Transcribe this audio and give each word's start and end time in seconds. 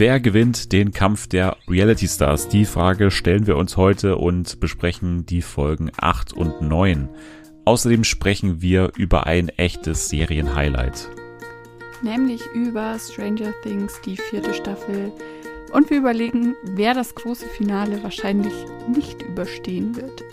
Wer 0.00 0.18
gewinnt 0.18 0.72
den 0.72 0.92
Kampf 0.92 1.26
der 1.26 1.58
Reality 1.68 2.08
Stars? 2.08 2.48
Die 2.48 2.64
Frage 2.64 3.10
stellen 3.10 3.46
wir 3.46 3.58
uns 3.58 3.76
heute 3.76 4.16
und 4.16 4.58
besprechen 4.58 5.26
die 5.26 5.42
Folgen 5.42 5.90
8 5.94 6.32
und 6.32 6.62
9. 6.62 7.10
Außerdem 7.66 8.04
sprechen 8.04 8.62
wir 8.62 8.92
über 8.96 9.26
ein 9.26 9.50
echtes 9.50 10.08
Serienhighlight. 10.08 11.10
Nämlich 12.00 12.40
über 12.54 12.98
Stranger 12.98 13.52
Things, 13.62 14.00
die 14.06 14.16
vierte 14.16 14.54
Staffel. 14.54 15.12
Und 15.74 15.90
wir 15.90 15.98
überlegen, 15.98 16.54
wer 16.64 16.94
das 16.94 17.14
große 17.14 17.48
Finale 17.48 18.02
wahrscheinlich 18.02 18.54
nicht 18.88 19.20
überstehen 19.20 19.96
wird. 19.96 20.24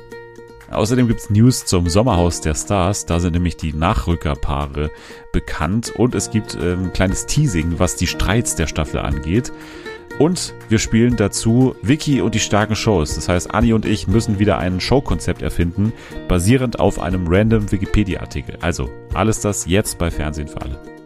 Außerdem 0.69 1.07
gibt's 1.07 1.29
News 1.29 1.65
zum 1.65 1.87
Sommerhaus 1.87 2.41
der 2.41 2.55
Stars. 2.55 3.05
Da 3.05 3.19
sind 3.19 3.33
nämlich 3.33 3.57
die 3.57 3.73
Nachrückerpaare 3.73 4.91
bekannt. 5.31 5.91
Und 5.95 6.15
es 6.15 6.31
gibt 6.31 6.55
ein 6.55 6.93
kleines 6.93 7.25
Teasing, 7.25 7.79
was 7.79 7.95
die 7.95 8.07
Streits 8.07 8.55
der 8.55 8.67
Staffel 8.67 8.99
angeht. 8.99 9.51
Und 10.19 10.55
wir 10.67 10.79
spielen 10.79 11.15
dazu 11.15 11.75
Vicky 11.83 12.21
und 12.21 12.33
die 12.33 12.39
starken 12.39 12.75
Shows. 12.75 13.15
Das 13.15 13.29
heißt, 13.29 13.53
Anni 13.53 13.73
und 13.73 13.85
ich 13.85 14.07
müssen 14.07 14.39
wieder 14.39 14.57
ein 14.57 14.79
Showkonzept 14.79 15.41
erfinden, 15.43 15.93
basierend 16.27 16.79
auf 16.79 16.99
einem 16.99 17.27
random 17.27 17.71
Wikipedia-Artikel. 17.71 18.57
Also, 18.61 18.89
alles 19.13 19.41
das 19.41 19.67
jetzt 19.67 19.99
bei 19.99 20.09
Fernsehen 20.09 20.47
für 20.47 20.61
alle. 20.61 20.96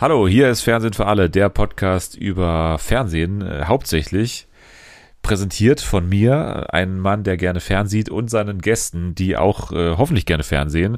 Hallo, 0.00 0.26
hier 0.26 0.48
ist 0.48 0.62
Fernsehen 0.62 0.94
für 0.94 1.04
alle, 1.04 1.28
der 1.28 1.50
Podcast 1.50 2.16
über 2.16 2.78
Fernsehen, 2.78 3.42
äh, 3.42 3.64
hauptsächlich 3.66 4.48
präsentiert 5.20 5.82
von 5.82 6.08
mir, 6.08 6.72
ein 6.72 6.98
Mann, 6.98 7.22
der 7.22 7.36
gerne 7.36 7.60
fernsieht 7.60 8.08
und 8.08 8.30
seinen 8.30 8.62
Gästen, 8.62 9.14
die 9.14 9.36
auch 9.36 9.72
äh, 9.72 9.98
hoffentlich 9.98 10.24
gerne 10.24 10.42
fernsehen. 10.42 10.96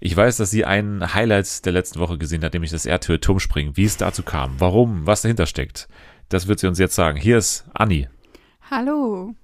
Ich 0.00 0.14
weiß, 0.14 0.36
dass 0.36 0.50
sie 0.50 0.66
einen 0.66 1.14
Highlight 1.14 1.64
der 1.64 1.72
letzten 1.72 1.98
Woche 1.98 2.18
gesehen 2.18 2.44
hat, 2.44 2.52
nämlich 2.52 2.72
das 2.72 2.84
Erdhöhe-Turmspringen. 2.84 3.78
Wie 3.78 3.86
es 3.86 3.96
dazu 3.96 4.22
kam, 4.22 4.56
warum, 4.58 5.06
was 5.06 5.22
dahinter 5.22 5.46
steckt, 5.46 5.88
das 6.28 6.46
wird 6.46 6.58
sie 6.60 6.66
uns 6.66 6.78
jetzt 6.78 6.94
sagen. 6.94 7.16
Hier 7.16 7.38
ist 7.38 7.64
Anni. 7.72 8.06
Hallo, 8.70 9.34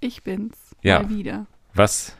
ich 0.00 0.22
bin's. 0.24 0.76
Ja. 0.82 1.00
Mal 1.00 1.08
wieder. 1.08 1.46
Was? 1.72 2.14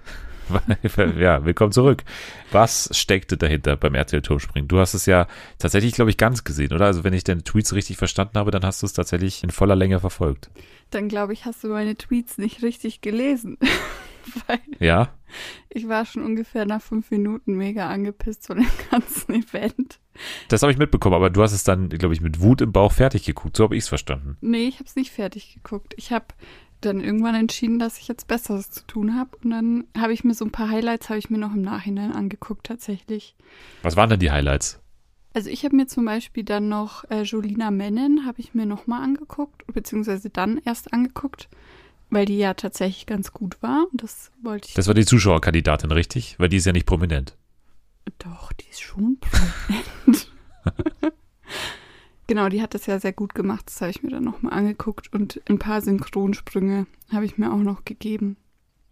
ja, 1.19 1.45
willkommen 1.45 1.73
zurück. 1.73 2.05
Was 2.51 2.89
steckte 2.93 3.37
dahinter 3.37 3.77
beim 3.77 3.95
RTL-Turmspringen? 3.95 4.69
Du 4.69 4.79
hast 4.79 4.95
es 4.95 5.07
ja 5.07 5.27
tatsächlich, 5.59 5.93
glaube 5.93 6.11
ich, 6.11 6.17
ganz 6.17 6.45
gesehen, 6.45 6.73
oder? 6.73 6.87
Also 6.87 7.05
wenn 7.05 7.13
ich 7.13 7.25
deine 7.25 7.45
Tweets 7.45 7.75
richtig 7.75 7.97
verstanden 7.97 8.39
habe, 8.39 8.51
dann 8.51 8.65
hast 8.65 8.83
du 8.83 8.87
es 8.87 8.93
tatsächlich 8.93 9.43
in 9.45 9.51
voller 9.51 9.77
Länge 9.77 10.01
verfolgt. 10.01 10.51
Dann 10.91 11.09
glaube 11.09 11.33
ich, 11.33 11.45
hast 11.45 11.63
du 11.65 11.69
meine 11.69 11.97
Tweets 11.97 12.39
nicht 12.39 12.63
richtig 12.63 13.01
gelesen. 13.01 13.59
Ja? 14.79 15.15
ich 15.71 15.89
war 15.89 16.05
schon 16.05 16.23
ungefähr 16.23 16.67
nach 16.67 16.83
fünf 16.83 17.11
Minuten 17.11 17.55
mega 17.57 17.89
angepisst 17.89 18.47
von 18.47 18.59
dem 18.59 18.71
ganzen 18.91 19.35
Event. 19.35 19.99
Das 20.49 20.63
habe 20.63 20.71
ich 20.71 20.79
mitbekommen, 20.79 21.15
aber 21.15 21.31
du 21.31 21.43
hast 21.43 21.53
es 21.53 21.65
dann, 21.65 21.89
glaube 21.89 22.15
ich, 22.15 22.21
mit 22.21 22.41
Wut 22.41 22.61
im 22.61 22.73
Bauch 22.73 22.93
fertig 22.93 23.25
geguckt. 23.25 23.57
So 23.57 23.65
habe 23.65 23.75
ich 23.75 23.85
es 23.85 23.89
verstanden. 23.89 24.37
Nee, 24.41 24.69
ich 24.69 24.75
habe 24.77 24.85
es 24.85 24.97
nicht 24.97 25.13
fertig 25.13 25.55
geguckt. 25.55 25.95
Ich 25.97 26.13
habe 26.13 26.27
dann 26.81 27.01
irgendwann 27.01 27.35
entschieden, 27.35 27.79
dass 27.79 27.99
ich 27.99 28.09
jetzt 28.09 28.29
Besseres 28.29 28.71
zu 28.71 28.87
tun 28.87 29.17
habe. 29.17 29.31
Und 29.43 29.51
dann 29.51 29.85
habe 29.97 30.13
ich 30.13 30.25
mir 30.25 30.35
so 30.35 30.45
ein 30.45 30.53
paar 30.53 30.69
Highlights, 30.69 31.09
habe 31.09 31.19
ich 31.19 31.31
mir 31.31 31.39
noch 31.39 31.55
im 31.55 31.63
Nachhinein 31.63 32.13
angeguckt 32.13 32.67
tatsächlich. 32.67 33.37
Was 33.83 33.97
waren 33.97 34.11
denn 34.11 34.21
die 34.21 34.31
Highlights? 34.31 34.81
Also 35.35 35.51
ich 35.51 35.65
habe 35.65 35.77
mir 35.77 35.87
zum 35.87 36.05
Beispiel 36.05 36.45
dann 36.45 36.69
noch 36.69 37.05
äh, 37.11 37.23
Jolina 37.23 37.71
Mennen, 37.71 38.27
habe 38.27 38.41
ich 38.41 38.55
mir 38.55 38.67
nochmal 38.67 39.03
angeguckt, 39.03 39.65
beziehungsweise 39.73 40.31
dann 40.31 40.61
erst 40.65 40.93
angeguckt, 40.93 41.49
weil 42.11 42.25
die 42.25 42.39
ja 42.39 42.55
tatsächlich 42.55 43.07
ganz 43.07 43.33
gut 43.33 43.63
war. 43.63 43.87
Und 43.93 44.03
das 44.03 44.31
wollte 44.43 44.69
ich. 44.69 44.75
Das 44.75 44.87
war 44.87 44.95
die 44.95 45.05
Zuschauerkandidatin, 45.05 45.93
richtig? 45.93 46.37
Weil 46.39 46.49
die 46.49 46.57
ist 46.57 46.65
ja 46.65 46.73
nicht 46.73 46.87
prominent. 46.87 47.37
Doch, 48.19 48.53
die 48.53 48.69
ist 48.69 48.81
schon 48.81 49.19
prominent. 49.21 50.33
genau, 52.29 52.49
die 52.49 52.63
hat 52.63 52.75
das 52.75 52.87
ja 52.87 53.01
sehr 53.01 53.13
gut 53.13 53.35
gemacht. 53.35 53.65
Das 53.67 53.81
habe 53.81 53.91
ich 53.91 54.05
mir 54.05 54.11
dann 54.11 54.23
nochmal 54.23 54.53
angeguckt. 54.53 55.13
Und 55.13 55.41
ein 55.49 55.59
paar 55.59 55.81
Synchronsprünge 55.81 56.87
habe 57.13 57.25
ich 57.25 57.37
mir 57.37 57.53
auch 57.53 57.59
noch 57.59 57.85
gegeben. 57.85 58.37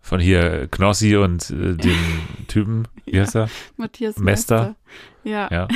Von 0.00 0.20
hier 0.20 0.66
Knossi 0.68 1.16
und 1.16 1.50
äh, 1.50 1.74
dem 1.74 1.98
Typen, 2.48 2.88
wie 3.04 3.20
heißt 3.20 3.36
er? 3.36 3.48
Matthias 3.76 4.18
Mester. 4.18 4.56
Mester. 4.56 4.76
Ja, 5.22 5.48
Ja. 5.52 5.68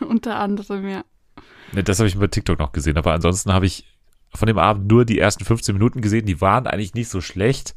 unter 0.00 0.38
anderem, 0.38 0.86
ja. 0.88 1.04
Ne, 1.72 1.82
Das 1.82 1.98
habe 1.98 2.08
ich 2.08 2.18
bei 2.18 2.26
TikTok 2.26 2.58
noch 2.58 2.72
gesehen, 2.72 2.98
aber 2.98 3.12
ansonsten 3.12 3.52
habe 3.52 3.66
ich 3.66 3.86
von 4.34 4.46
dem 4.46 4.58
Abend 4.58 4.90
nur 4.90 5.04
die 5.04 5.18
ersten 5.18 5.44
15 5.44 5.74
Minuten 5.74 6.00
gesehen. 6.00 6.26
Die 6.26 6.40
waren 6.40 6.66
eigentlich 6.66 6.94
nicht 6.94 7.08
so 7.08 7.20
schlecht. 7.20 7.74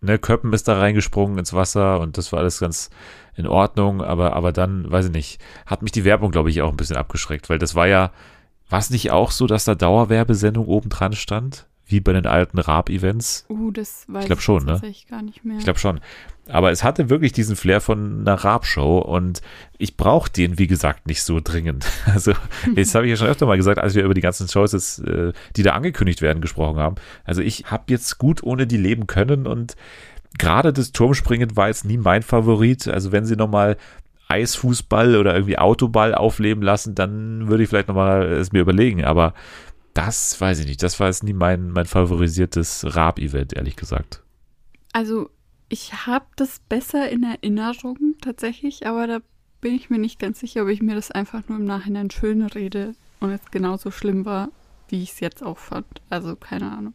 Ne, 0.00 0.18
Köppen 0.18 0.52
ist 0.52 0.68
da 0.68 0.78
reingesprungen 0.78 1.38
ins 1.38 1.52
Wasser 1.52 2.00
und 2.00 2.18
das 2.18 2.32
war 2.32 2.40
alles 2.40 2.58
ganz 2.58 2.90
in 3.34 3.46
Ordnung, 3.46 4.02
aber, 4.02 4.34
aber 4.34 4.52
dann, 4.52 4.90
weiß 4.90 5.06
ich 5.06 5.12
nicht, 5.12 5.40
hat 5.64 5.82
mich 5.82 5.92
die 5.92 6.04
Werbung, 6.04 6.30
glaube 6.32 6.50
ich, 6.50 6.60
auch 6.60 6.70
ein 6.70 6.76
bisschen 6.76 6.96
abgeschreckt, 6.96 7.48
weil 7.48 7.58
das 7.58 7.74
war 7.74 7.86
ja, 7.86 8.10
war 8.72 8.78
es 8.78 8.90
nicht 8.90 9.10
auch 9.10 9.30
so, 9.30 9.46
dass 9.46 9.64
da 9.64 9.74
Dauerwerbesendung 9.74 10.66
oben 10.66 10.88
dran 10.88 11.12
stand? 11.12 11.66
Wie 11.84 12.00
bei 12.00 12.14
den 12.14 12.26
alten 12.26 12.58
Raab-Events? 12.58 13.44
Uh, 13.50 13.70
das 13.70 14.06
weiß 14.08 14.22
Ich 14.22 14.28
glaub 14.28 14.40
schon, 14.40 14.64
ne? 14.64 14.80
gar 15.10 15.20
nicht 15.20 15.44
mehr. 15.44 15.58
Ich 15.58 15.64
glaube 15.64 15.78
schon. 15.78 16.00
Aber 16.48 16.70
es 16.70 16.82
hatte 16.82 17.10
wirklich 17.10 17.32
diesen 17.32 17.54
Flair 17.54 17.82
von 17.82 18.20
einer 18.20 18.34
Raab-Show 18.34 18.98
und 18.98 19.42
ich 19.76 19.98
brauche 19.98 20.30
den, 20.30 20.58
wie 20.58 20.68
gesagt, 20.68 21.06
nicht 21.06 21.22
so 21.22 21.40
dringend. 21.40 21.86
Also, 22.06 22.32
jetzt 22.74 22.94
habe 22.94 23.04
ich 23.04 23.10
ja 23.10 23.16
schon 23.16 23.28
öfter 23.28 23.44
mal 23.44 23.58
gesagt, 23.58 23.78
als 23.78 23.94
wir 23.94 24.04
über 24.04 24.14
die 24.14 24.22
ganzen 24.22 24.48
Shows, 24.48 24.72
jetzt, 24.72 25.00
äh, 25.00 25.32
die 25.54 25.62
da 25.62 25.72
angekündigt 25.72 26.22
werden, 26.22 26.40
gesprochen 26.40 26.78
haben. 26.78 26.96
Also, 27.24 27.42
ich 27.42 27.70
habe 27.70 27.84
jetzt 27.88 28.16
gut 28.16 28.42
ohne 28.42 28.66
die 28.66 28.78
leben 28.78 29.06
können 29.06 29.46
und 29.46 29.76
gerade 30.38 30.72
das 30.72 30.92
Turmspringen 30.92 31.56
war 31.56 31.68
jetzt 31.68 31.84
nie 31.84 31.98
mein 31.98 32.22
Favorit. 32.22 32.88
Also, 32.88 33.12
wenn 33.12 33.26
sie 33.26 33.36
nochmal 33.36 33.76
Eisfußball 34.28 35.16
oder 35.16 35.34
irgendwie 35.34 35.58
Autoball 35.58 36.14
aufleben 36.14 36.62
lassen, 36.62 36.94
dann 36.94 37.48
würde 37.48 37.62
ich 37.62 37.68
vielleicht 37.68 37.88
nochmal 37.88 38.24
es 38.32 38.52
mir 38.52 38.60
überlegen. 38.60 39.04
Aber 39.04 39.34
das 39.94 40.40
weiß 40.40 40.60
ich 40.60 40.66
nicht. 40.66 40.82
Das 40.82 40.98
war 41.00 41.08
jetzt 41.08 41.22
nie 41.22 41.34
mein, 41.34 41.70
mein 41.70 41.86
favorisiertes 41.86 42.96
Raab-Event, 42.96 43.52
ehrlich 43.52 43.76
gesagt. 43.76 44.22
Also, 44.92 45.30
ich 45.68 46.06
habe 46.06 46.26
das 46.36 46.60
besser 46.68 47.10
in 47.10 47.22
Erinnerung 47.22 48.16
tatsächlich, 48.20 48.86
aber 48.86 49.06
da 49.06 49.18
bin 49.60 49.74
ich 49.74 49.90
mir 49.90 49.98
nicht 49.98 50.18
ganz 50.18 50.40
sicher, 50.40 50.62
ob 50.62 50.68
ich 50.68 50.82
mir 50.82 50.94
das 50.94 51.10
einfach 51.10 51.42
nur 51.48 51.58
im 51.58 51.64
Nachhinein 51.64 52.10
schön 52.10 52.42
rede 52.42 52.94
und 53.20 53.30
es 53.30 53.50
genauso 53.50 53.90
schlimm 53.90 54.24
war, 54.24 54.48
wie 54.88 55.02
ich 55.02 55.12
es 55.12 55.20
jetzt 55.20 55.42
auch 55.42 55.58
fand. 55.58 55.86
Also, 56.10 56.36
keine 56.36 56.70
Ahnung. 56.72 56.94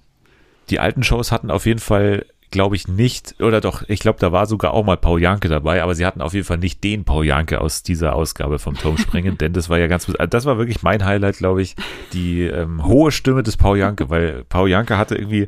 die 0.70 0.80
alten 0.80 1.04
Shows 1.04 1.32
hatten 1.32 1.50
auf 1.50 1.66
jeden 1.66 1.80
Fall, 1.80 2.26
glaube 2.52 2.76
ich, 2.76 2.88
nicht, 2.88 3.36
oder 3.42 3.62
doch, 3.62 3.84
ich 3.88 4.00
glaube, 4.00 4.20
da 4.20 4.32
war 4.32 4.46
sogar 4.46 4.74
auch 4.74 4.86
mal 4.86 4.98
Paul 4.98 5.22
Janke 5.22 5.50
dabei, 5.50 5.84
aber 5.84 5.96
sie 5.96 6.06
hatten 6.06 6.22
auf 6.22 6.34
jeden 6.34 6.46
Fall 6.46 6.58
nicht 6.58 6.84
den 6.84 7.04
Paul 7.04 7.26
Janke 7.26 7.60
aus 7.60 7.84
dieser 7.84 8.16
Ausgabe 8.16 8.60
vom 8.60 8.76
Turmspringen, 8.76 9.38
denn 9.40 9.54
das 9.54 9.70
war 9.70 9.78
ja 9.80 9.88
ganz, 9.88 10.12
das 10.30 10.46
war 10.46 10.58
wirklich 10.58 10.84
mein 10.84 11.04
Highlight, 11.04 11.38
glaube 11.38 11.62
ich, 11.62 11.76
die 12.14 12.44
ähm, 12.44 12.86
hohe 12.86 13.12
Stimme 13.12 13.44
des 13.44 13.58
Paul 13.58 13.78
Janke, 13.78 14.10
weil 14.10 14.46
Paul 14.48 14.70
Janke 14.70 14.98
hatte 14.98 15.16
irgendwie, 15.16 15.48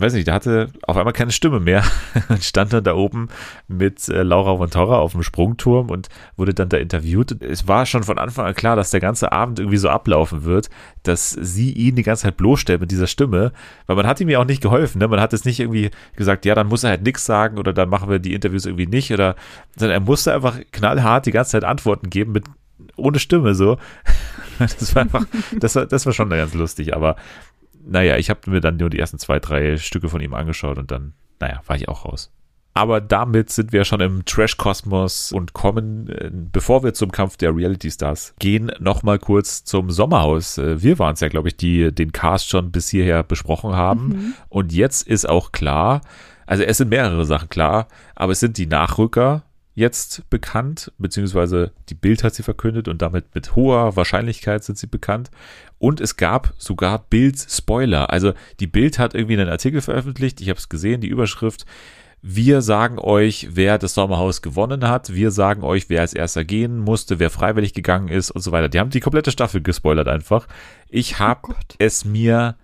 weiß 0.00 0.12
nicht, 0.12 0.26
der 0.26 0.34
hatte 0.34 0.68
auf 0.82 0.96
einmal 0.96 1.12
keine 1.12 1.32
Stimme 1.32 1.60
mehr 1.60 1.82
und 2.28 2.44
stand 2.44 2.72
dann 2.72 2.84
da 2.84 2.94
oben 2.94 3.28
mit 3.66 4.08
äh, 4.08 4.22
Laura 4.22 4.56
von 4.56 4.70
Torra 4.70 4.98
auf 4.98 5.12
dem 5.12 5.22
Sprungturm 5.22 5.90
und 5.90 6.08
wurde 6.36 6.54
dann 6.54 6.68
da 6.68 6.76
interviewt. 6.76 7.42
Es 7.42 7.66
war 7.66 7.84
schon 7.84 8.04
von 8.04 8.18
Anfang 8.18 8.46
an 8.46 8.54
klar, 8.54 8.76
dass 8.76 8.90
der 8.90 9.00
ganze 9.00 9.32
Abend 9.32 9.58
irgendwie 9.58 9.76
so 9.76 9.88
ablaufen 9.88 10.44
wird, 10.44 10.70
dass 11.02 11.30
sie 11.30 11.72
ihn 11.72 11.96
die 11.96 12.02
ganze 12.02 12.22
Zeit 12.22 12.36
bloßstellt 12.36 12.80
mit 12.80 12.90
dieser 12.90 13.06
Stimme, 13.06 13.52
weil 13.86 13.96
man 13.96 14.06
hat 14.06 14.20
ihm 14.20 14.28
ja 14.28 14.38
auch 14.38 14.44
nicht 14.44 14.62
geholfen. 14.62 14.98
Ne? 14.98 15.08
Man 15.08 15.20
hat 15.20 15.32
es 15.32 15.44
nicht 15.44 15.60
irgendwie 15.60 15.90
gesagt, 16.14 16.44
ja, 16.44 16.54
dann 16.54 16.68
muss 16.68 16.84
er 16.84 16.90
halt 16.90 17.02
nichts 17.02 17.26
sagen 17.26 17.58
oder 17.58 17.72
dann 17.72 17.88
machen 17.88 18.08
wir 18.08 18.20
die 18.20 18.34
Interviews 18.34 18.66
irgendwie 18.66 18.86
nicht 18.86 19.12
oder, 19.12 19.34
sondern 19.76 19.96
er 19.96 20.00
musste 20.00 20.32
einfach 20.32 20.58
knallhart 20.70 21.26
die 21.26 21.32
ganze 21.32 21.52
Zeit 21.52 21.64
Antworten 21.64 22.10
geben 22.10 22.32
mit 22.32 22.44
ohne 22.96 23.18
Stimme 23.18 23.54
so. 23.54 23.78
Das 24.58 24.92
war 24.96 25.02
einfach, 25.02 25.24
das 25.56 25.76
war, 25.76 25.86
das 25.86 26.04
war 26.04 26.12
schon 26.12 26.30
ganz 26.30 26.52
lustig, 26.52 26.92
aber 26.92 27.14
naja, 27.84 28.16
ich 28.16 28.30
habe 28.30 28.50
mir 28.50 28.60
dann 28.60 28.76
nur 28.76 28.90
die 28.90 28.98
ersten 28.98 29.18
zwei, 29.18 29.38
drei 29.38 29.76
Stücke 29.76 30.08
von 30.08 30.20
ihm 30.20 30.34
angeschaut 30.34 30.78
und 30.78 30.90
dann, 30.90 31.14
naja, 31.40 31.60
war 31.66 31.76
ich 31.76 31.88
auch 31.88 32.04
raus. 32.04 32.32
Aber 32.74 33.00
damit 33.00 33.50
sind 33.50 33.72
wir 33.72 33.84
schon 33.84 34.00
im 34.00 34.24
Trash-Kosmos 34.24 35.32
und 35.32 35.52
kommen, 35.52 36.08
äh, 36.10 36.30
bevor 36.32 36.84
wir 36.84 36.94
zum 36.94 37.10
Kampf 37.10 37.36
der 37.36 37.56
Reality-Stars 37.56 38.34
gehen, 38.38 38.70
nochmal 38.78 39.18
kurz 39.18 39.64
zum 39.64 39.90
Sommerhaus. 39.90 40.58
Äh, 40.58 40.80
Wir 40.80 40.98
waren 41.00 41.14
es 41.14 41.20
ja, 41.20 41.28
glaube 41.28 41.48
ich, 41.48 41.56
die 41.56 41.92
den 41.92 42.12
Cast 42.12 42.48
schon 42.48 42.70
bis 42.70 42.88
hierher 42.88 43.24
besprochen 43.24 43.74
haben. 43.74 44.34
Und 44.48 44.72
jetzt 44.72 45.08
ist 45.08 45.28
auch 45.28 45.50
klar, 45.50 46.02
also 46.46 46.62
es 46.62 46.78
sind 46.78 46.88
mehrere 46.88 47.24
Sachen 47.24 47.48
klar, 47.48 47.88
aber 48.14 48.32
es 48.32 48.40
sind 48.40 48.56
die 48.58 48.66
Nachrücker 48.66 49.42
jetzt 49.74 50.28
bekannt, 50.30 50.92
beziehungsweise 50.98 51.72
die 51.88 51.94
Bild 51.94 52.24
hat 52.24 52.34
sie 52.34 52.42
verkündet 52.42 52.88
und 52.88 53.00
damit 53.00 53.34
mit 53.34 53.54
hoher 53.54 53.94
Wahrscheinlichkeit 53.96 54.64
sind 54.64 54.76
sie 54.76 54.88
bekannt. 54.88 55.30
Und 55.78 56.00
es 56.00 56.16
gab 56.16 56.54
sogar 56.58 57.06
Bild-Spoiler. 57.10 58.10
Also 58.10 58.32
die 58.60 58.66
Bild 58.66 58.98
hat 58.98 59.14
irgendwie 59.14 59.34
einen 59.34 59.48
Artikel 59.48 59.80
veröffentlicht, 59.80 60.40
ich 60.40 60.48
habe 60.48 60.58
es 60.58 60.68
gesehen, 60.68 61.00
die 61.00 61.08
Überschrift. 61.08 61.66
Wir 62.20 62.62
sagen 62.62 62.98
euch, 62.98 63.50
wer 63.52 63.78
das 63.78 63.94
Sommerhaus 63.94 64.42
gewonnen 64.42 64.88
hat. 64.88 65.14
Wir 65.14 65.30
sagen 65.30 65.62
euch, 65.62 65.88
wer 65.88 66.00
als 66.00 66.14
erster 66.14 66.44
gehen 66.44 66.78
musste, 66.78 67.20
wer 67.20 67.30
freiwillig 67.30 67.74
gegangen 67.74 68.08
ist 68.08 68.32
und 68.32 68.40
so 68.40 68.50
weiter. 68.50 68.68
Die 68.68 68.80
haben 68.80 68.90
die 68.90 68.98
komplette 68.98 69.30
Staffel 69.30 69.62
gespoilert 69.62 70.08
einfach. 70.08 70.48
Ich 70.88 71.20
habe 71.20 71.40
Gott. 71.42 71.76
es 71.78 72.04
mir 72.04 72.56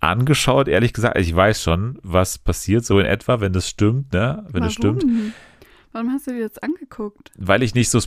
angeschaut, 0.00 0.68
ehrlich 0.68 0.92
gesagt. 0.92 1.18
Ich 1.18 1.34
weiß 1.34 1.62
schon, 1.62 1.98
was 2.02 2.36
passiert, 2.36 2.84
so 2.84 3.00
in 3.00 3.06
etwa, 3.06 3.40
wenn 3.40 3.54
das 3.54 3.66
stimmt, 3.66 4.12
ne? 4.12 4.46
Wenn 4.50 4.64
es 4.64 4.74
stimmt. 4.74 5.04
Warum 5.92 6.12
hast 6.12 6.26
du 6.26 6.32
dir 6.32 6.46
das 6.46 6.58
angeguckt? 6.58 7.30
Weil 7.38 7.62
ich 7.62 7.74
nicht 7.74 7.88
so 7.88 8.00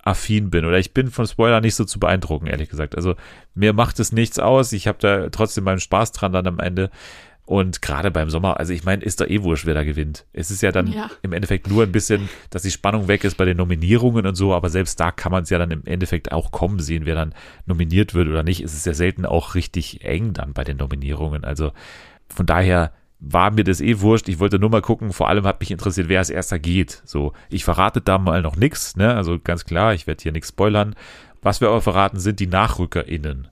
Spoiler-affin 0.00 0.50
bin 0.50 0.64
oder 0.64 0.78
ich 0.78 0.92
bin 0.94 1.10
von 1.10 1.26
Spoiler 1.26 1.60
nicht 1.60 1.74
so 1.74 1.84
zu 1.84 1.98
beeindrucken, 2.00 2.46
ehrlich 2.46 2.68
gesagt. 2.70 2.96
Also 2.96 3.14
mir 3.54 3.72
macht 3.72 3.98
es 4.00 4.12
nichts 4.12 4.38
aus. 4.38 4.72
Ich 4.72 4.86
habe 4.88 4.98
da 5.00 5.28
trotzdem 5.30 5.64
meinen 5.64 5.80
Spaß 5.80 6.12
dran 6.12 6.32
dann 6.32 6.46
am 6.46 6.58
Ende. 6.58 6.90
Und 7.46 7.82
gerade 7.82 8.12
beim 8.12 8.30
Sommer, 8.30 8.60
also 8.60 8.72
ich 8.72 8.84
meine, 8.84 9.02
ist 9.02 9.20
doch 9.20 9.26
eh 9.26 9.42
wurscht, 9.42 9.66
wer 9.66 9.74
da 9.74 9.82
gewinnt. 9.82 10.24
Es 10.32 10.52
ist 10.52 10.62
ja 10.62 10.70
dann 10.70 10.86
Ja. 10.86 11.10
im 11.22 11.32
Endeffekt 11.32 11.68
nur 11.68 11.82
ein 11.82 11.90
bisschen, 11.90 12.28
dass 12.50 12.62
die 12.62 12.70
Spannung 12.70 13.08
weg 13.08 13.24
ist 13.24 13.36
bei 13.36 13.44
den 13.44 13.56
Nominierungen 13.56 14.24
und 14.24 14.36
so, 14.36 14.54
aber 14.54 14.70
selbst 14.70 15.00
da 15.00 15.10
kann 15.10 15.32
man 15.32 15.42
es 15.42 15.50
ja 15.50 15.58
dann 15.58 15.72
im 15.72 15.84
Endeffekt 15.84 16.30
auch 16.30 16.52
kommen 16.52 16.78
sehen, 16.78 17.06
wer 17.06 17.16
dann 17.16 17.34
nominiert 17.66 18.14
wird 18.14 18.28
oder 18.28 18.44
nicht. 18.44 18.60
Es 18.60 18.74
ist 18.74 18.86
ja 18.86 18.94
selten 18.94 19.26
auch 19.26 19.56
richtig 19.56 20.04
eng 20.04 20.32
dann 20.32 20.52
bei 20.52 20.62
den 20.62 20.76
Nominierungen. 20.76 21.44
Also 21.44 21.72
von 22.28 22.46
daher 22.46 22.92
war 23.20 23.50
mir 23.50 23.64
das 23.64 23.80
eh 23.80 24.00
wurscht. 24.00 24.28
Ich 24.28 24.38
wollte 24.38 24.58
nur 24.58 24.70
mal 24.70 24.82
gucken, 24.82 25.12
vor 25.12 25.28
allem 25.28 25.44
hat 25.44 25.60
mich 25.60 25.70
interessiert, 25.70 26.08
wer 26.08 26.18
als 26.18 26.30
erster 26.30 26.58
geht. 26.58 27.02
So, 27.04 27.32
ich 27.50 27.64
verrate 27.64 28.00
da 28.00 28.18
mal 28.18 28.42
noch 28.42 28.56
nichts, 28.56 28.96
ne? 28.96 29.14
Also 29.14 29.38
ganz 29.38 29.64
klar, 29.64 29.94
ich 29.94 30.06
werde 30.06 30.22
hier 30.22 30.32
nichts 30.32 30.48
spoilern. 30.48 30.94
Was 31.42 31.60
wir 31.60 31.68
aber 31.68 31.80
verraten, 31.80 32.18
sind 32.18 32.40
die 32.40 32.46
NachrückerInnen. 32.46 33.48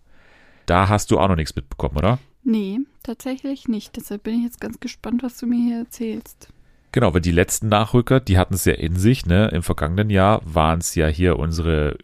Da 0.66 0.88
hast 0.88 1.10
du 1.10 1.18
auch 1.18 1.28
noch 1.28 1.36
nichts 1.36 1.54
mitbekommen, 1.54 1.96
oder? 1.96 2.18
Nee, 2.44 2.78
tatsächlich 3.02 3.68
nicht. 3.68 3.96
Deshalb 3.96 4.22
bin 4.22 4.38
ich 4.38 4.44
jetzt 4.44 4.60
ganz 4.60 4.80
gespannt, 4.80 5.22
was 5.22 5.38
du 5.38 5.46
mir 5.46 5.62
hier 5.62 5.78
erzählst. 5.78 6.48
Genau, 6.92 7.12
weil 7.12 7.20
die 7.20 7.32
letzten 7.32 7.68
Nachrücker, 7.68 8.20
die 8.20 8.38
hatten 8.38 8.54
es 8.54 8.64
ja 8.64 8.72
in 8.72 8.96
sich, 8.96 9.26
ne? 9.26 9.48
Im 9.48 9.62
vergangenen 9.62 10.10
Jahr 10.10 10.40
waren 10.44 10.78
es 10.78 10.94
ja 10.94 11.06
hier 11.06 11.38
unsere 11.38 11.98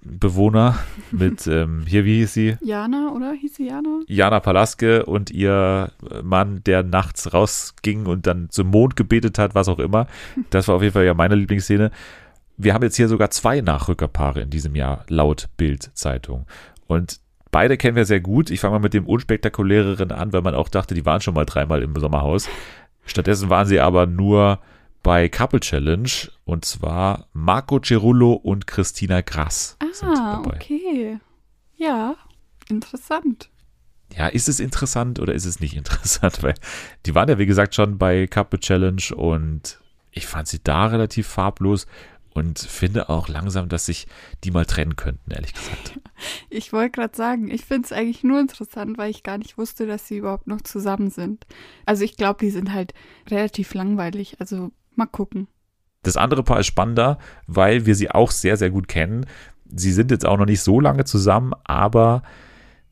ESO-Bewohner 0.00 0.78
mit, 1.10 1.46
ähm, 1.46 1.84
hier, 1.86 2.04
wie 2.04 2.18
hieß 2.18 2.34
sie? 2.34 2.56
Jana, 2.60 3.12
oder? 3.14 3.32
Hieß 3.32 3.56
sie 3.56 3.68
Jana? 3.68 4.00
Jana 4.06 4.40
Palaske 4.40 5.04
und 5.06 5.30
ihr 5.30 5.90
Mann, 6.22 6.62
der 6.64 6.82
nachts 6.82 7.32
rausging 7.32 8.06
und 8.06 8.26
dann 8.26 8.50
zum 8.50 8.68
Mond 8.68 8.96
gebetet 8.96 9.38
hat, 9.38 9.54
was 9.54 9.68
auch 9.68 9.78
immer. 9.78 10.06
Das 10.50 10.68
war 10.68 10.76
auf 10.76 10.82
jeden 10.82 10.94
Fall 10.94 11.04
ja 11.04 11.14
meine 11.14 11.34
Lieblingsszene. 11.34 11.90
Wir 12.56 12.74
haben 12.74 12.82
jetzt 12.82 12.96
hier 12.96 13.08
sogar 13.08 13.30
zwei 13.30 13.60
Nachrückerpaare 13.60 14.40
in 14.40 14.50
diesem 14.50 14.74
Jahr, 14.74 15.04
laut 15.08 15.48
Bild-Zeitung. 15.56 16.46
Und 16.86 17.20
beide 17.50 17.76
kennen 17.78 17.96
wir 17.96 18.04
sehr 18.04 18.20
gut. 18.20 18.50
Ich 18.50 18.60
fange 18.60 18.72
mal 18.72 18.80
mit 18.80 18.92
dem 18.92 19.06
unspektakuläreren 19.06 20.12
an, 20.12 20.32
weil 20.32 20.42
man 20.42 20.54
auch 20.54 20.68
dachte, 20.68 20.94
die 20.94 21.06
waren 21.06 21.22
schon 21.22 21.34
mal 21.34 21.46
dreimal 21.46 21.82
im 21.82 21.94
Sommerhaus. 21.96 22.48
Stattdessen 23.06 23.48
waren 23.48 23.66
sie 23.66 23.80
aber 23.80 24.06
nur 24.06 24.58
bei 25.02 25.28
Couple 25.28 25.60
Challenge 25.60 26.10
und 26.44 26.64
zwar 26.64 27.26
Marco 27.32 27.80
Cerullo 27.82 28.32
und 28.32 28.66
Christina 28.66 29.20
Grass 29.22 29.76
sind 29.92 30.08
Ah, 30.08 30.42
dabei. 30.42 30.56
okay. 30.56 31.18
Ja, 31.76 32.16
interessant. 32.68 33.50
Ja, 34.16 34.26
ist 34.28 34.48
es 34.48 34.60
interessant 34.60 35.20
oder 35.20 35.34
ist 35.34 35.44
es 35.46 35.60
nicht 35.60 35.74
interessant? 35.76 36.42
Weil 36.42 36.54
die 37.06 37.14
waren 37.14 37.28
ja, 37.28 37.38
wie 37.38 37.46
gesagt, 37.46 37.74
schon 37.74 37.98
bei 37.98 38.26
Couple 38.26 38.60
Challenge 38.60 39.02
und 39.16 39.78
ich 40.12 40.26
fand 40.26 40.48
sie 40.48 40.58
da 40.62 40.86
relativ 40.86 41.26
farblos 41.28 41.86
und 42.32 42.58
finde 42.58 43.08
auch 43.08 43.28
langsam, 43.28 43.68
dass 43.68 43.86
sich 43.86 44.06
die 44.44 44.50
mal 44.50 44.64
trennen 44.66 44.96
könnten, 44.96 45.30
ehrlich 45.30 45.54
gesagt. 45.54 45.98
Ich 46.50 46.70
wollte 46.74 46.90
gerade 46.90 47.16
sagen, 47.16 47.50
ich 47.50 47.64
finde 47.64 47.86
es 47.86 47.92
eigentlich 47.92 48.22
nur 48.24 48.40
interessant, 48.40 48.98
weil 48.98 49.10
ich 49.10 49.22
gar 49.22 49.38
nicht 49.38 49.56
wusste, 49.56 49.86
dass 49.86 50.06
sie 50.06 50.18
überhaupt 50.18 50.48
noch 50.48 50.60
zusammen 50.60 51.08
sind. 51.08 51.46
Also 51.86 52.04
ich 52.04 52.18
glaube, 52.18 52.40
die 52.40 52.50
sind 52.50 52.74
halt 52.74 52.92
relativ 53.30 53.72
langweilig. 53.72 54.36
Also 54.38 54.70
mal 55.00 55.06
gucken. 55.06 55.48
Das 56.02 56.16
andere 56.16 56.42
Paar 56.42 56.60
ist 56.60 56.66
spannender, 56.66 57.18
weil 57.46 57.86
wir 57.86 57.94
sie 57.94 58.10
auch 58.10 58.30
sehr, 58.30 58.56
sehr 58.56 58.70
gut 58.70 58.88
kennen. 58.88 59.26
Sie 59.66 59.92
sind 59.92 60.10
jetzt 60.10 60.26
auch 60.26 60.38
noch 60.38 60.46
nicht 60.46 60.62
so 60.62 60.80
lange 60.80 61.04
zusammen, 61.04 61.52
aber 61.64 62.22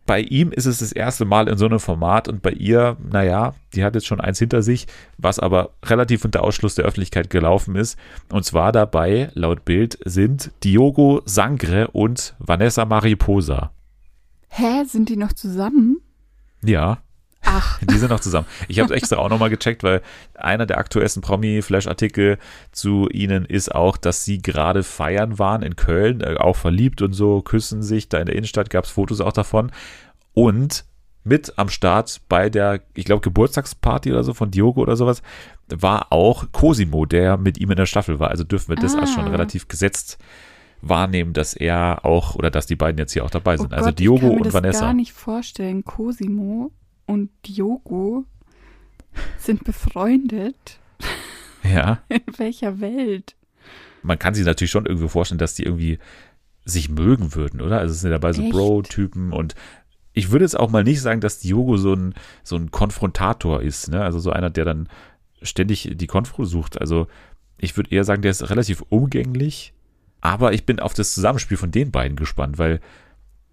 bei 0.09 0.21
ihm 0.21 0.53
ist 0.53 0.65
es 0.65 0.79
das 0.79 0.93
erste 0.93 1.27
Mal 1.27 1.49
in 1.49 1.59
so 1.59 1.67
einem 1.67 1.81
Format 1.81 2.29
und 2.29 2.41
bei 2.41 2.51
ihr, 2.51 2.97
naja, 3.11 3.55
die 3.75 3.85
hat 3.85 3.95
jetzt 3.95 4.07
schon 4.07 4.23
eins 4.23 4.39
hinter 4.39 4.63
sich, 4.63 4.87
was 5.19 5.39
aber 5.39 5.75
relativ 5.85 6.25
unter 6.25 6.43
Ausschluss 6.43 6.75
der 6.75 6.87
Öffentlichkeit 6.87 7.29
gelaufen 7.29 7.77
ist. 7.77 7.99
Und 8.33 8.45
zwar 8.45 8.73
dabei, 8.73 9.31
laut 9.35 9.67
Bild, 9.67 9.99
sind 10.05 10.51
Diogo 10.65 11.21
Sangre 11.27 11.89
und 11.89 12.35
Vanessa 12.39 12.87
Mariposa. 12.87 13.71
Hä, 14.49 14.85
sind 14.85 15.11
die 15.11 15.17
noch 15.17 15.35
zusammen? 15.35 16.01
Ja, 16.65 17.03
Ach, 17.43 17.79
die 17.83 17.97
sind 17.97 18.11
noch 18.11 18.21
zusammen. 18.21 18.47
Ich 18.67 18.79
habe 18.81 18.93
es 18.93 18.97
extra 19.01 19.17
auch 19.17 19.29
nochmal 19.29 19.49
gecheckt, 19.49 19.83
weil 19.83 20.03
einer 20.35 20.67
der 20.67 20.79
aktuellsten 20.79 21.23
Promi-Flash-Artikel 21.23 22.39
zu 22.73 23.09
ihnen 23.11 23.45
ist 23.45 23.75
auch, 23.75 23.97
dass 23.97 24.25
sie 24.25 24.43
gerade 24.43 24.83
feiern 24.83 25.39
waren 25.39 25.63
in 25.63 25.77
Köln, 25.77 26.21
äh, 26.21 26.37
auch 26.37 26.57
verliebt 26.57 27.01
und 27.01 27.13
so, 27.13 27.41
küssen 27.41 27.83
sich. 27.83 28.09
Da 28.09 28.19
in 28.19 28.27
der 28.27 28.35
Innenstadt 28.35 28.71
gab 28.71 28.85
es 28.85 28.91
Fotos 28.91 29.21
auch 29.21 29.33
davon. 29.33 29.71
Und 30.35 30.85
mit 31.25 31.55
am 31.59 31.69
Start 31.69 32.21
bei 32.29 32.49
der, 32.51 32.81
ich 32.95 33.05
glaube, 33.05 33.21
Geburtstagsparty 33.23 34.11
oder 34.13 34.25
so 34.25 34.35
von 34.35 34.51
Diogo 34.51 34.81
oder 34.81 34.97
sowas, 34.97 35.23
war 35.69 36.13
auch 36.13 36.47
Cosimo, 36.53 37.07
der 37.07 37.37
mit 37.37 37.59
ihm 37.59 37.71
in 37.71 37.77
der 37.77 37.87
Staffel 37.87 38.19
war. 38.19 38.31
Also 38.31 38.45
dürfen 38.45 38.71
wir 38.71 38.77
das 38.77 38.95
Ah. 38.95 39.01
als 39.01 39.13
schon 39.13 39.29
relativ 39.29 39.69
gesetzt 39.69 40.19
wahrnehmen, 40.81 41.33
dass 41.33 41.55
er 41.55 42.05
auch 42.05 42.35
oder 42.37 42.51
dass 42.51 42.67
die 42.67 42.77
beiden 42.77 42.99
jetzt 42.99 43.13
hier 43.13 43.25
auch 43.25 43.31
dabei 43.31 43.55
oh 43.55 43.63
sind. 43.63 43.75
also 43.75 43.87
Gott, 43.87 43.99
Diogo 43.99 44.17
ich 44.17 44.23
kann 44.23 44.31
mir 44.31 44.37
und 44.39 44.47
das 44.47 44.55
Vanessa. 44.55 44.81
gar 44.87 44.95
nicht 44.95 45.13
vorstellen. 45.13 45.85
Cosimo 45.85 46.71
und 47.09 47.31
Diogo 47.45 48.25
sind 49.39 49.65
befreundet. 49.65 50.79
Ja. 51.65 52.01
In 52.09 52.23
welcher 52.39 52.79
Welt? 52.79 53.35
man 54.03 54.19
kann 54.19 54.35
sich 54.35 54.45
natürlich 54.45 54.71
schon 54.71 54.87
irgendwie 54.87 55.09
vorstellen, 55.09 55.39
dass 55.39 55.55
die 55.55 55.65
irgendwie 55.65 55.99
sich 56.65 56.89
mögen 56.89 57.35
würden, 57.35 57.61
oder? 57.61 57.79
Also 57.79 57.93
es 57.93 58.01
sind 58.01 58.11
dabei 58.11 58.33
so? 58.33 58.49
Bro-Typen 58.49 59.33
und 59.33 59.55
ich 60.13 60.31
würde 60.31 60.45
jetzt 60.45 60.59
auch 60.59 60.71
mal 60.71 60.85
nicht 60.85 61.01
sagen, 61.01 61.21
dass 61.21 61.39
Diogo 61.39 61.77
so 61.77 61.95
ein, 61.95 62.15
so 62.43 62.57
ein 62.57 62.71
Konfrontator 62.71 63.63
ist, 63.63 63.89
ne? 63.89 64.03
Also 64.03 64.19
so 64.19 64.31
einer, 64.31 64.51
der 64.51 64.65
dann 64.65 64.89
ständig 65.43 65.91
die 65.95 66.07
Konfro 66.07 66.45
sucht. 66.45 66.81
Also 66.81 67.07
ich 67.59 67.77
würde 67.77 67.91
eher 67.91 68.05
sagen, 68.05 68.23
der 68.23 68.33
ist 68.33 68.51
relativ 68.51 68.83
umgänglich, 68.89 69.73
aber 70.21 70.53
ich 70.53 70.67
bin 70.67 70.81
auf 70.81 70.95
das 70.95 71.15
Zusammenspiel 71.15 71.57
von 71.57 71.71
den 71.71 71.91
beiden 71.93 72.17
gespannt, 72.17 72.59
weil, 72.59 72.81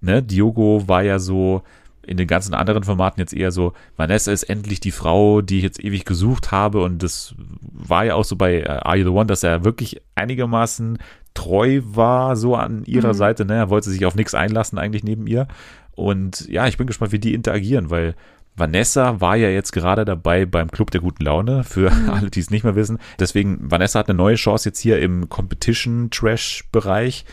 ne, 0.02 0.24
Diogo 0.24 0.88
war 0.88 1.04
ja 1.04 1.20
so 1.20 1.62
in 2.08 2.18
den 2.18 2.28
ganzen 2.28 2.54
anderen 2.54 2.84
Formaten 2.84 3.20
jetzt 3.20 3.34
eher 3.34 3.52
so, 3.52 3.74
Vanessa 3.98 4.32
ist 4.32 4.44
endlich 4.44 4.80
die 4.80 4.92
Frau, 4.92 5.42
die 5.42 5.58
ich 5.58 5.64
jetzt 5.64 5.84
ewig 5.84 6.06
gesucht 6.06 6.52
habe 6.52 6.82
und 6.82 7.02
das 7.04 7.36
war 7.72 8.06
ja 8.06 8.16
auch 8.16 8.26
so 8.26 8.36
bei 8.36 8.62
äh, 8.62 8.68
Are 8.68 8.98
You 8.98 9.04
the 9.04 9.10
One, 9.10 9.26
dass 9.26 9.44
er 9.44 9.64
wirklich 9.64 10.02
einigermaßen 10.16 10.98
treu 11.34 11.82
war 11.84 12.36
so 12.36 12.56
an 12.56 12.86
ihrer 12.86 13.10
Mhm. 13.10 13.18
Seite, 13.18 13.46
ne? 13.46 13.56
Er 13.56 13.70
wollte 13.70 13.90
sich 13.90 14.06
auf 14.06 14.16
nichts 14.16 14.34
einlassen 14.34 14.78
eigentlich 14.78 15.04
neben 15.04 15.28
ihr 15.28 15.48
und 15.92 16.48
ja, 16.48 16.68
ich 16.68 16.78
bin 16.78 16.88
gespannt, 16.88 17.12
wie 17.12 17.20
die 17.20 17.34
interagieren, 17.34 17.90
weil 17.90 18.16
Vanessa 18.58 19.20
war 19.20 19.36
ja 19.36 19.50
jetzt 19.50 19.74
gerade 19.74 20.06
dabei 20.06 20.46
beim 20.46 20.72
Club 20.72 20.90
der 20.92 21.02
guten 21.02 21.26
Laune, 21.26 21.66
für 21.66 21.92
alle, 22.10 22.30
die 22.30 22.40
es 22.40 22.52
nicht 22.52 22.64
mehr 22.64 22.76
wissen. 22.76 23.00
Deswegen, 23.20 23.60
Vanessa 23.70 24.00
hat 24.00 24.08
eine 24.08 24.16
neue 24.18 24.36
Chance 24.36 24.70
jetzt 24.70 24.80
hier 24.80 25.00
im 25.00 25.28
Competition-Trash-Bereich. 25.30 27.26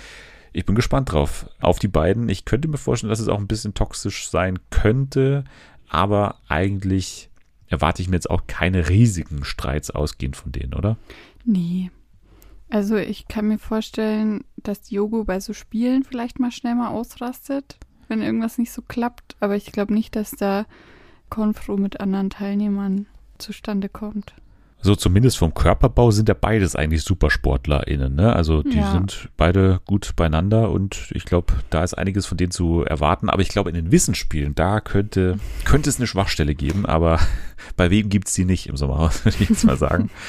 Ich 0.52 0.66
bin 0.66 0.74
gespannt 0.74 1.12
drauf, 1.12 1.48
auf 1.60 1.78
die 1.78 1.88
beiden. 1.88 2.28
Ich 2.28 2.44
könnte 2.44 2.68
mir 2.68 2.78
vorstellen, 2.78 3.10
dass 3.10 3.20
es 3.20 3.28
auch 3.28 3.38
ein 3.38 3.46
bisschen 3.46 3.74
toxisch 3.74 4.28
sein 4.28 4.58
könnte, 4.70 5.44
aber 5.88 6.36
eigentlich 6.48 7.30
erwarte 7.68 8.02
ich 8.02 8.08
mir 8.08 8.16
jetzt 8.16 8.30
auch 8.30 8.46
keine 8.46 8.88
riesigen 8.88 9.44
Streits 9.44 9.90
ausgehend 9.90 10.36
von 10.36 10.52
denen, 10.52 10.74
oder? 10.74 10.98
Nee. 11.44 11.90
Also 12.68 12.96
ich 12.96 13.28
kann 13.28 13.48
mir 13.48 13.58
vorstellen, 13.58 14.44
dass 14.56 14.82
Diogo 14.82 15.24
bei 15.24 15.40
so 15.40 15.52
Spielen 15.52 16.04
vielleicht 16.04 16.38
mal 16.38 16.50
schnell 16.50 16.74
mal 16.74 16.88
ausrastet, 16.88 17.78
wenn 18.08 18.22
irgendwas 18.22 18.58
nicht 18.58 18.72
so 18.72 18.82
klappt. 18.82 19.36
Aber 19.40 19.56
ich 19.56 19.72
glaube 19.72 19.92
nicht, 19.92 20.16
dass 20.16 20.32
da 20.32 20.66
Konfro 21.28 21.76
mit 21.76 22.00
anderen 22.00 22.30
Teilnehmern 22.30 23.06
zustande 23.38 23.88
kommt. 23.88 24.34
So 24.84 24.96
zumindest 24.96 25.38
vom 25.38 25.54
Körperbau 25.54 26.10
sind 26.10 26.28
ja 26.28 26.34
beides 26.38 26.74
eigentlich 26.74 27.02
SupersportlerInnen, 27.04 28.14
ne? 28.14 28.34
Also 28.34 28.62
die 28.64 28.78
Ja. 28.80 28.90
sind 28.90 29.28
beide 29.36 29.80
gut 29.86 30.14
beieinander 30.16 30.70
und 30.70 31.08
ich 31.14 31.24
glaube, 31.24 31.52
da 31.70 31.84
ist 31.84 31.94
einiges 31.94 32.26
von 32.26 32.36
denen 32.36 32.50
zu 32.50 32.82
erwarten. 32.84 33.30
Aber 33.30 33.42
ich 33.42 33.48
glaube, 33.48 33.70
in 33.70 33.76
den 33.76 33.92
Wissensspielen, 33.92 34.54
da 34.56 34.80
könnte, 34.80 35.36
könnte 35.64 35.88
es 35.88 35.98
eine 35.98 36.06
Schwachstelle 36.08 36.54
geben, 36.56 36.84
aber 36.84 37.20
bei 37.76 37.90
wem 37.90 38.08
gibt 38.08 38.26
es 38.28 38.34
die 38.34 38.44
nicht 38.44 38.68
im 38.68 38.76
Sommerhaus, 38.76 39.24
würde 39.24 39.38
ich 39.40 39.48
jetzt 39.48 39.64
mal 39.64 39.76
sagen. 39.76 40.10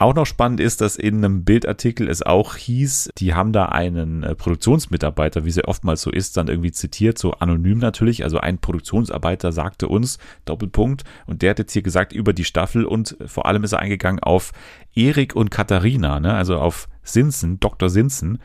Auch 0.00 0.14
noch 0.14 0.24
spannend 0.24 0.60
ist, 0.60 0.80
dass 0.80 0.96
in 0.96 1.16
einem 1.16 1.44
Bildartikel 1.44 2.08
es 2.08 2.22
auch 2.22 2.56
hieß, 2.56 3.10
die 3.18 3.34
haben 3.34 3.52
da 3.52 3.66
einen 3.66 4.22
äh, 4.22 4.34
Produktionsmitarbeiter, 4.34 5.44
wie 5.44 5.50
es 5.50 5.56
ja 5.56 5.64
oftmals 5.66 6.00
so 6.00 6.10
ist, 6.10 6.38
dann 6.38 6.48
irgendwie 6.48 6.72
zitiert, 6.72 7.18
so 7.18 7.32
anonym 7.32 7.76
natürlich. 7.76 8.24
Also 8.24 8.38
ein 8.38 8.56
Produktionsarbeiter 8.56 9.52
sagte 9.52 9.88
uns, 9.88 10.18
Doppelpunkt, 10.46 11.04
und 11.26 11.42
der 11.42 11.50
hat 11.50 11.58
jetzt 11.58 11.74
hier 11.74 11.82
gesagt 11.82 12.14
über 12.14 12.32
die 12.32 12.46
Staffel 12.46 12.86
und 12.86 13.14
vor 13.26 13.44
allem 13.44 13.62
ist 13.62 13.72
er 13.72 13.80
eingegangen 13.80 14.22
auf 14.22 14.52
Erik 14.94 15.36
und 15.36 15.50
Katharina, 15.50 16.18
ne? 16.18 16.32
also 16.32 16.56
auf 16.56 16.88
Sinsen, 17.02 17.60
Dr. 17.60 17.90
Sinsen. 17.90 18.38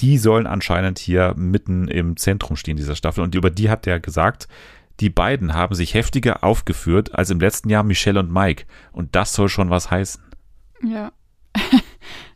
Die 0.00 0.16
sollen 0.16 0.46
anscheinend 0.46 1.00
hier 1.00 1.34
mitten 1.36 1.88
im 1.88 2.18
Zentrum 2.18 2.54
stehen 2.54 2.76
dieser 2.76 2.94
Staffel 2.94 3.24
und 3.24 3.34
über 3.34 3.50
die 3.50 3.68
hat 3.68 3.84
er 3.88 3.98
gesagt, 3.98 4.46
die 5.00 5.10
beiden 5.10 5.54
haben 5.54 5.74
sich 5.74 5.92
heftiger 5.94 6.44
aufgeführt 6.44 7.16
als 7.16 7.30
im 7.30 7.40
letzten 7.40 7.68
Jahr 7.68 7.82
Michelle 7.82 8.20
und 8.20 8.32
Mike. 8.32 8.66
Und 8.92 9.16
das 9.16 9.32
soll 9.32 9.48
schon 9.48 9.70
was 9.70 9.90
heißen. 9.90 10.29
Ja. 10.82 11.12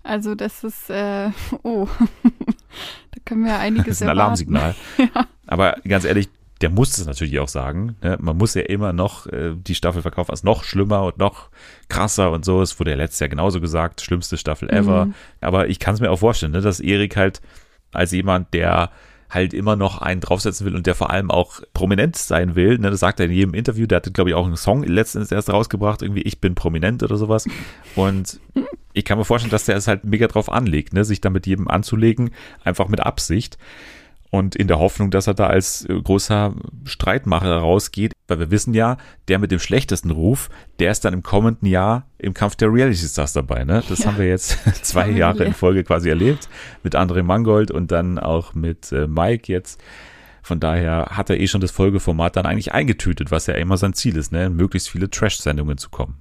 Also 0.07 0.35
das 0.35 0.63
ist, 0.65 0.91
äh, 0.91 1.31
oh, 1.63 1.89
da 3.11 3.21
können 3.25 3.43
wir 3.47 3.59
einiges 3.59 3.87
Das 3.87 3.97
ist 3.97 4.03
ein 4.03 4.09
erwarten. 4.09 4.21
Alarmsignal. 4.21 4.75
Ja. 4.99 5.27
Aber 5.47 5.77
ganz 5.89 6.05
ehrlich, 6.05 6.29
der 6.61 6.69
musste 6.69 7.01
es 7.01 7.07
natürlich 7.07 7.39
auch 7.41 7.49
sagen. 7.49 7.97
Ne? 8.03 8.19
Man 8.21 8.37
muss 8.37 8.53
ja 8.53 8.63
immer 8.63 8.93
noch 8.93 9.27
äh, 9.29 9.55
die 9.57 9.75
Staffel 9.75 10.03
verkaufen 10.03 10.31
als 10.31 10.45
noch 10.45 10.63
schlimmer 10.63 11.05
und 11.05 11.17
noch 11.17 11.49
krasser 11.89 12.33
und 12.33 12.45
so. 12.45 12.61
Es 12.61 12.79
wurde 12.79 12.91
ja 12.91 12.97
letztes 12.99 13.21
Jahr 13.21 13.31
genauso 13.31 13.63
gesagt, 13.63 14.03
schlimmste 14.03 14.37
Staffel 14.37 14.69
ever. 14.69 15.07
Mhm. 15.07 15.15
Aber 15.41 15.69
ich 15.69 15.79
kann 15.79 15.95
es 15.95 16.01
mir 16.01 16.11
auch 16.11 16.19
vorstellen, 16.19 16.53
ne, 16.53 16.61
dass 16.61 16.81
Erik 16.81 17.17
halt 17.17 17.41
als 17.93 18.13
jemand, 18.13 18.53
der 18.53 18.91
halt 19.31 19.55
immer 19.55 19.77
noch 19.77 19.99
einen 19.99 20.21
draufsetzen 20.21 20.67
will 20.67 20.77
und 20.77 20.87
der 20.87 20.95
vor 20.95 21.11
allem 21.11 21.31
auch 21.31 21.61
prominent 21.73 22.17
sein 22.17 22.55
will. 22.55 22.79
Ne, 22.79 22.91
das 22.91 23.01
sagt 23.01 23.21
er 23.21 23.27
in 23.27 23.33
jedem 23.33 23.55
Interview. 23.55 23.87
Der 23.87 23.97
hatte, 23.97 24.13
glaube 24.13 24.31
ich, 24.31 24.37
auch 24.37 24.47
einen 24.47 24.57
Song 24.57 24.85
letztens 24.85 25.33
erst 25.33 25.51
rausgebracht, 25.51 26.03
irgendwie 26.03 26.23
Ich 26.23 26.41
bin 26.41 26.55
prominent 26.55 27.03
oder 27.03 27.17
sowas. 27.17 27.47
Und 27.95 28.41
ich 28.93 29.05
kann 29.05 29.19
mir 29.19 29.25
vorstellen, 29.25 29.51
dass 29.51 29.65
der 29.65 29.77
es 29.77 29.89
halt 29.89 30.05
mega 30.05 30.29
drauf 30.29 30.51
anlegt, 30.51 30.93
ne, 30.93 31.05
sich 31.05 31.21
da 31.21 31.31
mit 31.31 31.47
jedem 31.47 31.69
anzulegen, 31.69 32.31
einfach 32.65 32.89
mit 32.89 33.01
Absicht. 33.01 33.59
Und 34.31 34.57
in 34.57 34.67
der 34.67 34.81
Hoffnung, 34.81 35.13
dass 35.13 35.29
er 35.29 35.35
da 35.35 35.47
als 35.47 35.89
äh, 35.89 35.95
großer 35.95 36.55
Streitmacher 36.85 37.57
rausgeht, 37.59 38.14
weil 38.29 38.39
wir 38.39 38.51
wissen 38.51 38.75
ja, 38.75 38.97
der 39.29 39.39
mit 39.39 39.51
dem 39.51 39.59
schlechtesten 39.59 40.11
Ruf, 40.11 40.49
der 40.79 40.91
ist 40.91 41.05
dann 41.05 41.13
im 41.15 41.23
kommenden 41.23 41.67
Jahr 41.69 42.07
im 42.19 42.33
Kampf 42.35 42.57
der 42.57 42.73
Reality 42.73 43.07
Stars 43.07 43.33
dabei. 43.33 43.65
Ne? 43.65 43.83
Das 43.89 44.01
Ja. 44.01 44.07
haben 44.07 44.19
wir 44.19 44.29
jetzt 44.29 44.59
zwei 44.85 45.11
Jahre 45.11 45.45
in. 45.45 45.53
Folge 45.53 45.85
quasi 45.85 46.09
erlebt. 46.09 46.49
Mit 46.83 46.95
André 46.97 47.23
Mangold 47.23 47.71
und 47.71 47.93
dann 47.93 48.19
auch 48.19 48.55
mit 48.55 48.93
äh, 48.93 49.07
Mike 49.07 49.53
jetzt. 49.53 49.81
Von 50.43 50.61
daher 50.61 51.07
hat 51.11 51.31
er 51.31 51.41
eh 51.41 51.47
schon 51.47 51.61
das 51.63 51.71
Folgeformat 51.71 52.37
dann 52.37 52.45
eigentlich 52.47 52.73
eingetütet, 52.73 53.31
was 53.31 53.47
ja 53.47 53.55
immer 53.55 53.77
sein 53.79 53.95
Ziel 53.95 54.17
ist, 54.17 54.31
ne? 54.33 54.51
möglichst 54.51 54.91
viele 54.91 55.09
Trash-Sendungen 55.09 55.79
zu 55.79 55.89
kommen. 55.91 56.21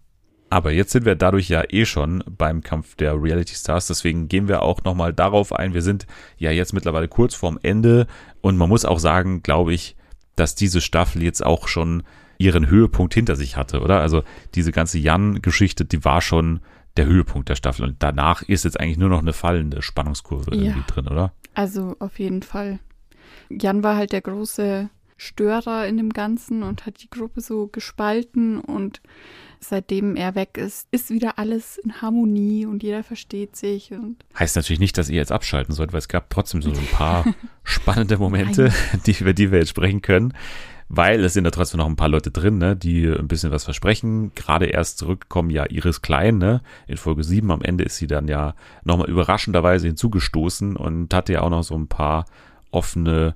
Aber 0.50 0.72
jetzt 0.72 0.92
sind 0.92 1.04
wir 1.06 1.16
dadurch 1.16 1.50
ja 1.50 1.64
eh 1.68 1.84
schon 1.86 2.24
beim 2.30 2.62
Kampf 2.62 2.96
der 2.96 3.22
Reality 3.22 3.56
Stars. 3.56 3.88
Deswegen 3.88 4.28
gehen 4.28 4.48
wir 4.48 4.62
auch 4.62 4.84
nochmal 4.84 5.12
darauf 5.12 5.52
ein. 5.52 5.74
Wir 5.74 5.82
sind 5.82 6.06
ja 6.38 6.52
jetzt 6.52 6.74
mittlerweile 6.74 7.08
kurz 7.08 7.34
vorm 7.34 7.58
Ende. 7.64 8.06
Und 8.42 8.56
man 8.58 8.70
muss 8.70 8.86
auch 8.86 9.00
sagen, 9.00 9.42
glaube 9.42 9.74
ich, 9.74 9.96
dass 10.36 10.56
diese 10.56 10.82
Staffel 10.82 11.22
jetzt 11.24 11.46
auch 11.46 11.68
schon 11.68 12.04
ihren 12.38 12.68
Höhepunkt 12.68 13.14
hinter 13.14 13.36
sich 13.36 13.56
hatte, 13.58 13.82
oder? 13.82 14.00
Also 14.02 14.24
diese 14.56 14.72
ganze 14.72 14.98
Jan-Geschichte, 14.98 15.86
die 15.86 16.04
war 16.04 16.22
schon 16.22 16.60
der 16.98 17.06
Höhepunkt 17.06 17.50
der 17.50 17.56
Staffel. 17.56 17.86
Und 17.86 17.98
danach 18.00 18.42
ist 18.42 18.66
jetzt 18.66 18.80
eigentlich 18.80 18.98
nur 18.98 19.10
noch 19.10 19.22
eine 19.22 19.34
fallende 19.34 19.82
Spannungskurve 19.82 20.52
irgendwie 20.52 20.80
Ja. 20.80 20.86
drin, 20.88 21.08
oder? 21.08 21.34
Also 21.54 21.96
auf 22.00 22.20
jeden 22.20 22.44
Fall. 22.44 22.80
Jan 23.50 23.84
war 23.84 23.96
halt 23.96 24.12
der 24.12 24.22
große 24.22 24.90
Störer 25.18 25.88
in 25.88 25.98
dem 25.98 26.10
Ganzen 26.10 26.64
und 26.64 26.86
hat 26.86 27.02
die 27.02 27.10
Gruppe 27.10 27.42
so 27.42 27.68
gespalten 27.68 28.60
und 28.60 29.02
seitdem 29.64 30.16
er 30.16 30.36
weg 30.36 30.58
ist, 30.58 30.88
ist 30.92 31.10
wieder 31.10 31.40
alles 31.40 31.78
in 31.78 32.02
Harmonie 32.02 32.66
und 32.66 32.84
jeder 32.84 33.04
versteht 33.04 33.56
sich 33.56 33.92
und 33.92 34.24
Heißt 34.38 34.56
natürlich 34.56 34.80
nicht, 34.80 34.98
dass 34.98 35.10
ihr 35.10 35.16
jetzt 35.16 35.32
abschalten 35.32 35.74
sollt, 35.74 35.94
weil 35.94 36.00
es 36.00 36.08
gab 36.08 36.30
trotzdem 36.30 36.62
so 36.62 36.70
ein 36.70 36.88
paar 36.92 37.26
spannende 37.64 38.18
Momente, 38.18 38.72
die, 39.06 39.16
über 39.20 39.34
die 39.34 39.52
wir 39.52 39.60
jetzt 39.60 39.70
sprechen 39.70 40.02
können. 40.02 40.34
Weil 40.90 41.24
es 41.24 41.34
sind 41.34 41.46
da 41.46 41.50
trotzdem 41.50 41.80
noch 41.80 41.88
ein 41.88 41.96
paar 41.96 42.10
Leute 42.10 42.30
drin, 42.30 42.60
ne, 42.60 42.76
die 42.76 43.08
ein 43.08 43.28
bisschen 43.28 43.52
was 43.52 43.64
versprechen. 43.64 44.34
Gerade 44.36 44.66
erst 44.66 45.00
zurückkommen 45.00 45.50
ja 45.50 45.66
Iris 45.68 46.02
Klein, 46.02 46.38
ne? 46.38 46.62
In 46.86 46.98
Folge 46.98 47.24
7 47.24 47.50
am 47.50 47.62
Ende 47.62 47.84
ist 47.84 47.98
sie 47.98 48.06
dann 48.06 48.28
ja 48.28 48.54
nochmal 48.84 49.10
überraschenderweise 49.10 49.88
hinzugestoßen 49.88 50.76
und 50.76 51.12
hatte 51.14 51.34
ja 51.34 51.42
auch 51.42 51.50
noch 51.50 51.64
so 51.64 51.76
ein 51.76 51.88
paar 51.88 52.26
offene 52.70 53.34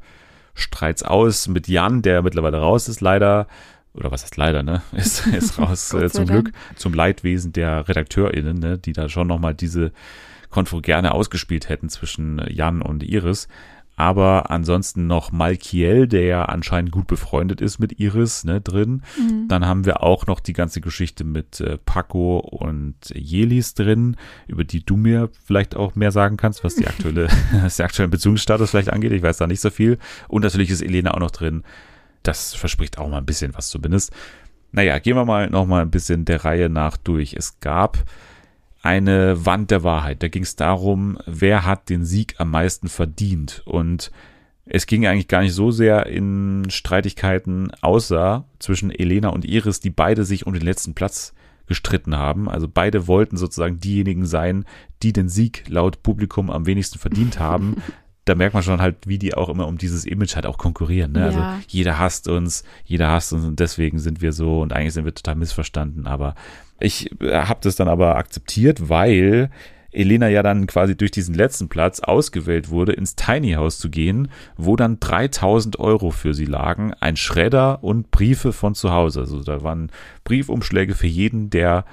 Streits 0.53 1.03
aus 1.03 1.47
mit 1.47 1.67
Jan, 1.67 2.01
der 2.01 2.21
mittlerweile 2.21 2.59
raus 2.59 2.89
ist, 2.89 3.01
leider. 3.01 3.47
Oder 3.97 4.11
was 4.11 4.23
heißt 4.23 4.37
leider, 4.37 4.63
ne? 4.63 4.81
Ist, 4.91 5.27
ist 5.27 5.57
raus 5.59 5.93
äh, 5.93 6.09
zum. 6.09 6.25
Glück. 6.25 6.51
Zum 6.75 6.93
Leidwesen 6.93 7.53
der 7.53 7.87
RedakteurInnen, 7.87 8.57
ne? 8.57 8.77
Die 8.77 8.93
da 8.93 9.09
schon 9.09 9.27
nochmal 9.27 9.55
diese 9.55 9.91
Konfro 10.49 10.81
gerne 10.81 11.13
ausgespielt 11.13 11.69
hätten 11.69 11.89
zwischen 11.89 12.41
Jan 12.49 12.81
und 12.81 13.03
Iris. 13.03 13.47
Aber 13.99 14.51
ansonsten 14.51 15.07
noch 15.07 15.31
Malkiel, 15.31 16.07
der 16.07 16.21
ja 16.21 16.45
anscheinend 16.45 16.91
gut 16.91 17.07
befreundet 17.07 17.61
ist 17.61 17.79
mit 17.79 17.99
Iris, 17.99 18.43
ne, 18.43 18.61
drin. 18.61 19.01
Dann 19.47 19.65
haben 19.65 19.85
wir 19.85 20.03
auch 20.03 20.27
noch 20.27 20.39
die 20.39 20.53
ganze 20.53 20.81
Geschichte 20.81 21.23
mit 21.23 21.59
äh, 21.61 21.79
Paco 21.83 22.37
und 22.37 22.95
Jelis 23.15 23.73
drin, 23.73 24.15
über 24.45 24.63
die 24.63 24.85
du 24.85 24.97
mir 24.97 25.29
vielleicht 25.45 25.75
auch 25.75 25.95
mehr 25.95 26.11
sagen 26.11 26.37
kannst, 26.37 26.63
was 26.63 26.75
die 26.75 26.85
aktuelle, 26.87 27.27
was 27.63 27.77
den 27.77 27.85
aktuellen 27.87 28.11
Beziehungsstatus 28.11 28.69
vielleicht 28.69 28.93
angeht. 28.93 29.13
Ich 29.13 29.23
weiß 29.23 29.37
da 29.37 29.47
nicht 29.47 29.61
so 29.61 29.71
viel. 29.71 29.97
Und 30.27 30.43
natürlich 30.43 30.69
ist 30.69 30.83
Elena 30.83 31.15
auch 31.15 31.19
noch 31.19 31.31
drin. 31.31 31.63
Das 32.23 32.53
verspricht 32.53 32.97
auch 32.97 33.07
mal 33.09 33.19
ein 33.19 33.25
bisschen 33.25 33.53
was 33.55 33.69
zumindest. 33.69 34.11
Naja, 34.71 34.99
gehen 34.99 35.15
wir 35.15 35.25
mal 35.25 35.49
noch 35.49 35.65
mal 35.65 35.81
ein 35.81 35.91
bisschen 35.91 36.25
der 36.25 36.43
Reihe 36.43 36.69
nach 36.69 36.97
durch. 36.97 37.33
Es 37.33 37.59
gab 37.59 38.03
eine 38.81 39.45
Wand 39.45 39.71
der 39.71 39.83
Wahrheit. 39.83 40.21
Da 40.23 40.27
ging 40.27 40.43
es 40.43 40.55
darum, 40.55 41.17
wer 41.25 41.65
hat 41.65 41.89
den 41.89 42.05
Sieg 42.05 42.35
am 42.37 42.51
meisten 42.51 42.89
verdient. 42.89 43.61
Und 43.65 44.11
es 44.65 44.85
ging 44.85 45.05
eigentlich 45.07 45.27
gar 45.27 45.41
nicht 45.41 45.53
so 45.53 45.71
sehr 45.71 46.05
in 46.07 46.65
Streitigkeiten, 46.69 47.71
außer 47.81 48.45
zwischen 48.59 48.91
Elena 48.91 49.29
und 49.29 49.45
Iris, 49.45 49.79
die 49.79 49.89
beide 49.89 50.25
sich 50.25 50.45
um 50.45 50.53
den 50.53 50.63
letzten 50.63 50.93
Platz 50.93 51.33
gestritten 51.67 52.15
haben. 52.17 52.49
Also 52.49 52.67
beide 52.67 53.07
wollten 53.07 53.37
sozusagen 53.37 53.79
diejenigen 53.79 54.25
sein, 54.25 54.65
die 55.03 55.13
den 55.13 55.29
Sieg 55.29 55.65
laut 55.67 56.03
Publikum 56.03 56.49
am 56.49 56.65
wenigsten 56.65 56.99
verdient 56.99 57.39
haben. 57.39 57.77
Da 58.27 58.35
merkt 58.35 58.53
man 58.53 58.63
schon 58.63 58.81
halt, 58.81 58.95
wie 59.07 59.17
die 59.17 59.33
auch 59.35 59.49
immer 59.49 59.67
um 59.67 59.77
dieses 59.77 60.05
Image 60.05 60.35
halt 60.35 60.45
auch 60.45 60.57
konkurrieren. 60.57 61.13
Ne? 61.13 61.23
Also 61.25 61.39
Ja. 61.39 61.59
jeder 61.67 61.97
hasst 61.97 62.27
uns, 62.27 62.63
jeder 62.85 63.09
hasst 63.09 63.33
uns 63.33 63.45
und 63.45 63.59
deswegen 63.59 63.99
sind 63.99 64.21
wir 64.21 64.31
so 64.33 64.61
und 64.61 64.73
eigentlich 64.73 64.93
sind 64.93 65.05
wir 65.05 65.15
total 65.15 65.35
missverstanden. 65.35 66.07
Aber 66.07 66.35
ich 66.79 67.09
habe 67.21 67.59
das 67.61 67.75
dann 67.75 67.87
aber 67.87 68.15
akzeptiert, 68.17 68.89
weil 68.89 69.49
Elena 69.91 70.27
ja 70.27 70.43
dann 70.43 70.67
quasi 70.67 70.95
durch 70.95 71.11
diesen 71.11 71.33
letzten 71.33 71.69
Platz 71.69 72.01
ausgewählt 72.01 72.69
wurde, 72.69 72.91
ins 72.91 73.15
Tiny 73.15 73.53
House 73.53 73.79
zu 73.79 73.89
gehen, 73.89 74.27
wo 74.57 74.75
dann 74.75 74.99
3000 74.99 75.79
Euro 75.79 76.11
für 76.11 76.33
sie 76.33 76.45
lagen, 76.45 76.93
ein 76.99 77.15
Schredder 77.15 77.83
und 77.83 78.11
Briefe 78.11 78.51
von 78.53 78.75
zu 78.75 78.91
Hause. 78.91 79.21
Also 79.21 79.41
da 79.41 79.63
waren 79.63 79.89
Briefumschläge 80.23 80.93
für 80.93 81.07
jeden 81.07 81.49
der 81.49 81.85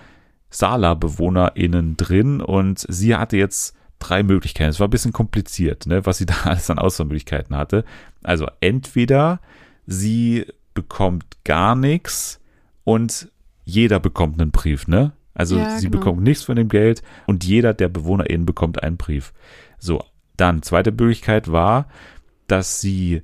Sala-BewohnerInnen 0.50 1.96
drin 1.96 2.40
und 2.40 2.84
sie 2.88 3.14
hatte 3.16 3.36
jetzt 3.36 3.74
drei 4.08 4.22
Möglichkeiten. 4.22 4.70
Es 4.70 4.80
war 4.80 4.88
ein 4.88 4.90
bisschen 4.90 5.12
kompliziert, 5.12 5.86
ne, 5.86 6.04
was 6.06 6.18
sie 6.18 6.26
da 6.32 6.34
alles 6.44 6.70
an 6.70 6.78
Auswahlmöglichkeiten 6.78 7.56
hatte. 7.56 7.84
Also 8.22 8.46
entweder 8.60 9.40
sie 9.86 10.46
bekommt 10.74 11.24
gar 11.44 11.74
nichts 11.74 12.40
und 12.84 13.28
jeder 13.64 14.00
bekommt 14.00 14.40
einen 14.40 14.50
Brief, 14.50 14.88
ne? 14.88 15.12
Also 15.34 15.56
Ja, 15.56 15.78
sie 15.78 15.86
genau. 15.86 15.98
bekommt 15.98 16.22
nichts 16.22 16.44
von 16.44 16.56
dem 16.56 16.68
Geld 16.68 17.02
und 17.26 17.44
jeder 17.44 17.74
der 17.74 17.88
BewohnerInnen 17.88 18.46
bekommt 18.46 18.82
einen 18.82 18.96
Brief. 18.96 19.32
So, 19.78 20.04
dann 20.36 20.62
zweite 20.62 20.92
Möglichkeit 20.92 21.50
war, 21.50 21.88
dass 22.46 22.80
sie 22.80 23.22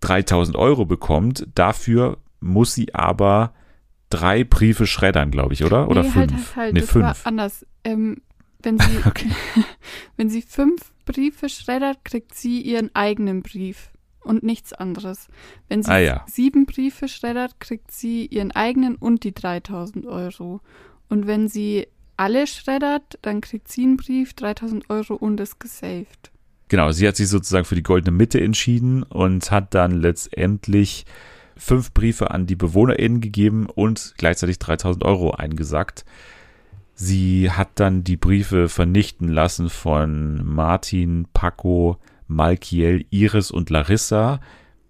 3000 0.00 0.56
Euro 0.56 0.84
bekommt. 0.84 1.46
Dafür 1.54 2.18
muss 2.40 2.74
sie 2.74 2.94
aber 2.94 3.52
drei 4.10 4.44
Briefe 4.44 4.86
schreddern, 4.86 5.30
glaube 5.30 5.54
ich, 5.54 5.64
oder? 5.64 5.88
Oder 5.88 6.02
nee, 6.02 6.10
fünf? 6.10 6.32
Halt, 6.32 6.32
halt, 6.32 6.56
halt. 6.56 6.74
nee, 6.74 6.80
das 6.80 6.94
war 6.94 7.14
fünf. 7.14 7.26
anders. 7.26 7.66
Ähm, 7.84 8.18
wenn, 8.64 8.78
sie, 8.78 8.98
Okay. 9.06 9.30
wenn 10.16 10.28
sie 10.30 10.42
fünf 10.42 10.92
Briefe 11.04 11.48
schreddert, 11.48 12.04
kriegt 12.04 12.34
sie 12.34 12.60
ihren 12.60 12.94
eigenen 12.94 13.42
Brief 13.42 13.90
und 14.22 14.42
nichts 14.42 14.72
anderes. 14.72 15.28
Wenn 15.68 15.82
sie 15.82 15.90
Ah, 15.90 15.98
ja. 15.98 16.24
sieben 16.26 16.66
Briefe 16.66 17.08
schreddert, 17.08 17.60
kriegt 17.60 17.90
sie 17.92 18.26
ihren 18.26 18.52
eigenen 18.52 18.96
und 18.96 19.24
die 19.24 19.34
3000 19.34 20.06
Euro. 20.06 20.60
Und 21.08 21.26
wenn 21.26 21.48
sie 21.48 21.86
alle 22.16 22.46
schreddert, 22.46 23.18
dann 23.22 23.40
kriegt 23.40 23.68
sie 23.68 23.82
einen 23.82 23.96
Brief, 23.96 24.32
3000 24.34 24.88
Euro 24.88 25.14
und 25.14 25.40
ist 25.40 25.60
gesaved. 25.60 26.30
Genau, 26.68 26.90
sie 26.92 27.06
hat 27.06 27.16
sich 27.16 27.28
sozusagen 27.28 27.66
für 27.66 27.74
die 27.74 27.82
goldene 27.82 28.16
Mitte 28.16 28.40
entschieden 28.40 29.02
und 29.02 29.50
hat 29.50 29.74
dann 29.74 29.90
letztendlich 30.00 31.04
fünf 31.56 31.92
Briefe 31.92 32.30
an 32.30 32.46
die 32.46 32.56
BewohnerInnen 32.56 33.20
gegeben 33.20 33.66
und 33.66 34.14
gleichzeitig 34.16 34.58
3000 34.58 35.04
Euro 35.04 35.32
eingesackt. 35.32 36.04
Sie 36.94 37.50
hat 37.50 37.70
dann 37.76 38.04
die 38.04 38.16
Briefe 38.16 38.68
vernichten 38.68 39.28
lassen 39.28 39.68
von 39.68 40.44
Martin, 40.46 41.26
Paco, 41.32 41.98
Malkiel, 42.28 43.06
Iris 43.10 43.50
und 43.50 43.70
Larissa. 43.70 44.40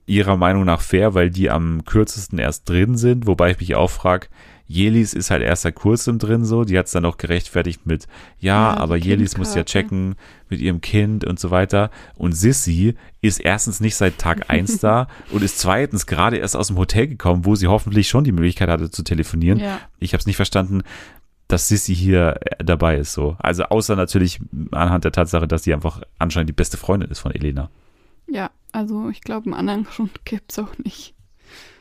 Ihrer 0.07 0.37
Meinung 0.37 0.65
nach 0.67 0.83
fair, 0.83 1.15
weil 1.15 1.31
die 1.31 1.49
am 1.49 1.85
kürzesten 1.87 2.39
erst 2.39 2.69
drin 2.69 2.99
sind, 2.99 3.27
wobei 3.27 3.53
ich 3.53 3.61
mich 3.61 3.75
auch 3.75 3.91
frage, 3.91 4.29
Jelis 4.67 5.13
ist 5.13 5.31
halt 5.31 5.43
erst 5.43 5.63
seit 5.63 5.75
kurzem 5.75 6.19
drin 6.19 6.45
so, 6.45 6.65
die 6.65 6.79
hat 6.79 6.87
es 6.87 6.93
dann 6.93 7.05
auch 7.05 7.19
gerechtfertigt 7.19 7.85
mit, 7.85 8.07
ja, 8.39 8.73
Ja, 8.73 8.77
aber 8.79 8.97
Jelis 8.97 9.37
muss 9.37 9.55
ja 9.55 9.63
checken 9.63 10.15
mit 10.49 10.61
ihrem 10.61 10.81
Kind 10.81 11.25
und 11.25 11.39
so 11.39 11.51
weiter. 11.51 11.91
Und 12.17 12.33
Sissy 12.33 12.95
ist 13.21 13.41
erstens 13.41 13.81
nicht 13.81 13.95
seit 13.95 14.17
Tag 14.17 14.45
eins 14.49 14.79
da 14.79 15.09
und 15.31 15.43
ist 15.43 15.59
zweitens 15.59 16.07
gerade 16.07 16.39
erst 16.39 16.57
aus 16.57 16.69
dem 16.69 16.79
Hotel 16.79 17.09
gekommen, 17.09 17.45
wo 17.45 17.55
sie 17.55 17.67
hoffentlich 17.67 18.09
schon 18.09 18.25
die 18.25 18.33
Möglichkeit 18.33 18.71
hatte 18.71 18.91
zu 18.91 19.03
telefonieren. 19.03 19.59
Ja. 19.59 19.81
Ich 19.99 20.15
habe 20.15 20.21
es 20.21 20.27
nicht 20.27 20.37
verstanden, 20.37 20.83
dass 21.49 21.69
Sissy 21.69 21.95
hier 21.95 22.39
äh, 22.41 22.65
dabei 22.65 22.97
ist 22.97 23.13
so. 23.13 23.37
Also 23.39 23.65
außer 23.65 23.97
natürlich 23.97 24.41
anhand 24.73 25.05
der 25.05 25.13
Tatsache, 25.13 25.47
dass 25.47 25.65
sie 25.65 25.75
einfach 25.75 26.03
anscheinend 26.19 26.49
die 26.49 26.55
beste 26.55 26.77
Freundin 26.77 27.11
ist 27.11 27.21
von 27.21 27.33
Elena. 27.33 27.71
Ja, 28.27 28.51
also 28.73 29.09
ich 29.11 29.21
glaube, 29.21 29.47
einen 29.47 29.55
anderen 29.55 29.85
Grund 29.85 30.25
gibt's 30.25 30.59
auch 30.59 30.77
nicht. 30.79 31.15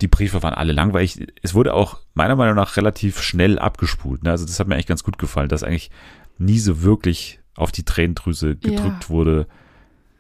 Die 0.01 0.07
Briefe 0.07 0.43
waren 0.43 0.53
alle 0.53 0.73
langweilig. 0.73 1.25
Es 1.41 1.53
wurde 1.53 1.73
auch 1.73 1.99
meiner 2.13 2.35
Meinung 2.35 2.55
nach 2.55 2.77
relativ 2.77 3.21
schnell 3.21 3.57
abgespult. 3.57 4.23
Ne? 4.23 4.31
Also 4.31 4.45
das 4.45 4.59
hat 4.59 4.67
mir 4.67 4.75
eigentlich 4.75 4.87
ganz 4.87 5.03
gut 5.03 5.17
gefallen, 5.17 5.49
dass 5.49 5.63
eigentlich 5.63 5.89
nie 6.37 6.59
so 6.59 6.81
wirklich 6.83 7.39
auf 7.55 7.71
die 7.71 7.83
Tränendrüse 7.83 8.55
gedrückt 8.55 9.03
Ja. 9.05 9.09
wurde. 9.09 9.47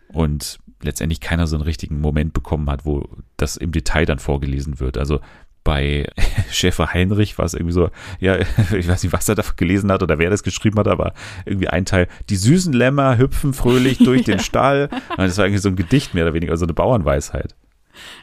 Und 0.07 0.59
letztendlich 0.81 1.19
keiner 1.19 1.47
so 1.47 1.55
einen 1.55 1.63
richtigen 1.63 1.99
Moment 2.01 2.33
bekommen 2.33 2.69
hat, 2.69 2.85
wo 2.85 3.07
das 3.37 3.57
im 3.57 3.71
Detail 3.71 4.05
dann 4.05 4.19
vorgelesen 4.19 4.79
wird. 4.79 4.97
Also 4.97 5.19
bei 5.63 6.07
Schäfer 6.51 6.93
Heinrich 6.93 7.37
war 7.37 7.45
es 7.45 7.53
irgendwie 7.53 7.73
so, 7.73 7.89
ja, 8.19 8.37
ich 8.77 8.87
weiß 8.87 9.03
nicht, 9.03 9.13
was 9.13 9.29
er 9.29 9.35
da 9.35 9.43
gelesen 9.55 9.91
hat 9.91 10.03
oder 10.03 10.19
wer 10.19 10.29
das 10.29 10.43
geschrieben 10.43 10.77
hat, 10.79 10.87
aber 10.87 11.13
irgendwie 11.45 11.69
ein 11.69 11.85
Teil, 11.85 12.07
die 12.29 12.35
süßen 12.35 12.73
Lämmer 12.73 13.17
hüpfen 13.17 13.53
fröhlich 13.53 13.97
durch 14.03 14.23
den 14.23 14.39
Stall. 14.39 14.89
Und 15.09 15.19
das 15.19 15.37
war 15.37 15.45
irgendwie 15.45 15.61
so 15.61 15.69
ein 15.69 15.75
Gedicht 15.75 16.13
mehr 16.13 16.25
oder 16.25 16.33
weniger, 16.33 16.51
also 16.51 16.65
eine 16.65 16.73
Bauernweisheit. 16.73 17.55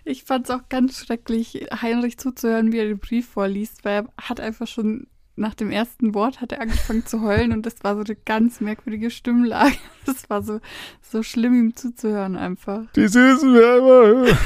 Ich 0.05 0.25
fand 0.25 0.47
es 0.47 0.51
auch 0.51 0.69
ganz 0.69 0.99
schrecklich, 0.99 1.69
Heinrich 1.81 2.19
zuzuhören, 2.19 2.73
wie 2.73 2.79
er 2.79 2.87
den 2.87 2.99
Brief 2.99 3.29
vorliest, 3.29 3.85
weil 3.85 4.03
er 4.03 4.09
hat 4.17 4.41
einfach 4.41 4.67
schon 4.67 5.07
nach 5.37 5.55
dem 5.55 5.71
ersten 5.71 6.13
Wort 6.13 6.41
hat 6.41 6.53
er 6.53 6.61
angefangen 6.61 7.07
zu 7.07 7.23
heulen 7.23 7.53
und 7.53 7.65
das 7.65 7.83
war 7.83 7.95
so 7.95 8.03
eine 8.03 8.15
ganz 8.15 8.61
merkwürdige 8.61 9.11
Stimmlage. 9.11 9.77
Das 10.07 10.29
war 10.29 10.43
so, 10.43 10.61
so 11.01 11.23
schlimm, 11.23 11.55
ihm 11.55 11.77
zuzuhören 11.77 12.37
einfach. 12.37 12.83
Die 12.97 13.07
süßen 13.07 13.55
Lämmer. 13.55 14.37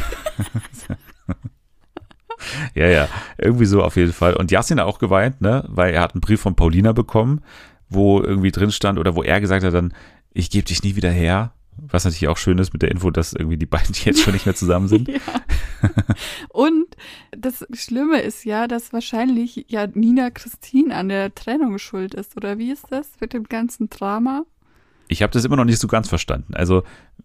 ja, 2.75 2.87
ja, 2.87 3.09
irgendwie 3.39 3.67
so 3.67 3.83
auf 3.83 3.97
jeden 3.97 4.13
Fall. 4.13 4.35
Und 4.35 4.51
Yassin 4.51 4.81
hat 4.81 4.87
auch 4.87 4.99
geweint, 4.99 5.41
ne, 5.41 5.65
weil 5.69 5.95
er 5.95 6.03
hat 6.03 6.15
einen 6.15 6.21
Brief 6.21 6.41
von 6.41 6.57
Paulina 6.57 6.93
bekommen, 6.93 7.43
wo 7.89 8.21
irgendwie 8.21 8.53
drin 8.53 8.73
stand 8.73 8.99
oder 8.99 9.15
wo 9.15 9.23
er 9.23 9.41
gesagt 9.41 9.65
hat 9.65 9.75
dann, 9.75 9.95
ich 10.33 10.51
gebe 10.51 10.65
dich 10.65 10.83
nie 10.83 10.97
wieder 10.97 11.11
her. 11.11 11.53
Was 11.77 12.05
natürlich 12.05 12.29
auch 12.29 12.37
schön 12.37 12.59
ist 12.59 12.73
mit 12.73 12.83
der 12.83 12.93
Info, 12.93 13.11
dass 13.11 13.33
irgendwie 13.33 13.57
die 13.57 13.67
beiden 13.67 13.95
jetzt 14.05 14.21
schon 14.21 14.33
nicht 14.33 14.47
mehr 14.47 14.55
zusammen 14.55 14.89
sind. 14.89 15.09
Ja. 15.83 15.91
Und 16.49 16.87
das 17.37 17.67
Schlimme 17.75 18.21
ist 18.21 18.45
ja, 18.45 18.69
dass 18.69 18.95
wahrscheinlich 18.95 19.67
ja 19.69 19.87
Nina 19.87 20.31
Christine 20.31 20.95
an 20.95 21.11
der 21.11 21.35
Trennung 21.35 21.77
schuld 21.77 22.15
ist. 22.15 22.39
Oder 22.39 22.57
wie 22.57 22.71
ist 22.71 22.87
das 22.89 23.11
mit 23.21 23.35
dem 23.35 23.45
ganzen 23.45 23.91
Drama? 23.91 24.45
Ich 25.09 25.23
habe 25.23 25.33
das 25.33 25.45
immer 25.45 25.57
noch 25.57 25.65
nicht 25.67 25.79
so 25.81 25.87
ganz 25.87 26.09
verstanden. 26.09 26.55
Also, 26.55 26.83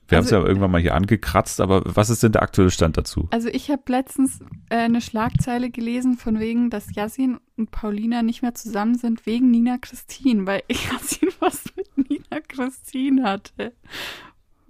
wir 0.08 0.18
haben 0.18 0.26
es 0.26 0.32
Also- 0.34 0.44
ja 0.44 0.48
irgendwann 0.48 0.72
mal 0.72 0.82
hier 0.82 0.96
angekratzt, 0.96 1.62
aber 1.62 1.82
was 1.86 2.10
ist 2.10 2.24
denn 2.24 2.32
der 2.34 2.42
aktuelle 2.42 2.72
Stand 2.72 2.98
dazu? 2.98 3.28
Also 3.32 3.48
ich 3.50 3.70
habe 3.72 3.84
letztens 3.88 4.40
äh, 4.70 4.76
eine 4.78 5.02
Schlagzeile 5.02 5.70
gelesen 5.70 6.18
von 6.18 6.40
wegen, 6.40 6.70
dass 6.70 6.94
Yassin 6.94 7.40
und 7.58 7.72
Paulina 7.72 8.22
nicht 8.22 8.42
mehr 8.42 8.54
zusammen 8.54 8.96
sind 8.98 9.26
wegen 9.26 9.50
Nina 9.52 9.78
Christine, 9.80 10.46
weil 10.46 10.64
Yassin 10.70 11.30
was 11.40 11.64
mit 11.76 12.10
Nina 12.10 12.42
Christine 12.48 13.24
hatte. 13.24 13.74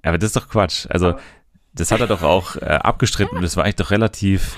Aber 0.04 0.18
das 0.18 0.28
ist 0.30 0.36
doch 0.36 0.50
Quatsch. 0.50 0.86
Also, 0.90 1.16
das 1.74 1.92
hat 1.92 2.02
er 2.02 2.08
doch 2.08 2.24
auch 2.24 2.56
äh, 2.58 2.66
abgestritten 2.66 3.38
und 3.38 3.44
das 3.44 3.56
war 3.58 3.64
eigentlich 3.64 3.76
doch 3.78 3.92
relativ 3.92 4.56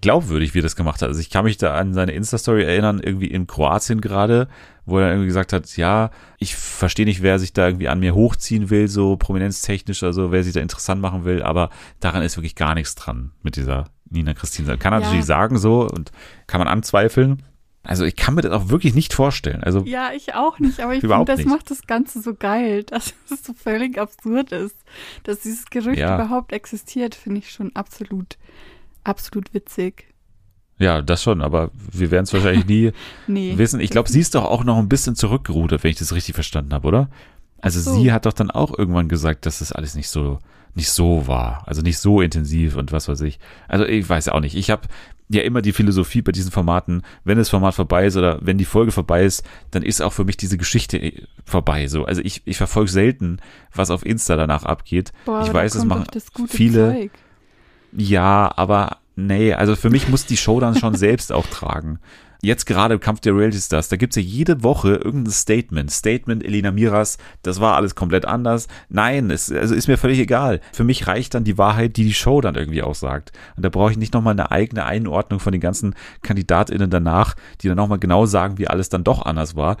glaubwürdig, 0.00 0.54
wie 0.54 0.58
er 0.58 0.62
das 0.62 0.76
gemacht 0.76 1.00
hat. 1.00 1.08
Also 1.08 1.20
ich 1.20 1.30
kann 1.30 1.44
mich 1.44 1.56
da 1.56 1.74
an 1.74 1.94
seine 1.94 2.12
Insta-Story 2.12 2.62
erinnern, 2.64 3.00
irgendwie 3.02 3.28
in 3.28 3.46
Kroatien 3.46 4.00
gerade, 4.02 4.48
wo 4.86 4.98
er 4.98 5.08
irgendwie 5.08 5.26
gesagt 5.26 5.52
hat, 5.52 5.76
ja, 5.76 6.10
ich 6.38 6.56
verstehe 6.56 7.06
nicht, 7.06 7.22
wer 7.22 7.38
sich 7.38 7.52
da 7.52 7.66
irgendwie 7.68 7.88
an 7.88 8.00
mir 8.00 8.14
hochziehen 8.14 8.70
will, 8.70 8.88
so 8.88 9.16
prominenztechnisch, 9.16 10.02
also 10.02 10.30
wer 10.32 10.42
sich 10.44 10.52
da 10.54 10.60
interessant 10.60 11.00
machen 11.00 11.24
will, 11.24 11.42
aber 11.42 11.70
daran 12.00 12.22
ist 12.22 12.36
wirklich 12.36 12.54
gar 12.54 12.74
nichts 12.74 12.94
dran 12.94 13.32
mit 13.42 13.56
dieser 13.56 13.86
Nina 14.10 14.34
Christine. 14.34 14.76
Kann 14.78 14.92
er 14.92 15.00
Ja. 15.00 15.06
natürlich 15.06 15.24
sagen 15.26 15.58
so 15.58 15.88
und 15.88 16.12
kann 16.46 16.58
man 16.58 16.68
anzweifeln. 16.68 17.42
Also 17.86 18.04
ich 18.06 18.16
kann 18.16 18.34
mir 18.34 18.40
das 18.40 18.52
auch 18.52 18.70
wirklich 18.70 18.94
nicht 18.94 19.12
vorstellen. 19.12 19.62
Also 19.62 19.80
Ja, 19.84 20.12
ich 20.14 20.34
auch 20.34 20.58
nicht, 20.58 20.80
aber 20.80 20.94
ich 20.94 21.00
finde, 21.02 21.24
das 21.26 21.38
nicht. 21.40 21.48
macht 21.48 21.70
das 21.70 21.86
Ganze 21.86 22.22
so 22.22 22.32
geil, 22.34 22.82
dass 22.84 23.12
es 23.30 23.44
so 23.44 23.52
völlig 23.52 23.98
absurd 23.98 24.52
ist. 24.52 24.76
Dass 25.24 25.40
dieses 25.40 25.66
Gerücht 25.66 25.98
Ja. 25.98 26.14
überhaupt 26.14 26.52
existiert, 26.52 27.14
finde 27.14 27.40
ich 27.40 27.50
schon 27.50 27.74
absolut, 27.76 28.38
absolut 29.04 29.52
witzig. 29.52 30.06
Ja, 30.78 31.02
das 31.02 31.22
schon, 31.22 31.40
aber 31.40 31.70
wir 31.92 32.10
werden 32.10 32.24
es 32.24 32.32
wahrscheinlich 32.32 32.66
nie 32.66 32.92
Nee. 33.26 33.56
wissen. 33.56 33.80
Ich 33.80 33.90
glaube, 33.90 34.10
sie 34.10 34.20
ist 34.20 34.34
doch 34.34 34.44
auch 34.44 34.64
noch 34.64 34.78
ein 34.78 34.88
bisschen 34.88 35.14
zurückgerudert, 35.14 35.84
wenn 35.84 35.90
ich 35.90 35.98
das 35.98 36.14
richtig 36.14 36.34
verstanden 36.34 36.74
habe, 36.74 36.88
oder? 36.88 37.08
Also 37.60 37.80
so. 37.80 37.94
sie 37.94 38.12
hat 38.12 38.26
doch 38.26 38.32
dann 38.32 38.50
auch 38.50 38.76
irgendwann 38.76 39.08
gesagt, 39.08 39.46
dass 39.46 39.60
das 39.60 39.72
alles 39.72 39.94
nicht 39.94 40.08
so 40.08 40.38
nicht 40.76 40.90
so 40.90 41.28
war, 41.28 41.62
also 41.66 41.82
nicht 41.82 41.98
so 41.98 42.20
intensiv 42.20 42.76
und 42.76 42.90
was 42.90 43.08
weiß 43.08 43.20
ich. 43.20 43.38
Also 43.68 43.84
ich 43.84 44.08
weiß 44.08 44.28
auch 44.28 44.40
nicht. 44.40 44.56
Ich 44.56 44.70
habe 44.70 44.82
ja 45.28 45.42
immer 45.42 45.62
die 45.62 45.72
Philosophie 45.72 46.20
bei 46.20 46.32
diesen 46.32 46.50
Formaten, 46.50 47.02
wenn 47.24 47.38
das 47.38 47.48
Format 47.48 47.74
vorbei 47.74 48.06
ist 48.06 48.16
oder 48.16 48.38
wenn 48.42 48.58
die 48.58 48.64
Folge 48.64 48.92
vorbei 48.92 49.24
ist, 49.24 49.44
dann 49.70 49.82
ist 49.82 50.02
auch 50.02 50.12
für 50.12 50.24
mich 50.24 50.36
diese 50.36 50.58
Geschichte 50.58 50.98
äh, 50.98 51.22
vorbei. 51.44 51.86
So, 51.86 52.04
also 52.04 52.20
ich, 52.22 52.42
ich 52.44 52.56
verfolge 52.56 52.90
selten, 52.90 53.38
was 53.72 53.90
auf 53.90 54.04
Insta 54.04 54.36
danach 54.36 54.64
abgeht. 54.64 55.12
Boah, 55.24 55.42
ich 55.46 55.52
weiß, 55.52 55.76
es 55.76 55.84
machen 55.84 56.06
viele. 56.48 56.92
Zeug. 56.92 57.10
Ja, 57.92 58.52
aber 58.56 58.98
nee, 59.16 59.52
also 59.52 59.76
für 59.76 59.90
mich 59.90 60.08
muss 60.08 60.26
die 60.26 60.36
Show 60.36 60.60
dann 60.60 60.76
schon 60.76 60.94
selbst 60.94 61.32
auch 61.32 61.46
tragen. 61.46 61.98
Jetzt 62.44 62.66
gerade 62.66 62.92
im 62.92 63.00
Kampf 63.00 63.20
der 63.20 63.34
Reality 63.34 63.58
Stars, 63.58 63.88
da 63.88 63.96
gibt's 63.96 64.16
ja 64.16 64.22
jede 64.22 64.62
Woche 64.62 64.96
irgendein 64.96 65.32
Statement. 65.32 65.90
Statement 65.90 66.44
Elena 66.44 66.72
Miras, 66.72 67.16
das 67.40 67.58
war 67.58 67.74
alles 67.74 67.94
komplett 67.94 68.26
anders. 68.26 68.68
Nein, 68.90 69.30
es 69.30 69.50
also 69.50 69.74
ist 69.74 69.88
mir 69.88 69.96
völlig 69.96 70.18
egal. 70.18 70.60
Für 70.74 70.84
mich 70.84 71.06
reicht 71.06 71.32
dann 71.32 71.44
die 71.44 71.56
Wahrheit, 71.56 71.96
die 71.96 72.04
die 72.04 72.12
Show 72.12 72.42
dann 72.42 72.54
irgendwie 72.54 72.82
aussagt. 72.82 73.32
Und 73.56 73.64
da 73.64 73.70
brauche 73.70 73.92
ich 73.92 73.96
nicht 73.96 74.12
nochmal 74.12 74.32
eine 74.32 74.50
eigene 74.50 74.84
Einordnung 74.84 75.40
von 75.40 75.52
den 75.52 75.62
ganzen 75.62 75.94
KandidatInnen 76.20 76.90
danach, 76.90 77.34
die 77.62 77.68
dann 77.68 77.78
nochmal 77.78 77.98
genau 77.98 78.26
sagen, 78.26 78.58
wie 78.58 78.68
alles 78.68 78.90
dann 78.90 79.04
doch 79.04 79.24
anders 79.24 79.56
war 79.56 79.78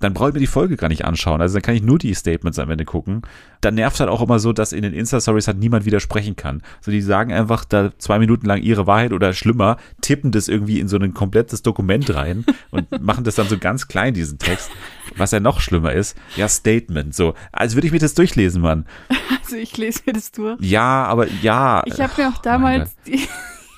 dann 0.00 0.14
brauche 0.14 0.28
ich 0.28 0.34
mir 0.34 0.40
die 0.40 0.46
Folge 0.46 0.76
gar 0.76 0.88
nicht 0.88 1.04
anschauen. 1.04 1.40
Also 1.40 1.54
dann 1.54 1.62
kann 1.62 1.74
ich 1.74 1.82
nur 1.82 1.98
die 1.98 2.14
Statements 2.14 2.58
am 2.58 2.70
Ende 2.70 2.84
gucken. 2.84 3.22
Dann 3.60 3.74
nervt 3.74 4.00
halt 4.00 4.10
auch 4.10 4.20
immer 4.20 4.38
so, 4.38 4.52
dass 4.52 4.72
in 4.72 4.82
den 4.82 4.92
Insta-Stories 4.92 5.46
halt 5.46 5.58
niemand 5.58 5.84
widersprechen 5.84 6.36
kann. 6.36 6.62
So, 6.80 6.90
die 6.90 7.00
sagen 7.00 7.32
einfach 7.32 7.64
da 7.64 7.92
zwei 7.98 8.18
Minuten 8.18 8.46
lang 8.46 8.62
ihre 8.62 8.86
Wahrheit 8.86 9.12
oder 9.12 9.32
schlimmer, 9.32 9.76
tippen 10.00 10.32
das 10.32 10.48
irgendwie 10.48 10.80
in 10.80 10.88
so 10.88 10.98
ein 10.98 11.14
komplettes 11.14 11.62
Dokument 11.62 12.14
rein 12.14 12.44
und 12.70 13.02
machen 13.02 13.24
das 13.24 13.36
dann 13.36 13.48
so 13.48 13.58
ganz 13.58 13.88
klein, 13.88 14.14
diesen 14.14 14.38
Text. 14.38 14.70
Was 15.16 15.30
ja 15.30 15.40
noch 15.40 15.60
schlimmer 15.60 15.92
ist, 15.92 16.16
ja, 16.36 16.48
Statement. 16.48 17.14
So, 17.14 17.34
als 17.52 17.74
würde 17.74 17.86
ich 17.86 17.92
mir 17.92 17.98
das 17.98 18.14
durchlesen, 18.14 18.62
Mann. 18.62 18.86
Also 19.44 19.56
ich 19.56 19.76
lese 19.76 20.00
mir 20.06 20.14
das 20.14 20.32
durch. 20.32 20.58
Ja, 20.60 21.04
aber 21.04 21.28
ja. 21.42 21.82
Ich 21.84 22.00
habe 22.00 22.12
mir 22.16 22.28
auch 22.28 22.36
mein 22.36 22.42
damals, 22.42 22.96
die, 23.06 23.28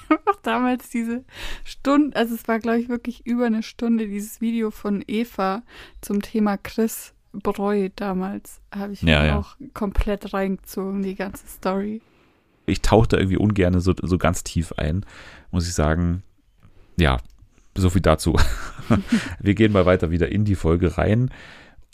auch 0.27 0.41
damals 0.43 0.91
diese 0.91 1.25
Stunde, 1.65 2.17
also 2.17 2.35
es 2.35 2.47
war 2.49 2.59
glaube 2.59 2.81
ich 2.81 2.89
wirklich 2.89 3.27
über 3.27 3.47
eine 3.47 3.63
Stunde, 3.63 4.07
dieses 4.07 4.41
Video 4.41 4.71
von 4.71 5.05
Eva 5.07 5.63
zum 6.01 6.23
Thema 6.23 6.57
Chris 6.57 7.13
Breu 7.33 7.91
damals, 7.97 8.61
habe 8.75 8.93
ich 8.95 9.03
Ja, 9.03 9.25
ja. 9.25 9.39
auch 9.39 9.57
komplett 9.75 10.33
reingezogen, 10.33 11.03
die 11.03 11.15
ganze 11.15 11.47
Story. 11.47 12.01
ich 12.67 12.81
tauche 12.83 13.09
da 13.09 13.19
irgendwie 13.19 13.37
ungern 13.37 13.79
so, 13.81 13.95
so 14.01 14.19
ganz 14.19 14.43
tief 14.43 14.73
ein, 14.77 15.05
muss 15.51 15.69
ich 15.69 15.75
sagen. 15.75 16.23
Ja, 16.99 17.19
so 17.75 17.91
viel 17.91 18.01
dazu. 18.01 18.37
Wir 19.41 19.55
gehen 19.55 19.73
mal 19.73 19.87
weiter 19.87 20.11
wieder 20.11 20.31
in 20.33 20.45
die 20.45 20.55
Folge 20.55 20.97
rein. 20.97 21.31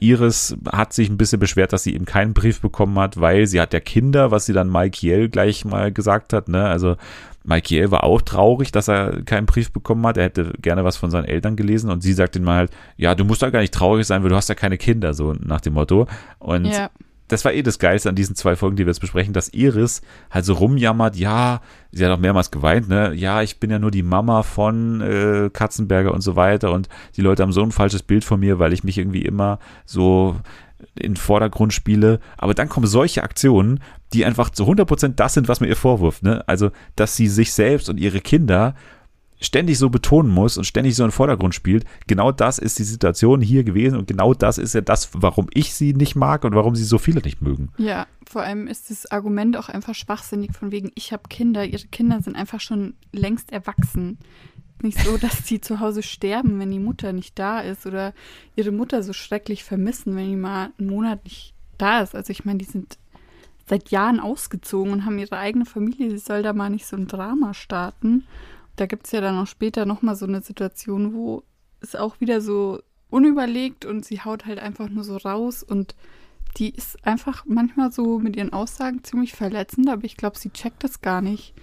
Iris 0.01 0.57
hat 0.71 0.93
sich 0.93 1.09
ein 1.09 1.17
bisschen 1.17 1.39
beschwert, 1.39 1.73
dass 1.73 1.85
sie 1.85 1.95
eben 1.95 2.07
keinen 2.07 2.35
Brief 2.35 2.61
bekommen 2.61 2.99
hat, 2.99 3.21
weil 3.21 3.47
sie 3.47 3.61
hat 3.61 3.73
ja 3.73 3.81
Kinder, 3.81 4.31
was 4.31 4.47
sie 4.47 4.53
dann 4.53 4.69
Maikiel 4.69 5.29
gleich 5.29 5.65
mal 5.65 5.93
gesagt 5.93 6.33
hat. 6.33 6.49
Ne? 6.49 6.67
Also 6.67 6.97
Maikiel 7.45 7.91
war 7.91 8.05
auch 8.05 8.23
traurig, 8.23 8.73
dass 8.73 8.89
er 8.89 9.23
keinen 9.25 9.47
Brief 9.47 9.73
bekommen 9.73 10.07
hat. 10.07 10.17
Er 10.17 10.25
hätte 10.25 10.53
gerne 10.61 10.85
was 10.85 10.97
von 10.97 11.11
seinen 11.11 11.25
Eltern 11.25 11.57
gelesen 11.57 11.91
und 11.91 12.03
sie 12.03 12.13
sagt 12.13 12.37
ihm 12.37 12.45
mal 12.45 12.57
halt, 12.57 12.71
ja, 12.97 13.15
du 13.15 13.25
musst 13.25 13.43
da 13.43 13.51
gar 13.51 13.61
nicht 13.61 13.75
traurig 13.75 14.07
sein, 14.07 14.23
weil 14.23 14.31
du 14.31 14.37
hast 14.37 14.49
ja 14.49 14.55
keine 14.55 14.79
Kinder, 14.79 15.15
so 15.15 15.35
nach 15.41 15.61
dem 15.61 15.75
Motto. 15.75 16.07
Und 16.39 16.67
ja, 16.67 16.91
das 17.33 17.45
war 17.45 17.53
eh 17.53 17.63
das 17.63 17.79
Geilste 17.79 18.11
an 18.11 18.15
diesen 18.15 18.37
zwei 18.37 18.57
Folgen, 18.57 18.77
die 18.77 18.85
wir 18.85 18.91
jetzt 18.91 19.01
besprechen, 19.01 19.33
dass 19.33 19.49
Iris 19.55 20.03
halt 20.31 20.45
so 20.45 20.53
rumjammert, 20.55 21.17
ja, 21.17 21.63
sie 21.91 22.05
hat 22.05 22.13
auch 22.13 22.19
mehrmals 22.19 22.51
geweint, 22.51 22.89
ne, 22.89 23.15
ja, 23.15 23.43
ich 23.43 23.59
bin 23.59 23.71
ja 23.71 23.79
nur 23.79 23.91
die 23.91 24.03
Mama 24.03 24.43
von 24.43 25.01
äh, 25.01 25.51
Katzenberger 25.51 26.13
und 26.13 26.21
so 26.21 26.37
weiter 26.37 26.73
und 26.73 26.89
die 27.17 27.23
Leute 27.23 27.43
haben 27.43 27.53
so 27.53 27.63
ein 27.63 27.73
falsches 27.73 28.03
Bild 28.03 28.25
von 28.25 28.41
mir, 28.41 28.59
weil 28.59 28.75
ich 28.75 28.85
mich 28.85 28.99
irgendwie 28.99 29.23
immer 29.23 29.59
so 29.87 30.37
in 30.95 31.17
Vordergrund 31.17 31.73
spiele. 31.73 32.21
Aber 32.37 32.55
dann 32.55 32.69
kommen 32.69 32.87
solche 32.87 33.23
Aktionen, 33.23 33.81
die 34.13 34.25
einfach 34.25 34.51
zu 34.51 34.65
100% 34.65 35.15
das 35.15 35.35
sind, 35.35 35.49
was 35.49 35.61
man 35.61 35.69
ihr 35.69 35.77
vorwirft, 35.77 36.23
ne, 36.23 36.45
also, 36.47 36.71
dass 36.97 37.17
sie 37.17 37.29
sich 37.29 37.53
selbst 37.53 37.89
und 37.89 37.99
ihre 37.99 38.21
Kinder 38.21 38.75
ständig 39.41 39.79
so 39.79 39.91
betonen 39.91 40.31
muss 40.31 40.57
und 40.57 40.65
ständig 40.65 40.95
so 40.95 41.03
in 41.03 41.09
den 41.09 41.13
Vordergrund 41.13 41.55
spielt. 41.55 41.85
Genau 42.07 42.33
das 42.33 42.59
ist 42.59 42.79
die 42.79 42.85
Situation 42.85 43.41
hier 43.41 43.65
gewesen 43.65 43.99
und 43.99 44.07
genau 44.07 44.35
das 44.35 44.59
ist 44.59 44.75
ja 44.75 44.81
das, 44.81 45.11
warum 45.15 45.49
ich 45.53 45.75
sie 45.75 45.95
nicht 45.95 46.15
mag 46.15 46.45
und 46.45 46.55
warum 46.55 46.77
sie 46.77 46.85
so 46.85 46.99
viele 46.99 47.21
nicht 47.21 47.43
mögen. 47.43 47.71
ja, 47.77 48.07
vor 48.29 48.43
allem 48.43 48.67
ist 48.67 48.91
das 48.91 49.11
Argument 49.11 49.57
auch 49.57 49.69
einfach 49.69 49.95
schwachsinnig 49.95 50.53
von 50.55 50.73
wegen, 50.73 50.93
ich 50.95 51.13
habe 51.13 51.25
Kinder, 51.29 51.65
ihre 51.65 51.87
Kinder 51.89 52.23
sind 52.23 52.37
einfach 52.37 52.61
schon 52.61 52.95
längst 53.13 53.53
erwachsen. 53.53 54.19
Nicht 54.81 54.99
so, 54.99 55.17
dass 55.17 55.47
sie 55.47 55.61
zu 55.61 55.81
Hause 55.81 56.03
sterben, 56.03 56.59
wenn 56.59 56.71
die 56.71 56.79
Mutter 56.79 57.13
nicht 57.13 57.39
da 57.39 57.61
ist 57.61 57.87
oder 57.87 58.15
ihre 58.57 58.73
Mutter 58.73 59.03
so 59.03 59.13
schrecklich 59.13 59.65
vermissen, 59.65 60.17
wenn 60.17 60.29
die 60.29 60.37
mal 60.37 60.71
einen 60.79 60.91
Monat 60.91 61.25
nicht 61.25 61.55
da 61.79 62.01
ist. 62.01 62.15
Also 62.15 62.31
ich 62.31 62.45
meine, 62.45 62.59
die 62.59 62.65
sind 62.65 62.99
seit 63.69 63.91
Jahren 63.91 64.21
ausgezogen 64.21 64.93
und 64.93 65.05
haben 65.05 65.19
ihre 65.19 65.39
eigene 65.39 65.67
Familie. 65.67 66.11
Sie 66.11 66.19
soll 66.19 66.43
da 66.43 66.53
mal 66.53 66.71
nicht 66.71 66.87
so 66.87 66.97
ein 66.97 67.07
Drama 67.07 67.55
starten. 67.55 68.25
Da 68.77 68.87
gibt 68.87 69.07
es 69.07 69.13
ja 69.13 69.21
dann 69.21 69.39
auch 69.39 69.47
später 69.47 69.87
nochmal 69.87 70.17
so 70.17 70.27
eine 70.27 70.43
Situation, 70.43 71.15
wo 71.15 71.45
es 71.81 71.95
auch 71.95 72.21
wieder 72.21 72.41
so 72.41 72.81
unüberlegt 73.11 73.85
und 73.85 74.05
sie 74.05 74.21
haut 74.21 74.47
halt 74.47 74.59
einfach 74.59 74.89
nur 74.89 75.05
so 75.05 75.17
raus 75.17 75.63
und 75.63 75.95
die 76.57 76.71
ist 76.71 77.07
einfach 77.07 77.45
manchmal 77.47 77.93
so 77.93 78.19
mit 78.19 78.37
ihren 78.37 78.53
Aussagen 78.53 79.05
ziemlich 79.05 79.33
verletzend, 79.33 79.89
aber 79.89 80.05
ich 80.05 80.17
glaube, 80.17 80.39
sie 80.39 80.51
checkt 80.51 80.85
das 80.85 81.01
gar 81.01 81.21
nicht, 81.21 81.55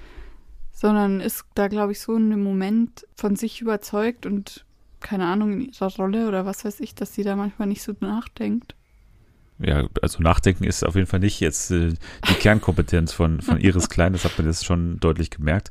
sondern 0.79 1.19
ist 1.19 1.43
da, 1.55 1.67
glaube 1.67 1.91
ich, 1.91 1.99
so 1.99 2.15
in 2.15 2.31
einem 2.31 2.41
Moment 2.41 3.05
von 3.13 3.35
sich 3.35 3.59
überzeugt 3.59 4.25
und 4.25 4.65
keine 5.01 5.25
Ahnung, 5.25 5.51
in 5.51 5.61
ihrer 5.61 5.93
Rolle 5.97 6.25
oder 6.29 6.45
was 6.45 6.63
weiß 6.63 6.79
ich, 6.79 6.95
dass 6.95 7.13
sie 7.13 7.23
da 7.23 7.35
manchmal 7.35 7.67
nicht 7.67 7.83
so 7.83 7.93
nachdenkt. 7.99 8.75
ja, 9.59 9.89
also 10.01 10.23
nachdenken 10.23 10.63
ist 10.63 10.85
auf 10.85 10.95
jeden 10.95 11.07
Fall 11.07 11.19
nicht 11.19 11.41
jetzt 11.41 11.69
äh, 11.71 11.95
die 12.29 12.33
Kernkompetenz 12.33 13.11
von, 13.11 13.41
von 13.41 13.57
Iris 13.59 13.89
Klein, 13.89 14.13
das 14.13 14.23
hat 14.23 14.37
man 14.37 14.47
jetzt 14.47 14.63
schon 14.63 15.01
deutlich 15.01 15.31
gemerkt. 15.31 15.69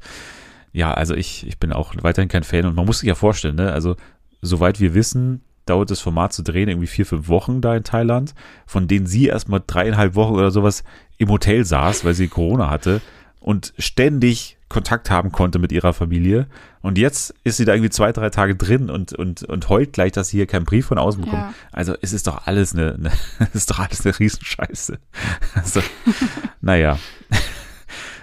Ja, 0.75 0.92
also 0.92 1.14
ich, 1.14 1.47
ich 1.47 1.59
bin 1.59 1.73
auch 1.73 1.94
weiterhin 2.03 2.29
kein 2.29 2.44
Fan 2.44 2.66
und 2.66 2.75
man 2.75 2.85
muss 2.85 2.99
sich 2.99 3.09
ja 3.09 3.14
vorstellen, 3.14 3.57
ne, 3.57 3.73
also 3.73 3.97
soweit 4.42 4.79
wir 4.79 4.92
wissen, 4.92 5.40
dauert 5.64 5.90
das 5.90 6.01
Format 6.01 6.35
zu 6.35 6.42
drehen 6.42 6.68
irgendwie 6.68 6.87
vier, 6.87 7.07
fünf 7.07 7.29
Wochen 7.29 7.62
da 7.62 7.75
in 7.75 7.85
Thailand, 7.85 8.35
von 8.66 8.88
denen 8.88 9.07
sie 9.07 9.27
erstmal 9.27 9.62
dreieinhalb 9.66 10.14
Wochen 10.16 10.35
oder 10.35 10.51
sowas 10.51 10.85
im 11.16 11.31
Hotel 11.31 11.64
saß, 11.64 12.05
weil 12.05 12.12
sie 12.12 12.29
Corona 12.29 12.68
hatte 12.68 13.01
und 13.40 13.72
ständig 13.79 14.59
Kontakt 14.68 15.11
haben 15.11 15.33
konnte 15.33 15.59
mit 15.59 15.72
ihrer 15.72 15.94
Familie. 15.94 16.46
Und 16.83 16.98
jetzt 16.98 17.35
ist 17.42 17.57
sie 17.57 17.64
da 17.64 17.72
irgendwie 17.72 17.90
zwei, 17.90 18.12
drei 18.12 18.29
Tage 18.31 18.55
drin 18.55 18.90
und, 18.90 19.12
und, 19.12 19.42
und 19.44 19.68
heult 19.68 19.94
gleich, 19.94 20.12
dass 20.12 20.29
sie 20.29 20.38
hier 20.38 20.46
keinen 20.46 20.66
Brief 20.66 20.87
von 20.87 20.98
außen 20.98 21.22
bekommt. 21.22 21.42
Ja. 21.42 21.55
Also 21.72 21.94
es 22.03 22.12
ist 22.12 22.27
doch 22.27 22.46
alles 22.46 22.74
eine, 22.74 22.94
eine 22.94 23.11
es 23.40 23.55
ist 23.55 23.70
doch 23.70 23.79
alles 23.79 24.05
eine 24.05 24.18
Riesenscheiße. 24.18 24.98
Also, 25.55 25.81
naja. 26.61 26.98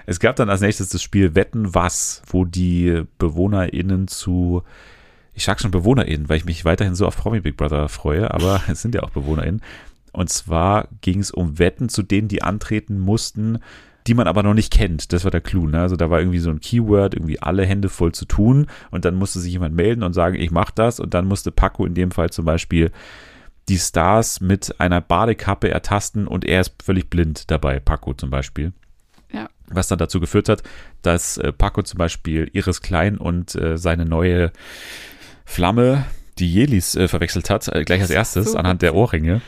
Es 0.06 0.20
gab 0.20 0.36
dann 0.36 0.50
als 0.50 0.62
nächstes 0.62 0.90
das 0.90 1.02
Spiel 1.02 1.34
Wetten 1.34 1.74
was, 1.74 2.22
wo 2.28 2.46
die 2.46 3.04
BewohnerInnen 3.18 4.08
zu, 4.08 4.62
ich 5.34 5.44
sag 5.44 5.60
schon 5.60 5.72
BewohnerInnen, 5.72 6.30
weil 6.30 6.38
ich 6.38 6.46
mich 6.46 6.64
weiterhin 6.64 6.94
so 6.94 7.08
auf 7.08 7.18
Promi 7.18 7.42
Big 7.42 7.58
Brother 7.58 7.90
freue, 7.90 8.32
aber 8.32 8.62
es 8.68 8.84
sind 8.84 8.94
ja 8.94 9.02
auch 9.02 9.10
BewohnerInnen. 9.10 9.62
Und 10.12 10.30
zwar 10.30 10.88
ging 11.02 11.20
es 11.20 11.32
um 11.32 11.58
Wetten, 11.58 11.90
zu 11.90 12.04
denen 12.04 12.28
die 12.28 12.44
antreten 12.44 13.00
mussten, 13.00 13.60
die 14.08 14.14
man 14.14 14.28
aber 14.28 14.44
noch 14.44 14.54
nicht 14.54 14.72
kennt. 14.72 15.14
Das 15.14 15.24
war 15.24 15.32
der 15.32 15.42
Clou. 15.42 15.68
Ne? 15.68 15.80
Also 15.82 15.96
da 15.96 16.10
war 16.10 16.20
irgendwie 16.20 16.40
so 16.40 16.50
ein 16.50 16.60
Keyword, 16.60 17.16
irgendwie 17.16 17.42
alle 17.42 17.66
Hände 17.66 17.90
voll 17.90 18.12
zu 18.12 18.26
tun 18.26 18.68
und 18.92 19.06
dann 19.06 19.16
musste 19.16 19.40
sich 19.40 19.54
jemand 19.54 19.76
melden 19.76 20.04
und 20.04 20.14
sagen, 20.14 20.36
ich 20.36 20.52
mach 20.52 20.72
das 20.72 21.00
und 21.00 21.14
dann 21.14 21.26
musste 21.26 21.52
Paco 21.52 21.86
in 21.86 21.96
dem 21.96 22.12
Fall 22.12 22.30
zum 22.30 22.46
Beispiel 22.46 22.92
die 23.68 23.80
Stars 23.80 24.42
mit 24.42 24.80
einer 24.80 25.02
Badekappe 25.02 25.70
ertasten 25.70 26.28
und 26.28 26.46
er 26.46 26.62
ist 26.62 26.74
völlig 26.84 27.10
blind 27.10 27.50
dabei, 27.50 27.80
Paco 27.80 28.14
zum 28.14 28.30
Beispiel. 28.30 28.74
Ja. 29.32 29.50
Was 29.68 29.88
dann 29.88 29.98
dazu 29.98 30.20
geführt 30.20 30.50
hat, 30.50 30.62
dass 31.02 31.38
äh, 31.38 31.52
Paco 31.52 31.82
zum 31.82 31.98
Beispiel 31.98 32.50
Iris 32.54 32.82
Klein 32.82 33.18
und 33.18 33.56
äh, 33.56 33.78
seine 33.78 34.06
neue 34.06 34.52
Flamme, 35.46 36.06
die 36.38 36.52
Jelis, 36.52 36.96
äh, 36.96 37.08
verwechselt 37.08 37.50
hat, 37.50 37.72
gleich 37.86 38.02
als 38.02 38.12
erstes 38.12 38.52
So 38.52 38.58
anhand 38.58 38.84
der 38.84 38.94
Ohrringe. 38.94 39.42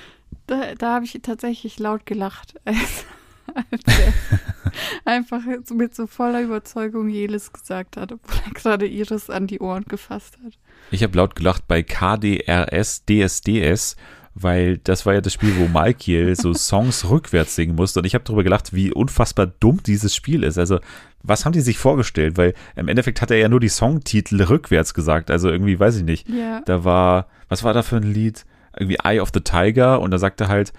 Da, 0.47 0.73
da 0.77 0.95
habe 0.95 1.05
ich 1.05 1.19
tatsächlich 1.21 1.77
laut 1.77 2.05
gelacht, 2.07 2.55
einfach 5.05 5.41
mit 5.73 5.95
so 5.95 6.07
voller 6.07 6.41
Überzeugung 6.41 7.09
Jelis 7.09 7.51
gesagt 7.51 7.97
hat, 7.97 8.11
obwohl 8.11 8.39
er 8.45 8.51
gerade 8.51 8.87
Iris 8.87 9.29
an 9.29 9.47
die 9.47 9.59
Ohren 9.59 9.85
gefasst 9.85 10.37
hat. 10.43 10.53
Ich 10.91 11.03
habe 11.03 11.17
laut 11.17 11.35
gelacht 11.35 11.67
bei 11.67 11.83
KDRS 11.83 13.03
DSDS, 13.05 13.95
weil 14.33 14.77
das 14.77 15.05
war 15.05 15.15
ja 15.15 15.21
das 15.21 15.33
Spiel, 15.33 15.57
wo 15.57 15.67
Malkiel 15.67 16.35
so 16.35 16.53
Songs 16.53 17.09
rückwärts 17.09 17.55
singen 17.55 17.75
musste. 17.75 17.99
Und 17.99 18.05
ich 18.05 18.13
habe 18.13 18.23
darüber 18.23 18.43
gelacht, 18.43 18.73
wie 18.73 18.91
unfassbar 18.91 19.47
dumm 19.47 19.81
dieses 19.83 20.15
Spiel 20.15 20.43
ist. 20.43 20.57
Also, 20.57 20.79
was 21.23 21.45
haben 21.45 21.53
die 21.53 21.61
sich 21.61 21.77
vorgestellt? 21.77 22.37
Weil 22.37 22.53
im 22.75 22.87
Endeffekt 22.87 23.21
hat 23.21 23.31
er 23.31 23.37
ja 23.37 23.49
nur 23.49 23.59
die 23.59 23.69
Songtitel 23.69 24.41
rückwärts 24.43 24.93
gesagt. 24.93 25.31
Also 25.31 25.49
irgendwie, 25.49 25.79
weiß 25.79 25.97
ich 25.97 26.03
nicht. 26.03 26.29
Ja. 26.29 26.61
Da 26.65 26.83
war, 26.83 27.27
was 27.49 27.63
war 27.63 27.73
da 27.73 27.81
für 27.81 27.97
ein 27.97 28.03
Lied? 28.03 28.45
Irgendwie 28.77 28.99
Eye 29.03 29.19
of 29.19 29.31
the 29.33 29.41
Tiger 29.41 29.99
und 29.99 30.11
da 30.11 30.19
sagt 30.19 30.39
er 30.39 30.49
halt 30.49 30.71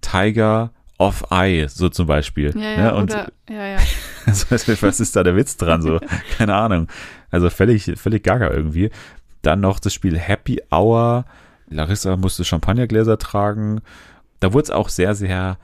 Tiger 0.00 0.72
of 1.02 1.24
Eye, 1.30 1.66
so 1.68 1.88
zum 1.88 2.06
Beispiel. 2.06 2.52
Ja, 2.56 2.62
ja, 2.62 2.76
ne? 2.76 2.94
Und 2.94 3.10
oder, 3.10 3.32
ja, 3.50 3.66
ja. 3.66 3.78
also, 4.26 4.46
was 4.50 5.00
ist 5.00 5.16
da 5.16 5.22
der 5.22 5.36
Witz 5.36 5.56
dran? 5.56 5.82
So, 5.82 6.00
keine 6.38 6.54
Ahnung. 6.54 6.88
Also 7.30 7.50
völlig, 7.50 7.92
völlig 7.96 8.22
gaga 8.22 8.50
irgendwie. 8.50 8.90
Dann 9.42 9.60
noch 9.60 9.80
das 9.80 9.92
Spiel 9.92 10.18
Happy 10.18 10.60
Hour. 10.70 11.24
Larissa 11.68 12.16
musste 12.16 12.44
Champagnergläser 12.44 13.18
tragen. 13.18 13.80
Da 14.40 14.52
wurde 14.52 14.64
es 14.64 14.70
auch 14.70 14.88
sehr, 14.88 15.14
sehr. 15.14 15.58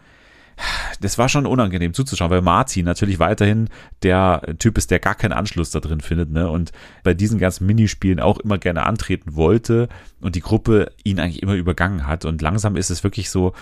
Das 1.01 1.19
war 1.19 1.29
schon 1.29 1.47
unangenehm 1.47 1.95
zuzuschauen, 1.95 2.31
weil 2.31 2.43
Martin 2.43 2.85
natürlich 2.85 3.21
weiterhin 3.21 3.69
der 4.03 4.43
Typ 4.59 4.77
ist, 4.77 4.91
der 4.91 4.99
gar 4.99 5.15
keinen 5.15 5.33
Anschluss 5.33 5.71
da 5.71 5.79
drin 5.79 6.01
findet, 6.01 6.31
ne? 6.31 6.51
Und 6.51 6.73
bei 7.05 7.15
diesen 7.15 7.39
ganzen 7.39 7.67
Minispielen 7.67 8.19
auch 8.19 8.39
immer 8.39 8.59
gerne 8.59 8.85
antreten 8.85 9.37
wollte 9.37 9.89
und 10.21 10.35
die 10.35 10.41
Gruppe 10.41 10.91
ihn 11.05 11.21
eigentlich 11.21 11.45
immer 11.45 11.55
übergangen 11.55 12.09
hat. 12.09 12.25
Und 12.25 12.43
langsam 12.43 12.75
ist 12.75 12.91
es 12.91 13.05
wirklich 13.05 13.31
so, 13.31 13.53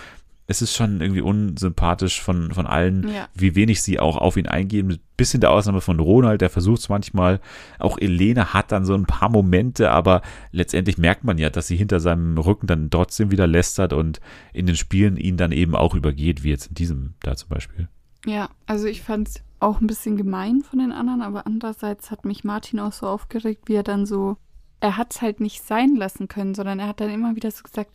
es 0.49 0.61
ist 0.61 0.73
schon 0.73 1.01
irgendwie 1.01 1.21
unsympathisch 1.21 2.21
von, 2.21 2.51
von 2.53 2.65
allen, 2.65 3.09
Ja. 3.09 3.27
wie 3.33 3.55
wenig 3.55 3.81
sie 3.81 3.99
auch 3.99 4.17
auf 4.17 4.37
ihn 4.37 4.47
eingehen. 4.47 4.87
Mit 4.87 5.01
bisschen 5.17 5.41
der 5.41 5.51
Ausnahme 5.51 5.81
von 5.81 5.99
Ronald, 5.99 6.39
der 6.41 6.49
versucht 6.49 6.79
es 6.79 6.89
manchmal. 6.89 7.41
Auch 7.79 7.97
Elene 7.97 8.53
hat 8.53 8.71
dann 8.71 8.85
so 8.85 8.93
ein 8.93 9.05
paar 9.05 9.29
Momente, 9.29 9.91
aber 9.91 10.21
letztendlich 10.51 10.97
merkt 10.97 11.23
man 11.25 11.37
ja, 11.37 11.49
dass 11.49 11.67
sie 11.67 11.75
hinter 11.75 11.99
seinem 11.99 12.37
Rücken 12.37 12.67
dann 12.67 12.89
trotzdem 12.89 13.29
wieder 13.31 13.45
lästert 13.47 13.91
und 13.93 14.21
in 14.53 14.67
den 14.67 14.75
Spielen 14.77 15.17
ihn 15.17 15.35
dann 15.35 15.51
eben 15.51 15.75
auch 15.75 15.95
übergeht, 15.95 16.43
wie 16.43 16.49
jetzt 16.49 16.67
in 16.67 16.75
diesem 16.75 17.13
da 17.23 17.35
zum 17.35 17.49
Beispiel. 17.49 17.89
Ja, 18.25 18.49
also 18.67 18.87
ich 18.87 19.01
fand 19.01 19.27
es 19.27 19.43
auch 19.59 19.81
ein 19.81 19.87
bisschen 19.87 20.17
gemein 20.17 20.61
von 20.61 20.79
den 20.79 20.91
anderen, 20.91 21.21
aber 21.23 21.45
andererseits 21.47 22.09
hat 22.11 22.23
mich 22.25 22.43
Martin 22.43 22.79
auch 22.79 22.93
so 22.93 23.07
aufgeregt, 23.07 23.63
wie 23.67 23.73
er 23.75 23.83
dann 23.83 24.05
so, 24.05 24.37
er 24.79 24.95
hat 24.97 25.13
es 25.15 25.21
halt 25.21 25.39
nicht 25.41 25.63
sein 25.63 25.95
lassen 25.95 26.27
können, 26.27 26.53
sondern 26.55 26.79
er 26.79 26.87
hat 26.87 27.01
dann 27.01 27.09
immer 27.09 27.35
wieder 27.35 27.49
so 27.51 27.63
gesagt, 27.63 27.91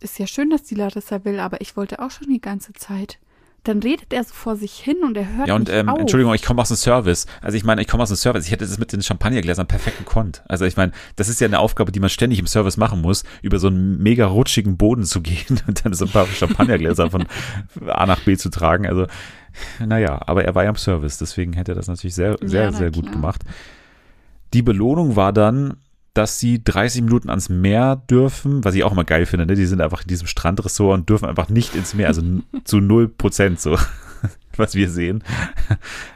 ist 0.00 0.18
ja 0.18 0.26
schön, 0.26 0.50
dass 0.50 0.62
die 0.62 0.74
Larissa 0.74 1.24
will, 1.24 1.40
aber 1.40 1.60
ich 1.60 1.76
wollte 1.76 2.00
auch 2.00 2.10
schon 2.10 2.28
die 2.28 2.40
ganze 2.40 2.72
Zeit. 2.72 3.18
Dann 3.64 3.80
redet 3.82 4.12
er 4.12 4.22
so 4.22 4.32
vor 4.32 4.54
sich 4.54 4.74
hin 4.78 4.98
und 5.02 5.16
er 5.16 5.36
hört 5.36 5.48
Ja, 5.48 5.56
und 5.56 5.68
ähm, 5.68 5.88
auf. 5.88 5.98
Entschuldigung, 5.98 6.32
ich 6.34 6.42
komme 6.44 6.62
aus 6.62 6.68
dem 6.68 6.76
Service. 6.76 7.26
Also 7.42 7.56
ich 7.56 7.64
meine, 7.64 7.80
ich 7.82 7.88
komme 7.88 8.00
aus 8.04 8.10
dem 8.10 8.16
Service. 8.16 8.44
Ich 8.46 8.52
hätte 8.52 8.64
das 8.64 8.78
mit 8.78 8.92
den 8.92 9.02
Champagnergläsern 9.02 9.66
perfekt 9.66 9.98
gekonnt. 9.98 10.44
Also 10.46 10.64
ich 10.66 10.76
meine, 10.76 10.92
das 11.16 11.28
ist 11.28 11.40
ja 11.40 11.48
eine 11.48 11.58
Aufgabe, 11.58 11.90
die 11.90 11.98
man 11.98 12.08
ständig 12.08 12.38
im 12.38 12.46
Service 12.46 12.76
machen 12.76 13.00
muss, 13.00 13.24
über 13.42 13.58
so 13.58 13.66
einen 13.66 14.00
mega 14.00 14.26
rutschigen 14.26 14.76
Boden 14.76 15.02
zu 15.04 15.20
gehen 15.22 15.60
und 15.66 15.84
dann 15.84 15.94
so 15.94 16.04
ein 16.04 16.12
paar 16.12 16.26
Champagnergläser 16.28 17.10
von 17.10 17.26
A 17.88 18.06
nach 18.06 18.20
B 18.20 18.36
zu 18.36 18.50
tragen. 18.50 18.86
Also, 18.86 19.08
naja, 19.84 20.20
aber 20.26 20.44
er 20.44 20.54
war 20.54 20.62
ja 20.62 20.70
im 20.70 20.76
Service, 20.76 21.18
deswegen 21.18 21.52
hätte 21.54 21.72
er 21.72 21.76
das 21.76 21.88
natürlich 21.88 22.14
sehr, 22.14 22.36
sehr, 22.42 22.64
Ja, 22.66 22.72
sehr 22.72 22.92
gut 22.92 23.02
klar. 23.06 23.14
gemacht. 23.14 23.42
Die 24.54 24.62
Belohnung 24.62 25.16
war 25.16 25.32
dann, 25.32 25.78
dass 26.16 26.38
sie 26.38 26.64
30 26.64 27.02
Minuten 27.02 27.28
ans 27.28 27.50
Meer 27.50 27.96
dürfen, 27.96 28.64
was 28.64 28.74
ich 28.74 28.84
auch 28.84 28.92
immer 28.92 29.04
geil 29.04 29.26
finde. 29.26 29.44
Ne? 29.44 29.54
Die 29.54 29.66
sind 29.66 29.82
einfach 29.82 30.00
in 30.00 30.08
diesem 30.08 30.26
Strandressort 30.26 30.98
und 30.98 31.08
dürfen 31.10 31.28
einfach 31.28 31.50
nicht 31.50 31.74
ins 31.74 31.92
Meer, 31.92 32.08
also 32.08 32.22
zu 32.64 32.80
0 32.80 33.08
Prozent 33.08 33.60
so, 33.60 33.76
was 34.56 34.74
wir 34.74 34.88
sehen. 34.88 35.22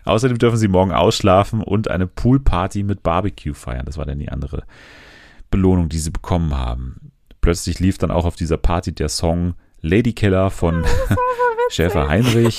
Außerdem 0.04 0.38
dürfen 0.38 0.56
sie 0.56 0.68
morgen 0.68 0.92
ausschlafen 0.92 1.62
und 1.62 1.88
eine 1.88 2.06
Poolparty 2.06 2.82
mit 2.82 3.02
Barbecue 3.02 3.52
feiern. 3.52 3.84
Das 3.84 3.98
war 3.98 4.06
dann 4.06 4.18
die 4.18 4.30
andere 4.30 4.64
Belohnung, 5.50 5.90
die 5.90 5.98
sie 5.98 6.10
bekommen 6.10 6.56
haben. 6.56 7.12
Plötzlich 7.42 7.78
lief 7.78 7.98
dann 7.98 8.10
auch 8.10 8.24
auf 8.24 8.36
dieser 8.36 8.56
Party 8.56 8.94
der 8.94 9.10
Song 9.10 9.54
Lady 9.82 10.14
Killer 10.14 10.50
von 10.50 10.82
Schäfer 11.70 12.08
Heinrich. 12.08 12.58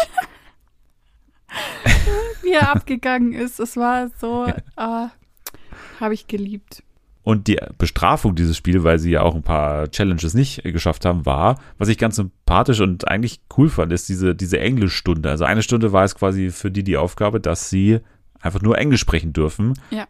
wie 2.44 2.54
er 2.54 2.70
abgegangen 2.70 3.34
ist. 3.34 3.60
Es 3.60 3.78
war 3.78 4.10
so, 4.20 4.46
äh, 4.46 5.08
habe 6.00 6.14
ich 6.14 6.28
geliebt. 6.28 6.84
Und 7.24 7.48
die 7.48 7.60
Bestrafung 7.78 8.36
dieses 8.36 8.58
Spiels, 8.58 8.84
weil 8.84 8.98
sie 8.98 9.12
ja 9.12 9.22
auch 9.22 9.36
ein 9.36 9.44
paar 9.44 9.90
Challenges 9.92 10.34
nicht 10.34 10.64
geschafft 10.64 11.06
haben, 11.06 11.26
war, 11.26 11.60
was 11.78 11.88
ich 11.88 11.98
ganz 11.98 12.16
sympathisch 12.16 12.80
und 12.80 13.08
eigentlich 13.08 13.42
cool 13.58 13.70
fand, 13.70 13.94
ist 13.94 14.10
diese, 14.10 14.34
diese 14.34 14.60
Englischstunde. 14.60 15.30
Also 15.30 15.46
eine 15.46 15.62
Stunde 15.62 15.92
war 15.94 16.04
es 16.04 16.16
quasi 16.16 16.50
für 16.50 16.72
die 16.72 16.84
die 16.84 16.98
Aufgabe, 16.98 17.40
dass 17.40 17.70
sie 17.70 18.00
einfach 18.40 18.62
nur 18.62 18.78
Englisch 18.78 19.02
sprechen 19.02 19.34
dürfen. 19.34 19.74
Ja. 19.92 20.08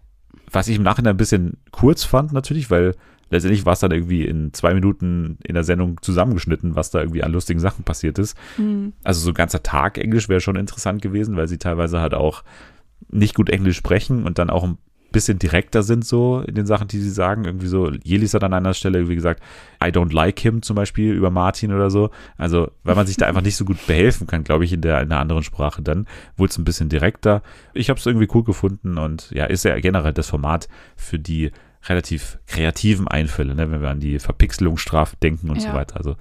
Was 0.49 0.69
ich 0.69 0.77
im 0.77 0.83
Nachhinein 0.83 1.15
ein 1.15 1.17
bisschen 1.17 1.57
kurz 1.71 2.05
fand 2.05 2.31
natürlich, 2.31 2.71
weil 2.71 2.95
letztendlich 3.29 3.65
war 3.65 3.73
es 3.73 3.79
dann 3.79 3.91
irgendwie 3.91 4.25
in 4.25 4.53
zwei 4.53 4.73
Minuten 4.73 5.37
in 5.43 5.53
der 5.53 5.63
Sendung 5.63 6.01
zusammengeschnitten, 6.01 6.75
was 6.75 6.91
da 6.91 6.99
irgendwie 6.99 7.23
an 7.23 7.31
lustigen 7.31 7.59
Sachen 7.59 7.83
passiert 7.83 8.19
ist. 8.19 8.37
Hm. 8.55 8.93
Also 9.03 9.21
so 9.21 9.31
ein 9.31 9.35
ganzer 9.35 9.63
Tag 9.63 9.97
Englisch 9.97 10.29
wäre 10.29 10.41
schon 10.41 10.55
interessant 10.55 11.01
gewesen, 11.01 11.35
weil 11.35 11.47
sie 11.47 11.57
teilweise 11.57 11.99
halt 11.99 12.13
auch 12.13 12.43
nicht 13.09 13.35
gut 13.35 13.49
Englisch 13.49 13.77
sprechen 13.77 14.23
und 14.23 14.37
dann 14.37 14.49
auch 14.49 14.63
ein 14.63 14.77
bisschen 15.11 15.39
direkter 15.39 15.83
sind 15.83 16.05
so 16.05 16.41
in 16.47 16.55
den 16.55 16.65
Sachen, 16.65 16.87
die 16.87 16.99
sie 16.99 17.09
sagen. 17.09 17.45
Irgendwie 17.45 17.67
so, 17.67 17.91
Jelis 18.03 18.33
hat 18.33 18.43
an 18.43 18.53
einer 18.53 18.73
Stelle 18.73 18.99
irgendwie 18.99 19.15
gesagt, 19.15 19.41
I 19.83 19.87
don't 19.87 20.13
like 20.13 20.39
him 20.39 20.61
zum 20.61 20.75
Beispiel 20.75 21.13
über 21.13 21.29
Martin 21.29 21.73
oder 21.73 21.89
so. 21.89 22.09
Also, 22.37 22.71
weil 22.83 22.95
man 22.95 23.07
sich 23.07 23.17
da 23.17 23.25
einfach 23.27 23.41
nicht 23.41 23.55
so 23.55 23.65
gut 23.65 23.77
behelfen 23.87 24.27
kann, 24.27 24.43
glaube 24.43 24.65
ich, 24.65 24.73
in 24.73 24.81
der, 24.81 25.01
in 25.01 25.11
einer 25.11 25.21
anderen 25.21 25.43
Sprache 25.43 25.81
dann, 25.81 26.07
wurde 26.37 26.51
es 26.51 26.57
ein 26.57 26.63
bisschen 26.63 26.89
direkter. 26.89 27.41
Ich 27.73 27.89
habe 27.89 27.99
es 27.99 28.05
irgendwie 28.05 28.27
cool 28.33 28.43
gefunden 28.43 28.97
und 28.97 29.29
ja, 29.31 29.45
ist 29.45 29.65
ja 29.65 29.79
generell 29.79 30.13
das 30.13 30.29
Format 30.29 30.67
für 30.95 31.19
die 31.19 31.51
relativ 31.85 32.37
kreativen 32.47 33.07
Einfälle, 33.07 33.55
ne, 33.55 33.71
wenn 33.71 33.81
wir 33.81 33.89
an 33.89 33.99
die 33.99 34.19
Verpixelungsstrafe 34.19 35.15
denken 35.17 35.49
und 35.49 35.61
so 35.61 35.69
Ja. 35.69 35.73
weiter. 35.73 35.97
Also 35.97 36.15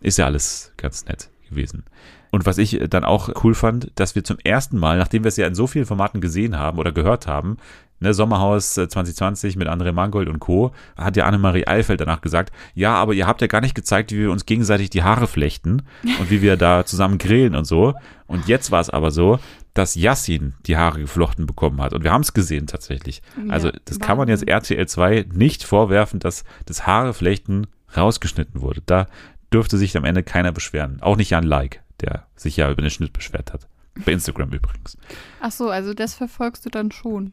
ist 0.00 0.18
ja 0.18 0.24
alles 0.26 0.72
ganz 0.76 1.04
nett 1.06 1.28
gewesen. 1.48 1.84
Und 2.30 2.46
was 2.46 2.58
ich 2.58 2.80
dann 2.90 3.04
auch 3.04 3.44
cool 3.44 3.54
fand, 3.54 3.92
dass 3.94 4.16
wir 4.16 4.24
zum 4.24 4.38
ersten 4.42 4.76
Mal, 4.76 4.98
nachdem 4.98 5.22
wir 5.22 5.28
es 5.28 5.36
ja 5.36 5.46
in 5.46 5.54
so 5.54 5.66
vielen 5.68 5.86
Formaten 5.86 6.20
gesehen 6.20 6.58
haben 6.58 6.78
oder 6.78 6.90
gehört 6.90 7.26
haben, 7.28 7.58
ne, 8.00 8.14
Sommerhaus 8.14 8.76
äh, 8.76 8.88
2020 8.88 9.56
mit 9.56 9.68
André 9.68 9.92
Mangold 9.92 10.28
und 10.28 10.40
Co., 10.40 10.72
hat 10.96 11.16
ja 11.16 11.24
Annemarie 11.24 11.66
Eifeld 11.66 12.00
danach 12.00 12.20
gesagt, 12.20 12.52
ja, 12.74 12.94
aber 12.94 13.14
ihr 13.14 13.26
habt 13.26 13.40
ja 13.40 13.46
gar 13.46 13.60
nicht 13.60 13.74
gezeigt, 13.74 14.12
wie 14.12 14.20
wir 14.20 14.30
uns 14.30 14.46
gegenseitig 14.46 14.90
die 14.90 15.02
Haare 15.02 15.26
flechten 15.26 15.82
und 16.18 16.30
wie 16.30 16.42
wir 16.42 16.56
da 16.56 16.84
zusammen 16.86 17.18
grillen 17.18 17.54
und 17.54 17.64
so. 17.64 17.94
Und 18.26 18.48
jetzt 18.48 18.70
war 18.70 18.80
es 18.80 18.90
aber 18.90 19.10
so, 19.10 19.38
dass 19.74 19.96
Yassin 19.96 20.54
die 20.66 20.76
Haare 20.76 21.00
geflochten 21.00 21.46
bekommen 21.46 21.82
hat. 21.82 21.92
Und 21.92 22.04
wir 22.04 22.12
haben 22.12 22.22
es 22.22 22.32
gesehen 22.32 22.66
tatsächlich. 22.66 23.22
Also 23.48 23.70
das 23.84 23.98
kann 23.98 24.16
man 24.16 24.28
jetzt. 24.28 24.46
RTL 24.46 24.86
2 24.86 25.26
nicht 25.32 25.64
vorwerfen, 25.64 26.20
dass 26.20 26.44
das 26.64 26.86
Haareflechten 26.86 27.66
rausgeschnitten 27.96 28.60
wurde. 28.60 28.82
Da 28.86 29.06
dürfte 29.52 29.76
sich 29.76 29.96
am 29.96 30.04
Ende 30.04 30.22
keiner 30.22 30.52
beschweren. 30.52 30.98
Auch 31.00 31.16
nicht 31.16 31.30
Jan 31.30 31.44
Like, 31.44 31.82
der 32.00 32.26
sich 32.36 32.56
ja 32.56 32.70
über 32.70 32.82
den 32.82 32.90
Schnitt 32.90 33.12
beschwert 33.12 33.52
hat. 33.52 33.68
Bei 34.04 34.12
Instagram 34.12 34.50
übrigens. 34.50 34.96
Ach 35.40 35.52
so, 35.52 35.70
also 35.70 35.94
das 35.94 36.14
verfolgst 36.14 36.64
du 36.66 36.70
dann 36.70 36.90
schon. 36.90 37.32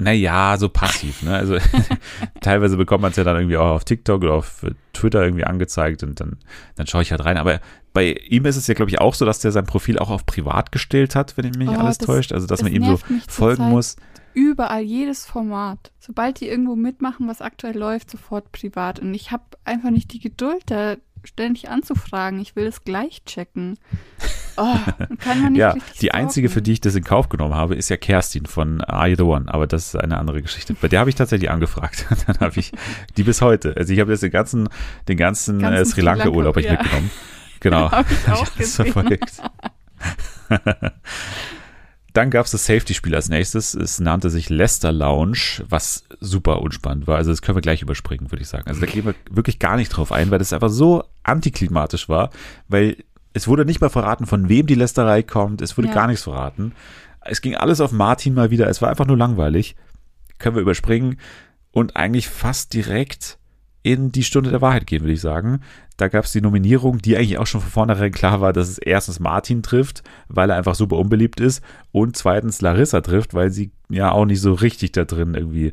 Naja, 0.00 0.56
so 0.58 0.68
passiv, 0.68 1.22
ne? 1.22 1.34
Also 1.36 1.58
teilweise 2.40 2.76
bekommt 2.76 3.02
man 3.02 3.10
es 3.10 3.16
ja 3.16 3.24
dann 3.24 3.36
irgendwie 3.36 3.56
auch 3.56 3.70
auf 3.70 3.84
TikTok 3.84 4.22
oder 4.22 4.34
auf 4.34 4.64
Twitter 4.92 5.22
irgendwie 5.22 5.44
angezeigt 5.44 6.02
und 6.02 6.18
dann, 6.20 6.38
dann 6.76 6.86
schaue 6.86 7.02
ich 7.02 7.10
halt 7.10 7.24
rein. 7.24 7.36
Aber 7.36 7.60
bei 7.92 8.12
ihm 8.12 8.44
ist 8.46 8.56
es 8.56 8.66
ja, 8.66 8.74
glaube 8.74 8.90
ich, 8.90 9.00
auch 9.00 9.14
so, 9.14 9.24
dass 9.24 9.40
der 9.40 9.52
sein 9.52 9.66
Profil 9.66 9.98
auch 9.98 10.10
auf 10.10 10.26
privat 10.26 10.72
gestellt 10.72 11.14
hat, 11.14 11.36
wenn 11.36 11.46
mich 11.46 11.56
nicht 11.58 11.68
Oh, 11.70 11.74
alles 11.80 11.98
das- 11.98 12.06
täuscht. 12.06 12.32
Also, 12.32 12.46
dass 12.46 12.60
das 12.60 12.64
man 12.64 12.72
ihm 12.72 12.84
so 12.84 12.98
mich 13.12 13.24
folgen 13.28 13.68
muss. 13.68 13.96
Überall, 14.32 14.82
jedes 14.82 15.26
Format. 15.26 15.90
Sobald 15.98 16.40
die 16.40 16.46
irgendwo 16.48 16.76
mitmachen, 16.76 17.26
was 17.28 17.42
aktuell 17.42 17.76
läuft, 17.76 18.10
sofort 18.10 18.52
privat. 18.52 19.00
Und 19.00 19.12
ich 19.12 19.32
habe 19.32 19.42
einfach 19.64 19.90
nicht 19.90 20.12
die 20.12 20.20
Geduld, 20.20 20.62
da 20.66 20.96
ständig 21.24 21.68
anzufragen. 21.68 22.40
Ich 22.40 22.56
will 22.56 22.66
es 22.66 22.84
gleich 22.84 23.24
checken. 23.24 23.78
Oh, 24.56 24.76
kann 25.18 25.42
man 25.42 25.52
nicht 25.52 25.60
Ja, 25.60 25.70
richtig 25.70 25.98
die 26.00 26.12
einzige, 26.12 26.48
für 26.48 26.60
die 26.60 26.72
ich 26.72 26.80
das 26.80 26.94
in 26.94 27.04
Kauf 27.04 27.28
genommen 27.28 27.54
habe, 27.54 27.74
ist 27.74 27.88
ja 27.88 27.96
Kerstin 27.96 28.46
von 28.46 28.82
Are 28.82 29.08
You 29.08 29.16
the 29.16 29.22
One, 29.22 29.52
aber 29.52 29.66
das 29.66 29.86
ist 29.86 29.96
eine 29.96 30.18
andere 30.18 30.42
Geschichte. 30.42 30.74
Bei 30.74 30.88
der 30.88 31.00
habe 31.00 31.10
ich 31.10 31.16
tatsächlich 31.16 31.50
angefragt. 31.50 32.06
Dann 32.26 32.38
habe 32.40 32.58
ich 32.58 32.72
die 33.16 33.22
bis 33.22 33.40
heute. 33.40 33.76
Also 33.76 33.92
ich 33.92 34.00
habe 34.00 34.10
jetzt 34.12 34.22
den 34.22 34.30
ganzen, 34.30 34.68
den 35.08 35.16
ganzen, 35.16 35.60
äh, 35.60 35.62
Ganzen 35.62 35.86
Sri 35.86 36.00
Lanka-Urlaub 36.02 36.56
ich 36.56 36.66
ja. 36.66 36.72
mitgenommen. 36.72 37.10
Genau. 37.62 37.90
Hab 37.90 38.10
ich 38.10 38.26
auch 38.32 38.48
das 38.48 38.56
gesehen. 38.56 38.90
verfolgt. 38.90 39.42
Dann 42.12 42.30
gab 42.30 42.46
es 42.46 42.52
das 42.52 42.66
Safety-Spiel 42.66 43.14
als 43.14 43.28
nächstes. 43.28 43.74
Es 43.74 44.00
nannte 44.00 44.30
sich 44.30 44.48
Leicester 44.50 44.90
Lounge, 44.92 45.62
was 45.68 46.04
super 46.18 46.60
unspannend 46.60 47.06
war. 47.06 47.16
Also 47.16 47.30
das 47.30 47.42
können 47.42 47.56
wir 47.56 47.62
gleich 47.62 47.82
überspringen, 47.82 48.30
würde 48.32 48.42
ich 48.42 48.48
sagen. 48.48 48.66
Also 48.66 48.80
da 48.80 48.86
gehen 48.86 49.04
wir 49.04 49.14
wirklich 49.30 49.58
gar 49.58 49.76
nicht 49.76 49.90
drauf 49.90 50.10
ein, 50.10 50.30
weil 50.30 50.38
das 50.38 50.52
einfach 50.52 50.70
so 50.70 51.04
antiklimatisch 51.22 52.08
war, 52.08 52.30
weil 52.68 52.96
es 53.32 53.46
wurde 53.46 53.64
nicht 53.64 53.80
mal 53.80 53.90
verraten, 53.90 54.26
von 54.26 54.48
wem 54.48 54.66
die 54.66 54.74
Lästerei 54.74 55.22
kommt. 55.22 55.62
Es 55.62 55.76
wurde 55.78 55.88
Ja. 55.88 55.94
gar 55.94 56.06
nichts 56.08 56.24
verraten. 56.24 56.72
Es 57.22 57.40
ging 57.40 57.54
alles 57.54 57.80
auf 57.80 57.92
Martin 57.92 58.34
mal 58.34 58.50
wieder. 58.50 58.68
Es 58.68 58.82
war 58.82 58.88
einfach 58.90 59.06
nur 59.06 59.16
langweilig. 59.18 59.76
Können 60.38 60.56
wir 60.56 60.62
überspringen 60.62 61.18
und 61.70 61.96
eigentlich 61.96 62.28
fast 62.28 62.74
direkt 62.74 63.38
in 63.82 64.10
die 64.10 64.24
Stunde 64.24 64.50
der 64.50 64.60
Wahrheit 64.60 64.86
gehen, 64.86 65.02
würde 65.02 65.12
ich 65.12 65.20
sagen. 65.20 65.60
Da 66.00 66.08
gab 66.08 66.24
es 66.24 66.32
die 66.32 66.40
Nominierung, 66.40 66.98
die 66.98 67.16
eigentlich 67.16 67.36
auch 67.38 67.46
schon 67.46 67.60
von 67.60 67.70
vornherein 67.70 68.10
klar 68.12 68.40
war, 68.40 68.52
dass 68.54 68.68
es 68.70 68.78
erstens 68.78 69.20
Martin 69.20 69.62
trifft, 69.62 70.02
weil 70.28 70.48
er 70.50 70.56
einfach 70.56 70.74
super 70.74 70.96
unbeliebt 70.96 71.40
ist 71.40 71.62
und 71.92 72.16
zweitens 72.16 72.62
Larissa 72.62 73.00
trifft, 73.02 73.34
weil 73.34 73.50
sie 73.50 73.70
ja 73.90 74.10
auch 74.12 74.24
nicht 74.24 74.40
so 74.40 74.54
richtig 74.54 74.92
da 74.92 75.04
drin 75.04 75.34
irgendwie 75.34 75.72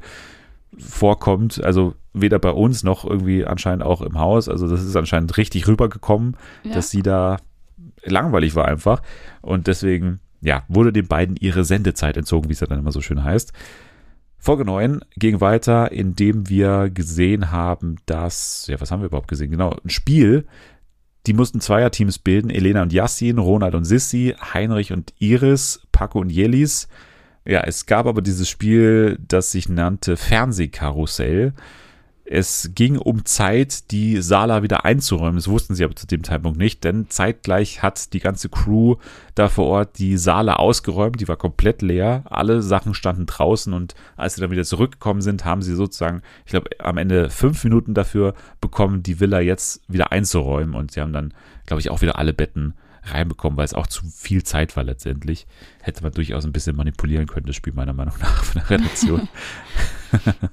vorkommt. 0.78 1.64
Also 1.64 1.96
weder 2.14 2.40
bei 2.40 2.50
uns 2.52 2.84
noch 2.84 3.06
irgendwie 3.06 3.46
anscheinend 3.46 3.84
auch 3.84 4.02
im 4.02 4.20
Haus. 4.20 4.50
Also 4.50 4.68
das 4.68 4.84
ist 4.84 4.96
anscheinend 4.96 5.38
richtig 5.38 5.68
rübergekommen, 5.68 6.36
Ja. 6.64 6.74
dass 6.74 6.90
sie 6.90 7.02
da 7.04 7.38
langweilig 8.04 8.56
war 8.56 8.66
einfach. 8.66 9.02
Und 9.42 9.68
deswegen, 9.68 10.20
ja, 10.42 10.64
wurde 10.68 10.92
den 10.94 11.08
beiden 11.08 11.36
ihre 11.38 11.64
Sendezeit 11.64 12.18
entzogen, 12.18 12.50
wie 12.50 12.54
es 12.54 12.60
ja 12.60 12.68
dann 12.68 12.80
immer 12.80 12.92
so 12.92 13.02
schön 13.02 13.24
heißt. 13.24 13.54
Folge 14.38 14.66
9 14.66 15.02
ging 15.16 15.42
weiter, 15.42 15.92
indem 15.92 16.48
wir 16.48 16.90
gesehen 16.90 17.52
haben, 17.52 17.98
dass, 18.06 18.68
ja, 18.68 18.80
was 18.80 18.92
haben 18.92 19.02
wir 19.02 19.08
überhaupt 19.08 19.28
gesehen? 19.28 19.52
Genau, 19.52 19.76
ein 19.84 19.90
Spiel. 19.90 20.46
Die 21.26 21.34
mussten 21.34 21.60
Zweierteams 21.60 22.20
bilden. 22.20 22.50
Elena 22.50 22.84
und 22.84 22.94
Yassin, 22.94 23.38
Ronald 23.38 23.76
und 23.76 23.84
Sissi, 23.84 24.36
Heinrich 24.54 24.94
und 24.94 25.14
Iris, 25.20 25.82
Paco 25.92 26.20
und 26.20 26.30
Jelis. 26.30 26.88
Ja, 27.46 27.62
es 27.62 27.86
gab 27.86 28.06
aber 28.06 28.22
dieses 28.22 28.50
Spiel, 28.50 29.18
das 29.26 29.52
sich 29.52 29.70
nannte 29.70 30.18
Fernsehkarussell. 30.18 31.54
Es 32.30 32.72
ging 32.76 32.98
um 32.98 33.24
Zeit, 33.24 33.90
die 33.92 34.22
Sala 34.22 34.62
wieder 34.62 34.84
einzuräumen. 34.84 35.38
Das 35.38 35.48
wussten 35.48 35.76
sie 35.76 35.86
aber 35.86 35.96
zu 35.96 36.06
dem 36.08 36.26
Zeitpunkt 36.26 36.58
nicht, 36.58 36.84
denn 36.84 37.10
zeitgleich 37.10 37.82
hat 37.82 38.12
die 38.12 38.20
ganze 38.20 38.50
Crew 38.50 38.98
da 39.34 39.48
vor 39.48 39.68
Ort 39.68 39.98
die 39.98 40.18
Sala 40.18 40.58
ausgeräumt. 40.58 41.22
Die 41.22 41.28
war 41.30 41.38
komplett 41.38 41.82
leer. 41.82 42.24
Alle 42.26 42.62
Sachen 42.62 42.94
standen 42.94 43.28
draußen 43.28 43.72
und 43.72 43.96
als 44.18 44.36
sie 44.36 44.42
dann 44.42 44.52
wieder 44.52 44.66
zurückgekommen 44.66 45.22
sind, 45.22 45.46
haben 45.46 45.62
sie 45.62 45.74
sozusagen, 45.74 46.22
ich 46.46 46.52
glaube, 46.52 46.70
am 46.80 46.98
Ende 46.98 47.30
fünf 47.30 47.64
Minuten 47.64 47.94
dafür 47.94 48.34
bekommen, 48.60 49.04
die 49.04 49.22
Villa 49.22 49.40
jetzt 49.40 49.82
wieder 49.88 50.12
einzuräumen. 50.12 50.76
Und 50.76 50.92
sie 50.92 51.00
haben 51.00 51.14
dann, 51.14 51.34
glaube 51.66 51.80
ich, 51.80 51.90
auch 51.90 52.02
wieder 52.02 52.20
alle 52.20 52.34
Betten 52.34 52.74
reinbekommen, 53.04 53.56
weil 53.56 53.66
es 53.66 53.74
auch 53.74 53.88
zu 53.88 54.04
viel 54.06 54.44
Zeit 54.44 54.76
war 54.76 54.84
letztendlich. 54.84 55.48
Hätte 55.82 56.04
man 56.04 56.12
durchaus 56.12 56.46
ein 56.46 56.52
bisschen 56.52 56.76
manipulieren 56.76 57.28
können, 57.28 57.46
das 57.46 57.56
Spiel 57.56 57.72
meiner 57.72 57.94
Meinung 57.94 58.16
nach 58.20 58.44
von 58.44 58.62
der 58.62 58.70
Redaktion. 58.70 59.30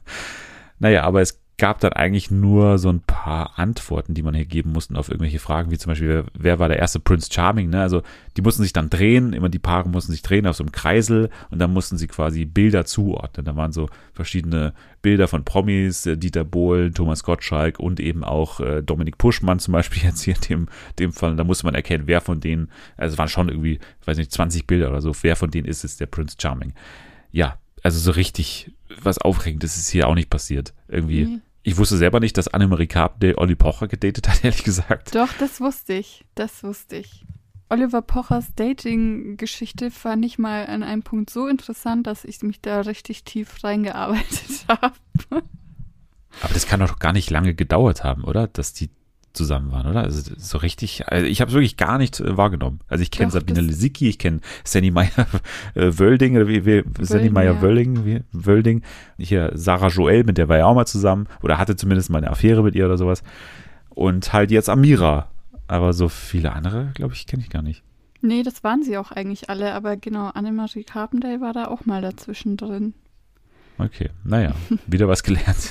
Naja, 0.79 1.05
aber 1.05 1.21
es 1.21 1.41
gab 1.57 1.79
dann 1.81 1.93
eigentlich 1.93 2.31
nur 2.31 2.79
so 2.79 2.91
ein 2.91 3.01
paar 3.01 3.59
Antworten, 3.59 4.15
die 4.15 4.23
man 4.23 4.35
hier 4.35 4.45
geben 4.45 4.73
musste 4.73 4.97
auf 4.99 5.09
irgendwelche 5.09 5.39
Fragen, 5.39 5.71
wie 5.71 5.79
zum 5.79 5.91
Beispiel, 5.91 6.09
wer, 6.09 6.25
wer 6.35 6.59
war 6.59 6.69
der 6.69 6.81
erste 6.81 6.99
Prince 6.99 7.31
Charming, 7.33 7.71
ne? 7.71 7.81
Also 7.81 8.03
die 8.37 8.43
mussten 8.43 8.63
sich 8.65 8.73
dann 8.73 8.91
drehen, 8.91 9.33
immer 9.33 9.49
die 9.49 9.61
Paare 9.61 9.89
mussten 9.89 10.11
sich 10.11 10.23
drehen 10.23 10.47
auf 10.47 10.57
so 10.57 10.65
einem 10.65 10.73
Kreisel 10.73 11.31
und 11.51 11.61
dann 11.61 11.73
mussten 11.73 11.97
sie 11.97 12.09
quasi 12.09 12.45
Bilder 12.45 12.85
zuordnen. 12.85 13.47
Da 13.47 13.55
waren 13.55 13.73
so 13.73 13.89
verschiedene 14.13 14.73
Bilder 15.01 15.29
von 15.29 15.45
Promis, 15.45 16.07
äh, 16.07 16.17
Dieter 16.17 16.45
Bohlen, 16.45 16.93
Thomas 16.93 17.23
Gottschalk 17.23 17.79
und 17.79 18.01
eben 18.01 18.25
auch 18.25 18.59
äh, 18.59 18.83
Dominik 18.83 19.19
Puschmann 19.19 19.61
zum 19.61 19.73
Beispiel 19.73 20.03
jetzt 20.05 20.23
hier 20.23 20.35
in 20.35 20.41
dem, 20.41 20.69
dem 20.99 21.13
Fall. 21.13 21.37
Da 21.37 21.45
musste 21.45 21.67
man 21.67 21.77
erkennen, 21.77 22.05
wer 22.07 22.21
von 22.21 22.41
denen, 22.41 22.69
also 22.97 23.15
es 23.15 23.19
waren 23.19 23.29
schon 23.29 23.49
irgendwie, 23.49 23.79
ich 24.01 24.07
weiß 24.07 24.19
nicht, 24.19 24.33
20 24.33 24.67
Bilder 24.67 24.89
oder 24.89 25.01
so, 25.01 25.13
wer 25.23 25.37
von 25.37 25.51
denen 25.51 25.69
ist 25.69 25.85
es 25.85 25.97
der 25.97 26.07
Prince 26.07 26.37
Charming. 26.41 26.73
Ja, 27.31 27.59
also 27.85 28.01
so 28.01 28.11
richtig 28.11 28.73
was 29.03 29.19
Aufregendes 29.19 29.77
ist 29.77 29.91
hier 29.91 30.09
auch 30.09 30.15
nicht 30.15 30.31
passiert. 30.31 30.75
Irgendwie. 30.89 31.27
Nee. 31.27 31.41
Ich 31.63 31.77
wusste 31.77 31.97
selber 31.97 32.21
nicht, 32.21 32.37
dass 32.37 32.49
Annemarie 32.49 32.87
Carpenter 32.87 33.39
Olli 33.39 33.55
Pocher 33.55 33.87
gedatet 33.87 34.29
hat, 34.29 34.43
ehrlich 34.45 34.65
gesagt. 34.65 35.15
Doch, 35.15 35.33
das 35.39 35.61
wusste 35.61 35.95
ich. 35.95 36.25
Das 36.35 36.65
wusste 36.65 36.97
ich. 36.97 37.25
Oliver 37.71 38.03
Pochers 38.03 38.55
Dating-Geschichte 38.57 39.91
fand 39.91 40.25
ich 40.25 40.39
mal 40.39 40.67
an 40.67 40.83
einem 40.83 41.03
Punkt 41.03 41.31
so 41.31 41.47
interessant, 41.47 42.07
dass 42.07 42.25
ich 42.25 42.43
mich 42.43 42.61
da 42.61 42.83
richtig 42.83 43.25
tief 43.25 43.65
reingearbeitet 43.65 44.67
habe. 44.69 44.95
Aber 45.31 46.55
das 46.55 46.67
kann 46.67 46.81
doch 46.81 46.99
gar 46.99 47.13
nicht 47.13 47.31
lange 47.31 47.55
gedauert 47.55 48.05
haben, 48.05 48.25
oder? 48.25 48.47
Dass 48.47 48.75
die 48.75 48.91
zusammen 49.35 49.73
waren, 49.73 49.87
oder? 49.87 50.03
Also 50.03 50.33
so 50.37 50.59
richtig, 50.59 51.09
also 51.09 51.27
ich 51.27 51.41
habe 51.41 51.51
es 51.51 51.55
wirklich 51.55 51.77
gar 51.77 51.99
nicht 51.99 52.21
äh, 52.21 52.37
wahrgenommen. 52.37 52.81
Also 52.89 53.03
ich 53.03 53.11
kenne 53.11 53.31
Sabine 53.31 53.61
Lisicki, 53.61 54.09
ich 54.09 54.19
kenne 54.19 54.41
Sandy 54.65 54.91
Meyer 54.91 55.11
äh, 55.75 55.99
Wölding, 55.99 56.37
oder 56.37 56.49
wie, 56.49 56.65
wie 56.65 56.85
Sandy 57.01 57.31
Meyer 57.31 57.55
ja. 57.55 57.63
Wölding, 57.63 58.05
wie, 58.05 58.23
Wölding. 58.33 58.83
Hier 59.19 59.51
Sarah 59.55 59.89
Joel, 59.89 60.25
mit 60.25 60.39
der 60.39 60.49
war 60.49 60.59
ja 60.59 60.67
auch 60.67 60.75
mal 60.75 60.87
zusammen, 60.87 61.27
oder 61.43 61.59
hatte 61.59 61.77
zumindest 61.77 62.11
mal 62.11 62.19
eine 62.19 62.31
Affäre 62.31 62.63
mit 62.63 62.75
ihr 62.75 62.87
oder 62.87 62.97
sowas. 62.97 63.23
Und 63.91 64.33
halt 64.33 64.51
jetzt 64.51 64.69
Amira. 64.69 65.29
Aber 65.67 65.93
so 65.95 66.09
viele 66.09 66.53
andere, 66.53 66.91
glaube 66.95 67.15
ich, 67.15 67.27
kenne 67.27 67.43
ich 67.43 67.49
gar 67.49 67.63
nicht. 67.63 67.83
Nee, 68.21 68.43
das 68.43 68.65
waren 68.65 68.83
sie 68.83 68.97
auch 68.97 69.11
eigentlich 69.11 69.51
alle, 69.51 69.75
aber 69.75 69.97
genau, 69.97 70.29
Annemarie 70.29 70.85
Carpendale 70.85 71.41
war 71.41 71.53
da 71.53 71.67
auch 71.67 71.85
mal 71.85 72.01
dazwischen 72.01 72.57
drin. 72.57 72.95
Okay, 73.79 74.11
naja, 74.25 74.55
wieder 74.87 75.09
was 75.09 75.23
gelernt. 75.23 75.71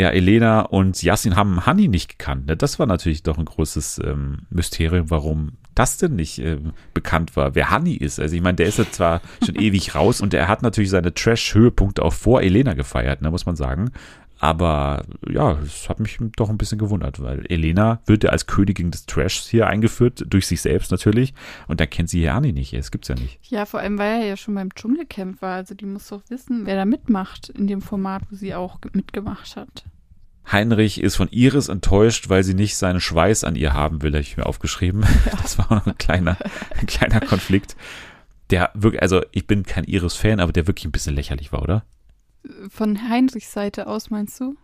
Ja, 0.00 0.08
Elena 0.08 0.62
und 0.62 1.02
Yassin 1.02 1.36
haben 1.36 1.66
Hani 1.66 1.86
nicht 1.86 2.08
gekannt. 2.08 2.46
Ne? 2.46 2.56
Das 2.56 2.78
war 2.78 2.86
natürlich 2.86 3.22
doch 3.22 3.36
ein 3.36 3.44
großes 3.44 4.00
ähm, 4.02 4.46
Mysterium, 4.48 5.10
warum 5.10 5.58
das 5.74 5.98
denn 5.98 6.16
nicht 6.16 6.38
ähm, 6.38 6.72
bekannt 6.94 7.36
war, 7.36 7.54
wer 7.54 7.68
Hani 7.68 7.96
ist. 7.96 8.18
Also 8.18 8.34
ich 8.34 8.40
meine, 8.40 8.56
der 8.56 8.64
ist 8.64 8.78
ja 8.78 8.90
zwar 8.90 9.20
schon 9.44 9.56
ewig 9.56 9.94
raus 9.94 10.22
und 10.22 10.32
er 10.32 10.48
hat 10.48 10.62
natürlich 10.62 10.88
seine 10.88 11.12
Trash-Höhepunkte 11.12 12.02
auch 12.02 12.14
vor 12.14 12.40
Elena 12.40 12.72
gefeiert, 12.72 13.20
ne, 13.20 13.30
muss 13.30 13.44
man 13.44 13.56
sagen. 13.56 13.90
Aber 14.42 15.02
ja, 15.28 15.58
es 15.62 15.88
hat 15.90 16.00
mich 16.00 16.18
doch 16.36 16.48
ein 16.48 16.56
bisschen 16.56 16.78
gewundert, 16.78 17.22
weil 17.22 17.44
Elena 17.50 18.00
wird 18.06 18.24
ja 18.24 18.30
als 18.30 18.46
Königin 18.46 18.90
des 18.90 19.04
Trashs 19.04 19.46
hier 19.46 19.66
eingeführt, 19.66 20.24
durch 20.28 20.46
sich 20.46 20.62
selbst 20.62 20.90
natürlich. 20.90 21.34
Und 21.68 21.78
da 21.78 21.84
kennt 21.86 22.08
sie 22.08 22.20
hier 22.20 22.32
Hani 22.32 22.52
nicht. 22.52 22.72
Es 22.72 22.90
gibt's 22.90 23.08
ja 23.08 23.14
nicht. 23.16 23.38
Ja, 23.50 23.66
vor 23.66 23.80
allem, 23.80 23.98
weil 23.98 24.22
er 24.22 24.26
ja 24.26 24.36
schon 24.38 24.54
beim 24.54 24.74
Dschungelcamp 24.74 25.42
war. 25.42 25.56
Also 25.56 25.74
die 25.74 25.84
muss 25.84 26.08
doch 26.08 26.22
wissen, 26.30 26.64
wer 26.64 26.74
da 26.76 26.86
mitmacht 26.86 27.50
in 27.50 27.66
dem 27.66 27.82
Format, 27.82 28.22
wo 28.30 28.36
sie 28.36 28.54
auch 28.54 28.80
ge- 28.80 28.90
mitgemacht 28.94 29.56
hat. 29.56 29.84
Heinrich 30.50 31.00
ist 31.02 31.16
von 31.16 31.28
Iris 31.30 31.68
enttäuscht, 31.68 32.30
weil 32.30 32.42
sie 32.42 32.54
nicht 32.54 32.76
seinen 32.76 33.00
Schweiß 33.00 33.44
an 33.44 33.56
ihr 33.56 33.74
haben 33.74 34.00
will, 34.02 34.12
habe 34.12 34.22
ich 34.22 34.38
mir 34.38 34.46
aufgeschrieben. 34.46 35.04
Das 35.42 35.58
war 35.58 35.66
auch 35.66 35.70
noch 35.76 35.86
ein 35.86 35.98
kleiner, 35.98 36.38
ein 36.80 36.86
kleiner 36.86 37.20
Konflikt. 37.20 37.76
Der 38.48 38.70
wirklich, 38.74 39.02
also 39.02 39.20
ich 39.32 39.46
bin 39.46 39.64
kein 39.64 39.84
Iris-Fan, 39.84 40.40
aber 40.40 40.52
der 40.52 40.66
wirklich 40.66 40.86
ein 40.86 40.92
bisschen 40.92 41.14
lächerlich 41.14 41.52
war, 41.52 41.62
oder? 41.62 41.84
Von 42.70 43.08
Heinrichs 43.08 43.52
Seite 43.52 43.86
aus, 43.86 44.10
meinst 44.10 44.40
du? 44.40 44.56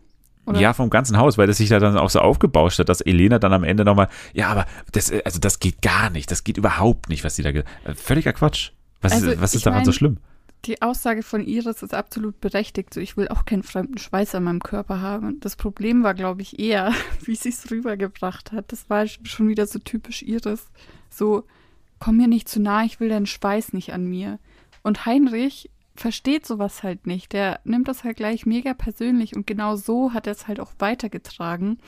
Oder? 0.47 0.61
Ja, 0.61 0.73
vom 0.73 0.91
ganzen 0.91 1.17
Haus, 1.19 1.37
weil 1.39 1.47
das 1.49 1.57
sich 1.57 1.69
da 1.69 1.79
dann 1.81 1.99
auch 1.99 2.09
so 2.11 2.21
aufgebauscht 2.21 2.79
hat, 2.79 2.89
dass 2.89 3.01
Elena 3.01 3.39
dann 3.41 3.53
am 3.53 3.65
Ende 3.65 3.85
nochmal, 3.85 4.09
ja, 4.33 4.49
aber 4.49 4.67
das, 4.93 5.11
äh, 5.11 5.21
also 5.25 5.41
das 5.41 5.59
geht 5.59 5.83
gar 5.83 6.09
nicht, 6.11 6.31
das 6.31 6.45
geht 6.45 6.57
überhaupt 6.57 7.09
nicht, 7.09 7.25
was 7.25 7.35
sie 7.37 7.43
da, 7.43 7.51
ge- 7.53 7.65
äh, 7.85 7.95
völliger 7.95 8.33
Quatsch. 8.33 8.71
Was, 9.01 9.13
Also, 9.13 9.31
ist, 9.33 9.41
was 9.41 9.55
ist 9.55 9.67
daran 9.67 9.85
so 9.85 9.91
mein- 9.91 9.95
schlimm? 9.97 10.17
Die 10.65 10.81
Aussage 10.83 11.23
von 11.23 11.45
Iris 11.47 11.83
ist 11.83 11.95
absolut 11.95 12.41
berechtigt. 12.41 12.95
So, 12.95 13.01
ich 13.01 13.17
will 13.17 13.29
auch 13.29 13.45
keinen 13.45 13.63
fremden 13.63 13.99
Schweiß 13.99 14.35
an 14.35 14.45
meinem 14.45 14.63
Körper 14.63 15.01
haben. 15.01 15.39
Das 15.41 15.55
Problem 15.55 16.03
war, 16.03 16.15
glaube 16.15 16.43
ich, 16.43 16.59
eher, 16.59 16.93
wie 17.25 17.37
sie 17.37 17.51
es 17.51 17.71
rübergebracht 17.71 18.53
hat. 18.53 18.73
Das 18.73 18.89
war 18.89 19.07
schon 19.07 19.49
wieder 19.49 19.67
so 19.67 19.79
typisch 19.79 20.23
Iris. 20.23 20.67
So, 21.11 21.45
komm 22.01 22.17
mir 22.17 22.27
nicht 22.29 22.49
zu 22.49 22.61
nah, 22.61 22.85
ich 22.85 22.99
will 23.01 23.09
deinen 23.11 23.27
Schweiß 23.27 23.75
nicht 23.75 23.93
an 23.93 24.07
mir. 24.07 24.39
Und 24.83 25.07
Heinrich 25.07 25.71
versteht 25.97 26.47
sowas 26.47 26.83
halt 26.83 27.07
nicht. 27.07 27.33
Der 27.33 27.61
nimmt 27.65 27.89
das 27.89 28.05
halt 28.05 28.17
gleich 28.17 28.47
mega 28.47 28.75
persönlich 28.75 29.37
und 29.37 29.47
genau 29.47 29.77
so 29.77 30.13
hat 30.13 30.27
er 30.27 30.33
es 30.33 30.49
halt 30.49 30.61
auch 30.61 30.73
weitergetragen. 30.79 31.79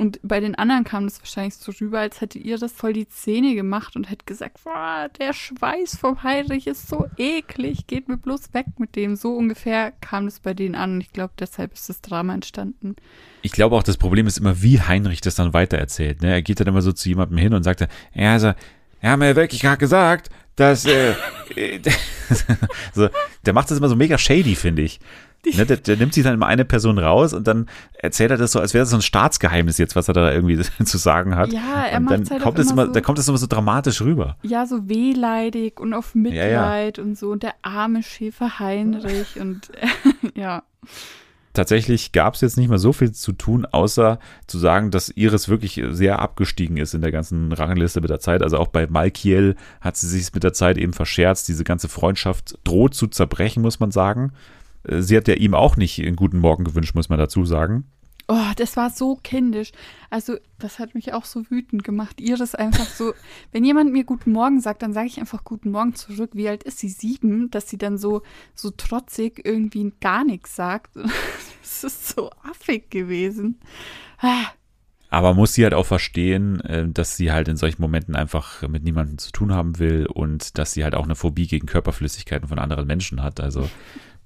Und 0.00 0.18
bei 0.22 0.40
den 0.40 0.54
anderen 0.54 0.84
kam 0.84 1.04
das 1.04 1.20
wahrscheinlich 1.20 1.56
so 1.56 1.72
rüber, 1.78 1.98
als 1.98 2.22
hätte 2.22 2.38
ihr 2.38 2.56
das 2.56 2.72
voll 2.72 2.94
die 2.94 3.06
Zähne 3.06 3.54
gemacht 3.54 3.96
und 3.96 4.08
hätte 4.08 4.24
gesagt, 4.24 4.64
boah, 4.64 5.10
der 5.18 5.34
Schweiß 5.34 5.96
vom 5.96 6.22
Heinrich 6.22 6.66
ist 6.66 6.88
so 6.88 7.04
eklig, 7.18 7.86
geht 7.86 8.08
mir 8.08 8.16
bloß 8.16 8.54
weg 8.54 8.64
mit 8.78 8.96
dem. 8.96 9.14
So 9.14 9.36
ungefähr 9.36 9.92
kam 10.00 10.24
das 10.24 10.40
bei 10.40 10.54
denen 10.54 10.74
an 10.74 10.94
und 10.94 11.00
ich 11.02 11.12
glaube, 11.12 11.34
deshalb 11.38 11.74
ist 11.74 11.90
das 11.90 12.00
Drama 12.00 12.32
entstanden. 12.32 12.96
Ich 13.42 13.52
glaube 13.52 13.76
auch, 13.76 13.82
das 13.82 13.98
Problem 13.98 14.26
ist 14.26 14.38
immer, 14.38 14.62
wie 14.62 14.80
Heinrich 14.80 15.20
das 15.20 15.34
dann 15.34 15.52
weitererzählt. 15.52 16.22
Ne? 16.22 16.32
Er 16.32 16.40
geht 16.40 16.60
dann 16.60 16.68
immer 16.68 16.80
so 16.80 16.92
zu 16.92 17.10
jemandem 17.10 17.36
hin 17.36 17.52
und 17.52 17.62
sagt, 17.62 17.86
ja, 18.14 18.32
also, 18.32 18.54
er 19.02 19.12
hat 19.12 19.18
mir 19.18 19.36
wirklich 19.36 19.60
gerade 19.60 19.76
gesagt, 19.76 20.30
dass, 20.60 20.84
äh, 20.86 21.14
so, 22.94 23.08
der 23.44 23.52
macht 23.52 23.70
das 23.70 23.78
immer 23.78 23.88
so 23.88 23.96
mega 23.96 24.18
shady, 24.18 24.54
finde 24.54 24.82
ich. 24.82 25.00
Ne, 25.56 25.64
der, 25.64 25.78
der 25.78 25.96
nimmt 25.96 26.12
sich 26.12 26.22
dann 26.22 26.34
immer 26.34 26.46
eine 26.48 26.66
Person 26.66 26.98
raus 26.98 27.32
und 27.32 27.46
dann 27.46 27.66
erzählt 27.94 28.30
er 28.30 28.36
das 28.36 28.52
so, 28.52 28.60
als 28.60 28.74
wäre 28.74 28.82
das 28.82 28.90
so 28.90 28.96
ein 28.96 29.02
Staatsgeheimnis 29.02 29.78
jetzt, 29.78 29.96
was 29.96 30.06
er 30.06 30.12
da 30.12 30.30
irgendwie 30.30 30.58
zu 30.84 30.98
sagen 30.98 31.34
hat. 31.34 31.50
Ja, 31.50 31.86
er 31.86 31.96
und 31.96 32.10
dann 32.10 32.20
macht's 32.20 32.30
halt 32.30 32.42
kommt 32.42 32.58
immer 32.58 32.70
immer, 32.72 32.86
so- 32.86 32.92
da 32.92 33.00
kommt 33.00 33.18
es 33.18 33.26
immer 33.26 33.38
so 33.38 33.46
dramatisch 33.46 34.02
rüber. 34.02 34.36
Ja, 34.42 34.66
so 34.66 34.86
wehleidig 34.88 35.80
und 35.80 35.94
auf 35.94 36.14
ja. 36.14 36.20
Mitleid 36.20 36.98
und 36.98 37.16
so. 37.16 37.30
Und 37.30 37.42
der 37.42 37.54
arme 37.62 38.02
Schäfer 38.02 38.58
Heinrich 38.58 39.40
und 39.40 39.70
ja. 40.34 40.62
Tatsächlich 41.52 42.12
gab 42.12 42.34
es 42.34 42.42
jetzt 42.42 42.56
nicht 42.56 42.68
mehr 42.68 42.78
so 42.78 42.92
viel 42.92 43.10
zu 43.10 43.32
tun, 43.32 43.66
außer 43.66 44.20
zu 44.46 44.58
sagen, 44.58 44.92
dass 44.92 45.08
Iris 45.08 45.48
wirklich 45.48 45.82
sehr 45.90 46.20
abgestiegen 46.20 46.76
ist 46.76 46.94
in 46.94 47.00
der 47.00 47.10
ganzen 47.10 47.52
Rangliste 47.52 48.00
mit 48.00 48.10
der 48.10 48.20
Zeit. 48.20 48.42
Also 48.42 48.56
auch 48.56 48.68
bei 48.68 48.86
Malkiel 48.86 49.56
hat 49.80 49.96
sie 49.96 50.06
sich 50.06 50.32
mit 50.32 50.44
der 50.44 50.52
Zeit 50.52 50.78
eben 50.78 50.92
verscherzt. 50.92 51.48
Diese 51.48 51.64
ganze 51.64 51.88
Freundschaft 51.88 52.58
droht 52.62 52.94
zu 52.94 53.08
zerbrechen, 53.08 53.62
muss 53.62 53.80
man 53.80 53.90
sagen. 53.90 54.32
Äh, 54.84 55.02
Sie 55.02 55.16
hat 55.16 55.26
ja 55.26 55.34
ihm 55.34 55.54
auch 55.54 55.76
nicht 55.76 56.00
einen 56.00 56.16
guten 56.16 56.38
Morgen 56.38 56.64
gewünscht, 56.64 56.94
muss 56.94 57.08
man 57.08 57.18
dazu 57.18 57.44
sagen. 57.44 57.84
Oh, 58.32 58.52
das 58.54 58.76
war 58.76 58.90
so 58.90 59.16
kindisch. 59.16 59.72
Also, 60.08 60.36
das 60.60 60.78
hat 60.78 60.94
mich 60.94 61.12
auch 61.14 61.24
so 61.24 61.50
wütend 61.50 61.82
gemacht. 61.82 62.20
Iris 62.20 62.54
einfach 62.54 62.86
so, 62.86 63.12
wenn 63.52 63.64
jemand 63.64 63.90
mir 63.90 64.04
Guten 64.04 64.30
Morgen 64.30 64.60
sagt, 64.60 64.82
dann 64.82 64.92
sage 64.92 65.08
ich 65.08 65.18
einfach 65.18 65.42
Guten 65.42 65.72
Morgen 65.72 65.96
zurück. 65.96 66.30
Wie 66.34 66.48
alt 66.48 66.62
ist 66.62 66.78
sie? 66.78 66.90
Sieben, 66.90 67.50
dass 67.50 67.68
sie 67.68 67.76
dann 67.76 67.98
so, 67.98 68.22
so 68.54 68.70
trotzig 68.70 69.44
irgendwie 69.44 69.92
gar 70.00 70.24
nichts 70.24 70.54
sagt. 70.54 70.92
Das 71.62 71.84
ist 71.84 72.08
so 72.08 72.30
affig 72.42 72.90
gewesen. 72.90 73.60
Ah, 74.18 74.46
Aber 75.08 75.34
muss 75.34 75.54
sie 75.54 75.62
halt 75.62 75.72
auch 75.72 75.86
verstehen, 75.86 76.60
äh, 76.62 76.88
dass 76.88 77.16
sie 77.16 77.30
halt 77.30 77.46
in 77.46 77.56
solchen 77.56 77.80
Momenten 77.80 78.16
einfach 78.16 78.66
mit 78.66 78.82
niemandem 78.82 79.18
zu 79.18 79.30
tun 79.30 79.52
haben 79.54 79.78
will 79.78 80.06
und 80.06 80.58
dass 80.58 80.72
sie 80.72 80.82
halt 80.82 80.96
auch 80.96 81.04
eine 81.04 81.14
Phobie 81.14 81.46
gegen 81.46 81.66
Körperflüssigkeiten 81.66 82.48
von 82.48 82.58
anderen 82.58 82.88
Menschen 82.88 83.22
hat. 83.22 83.38
Also 83.38 83.70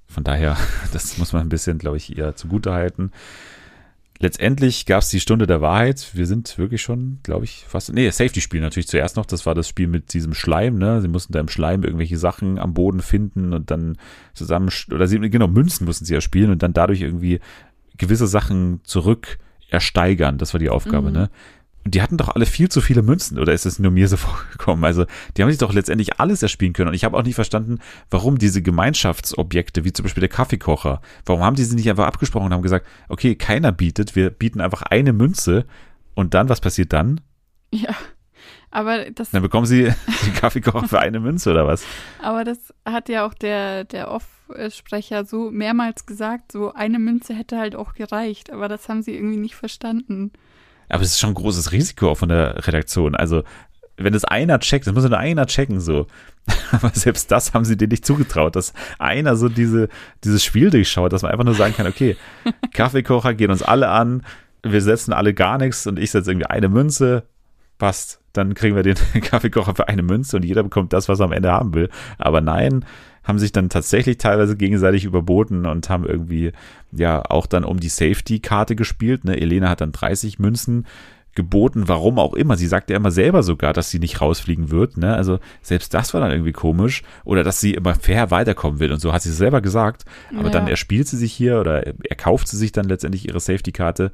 von 0.06 0.24
daher, 0.24 0.56
das 0.92 1.18
muss 1.18 1.32
man 1.32 1.42
ein 1.42 1.48
bisschen, 1.50 1.78
glaube 1.78 1.98
ich, 1.98 2.16
ihr 2.16 2.34
zugutehalten. 2.34 3.12
Letztendlich 4.24 4.86
gab 4.86 5.02
es 5.02 5.10
die 5.10 5.20
Stunde 5.20 5.46
der 5.46 5.60
Wahrheit. 5.60 6.12
Wir 6.14 6.24
sind 6.24 6.56
wirklich 6.56 6.80
schon, 6.80 7.18
glaube 7.22 7.44
ich, 7.44 7.66
fast. 7.68 7.92
Nee, 7.92 8.08
Safety-Spiel 8.08 8.62
natürlich 8.62 8.88
zuerst 8.88 9.16
noch. 9.16 9.26
Das 9.26 9.44
war 9.44 9.54
das 9.54 9.68
Spiel 9.68 9.86
mit 9.86 10.14
diesem 10.14 10.32
Schleim, 10.32 10.78
ne? 10.78 11.02
Sie 11.02 11.08
mussten 11.08 11.34
da 11.34 11.40
im 11.40 11.48
Schleim 11.48 11.84
irgendwelche 11.84 12.16
Sachen 12.16 12.58
am 12.58 12.72
Boden 12.72 13.02
finden 13.02 13.52
und 13.52 13.70
dann 13.70 13.98
zusammen, 14.32 14.70
oder 14.90 15.06
sie, 15.08 15.18
genau, 15.18 15.46
Münzen 15.46 15.84
mussten 15.84 16.06
sie 16.06 16.14
ja 16.14 16.22
spielen 16.22 16.50
und 16.50 16.62
dann 16.62 16.72
dadurch 16.72 17.02
irgendwie 17.02 17.38
gewisse 17.98 18.26
Sachen 18.26 18.80
zurück 18.84 19.36
ersteigern. 19.68 20.38
Das 20.38 20.54
war 20.54 20.58
die 20.58 20.70
Aufgabe, 20.70 21.08
Mhm. 21.08 21.12
ne? 21.16 21.30
Und 21.84 21.94
die 21.94 22.02
hatten 22.02 22.16
doch 22.16 22.34
alle 22.34 22.46
viel 22.46 22.70
zu 22.70 22.80
viele 22.80 23.02
Münzen, 23.02 23.38
oder 23.38 23.52
ist 23.52 23.66
es 23.66 23.78
nur 23.78 23.92
mir 23.92 24.08
so 24.08 24.16
vorgekommen? 24.18 24.84
Also, 24.84 25.04
die 25.36 25.42
haben 25.42 25.50
sich 25.50 25.58
doch 25.58 25.72
letztendlich 25.72 26.18
alles 26.18 26.42
erspielen 26.42 26.72
können. 26.72 26.88
Und 26.88 26.94
ich 26.94 27.04
habe 27.04 27.16
auch 27.16 27.22
nicht 27.22 27.34
verstanden, 27.34 27.78
warum 28.10 28.38
diese 28.38 28.62
Gemeinschaftsobjekte, 28.62 29.84
wie 29.84 29.92
zum 29.92 30.04
Beispiel 30.04 30.22
der 30.22 30.30
Kaffeekocher, 30.30 31.00
warum 31.26 31.42
haben 31.42 31.56
die 31.56 31.64
sie 31.64 31.76
nicht 31.76 31.90
einfach 31.90 32.06
abgesprochen 32.06 32.46
und 32.46 32.52
haben 32.54 32.62
gesagt, 32.62 32.86
okay, 33.08 33.34
keiner 33.34 33.72
bietet, 33.72 34.16
wir 34.16 34.30
bieten 34.30 34.60
einfach 34.60 34.82
eine 34.82 35.12
Münze 35.12 35.66
und 36.14 36.34
dann, 36.34 36.48
was 36.48 36.60
passiert 36.60 36.92
dann? 36.92 37.20
ja. 37.70 37.94
Aber 38.70 39.08
das, 39.10 39.30
Dann 39.30 39.42
bekommen 39.42 39.66
sie 39.66 39.84
den 40.26 40.34
Kaffeekocher 40.34 40.88
für 40.88 40.98
eine 40.98 41.20
Münze 41.20 41.52
oder 41.52 41.64
was? 41.64 41.84
aber 42.20 42.42
das 42.42 42.74
hat 42.84 43.08
ja 43.08 43.24
auch 43.24 43.32
der, 43.32 43.84
der 43.84 44.10
Off-Sprecher 44.10 45.24
so 45.24 45.52
mehrmals 45.52 46.06
gesagt, 46.06 46.50
so 46.50 46.72
eine 46.72 46.98
Münze 46.98 47.34
hätte 47.34 47.56
halt 47.56 47.76
auch 47.76 47.94
gereicht. 47.94 48.52
Aber 48.52 48.66
das 48.66 48.88
haben 48.88 49.02
sie 49.02 49.14
irgendwie 49.14 49.36
nicht 49.36 49.54
verstanden. 49.54 50.32
Aber 50.88 51.02
es 51.02 51.10
ist 51.10 51.20
schon 51.20 51.30
ein 51.30 51.34
großes 51.34 51.72
Risiko 51.72 52.10
auch 52.10 52.18
von 52.18 52.28
der 52.28 52.66
Redaktion. 52.66 53.14
Also, 53.14 53.42
wenn 53.96 54.14
es 54.14 54.24
einer 54.24 54.58
checkt, 54.58 54.86
das 54.86 54.94
muss 54.94 55.04
ja 55.04 55.10
nur 55.10 55.18
einer 55.18 55.46
checken, 55.46 55.80
so. 55.80 56.06
Aber 56.72 56.90
selbst 56.90 57.30
das 57.30 57.54
haben 57.54 57.64
sie 57.64 57.76
dir 57.76 57.88
nicht 57.88 58.04
zugetraut, 58.04 58.56
dass 58.56 58.72
einer 58.98 59.36
so 59.36 59.48
diese, 59.48 59.88
dieses 60.24 60.44
Spiel 60.44 60.70
durchschaut, 60.70 61.12
dass 61.12 61.22
man 61.22 61.30
einfach 61.30 61.44
nur 61.44 61.54
sagen 61.54 61.74
kann, 61.74 61.86
okay, 61.86 62.16
Kaffeekocher 62.72 63.34
gehen 63.34 63.50
uns 63.50 63.62
alle 63.62 63.88
an, 63.88 64.22
wir 64.62 64.80
setzen 64.80 65.12
alle 65.12 65.34
gar 65.34 65.58
nichts 65.58 65.86
und 65.86 65.98
ich 65.98 66.10
setze 66.10 66.30
irgendwie 66.30 66.46
eine 66.46 66.68
Münze, 66.68 67.24
passt. 67.78 68.20
Dann 68.32 68.54
kriegen 68.54 68.74
wir 68.76 68.82
den 68.82 68.96
Kaffeekocher 69.22 69.74
für 69.74 69.88
eine 69.88 70.02
Münze 70.02 70.36
und 70.36 70.44
jeder 70.44 70.62
bekommt 70.62 70.92
das, 70.92 71.08
was 71.08 71.20
er 71.20 71.26
am 71.26 71.32
Ende 71.32 71.52
haben 71.52 71.74
will. 71.74 71.88
Aber 72.18 72.40
nein, 72.40 72.84
haben 73.22 73.38
sich 73.38 73.52
dann 73.52 73.68
tatsächlich 73.70 74.18
teilweise 74.18 74.56
gegenseitig 74.56 75.04
überboten 75.04 75.66
und 75.66 75.88
haben 75.88 76.04
irgendwie 76.04 76.52
ja 76.92 77.22
auch 77.30 77.46
dann 77.46 77.64
um 77.64 77.80
die 77.80 77.88
Safety-Karte 77.88 78.76
gespielt. 78.76 79.24
Ne? 79.24 79.40
Elena 79.40 79.68
hat 79.70 79.80
dann 79.80 79.92
30 79.92 80.38
Münzen 80.38 80.86
geboten, 81.34 81.84
warum 81.88 82.18
auch 82.20 82.34
immer. 82.34 82.56
Sie 82.56 82.66
sagte 82.68 82.92
ja 82.92 82.98
immer 82.98 83.10
selber 83.10 83.42
sogar, 83.42 83.72
dass 83.72 83.90
sie 83.90 83.98
nicht 83.98 84.20
rausfliegen 84.20 84.70
wird. 84.70 84.96
Ne? 84.98 85.14
Also 85.16 85.40
selbst 85.62 85.92
das 85.94 86.14
war 86.14 86.20
dann 86.20 86.30
irgendwie 86.30 86.52
komisch. 86.52 87.02
Oder 87.24 87.42
dass 87.42 87.60
sie 87.60 87.74
immer 87.74 87.94
fair 87.94 88.30
weiterkommen 88.30 88.78
will 88.78 88.92
und 88.92 89.00
so 89.00 89.12
hat 89.12 89.22
sie 89.22 89.32
selber 89.32 89.60
gesagt. 89.60 90.04
Aber 90.36 90.44
Ja. 90.44 90.50
dann 90.50 90.68
erspielt 90.68 91.08
sie 91.08 91.16
sich 91.16 91.32
hier 91.32 91.58
oder 91.60 91.84
erkauft 92.08 92.46
sie 92.46 92.56
sich 92.56 92.72
dann 92.72 92.86
letztendlich 92.86 93.26
ihre 93.26 93.40
Safety-Karte. 93.40 94.12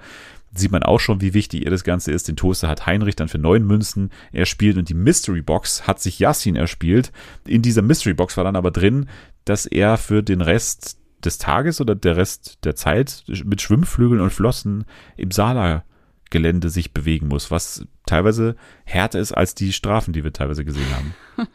Sieht 0.52 0.72
man 0.72 0.82
auch 0.82 0.98
schon, 0.98 1.20
wie 1.20 1.34
wichtig 1.34 1.64
ihr 1.64 1.70
das 1.70 1.84
Ganze 1.84 2.10
ist. 2.10 2.26
Den 2.26 2.36
Toaster 2.36 2.68
hat 2.68 2.86
Heinrich 2.86 3.16
dann 3.16 3.28
für 3.28 3.38
neun 3.38 3.64
Münzen 3.64 4.10
erspielt 4.32 4.76
und 4.78 4.88
die 4.88 4.94
Mystery 4.94 5.42
Box 5.42 5.86
hat 5.86 6.00
sich 6.00 6.18
Yassin 6.18 6.56
erspielt. 6.56 7.12
In 7.46 7.62
dieser 7.62 7.82
Mystery 7.82 8.14
Box 8.14 8.36
war 8.36 8.44
dann 8.44 8.56
aber 8.56 8.70
drin, 8.70 9.08
dass 9.44 9.66
er 9.66 9.96
für 9.96 10.22
den 10.22 10.40
Rest 10.40 10.98
des 11.24 11.38
Tages 11.38 11.80
oder 11.80 11.94
der 11.94 12.16
Rest 12.16 12.58
der 12.64 12.74
Zeit 12.74 13.24
mit 13.44 13.62
Schwimmflügeln 13.62 14.20
und 14.20 14.30
Flossen 14.30 14.84
im 15.16 15.30
Sala-Gelände 15.30 16.68
sich 16.68 16.92
bewegen 16.92 17.28
muss, 17.28 17.50
was 17.50 17.86
teilweise 18.06 18.56
härter 18.84 19.20
ist 19.20 19.32
als 19.32 19.54
die 19.54 19.72
Strafen, 19.72 20.12
die 20.12 20.24
wir 20.24 20.32
teilweise 20.32 20.64
gesehen 20.64 20.90
haben. 20.94 21.14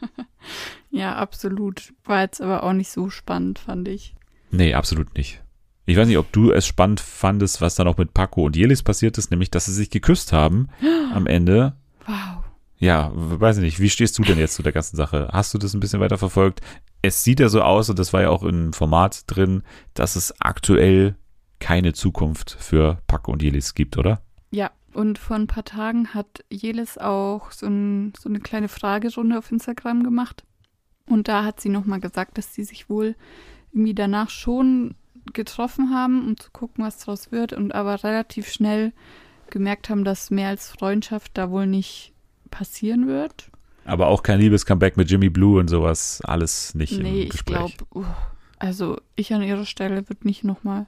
Ja, 0.96 1.16
absolut. 1.16 1.92
War 2.04 2.22
jetzt 2.22 2.40
aber 2.40 2.62
auch 2.62 2.72
nicht 2.72 2.90
so 2.90 3.10
spannend, 3.10 3.58
fand 3.58 3.86
ich. 3.86 4.14
Nee, 4.50 4.72
absolut 4.72 5.14
nicht. 5.14 5.42
Ich 5.88 5.96
weiß 5.96 6.08
nicht, 6.08 6.18
ob 6.18 6.32
du 6.32 6.50
es 6.50 6.66
spannend 6.66 7.00
fandest, 7.00 7.60
was 7.60 7.76
dann 7.76 7.86
auch 7.86 7.96
mit 7.96 8.12
Paco 8.12 8.44
und 8.44 8.56
Jelis 8.56 8.82
passiert 8.82 9.18
ist, 9.18 9.30
nämlich, 9.30 9.52
dass 9.52 9.66
sie 9.66 9.72
sich 9.72 9.88
geküsst 9.88 10.32
haben 10.32 10.68
am 11.14 11.26
Ende. 11.26 11.76
Wow. 12.06 12.44
Ja, 12.78 13.12
weiß 13.14 13.58
ich 13.58 13.62
nicht. 13.62 13.80
Wie 13.80 13.88
stehst 13.88 14.18
du 14.18 14.22
denn 14.22 14.38
jetzt 14.38 14.54
zu 14.54 14.62
der 14.64 14.72
ganzen 14.72 14.96
Sache? 14.96 15.28
Hast 15.32 15.54
du 15.54 15.58
das 15.58 15.74
ein 15.74 15.80
bisschen 15.80 16.00
weiter 16.00 16.18
verfolgt? 16.18 16.60
Es 17.02 17.22
sieht 17.22 17.38
ja 17.38 17.48
so 17.48 17.62
aus, 17.62 17.88
und 17.88 17.98
das 18.00 18.12
war 18.12 18.22
ja 18.22 18.30
auch 18.30 18.42
im 18.42 18.72
Format 18.72 19.22
drin, 19.28 19.62
dass 19.94 20.16
es 20.16 20.34
aktuell 20.40 21.14
keine 21.60 21.92
Zukunft 21.92 22.56
für 22.58 22.98
Paco 23.06 23.32
und 23.32 23.42
Jelis 23.42 23.74
gibt, 23.74 23.96
oder? 23.96 24.20
Ja, 24.50 24.72
und 24.92 25.18
vor 25.18 25.36
ein 25.36 25.46
paar 25.46 25.64
Tagen 25.64 26.14
hat 26.14 26.44
Jelis 26.50 26.98
auch 26.98 27.52
so, 27.52 27.66
ein, 27.66 28.12
so 28.18 28.28
eine 28.28 28.40
kleine 28.40 28.68
Fragerunde 28.68 29.38
auf 29.38 29.52
Instagram 29.52 30.02
gemacht. 30.02 30.44
Und 31.08 31.28
da 31.28 31.44
hat 31.44 31.60
sie 31.60 31.68
nochmal 31.68 32.00
gesagt, 32.00 32.38
dass 32.38 32.52
sie 32.52 32.64
sich 32.64 32.90
wohl 32.90 33.14
irgendwie 33.72 33.94
danach 33.94 34.30
schon 34.30 34.96
getroffen 35.34 35.90
haben, 35.94 36.26
um 36.26 36.36
zu 36.36 36.50
gucken, 36.50 36.84
was 36.84 36.98
draus 36.98 37.32
wird, 37.32 37.52
und 37.52 37.74
aber 37.74 38.02
relativ 38.04 38.50
schnell 38.50 38.92
gemerkt 39.50 39.90
haben, 39.90 40.04
dass 40.04 40.30
mehr 40.30 40.48
als 40.48 40.70
Freundschaft 40.70 41.32
da 41.34 41.50
wohl 41.50 41.66
nicht 41.66 42.12
passieren 42.50 43.06
wird. 43.06 43.50
Aber 43.84 44.08
auch 44.08 44.22
kein 44.22 44.40
Liebes-Comeback 44.40 44.96
mit 44.96 45.10
Jimmy 45.10 45.28
Blue 45.28 45.60
und 45.60 45.68
sowas, 45.68 46.20
alles 46.24 46.74
nicht 46.74 46.92
nee, 46.98 47.20
im 47.20 47.26
ich 47.26 47.30
Gespräch. 47.30 47.76
glaube, 47.76 48.06
also 48.58 49.00
ich 49.14 49.32
an 49.32 49.42
ihrer 49.42 49.64
Stelle 49.66 50.08
würde 50.08 50.26
nicht 50.26 50.42
nochmal 50.42 50.86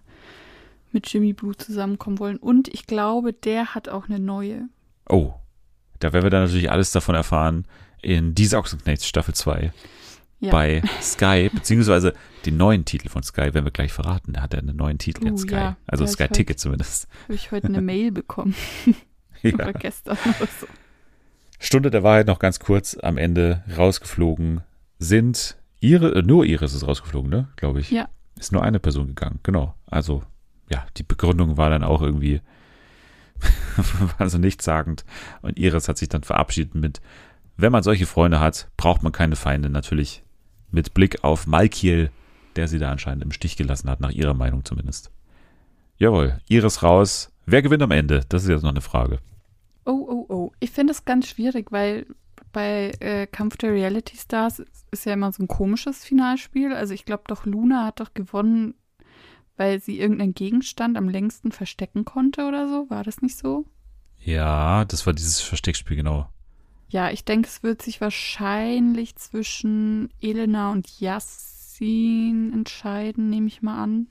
mit 0.90 1.12
Jimmy 1.12 1.32
Blue 1.32 1.56
zusammenkommen 1.56 2.18
wollen. 2.18 2.38
Und 2.38 2.68
ich 2.68 2.86
glaube, 2.86 3.32
der 3.32 3.74
hat 3.74 3.88
auch 3.88 4.08
eine 4.08 4.18
neue. 4.18 4.68
Oh, 5.08 5.34
da 6.00 6.12
werden 6.12 6.24
wir 6.24 6.30
dann 6.30 6.44
natürlich 6.44 6.70
alles 6.70 6.90
davon 6.90 7.14
erfahren 7.14 7.66
in 8.02 8.34
Die 8.34 8.54
Ochsenknechts 8.54 9.06
Staffel 9.06 9.34
2 9.34 9.72
Ja. 10.40 10.52
bei 10.52 10.82
Sky, 11.02 11.50
beziehungsweise 11.52 12.14
den 12.46 12.56
neuen 12.56 12.84
Titel 12.84 13.08
von 13.08 13.22
Sky 13.24 13.52
werden 13.54 13.64
wir 13.64 13.72
gleich 13.72 13.92
verraten. 13.92 14.34
Da 14.34 14.42
hat 14.42 14.54
er 14.54 14.60
einen 14.60 14.76
neuen 14.76 14.98
Titel 14.98 15.26
in 15.26 15.34
Oh, 15.34 15.36
Sky. 15.38 15.54
ja. 15.54 15.76
Also 15.86 16.04
Ja, 16.04 16.10
Sky. 16.10 16.28
Ticket 16.28 16.60
zumindest. 16.60 17.08
Habe 17.24 17.34
ich 17.34 17.50
heute 17.50 17.66
eine 17.68 17.80
Mail 17.82 18.12
bekommen. 18.12 18.54
Ja. 19.42 19.54
Oder 19.54 19.72
gestern 19.72 20.18
oder 20.24 20.48
so. 20.60 20.66
Stunde 21.60 21.92
der 21.92 22.02
Wahrheit 22.02 22.26
noch 22.26 22.40
ganz 22.40 22.58
kurz 22.58 22.96
am 23.00 23.16
Ende 23.16 23.62
rausgeflogen 23.76 24.62
sind 24.98 25.56
ihre, 25.78 26.12
äh, 26.12 26.22
nur 26.22 26.44
Iris 26.44 26.74
ist 26.74 26.84
rausgeflogen, 26.84 27.30
ne? 27.30 27.46
Glaube 27.54 27.78
ich. 27.78 27.88
Ja. 27.92 28.08
Ist 28.36 28.50
nur 28.50 28.64
eine 28.64 28.80
Person 28.80 29.06
gegangen, 29.06 29.38
genau. 29.44 29.76
Also, 29.86 30.24
ja, 30.72 30.84
die 30.96 31.04
Begründung 31.04 31.56
war 31.56 31.70
dann 31.70 31.84
auch 31.84 32.02
irgendwie 32.02 32.40
also 34.18 34.38
nichtssagend. 34.38 35.04
Und 35.42 35.56
Iris 35.56 35.88
hat 35.88 35.98
sich 35.98 36.08
dann 36.08 36.24
verabschiedet 36.24 36.74
mit, 36.74 37.00
wenn 37.56 37.70
man 37.72 37.84
solche 37.84 38.06
Freunde 38.06 38.40
hat, 38.40 38.68
braucht 38.76 39.02
man 39.04 39.12
keine 39.12 39.36
Feinde. 39.36 39.68
Natürlich 39.70 40.24
mit 40.70 40.94
Blick 40.94 41.24
auf 41.24 41.46
Malkiel, 41.46 42.10
der 42.56 42.68
sie 42.68 42.78
da 42.78 42.90
anscheinend 42.90 43.24
im 43.24 43.32
Stich 43.32 43.56
gelassen 43.56 43.90
hat, 43.90 44.00
nach 44.00 44.10
ihrer 44.10 44.34
Meinung 44.34 44.64
zumindest. 44.64 45.10
Jawohl, 45.96 46.40
Iris 46.48 46.82
raus, 46.82 47.30
Wer 47.50 47.62
gewinnt 47.62 47.82
am 47.82 47.92
Ende? 47.92 48.26
Das 48.28 48.42
ist 48.42 48.50
jetzt 48.50 48.62
noch 48.62 48.72
eine 48.72 48.82
Frage. 48.82 49.20
Oh, 49.86 50.06
oh, 50.06 50.26
oh. 50.28 50.52
Ich 50.60 50.70
finde 50.70 50.90
es 50.90 51.06
ganz 51.06 51.28
schwierig, 51.28 51.72
weil 51.72 52.04
bei 52.52 52.90
äh, 53.00 53.26
Kampf 53.26 53.56
der 53.56 53.72
Reality 53.72 54.18
Stars 54.18 54.62
ist 54.90 55.06
ja 55.06 55.14
immer 55.14 55.32
so 55.32 55.42
ein 55.42 55.48
komisches 55.48 56.04
Finalspiel. 56.04 56.74
Also 56.74 56.92
ich 56.92 57.06
glaube 57.06 57.22
doch, 57.26 57.46
Luna 57.46 57.86
hat 57.86 58.00
doch 58.00 58.12
gewonnen, 58.12 58.74
weil 59.56 59.80
sie 59.80 59.98
irgendeinen 59.98 60.34
Gegenstand 60.34 60.98
am 60.98 61.08
längsten 61.08 61.50
verstecken 61.50 62.04
konnte 62.04 62.46
oder 62.46 62.68
so. 62.68 62.90
War 62.90 63.02
das 63.02 63.22
nicht 63.22 63.38
so? 63.38 63.64
Ja, 64.18 64.84
das 64.84 65.06
war 65.06 65.14
dieses 65.14 65.40
Versteckspiel, 65.40 65.96
genau. 65.96 66.28
Ja, 66.88 67.10
ich 67.10 67.24
denke, 67.24 67.48
es 67.48 67.62
wird 67.62 67.82
sich 67.82 68.00
wahrscheinlich 68.00 69.16
zwischen 69.16 70.08
Elena 70.20 70.72
und 70.72 71.00
Yassin 71.00 72.52
entscheiden, 72.52 73.28
nehme 73.28 73.46
ich 73.46 73.62
mal 73.62 73.82
an. 73.82 74.06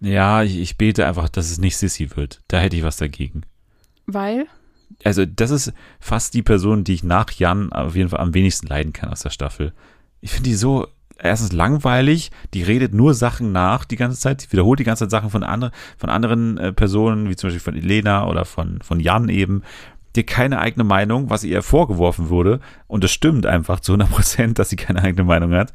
Ja, 0.00 0.42
ich, 0.42 0.58
ich 0.58 0.76
bete 0.76 1.06
einfach, 1.06 1.28
dass 1.28 1.50
es 1.50 1.58
nicht 1.58 1.76
Sissy 1.76 2.14
wird. 2.16 2.42
Da 2.48 2.58
hätte 2.58 2.76
ich 2.76 2.82
was 2.82 2.96
dagegen. 2.96 3.42
Weil? 4.06 4.46
Also, 5.04 5.24
das 5.24 5.50
ist 5.50 5.72
fast 6.00 6.34
die 6.34 6.42
Person, 6.42 6.84
die 6.84 6.94
ich 6.94 7.04
nach 7.04 7.30
Jan 7.30 7.72
auf 7.72 7.96
jeden 7.96 8.10
Fall 8.10 8.20
am 8.20 8.34
wenigsten 8.34 8.66
leiden 8.66 8.92
kann 8.92 9.10
aus 9.10 9.22
der 9.22 9.30
Staffel. 9.30 9.72
Ich 10.20 10.32
finde 10.32 10.50
die 10.50 10.56
so 10.56 10.88
erstens 11.22 11.52
langweilig, 11.52 12.30
die 12.52 12.62
redet 12.62 12.92
nur 12.94 13.14
Sachen 13.14 13.52
nach 13.52 13.84
die 13.84 13.96
ganze 13.96 14.18
Zeit, 14.18 14.42
die 14.42 14.52
wiederholt 14.52 14.80
die 14.80 14.84
ganze 14.84 15.04
Zeit 15.04 15.10
Sachen 15.10 15.30
von, 15.30 15.44
andre, 15.44 15.70
von 15.96 16.10
anderen 16.10 16.58
äh, 16.58 16.72
Personen, 16.72 17.28
wie 17.28 17.36
zum 17.36 17.48
Beispiel 17.48 17.60
von 17.60 17.76
Elena 17.76 18.26
oder 18.26 18.44
von, 18.44 18.82
von 18.82 19.00
Jan 19.00 19.28
eben. 19.28 19.62
Hat 20.16 20.26
keine 20.26 20.58
eigene 20.58 20.84
Meinung, 20.84 21.30
was 21.30 21.44
ihr 21.44 21.62
vorgeworfen 21.62 22.28
wurde. 22.28 22.60
Und 22.86 23.04
es 23.04 23.10
stimmt 23.12 23.46
einfach 23.46 23.80
zu 23.80 23.92
100 23.92 24.10
Prozent, 24.10 24.58
dass 24.58 24.70
sie 24.70 24.76
keine 24.76 25.02
eigene 25.02 25.24
Meinung 25.24 25.52
hat. 25.54 25.72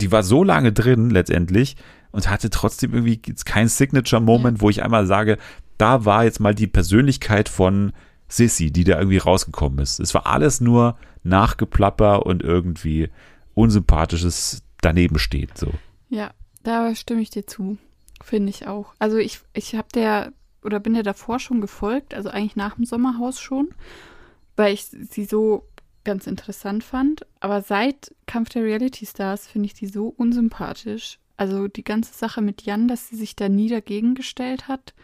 Die 0.00 0.12
war 0.12 0.22
so 0.22 0.42
lange 0.42 0.72
drin 0.72 1.10
letztendlich 1.10 1.76
und 2.10 2.30
hatte 2.30 2.50
trotzdem 2.50 2.94
irgendwie 2.94 3.20
jetzt 3.26 3.46
kein 3.46 3.68
Signature-Moment, 3.68 4.60
wo 4.60 4.70
ich 4.70 4.82
einmal 4.82 5.06
sage, 5.06 5.38
da 5.78 6.04
war 6.04 6.24
jetzt 6.24 6.40
mal 6.40 6.54
die 6.54 6.66
Persönlichkeit 6.66 7.48
von 7.48 7.92
Sissy, 8.28 8.70
die 8.70 8.84
da 8.84 8.98
irgendwie 8.98 9.18
rausgekommen 9.18 9.78
ist. 9.78 10.00
Es 10.00 10.14
war 10.14 10.26
alles 10.26 10.60
nur 10.60 10.96
Nachgeplapper 11.22 12.26
und 12.26 12.42
irgendwie 12.42 13.10
unsympathisches 13.54 14.62
daneben 14.80 15.18
steht. 15.18 15.56
So. 15.56 15.72
Ja, 16.08 16.30
da 16.62 16.94
stimme 16.94 17.20
ich 17.20 17.30
dir 17.30 17.46
zu. 17.46 17.78
Finde 18.22 18.50
ich 18.50 18.66
auch. 18.66 18.94
Also 18.98 19.18
ich, 19.18 19.40
ich 19.52 19.74
habe 19.74 19.88
der 19.94 20.32
oder 20.66 20.80
bin 20.80 20.94
der 20.94 21.02
davor 21.02 21.38
schon 21.38 21.60
gefolgt, 21.60 22.12
also 22.12 22.28
eigentlich 22.28 22.56
nach 22.56 22.74
dem 22.74 22.84
Sommerhaus 22.84 23.40
schon, 23.40 23.68
weil 24.56 24.74
ich 24.74 24.84
sie 24.84 25.24
so 25.24 25.66
ganz 26.04 26.26
interessant 26.26 26.84
fand. 26.84 27.24
Aber 27.40 27.62
seit 27.62 28.14
Kampf 28.26 28.50
der 28.50 28.64
Reality 28.64 29.06
Stars 29.06 29.46
finde 29.46 29.66
ich 29.66 29.74
die 29.74 29.86
so 29.86 30.08
unsympathisch. 30.08 31.18
Also 31.36 31.68
die 31.68 31.84
ganze 31.84 32.14
Sache 32.14 32.42
mit 32.42 32.62
Jan, 32.62 32.88
dass 32.88 33.08
sie 33.08 33.16
sich 33.16 33.36
da 33.36 33.48
nie 33.48 33.68
dagegen 33.68 34.14
gestellt 34.14 34.68
hat. 34.68 34.94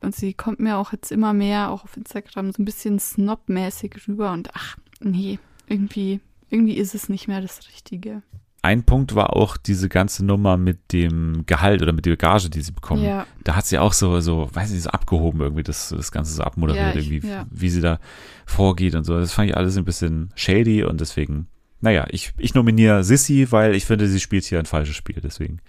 Und 0.00 0.14
sie 0.14 0.34
kommt 0.34 0.60
mir 0.60 0.76
auch 0.76 0.92
jetzt 0.92 1.10
immer 1.10 1.32
mehr, 1.32 1.70
auch 1.70 1.84
auf 1.84 1.96
Instagram, 1.96 2.52
so 2.52 2.62
ein 2.62 2.64
bisschen 2.64 2.98
snobmäßig 2.98 3.96
rüber. 4.06 4.32
Und 4.32 4.54
ach, 4.54 4.76
nee, 5.00 5.38
irgendwie, 5.66 6.20
irgendwie 6.50 6.76
ist 6.76 6.94
es 6.94 7.08
nicht 7.08 7.28
mehr 7.28 7.40
das 7.40 7.66
Richtige. 7.68 8.22
Ein 8.66 8.82
Punkt 8.82 9.14
war 9.14 9.36
auch 9.36 9.56
diese 9.56 9.88
ganze 9.88 10.24
Nummer 10.24 10.56
mit 10.56 10.92
dem 10.92 11.44
Gehalt 11.46 11.82
oder 11.82 11.92
mit 11.92 12.04
der 12.04 12.16
Gage, 12.16 12.50
die 12.50 12.62
sie 12.62 12.72
bekommen. 12.72 13.04
Ja. 13.04 13.24
Da 13.44 13.54
hat 13.54 13.64
sie 13.64 13.78
auch 13.78 13.92
so, 13.92 14.18
so, 14.20 14.48
weiß 14.52 14.72
nicht, 14.72 14.82
so 14.82 14.90
abgehoben 14.90 15.40
irgendwie, 15.40 15.62
das, 15.62 15.90
das 15.96 16.10
Ganze 16.10 16.32
so 16.34 16.42
abmoderiert, 16.42 16.94
Ja, 16.96 17.00
ich- 17.00 17.10
irgendwie, 17.12 17.28
ja. 17.28 17.46
wie 17.48 17.70
sie 17.70 17.80
da 17.80 18.00
vorgeht 18.44 18.96
und 18.96 19.04
so. 19.04 19.16
Das 19.20 19.32
fand 19.32 19.48
ich 19.50 19.56
alles 19.56 19.76
ein 19.76 19.84
bisschen 19.84 20.30
shady 20.34 20.82
und 20.82 21.00
deswegen, 21.00 21.46
naja, 21.80 22.06
ich, 22.10 22.32
ich 22.38 22.54
nominiere 22.54 23.04
Sissy, 23.04 23.46
weil 23.52 23.76
ich 23.76 23.84
finde, 23.84 24.08
sie 24.08 24.18
spielt 24.18 24.42
hier 24.44 24.58
ein 24.58 24.66
falsches 24.66 24.96
Spiel, 24.96 25.20
deswegen 25.22 25.60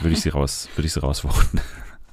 würde 0.00 0.14
ich 0.14 0.20
sie 0.20 0.30
raus, 0.38 0.68
würde 0.74 0.86
ich 0.88 0.92
sie 0.92 1.00
rausvoten. 1.00 1.60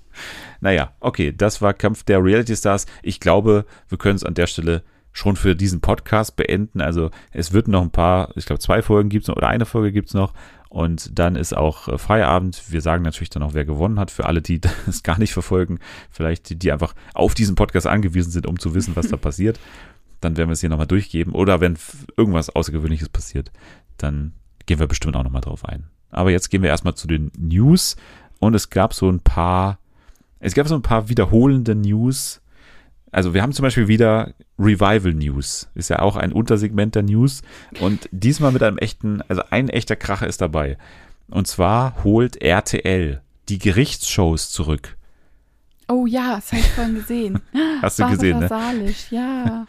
naja, 0.61 0.93
okay, 0.99 1.33
das 1.35 1.61
war 1.63 1.73
Kampf 1.73 2.03
der 2.03 2.23
Reality 2.23 2.55
Stars. 2.55 2.85
Ich 3.01 3.19
glaube, 3.19 3.65
wir 3.89 3.97
können 3.97 4.15
es 4.17 4.23
an 4.23 4.35
der 4.35 4.45
Stelle 4.47 4.83
schon 5.18 5.36
für 5.36 5.55
diesen 5.55 5.82
Podcast 5.82 6.36
beenden. 6.36 6.80
Also 6.80 7.09
es 7.32 7.51
wird 7.51 7.68
noch 7.68 7.82
ein 7.82 7.89
paar, 7.89 8.30
ich 8.36 8.45
glaube 8.45 8.59
zwei 8.59 8.84
Folgen 8.84 9.09
gibt 9.09 9.24
es 9.24 9.28
noch 9.28 9.36
oder 9.36 9.47
eine 9.47 9.65
Folge 9.65 9.91
gibt 9.91 10.09
es 10.09 10.13
noch 10.13 10.34
und 10.70 11.18
dann 11.18 11.36
ist 11.36 11.57
auch 11.57 11.88
äh, 11.88 11.97
Feierabend. 11.97 12.61
Wir 12.70 12.82
sagen 12.82 13.03
natürlich 13.03 13.32
dann 13.32 13.41
auch, 13.41 13.55
wer 13.55 13.65
gewonnen 13.65 13.99
hat, 13.99 14.11
für 14.11 14.26
alle, 14.26 14.43
die 14.43 14.61
das 14.86 15.01
gar 15.01 15.18
nicht 15.18 15.34
verfolgen, 15.34 15.80
vielleicht 16.11 16.49
die, 16.51 16.55
die 16.55 16.72
einfach 16.72 16.93
auf 17.15 17.34
diesen 17.34 17.55
Podcast 17.55 17.88
angewiesen 17.88 18.32
sind, 18.32 18.45
um 18.45 18.59
zu 18.59 18.76
wissen, 18.76 18.95
was 18.95 19.07
da 19.07 19.18
passiert. 19.18 19.59
Dann 20.22 20.38
werden 20.38 20.49
wir 20.49 20.53
es 20.53 20.61
hier 20.61 20.70
nochmal 20.70 20.88
durchgeben. 20.88 21.34
Oder 21.34 21.61
wenn 21.61 21.78
irgendwas 22.15 22.55
Außergewöhnliches 22.55 23.09
passiert, 23.09 23.51
dann 23.97 24.34
gehen 24.68 24.80
wir 24.80 24.88
bestimmt 24.88 25.15
auch 25.15 25.24
nochmal 25.24 25.41
drauf 25.41 25.65
ein. 25.65 25.88
Aber 26.11 26.30
jetzt 26.30 26.49
gehen 26.49 26.61
wir 26.61 26.70
erstmal 26.70 26.95
zu 26.95 27.07
den 27.07 27.32
News 27.38 27.95
und 28.39 28.53
es 28.53 28.70
gab 28.70 28.93
so 28.93 29.09
ein 29.09 29.20
paar, 29.20 29.80
es 30.39 30.53
gab 30.53 30.68
so 30.68 30.76
ein 30.76 30.84
paar 30.84 31.09
wiederholende 31.09 31.74
News. 31.74 32.41
Also 33.11 33.33
wir 33.33 33.41
haben 33.41 33.53
zum 33.53 33.63
Beispiel 33.63 33.87
wieder 33.87 34.33
Revival 34.59 35.13
News. 35.13 35.69
Ist 35.75 35.89
ja 35.89 35.99
auch 35.99 36.15
ein 36.15 36.33
Untersegment 36.33 36.95
der 36.95 37.03
News. 37.03 37.41
Und 37.79 38.09
diesmal 38.11 38.51
mit 38.51 38.63
einem 38.63 38.77
echten, 38.77 39.21
also 39.27 39.43
ein 39.49 39.69
echter 39.69 39.95
Kracher 39.95 40.27
ist 40.27 40.41
dabei. 40.41 40.77
Und 41.29 41.47
zwar 41.47 42.03
holt 42.03 42.41
RTL 42.41 43.21
die 43.49 43.59
Gerichtsshows 43.59 44.51
zurück. 44.51 44.97
Oh 45.89 46.05
ja, 46.05 46.35
das 46.35 46.51
habe 46.51 46.61
ich 46.61 46.69
vorhin 46.69 46.95
gesehen. 46.95 47.39
Hast 47.81 47.97
du 47.97 48.03
Barbara 48.03 48.15
gesehen, 48.15 48.39
ne? 48.39 48.47
Salisch, 48.49 49.11
ja. 49.11 49.65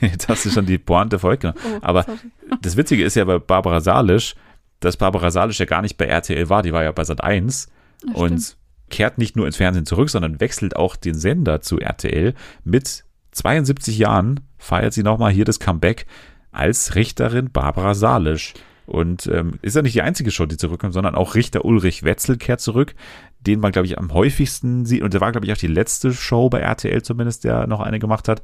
Jetzt 0.00 0.28
hast 0.28 0.44
du 0.44 0.50
schon 0.50 0.66
die 0.66 0.76
Pointe 0.78 1.18
vorweggenommen. 1.18 1.60
Oh, 1.64 1.78
Aber 1.82 2.02
sorry. 2.02 2.18
das 2.60 2.76
Witzige 2.76 3.04
ist 3.04 3.14
ja 3.16 3.24
bei 3.24 3.38
Barbara 3.38 3.80
Salisch, 3.80 4.34
dass 4.80 4.96
Barbara 4.96 5.30
Salisch 5.30 5.58
ja 5.60 5.66
gar 5.66 5.82
nicht 5.82 5.96
bei 5.96 6.06
RTL 6.06 6.48
war, 6.48 6.62
die 6.62 6.72
war 6.72 6.82
ja 6.82 6.92
bei 6.92 7.04
Sat 7.04 7.22
1 7.22 7.68
Ja, 8.04 8.14
und 8.14 8.42
stimmt. 8.42 8.56
Kehrt 8.90 9.18
nicht 9.18 9.36
nur 9.36 9.46
ins 9.46 9.56
Fernsehen 9.56 9.86
zurück, 9.86 10.10
sondern 10.10 10.40
wechselt 10.40 10.76
auch 10.76 10.96
den 10.96 11.14
Sender 11.14 11.60
zu 11.60 11.78
RTL. 11.78 12.34
Mit 12.64 13.04
72 13.32 13.98
Jahren 13.98 14.40
feiert 14.58 14.94
sie 14.94 15.02
nochmal 15.02 15.32
hier 15.32 15.44
das 15.44 15.60
Comeback 15.60 16.06
als 16.52 16.94
Richterin 16.94 17.50
Barbara 17.50 17.94
Salisch. 17.94 18.54
Und 18.86 19.26
ähm, 19.26 19.58
ist 19.62 19.74
ja 19.74 19.82
nicht 19.82 19.96
die 19.96 20.02
einzige 20.02 20.30
Show, 20.30 20.46
die 20.46 20.56
zurückkommt, 20.56 20.94
sondern 20.94 21.16
auch 21.16 21.34
Richter 21.34 21.64
Ulrich 21.64 22.04
Wetzel 22.04 22.36
kehrt 22.36 22.60
zurück, 22.60 22.94
den 23.40 23.58
man, 23.58 23.72
glaube 23.72 23.86
ich, 23.86 23.98
am 23.98 24.12
häufigsten 24.12 24.86
sieht. 24.86 25.02
Und 25.02 25.12
der 25.12 25.20
war, 25.20 25.32
glaube 25.32 25.46
ich, 25.46 25.52
auch 25.52 25.56
die 25.56 25.66
letzte 25.66 26.12
Show 26.12 26.48
bei 26.48 26.60
RTL 26.60 27.02
zumindest, 27.02 27.44
der 27.44 27.66
noch 27.66 27.80
eine 27.80 27.98
gemacht 27.98 28.28
hat. 28.28 28.42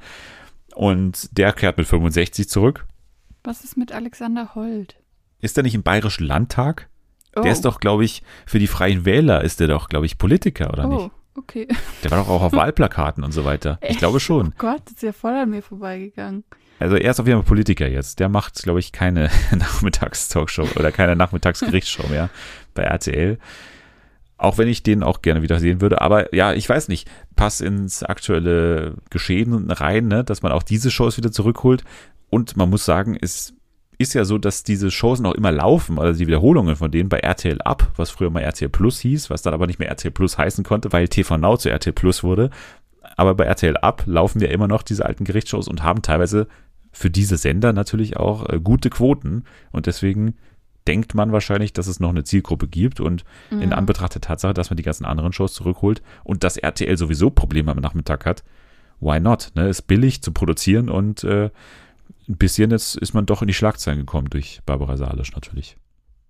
Und 0.74 1.36
der 1.38 1.52
kehrt 1.52 1.78
mit 1.78 1.86
65 1.86 2.48
zurück. 2.48 2.86
Was 3.44 3.62
ist 3.62 3.76
mit 3.76 3.92
Alexander 3.92 4.54
Holt? 4.54 4.96
Ist 5.40 5.56
er 5.56 5.62
nicht 5.62 5.74
im 5.74 5.82
Bayerischen 5.82 6.26
Landtag? 6.26 6.88
Oh, 7.34 7.42
Der 7.42 7.52
ist 7.52 7.64
doch, 7.64 7.80
glaube 7.80 8.04
ich, 8.04 8.22
für 8.46 8.58
die 8.58 8.66
Freien 8.66 9.04
Wähler 9.04 9.42
ist 9.42 9.60
der 9.60 9.68
doch, 9.68 9.88
glaube 9.88 10.06
ich, 10.06 10.18
Politiker, 10.18 10.70
oder 10.70 10.86
oh, 10.86 10.94
nicht? 10.94 11.10
okay. 11.36 11.68
Der 12.04 12.10
war 12.10 12.18
doch 12.18 12.28
auch 12.28 12.42
auf 12.42 12.52
Wahlplakaten 12.52 13.24
und 13.24 13.32
so 13.32 13.44
weiter. 13.44 13.78
Ich 13.82 13.98
glaube 13.98 14.20
schon. 14.20 14.48
Oh 14.48 14.54
Gott, 14.58 14.82
ist 14.90 15.02
ja 15.02 15.12
voll 15.12 15.32
an 15.32 15.50
mir 15.50 15.62
vorbeigegangen. 15.62 16.44
Also 16.78 16.96
er 16.96 17.10
ist 17.10 17.20
auf 17.20 17.26
jeden 17.26 17.38
Fall 17.38 17.48
Politiker 17.48 17.88
jetzt. 17.88 18.18
Der 18.20 18.28
macht, 18.28 18.62
glaube 18.62 18.80
ich, 18.80 18.92
keine 18.92 19.30
Nachmittagstalkshow 19.56 20.66
oder 20.76 20.92
keine 20.92 21.16
Nachmittagsgerichtsshow 21.16 22.08
mehr 22.08 22.28
bei 22.74 22.82
RTL. 22.82 23.38
Auch 24.36 24.58
wenn 24.58 24.66
ich 24.66 24.82
den 24.82 25.04
auch 25.04 25.22
gerne 25.22 25.42
wieder 25.42 25.60
sehen 25.60 25.80
würde. 25.80 26.00
Aber 26.00 26.34
ja, 26.34 26.52
ich 26.52 26.68
weiß 26.68 26.88
nicht. 26.88 27.08
Passt 27.36 27.60
ins 27.60 28.02
aktuelle 28.02 28.96
Geschehen 29.10 29.70
rein, 29.70 30.08
ne? 30.08 30.24
dass 30.24 30.42
man 30.42 30.50
auch 30.50 30.64
diese 30.64 30.90
Shows 30.90 31.16
wieder 31.16 31.30
zurückholt. 31.30 31.84
Und 32.28 32.56
man 32.56 32.68
muss 32.68 32.84
sagen, 32.84 33.16
es 33.20 33.54
ist 33.98 34.14
ja 34.14 34.24
so, 34.24 34.38
dass 34.38 34.64
diese 34.64 34.90
Shows 34.90 35.20
noch 35.20 35.34
immer 35.34 35.52
laufen, 35.52 35.98
also 35.98 36.18
die 36.18 36.26
Wiederholungen 36.26 36.76
von 36.76 36.90
denen 36.90 37.08
bei 37.08 37.18
RTL 37.18 37.60
Up, 37.62 37.92
was 37.96 38.10
früher 38.10 38.30
mal 38.30 38.40
RTL 38.40 38.68
Plus 38.68 39.00
hieß, 39.00 39.30
was 39.30 39.42
dann 39.42 39.54
aber 39.54 39.66
nicht 39.66 39.78
mehr 39.78 39.88
RTL 39.88 40.10
Plus 40.10 40.38
heißen 40.38 40.64
konnte, 40.64 40.92
weil 40.92 41.08
TV 41.08 41.36
Now 41.38 41.56
zu 41.56 41.70
RTL 41.70 41.92
Plus 41.92 42.24
wurde. 42.24 42.50
Aber 43.16 43.34
bei 43.34 43.44
RTL 43.44 43.76
Up 43.76 44.04
laufen 44.06 44.40
ja 44.40 44.48
immer 44.48 44.68
noch 44.68 44.82
diese 44.82 45.04
alten 45.04 45.24
Gerichtsshows 45.24 45.68
und 45.68 45.82
haben 45.82 46.02
teilweise 46.02 46.48
für 46.92 47.10
diese 47.10 47.36
Sender 47.36 47.72
natürlich 47.72 48.16
auch 48.16 48.48
äh, 48.48 48.60
gute 48.60 48.90
Quoten. 48.90 49.44
Und 49.70 49.86
deswegen 49.86 50.34
denkt 50.86 51.14
man 51.14 51.32
wahrscheinlich, 51.32 51.72
dass 51.72 51.86
es 51.86 52.00
noch 52.00 52.10
eine 52.10 52.24
Zielgruppe 52.24 52.68
gibt. 52.68 53.00
Und 53.00 53.24
in 53.50 53.66
Mhm. 53.66 53.72
Anbetracht 53.72 54.14
der 54.14 54.20
Tatsache, 54.20 54.54
dass 54.54 54.70
man 54.70 54.76
die 54.76 54.82
ganzen 54.82 55.04
anderen 55.04 55.32
Shows 55.32 55.54
zurückholt 55.54 56.02
und 56.24 56.44
dass 56.44 56.56
RTL 56.56 56.96
sowieso 56.96 57.30
Probleme 57.30 57.70
am 57.70 57.78
Nachmittag 57.78 58.26
hat, 58.26 58.42
why 59.00 59.20
not? 59.20 59.52
Ne? 59.54 59.68
Ist 59.68 59.82
billig 59.82 60.22
zu 60.22 60.32
produzieren 60.32 60.88
und 60.88 61.24
äh, 61.24 61.50
ein 62.28 62.36
bisschen 62.36 62.70
jetzt 62.70 62.96
ist 62.96 63.14
man 63.14 63.26
doch 63.26 63.42
in 63.42 63.48
die 63.48 63.54
Schlagzeilen 63.54 64.00
gekommen 64.00 64.30
durch 64.30 64.60
Barbara 64.64 64.96
Salisch 64.96 65.32
natürlich. 65.32 65.76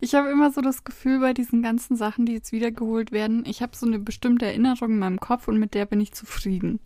Ich 0.01 0.15
habe 0.15 0.31
immer 0.31 0.51
so 0.51 0.61
das 0.61 0.83
Gefühl 0.83 1.21
bei 1.21 1.33
diesen 1.33 1.63
ganzen 1.63 1.97
Sachen, 1.97 2.27
die 2.27 2.33
jetzt 2.33 2.51
wiedergeholt 2.51 3.13
werden, 3.13 3.45
ich 3.47 3.63
habe 3.63 3.77
so 3.77 3.87
eine 3.87 4.01
bestimmte 4.01 4.47
Erinnerung 4.47 4.91
in 4.91 4.99
meinem 4.99 5.21
Kopf 5.21 5.47
und 5.47 5.59
mit 5.59 5.75
der 5.75 5.87
bin 5.87 6.01
ich 6.01 6.13
zufrieden. 6.13 6.81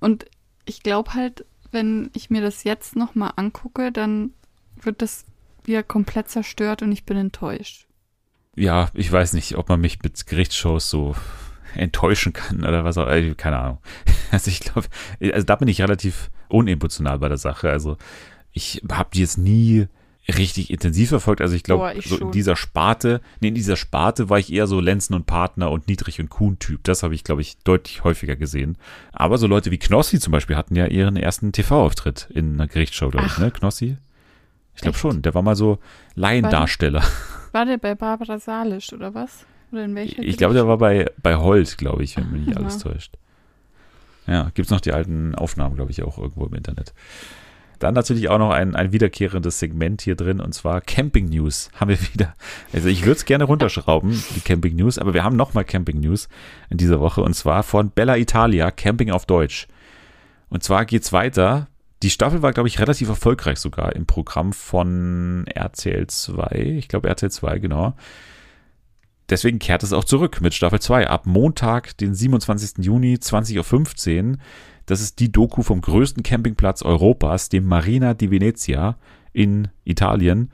Und 0.00 0.26
ich 0.64 0.82
glaube 0.82 1.14
halt, 1.14 1.44
wenn 1.70 2.10
ich 2.14 2.30
mir 2.30 2.42
das 2.42 2.64
jetzt 2.64 2.96
nochmal 2.96 3.32
angucke, 3.36 3.92
dann 3.92 4.32
wird 4.80 5.02
das 5.02 5.24
wieder 5.64 5.84
komplett 5.84 6.28
zerstört 6.28 6.82
und 6.82 6.90
ich 6.90 7.04
bin 7.04 7.16
enttäuscht. 7.16 7.86
Ja, 8.56 8.90
ich 8.94 9.10
weiß 9.10 9.32
nicht, 9.34 9.56
ob 9.56 9.68
man 9.68 9.80
mich 9.80 10.02
mit 10.02 10.26
Gerichtsshows 10.26 10.90
so 10.90 11.14
enttäuschen 11.74 12.32
kann 12.32 12.64
oder 12.64 12.84
was 12.84 12.98
auch, 12.98 13.08
äh, 13.08 13.34
keine 13.34 13.58
Ahnung. 13.58 13.78
Also 14.32 14.50
ich 14.50 14.60
glaube, 14.60 14.88
also 15.20 15.44
da 15.44 15.56
bin 15.56 15.68
ich 15.68 15.82
relativ 15.82 16.30
unemotional 16.52 17.18
bei 17.18 17.28
der 17.28 17.38
Sache. 17.38 17.70
Also 17.70 17.96
ich 18.52 18.82
habe 18.90 19.10
die 19.12 19.20
jetzt 19.20 19.38
nie 19.38 19.86
richtig 20.28 20.70
intensiv 20.70 21.08
verfolgt. 21.08 21.40
Also 21.40 21.54
ich 21.54 21.62
glaube, 21.62 21.94
so 22.04 22.16
in 22.16 22.30
dieser 22.30 22.54
Sparte, 22.54 23.20
nee, 23.40 23.48
in 23.48 23.54
dieser 23.54 23.76
Sparte 23.76 24.30
war 24.30 24.38
ich 24.38 24.52
eher 24.52 24.66
so 24.66 24.80
Lenzen 24.80 25.14
und 25.14 25.26
Partner 25.26 25.70
und 25.70 25.88
Niedrig 25.88 26.20
und 26.20 26.30
Kuhn-Typ. 26.30 26.84
Das 26.84 27.02
habe 27.02 27.14
ich, 27.14 27.24
glaube 27.24 27.42
ich, 27.42 27.58
deutlich 27.58 28.04
häufiger 28.04 28.36
gesehen. 28.36 28.78
Aber 29.12 29.38
so 29.38 29.46
Leute 29.46 29.70
wie 29.70 29.78
Knossi 29.78 30.20
zum 30.20 30.32
Beispiel 30.32 30.56
hatten 30.56 30.76
ja 30.76 30.86
ihren 30.86 31.16
ersten 31.16 31.52
TV-Auftritt 31.52 32.28
in 32.32 32.54
einer 32.54 32.68
Gerichtsshow, 32.68 33.10
glaube 33.10 33.26
ich, 33.26 33.38
ne? 33.38 33.50
Knossi? 33.50 33.96
Ich 34.74 34.82
glaube 34.82 34.96
schon. 34.96 35.22
Der 35.22 35.34
war 35.34 35.42
mal 35.42 35.56
so 35.56 35.78
Laiendarsteller. 36.14 37.02
War 37.52 37.66
der 37.66 37.78
bei 37.78 37.94
Barbara 37.94 38.38
Salisch 38.38 38.92
oder 38.92 39.14
was? 39.14 39.44
Oder 39.72 39.84
in 39.84 39.94
welcher? 39.94 40.22
Ich 40.22 40.36
glaube, 40.36 40.54
der 40.54 40.66
war 40.66 40.78
bei, 40.78 41.10
bei 41.22 41.36
Holt, 41.36 41.76
glaube 41.78 42.04
ich, 42.04 42.16
wenn 42.16 42.30
mich 42.30 42.46
nicht 42.46 42.56
alles 42.56 42.78
täuscht. 42.78 43.16
Ja, 44.26 44.50
gibt's 44.54 44.70
noch 44.70 44.80
die 44.80 44.92
alten 44.92 45.34
Aufnahmen, 45.34 45.74
glaube 45.74 45.90
ich, 45.90 46.02
auch 46.02 46.18
irgendwo 46.18 46.46
im 46.46 46.54
Internet. 46.54 46.94
Dann 47.82 47.94
natürlich 47.94 48.28
auch 48.28 48.38
noch 48.38 48.50
ein, 48.50 48.76
ein 48.76 48.92
wiederkehrendes 48.92 49.58
Segment 49.58 50.02
hier 50.02 50.14
drin 50.14 50.40
und 50.40 50.54
zwar 50.54 50.80
Camping 50.80 51.28
News 51.28 51.68
haben 51.74 51.88
wir 51.88 52.00
wieder. 52.14 52.34
Also 52.72 52.88
ich 52.88 53.02
würde 53.02 53.16
es 53.16 53.24
gerne 53.24 53.44
runterschrauben, 53.44 54.22
die 54.36 54.40
Camping 54.40 54.76
News, 54.76 54.98
aber 54.98 55.14
wir 55.14 55.24
haben 55.24 55.34
nochmal 55.34 55.64
Camping 55.64 55.98
News 55.98 56.28
in 56.70 56.76
dieser 56.76 57.00
Woche 57.00 57.22
und 57.22 57.34
zwar 57.34 57.64
von 57.64 57.90
Bella 57.90 58.16
Italia, 58.16 58.70
Camping 58.70 59.10
auf 59.10 59.26
Deutsch. 59.26 59.66
Und 60.48 60.62
zwar 60.62 60.84
geht's 60.84 61.12
weiter. 61.12 61.66
Die 62.04 62.10
Staffel 62.10 62.42
war, 62.42 62.52
glaube 62.52 62.68
ich, 62.68 62.78
relativ 62.78 63.08
erfolgreich 63.08 63.58
sogar 63.58 63.96
im 63.96 64.06
Programm 64.06 64.52
von 64.52 65.46
RTL 65.48 66.06
2. 66.06 66.76
Ich 66.78 66.86
glaube 66.86 67.08
RTL 67.08 67.30
2, 67.32 67.58
genau. 67.58 67.94
Deswegen 69.32 69.58
kehrt 69.58 69.82
es 69.82 69.94
auch 69.94 70.04
zurück 70.04 70.42
mit 70.42 70.52
Staffel 70.52 70.78
2 70.78 71.08
ab 71.08 71.24
Montag, 71.24 71.96
den 71.96 72.14
27. 72.14 72.84
Juni, 72.84 73.14
20.15 73.14 74.32
Uhr. 74.32 74.36
Das 74.84 75.00
ist 75.00 75.20
die 75.20 75.32
Doku 75.32 75.62
vom 75.62 75.80
größten 75.80 76.22
Campingplatz 76.22 76.82
Europas, 76.82 77.48
dem 77.48 77.64
Marina 77.64 78.12
di 78.12 78.30
Venezia 78.30 78.98
in 79.32 79.68
Italien. 79.84 80.50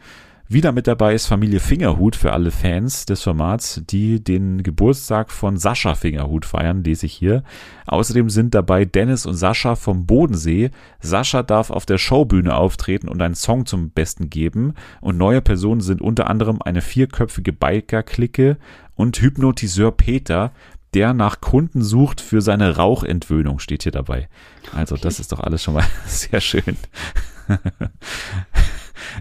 Wieder 0.50 0.72
mit 0.72 0.86
dabei 0.86 1.12
ist 1.12 1.26
Familie 1.26 1.60
Fingerhut 1.60 2.16
für 2.16 2.32
alle 2.32 2.50
Fans 2.50 3.04
des 3.04 3.22
Formats, 3.22 3.82
die 3.86 4.24
den 4.24 4.62
Geburtstag 4.62 5.30
von 5.30 5.58
Sascha 5.58 5.94
Fingerhut 5.94 6.46
feiern, 6.46 6.82
lese 6.82 7.04
ich 7.04 7.12
hier. 7.12 7.42
Außerdem 7.86 8.30
sind 8.30 8.54
dabei 8.54 8.86
Dennis 8.86 9.26
und 9.26 9.34
Sascha 9.34 9.76
vom 9.76 10.06
Bodensee. 10.06 10.70
Sascha 11.00 11.42
darf 11.42 11.68
auf 11.68 11.84
der 11.84 11.98
Showbühne 11.98 12.54
auftreten 12.54 13.08
und 13.08 13.20
einen 13.20 13.34
Song 13.34 13.66
zum 13.66 13.90
Besten 13.90 14.30
geben. 14.30 14.72
Und 15.02 15.18
neue 15.18 15.42
Personen 15.42 15.82
sind 15.82 16.00
unter 16.00 16.30
anderem 16.30 16.62
eine 16.62 16.80
vierköpfige 16.80 17.52
Biker-Clique 17.52 18.56
und 18.94 19.20
Hypnotiseur 19.20 19.92
Peter, 19.92 20.52
der 20.94 21.12
nach 21.12 21.42
Kunden 21.42 21.82
sucht 21.82 22.22
für 22.22 22.40
seine 22.40 22.76
Rauchentwöhnung, 22.76 23.58
steht 23.58 23.82
hier 23.82 23.92
dabei. 23.92 24.30
Also 24.74 24.96
das 24.96 25.20
ist 25.20 25.30
doch 25.30 25.40
alles 25.40 25.62
schon 25.62 25.74
mal 25.74 25.84
sehr 26.06 26.40
schön. 26.40 26.78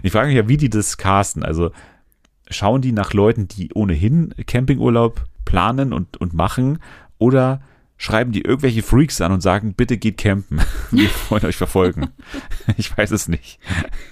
Ich 0.02 0.12
frage 0.12 0.28
mich 0.28 0.36
ja, 0.36 0.48
wie 0.48 0.56
die 0.56 0.70
das 0.70 0.96
casten. 0.96 1.42
Also 1.42 1.70
schauen 2.50 2.82
die 2.82 2.92
nach 2.92 3.12
Leuten, 3.12 3.48
die 3.48 3.72
ohnehin 3.74 4.34
Campingurlaub 4.46 5.24
planen 5.44 5.92
und, 5.92 6.16
und 6.18 6.34
machen 6.34 6.78
oder 7.18 7.60
schreiben 8.00 8.30
die 8.30 8.42
irgendwelche 8.42 8.82
Freaks 8.82 9.20
an 9.20 9.32
und 9.32 9.40
sagen, 9.40 9.74
bitte 9.74 9.98
geht 9.98 10.18
campen. 10.18 10.60
Wir 10.90 11.08
wollen 11.28 11.44
euch 11.44 11.56
verfolgen. 11.56 12.08
Ich 12.76 12.96
weiß 12.96 13.12
es 13.12 13.28
nicht. 13.28 13.58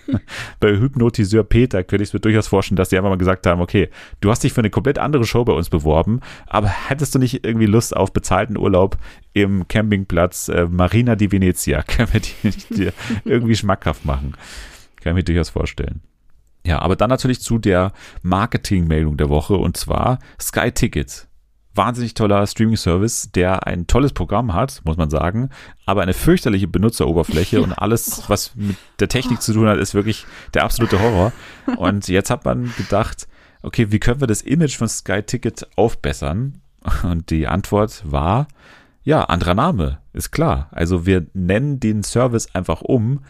Bei 0.61 0.71
Hypnotiseur 0.71 1.45
Peter 1.45 1.85
könnte 1.85 2.03
ich 2.03 2.09
es 2.09 2.13
mir 2.15 2.21
durchaus 2.21 2.49
vorstellen, 2.49 2.77
dass 2.77 2.89
die 2.89 2.97
einfach 2.97 3.11
mal 3.11 3.19
gesagt 3.19 3.47
haben, 3.47 3.61
okay, 3.61 3.91
du 4.21 4.31
hast 4.31 4.43
dich 4.43 4.55
für 4.55 4.63
eine 4.63 4.71
komplett 4.71 4.99
andere 4.99 5.27
Show 5.27 5.45
bei 5.45 5.53
uns 5.53 5.69
beworben, 5.69 6.21
aber 6.47 6.69
hättest 6.69 7.15
du 7.15 7.19
nicht 7.19 7.45
irgendwie 7.45 7.67
Lust 7.67 7.95
auf 7.95 8.15
bezahlten 8.15 8.57
Urlaub 8.57 8.97
im 9.35 9.69
Campingplatz 9.69 10.49
äh, 10.49 10.65
Marina 10.65 11.17
di 11.17 11.31
Venezia? 11.31 11.83
Können 11.83 12.13
wir 12.15 12.21
die 12.21 12.75
dir 12.75 12.93
irgendwie 13.25 13.55
schmackhaft 13.55 14.07
machen? 14.07 14.33
Kann 15.07 15.17
ich 15.17 15.21
mir 15.21 15.35
durchaus 15.35 15.51
vorstellen. 15.51 16.01
Ja, 16.65 16.81
aber 16.81 16.97
dann 16.97 17.11
natürlich 17.11 17.41
zu 17.41 17.61
der 17.61 17.93
Marketingmeldung 18.23 19.17
der 19.17 19.29
Woche 19.29 19.55
und 19.55 19.77
zwar 19.77 20.19
Sky 20.41 20.73
Ticket. 20.73 21.29
Wahnsinnig 21.77 22.15
toller 22.15 22.45
Streaming-Service, 22.45 23.31
der 23.31 23.69
ein 23.69 23.87
tolles 23.87 24.13
Programm 24.13 24.53
hat, 24.53 24.83
muss 24.85 24.97
man 24.97 25.09
sagen, 25.09 25.51
aber 25.85 26.03
eine 26.03 26.13
fürchterliche 26.13 26.67
Benutzeroberfläche 26.67 27.63
und 27.63 27.73
alles, 27.75 28.29
was 28.29 28.57
mit 28.57 28.77
der 28.99 29.07
Technik 29.07 29.43
zu 29.43 29.53
tun 29.53 29.69
hat, 29.69 29.79
ist 29.79 29.95
wirklich 29.95 30.27
der 30.55 30.65
absolute 30.65 31.01
Horror. 31.01 31.33
Und 31.77 32.09
jetzt 32.09 32.31
hat 32.31 32.45
man 32.45 32.73
gedacht, 32.77 33.29
okay, 33.63 33.93
wie 33.93 34.01
können 34.01 34.19
wir 34.19 34.27
das 34.27 34.43
Image 34.43 34.77
von 34.77 34.89
Sky 34.89 35.23
Ticket 35.23 35.69
aufbessern? 35.77 36.63
Und 37.05 37.31
die 37.31 37.47
Antwort 37.47 38.03
war, 38.05 38.49
ja, 39.05 39.23
anderer 39.23 39.55
Name, 39.55 39.99
ist 40.13 40.33
klar. 40.33 40.67
Also 40.73 41.07
wir 41.07 41.27
nennen 41.33 41.79
den 41.79 42.03
Service 42.03 42.53
einfach 42.57 42.81
um 42.81 43.21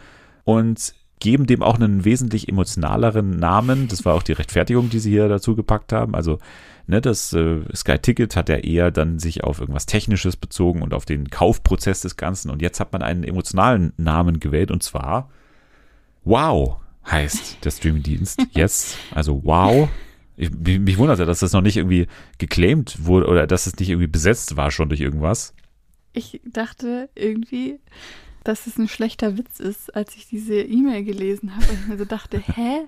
und 0.43 0.95
geben 1.19 1.47
dem 1.47 1.63
auch 1.63 1.75
einen 1.75 2.05
wesentlich 2.05 2.47
emotionaleren 2.47 3.31
Namen. 3.39 3.87
Das 3.87 4.05
war 4.05 4.13
auch 4.13 4.23
die 4.23 4.33
Rechtfertigung, 4.33 4.89
die 4.89 4.99
sie 4.99 5.11
hier 5.11 5.27
dazu 5.27 5.55
gepackt 5.55 5.91
haben. 5.91 6.15
Also, 6.15 6.39
ne, 6.85 7.01
das 7.01 7.33
äh, 7.33 7.61
Sky 7.75 7.97
Ticket 7.97 8.35
hat 8.35 8.49
ja 8.49 8.57
eher 8.57 8.91
dann 8.91 9.19
sich 9.19 9.43
auf 9.43 9.59
irgendwas 9.59 9.85
Technisches 9.85 10.35
bezogen 10.35 10.81
und 10.81 10.93
auf 10.93 11.05
den 11.05 11.29
Kaufprozess 11.29 12.01
des 12.01 12.17
Ganzen. 12.17 12.51
Und 12.51 12.61
jetzt 12.61 12.79
hat 12.79 12.93
man 12.93 13.01
einen 13.01 13.23
emotionalen 13.23 13.93
Namen 13.97 14.39
gewählt 14.39 14.71
und 14.71 14.83
zwar 14.83 15.29
Wow 16.23 16.77
heißt 17.09 17.63
der 17.63 17.71
Streamingdienst 17.71 18.41
jetzt. 18.51 18.97
Also 19.11 19.41
Wow. 19.43 19.89
Ich, 20.39 20.51
mich, 20.51 20.79
mich 20.79 20.97
wundert 20.99 21.17
ja, 21.17 21.25
dass 21.25 21.39
das 21.39 21.53
noch 21.53 21.61
nicht 21.61 21.77
irgendwie 21.77 22.05
geclaimed 22.37 23.05
wurde 23.05 23.25
oder 23.25 23.47
dass 23.47 23.65
es 23.65 23.75
nicht 23.77 23.89
irgendwie 23.89 24.07
besetzt 24.07 24.55
war 24.55 24.69
schon 24.69 24.87
durch 24.87 25.01
irgendwas. 25.01 25.55
Ich 26.13 26.41
dachte 26.45 27.09
irgendwie, 27.15 27.79
dass 28.47 28.65
es 28.65 28.77
ein 28.77 28.87
schlechter 28.87 29.37
Witz 29.37 29.59
ist, 29.59 29.93
als 29.95 30.15
ich 30.15 30.27
diese 30.27 30.61
E-Mail 30.61 31.03
gelesen 31.03 31.55
habe. 31.55 31.65
Und 31.67 31.79
ich 31.81 31.87
mir 31.87 31.97
so 31.97 32.05
dachte, 32.05 32.39
hä? 32.55 32.87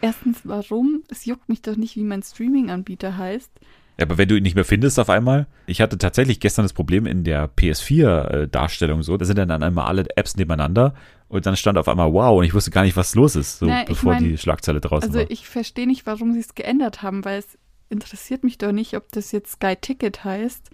Erstens, 0.00 0.40
warum? 0.44 1.04
Es 1.08 1.24
juckt 1.24 1.48
mich 1.48 1.62
doch 1.62 1.76
nicht, 1.76 1.96
wie 1.96 2.02
mein 2.02 2.22
Streaming-Anbieter 2.22 3.16
heißt. 3.16 3.50
Ja, 3.98 4.04
aber 4.04 4.18
wenn 4.18 4.28
du 4.28 4.36
ihn 4.36 4.42
nicht 4.42 4.56
mehr 4.56 4.64
findest 4.64 4.98
auf 4.98 5.08
einmal, 5.08 5.46
ich 5.66 5.80
hatte 5.80 5.96
tatsächlich 5.96 6.40
gestern 6.40 6.64
das 6.64 6.72
Problem 6.72 7.06
in 7.06 7.24
der 7.24 7.48
PS4-Darstellung 7.48 9.02
so, 9.02 9.16
da 9.16 9.24
sind 9.24 9.38
dann 9.38 9.50
einmal 9.62 9.86
alle 9.86 10.04
Apps 10.16 10.36
nebeneinander 10.36 10.94
und 11.28 11.46
dann 11.46 11.56
stand 11.56 11.78
auf 11.78 11.88
einmal 11.88 12.12
wow 12.12 12.36
und 12.38 12.44
ich 12.44 12.52
wusste 12.52 12.70
gar 12.70 12.82
nicht, 12.82 12.96
was 12.96 13.14
los 13.14 13.36
ist, 13.36 13.58
so 13.60 13.66
Na, 13.66 13.84
bevor 13.84 14.14
mein, 14.14 14.24
die 14.24 14.36
Schlagzeile 14.36 14.80
draußen 14.80 15.08
Also 15.08 15.20
war. 15.20 15.30
ich 15.30 15.46
verstehe 15.48 15.86
nicht, 15.86 16.04
warum 16.04 16.34
sie 16.34 16.40
es 16.40 16.54
geändert 16.54 17.02
haben, 17.02 17.24
weil 17.24 17.38
es 17.38 17.56
interessiert 17.88 18.44
mich 18.44 18.58
doch 18.58 18.72
nicht, 18.72 18.94
ob 18.96 19.10
das 19.12 19.32
jetzt 19.32 19.52
Sky 19.52 19.76
Ticket 19.80 20.24
heißt 20.24 20.70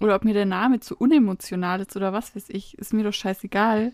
oder 0.00 0.14
ob 0.14 0.24
mir 0.24 0.34
der 0.34 0.46
Name 0.46 0.80
zu 0.80 0.96
unemotional 0.96 1.80
ist 1.80 1.96
oder 1.96 2.12
was 2.12 2.34
weiß 2.34 2.46
ich. 2.48 2.78
Ist 2.78 2.92
mir 2.92 3.04
doch 3.04 3.12
scheißegal. 3.12 3.92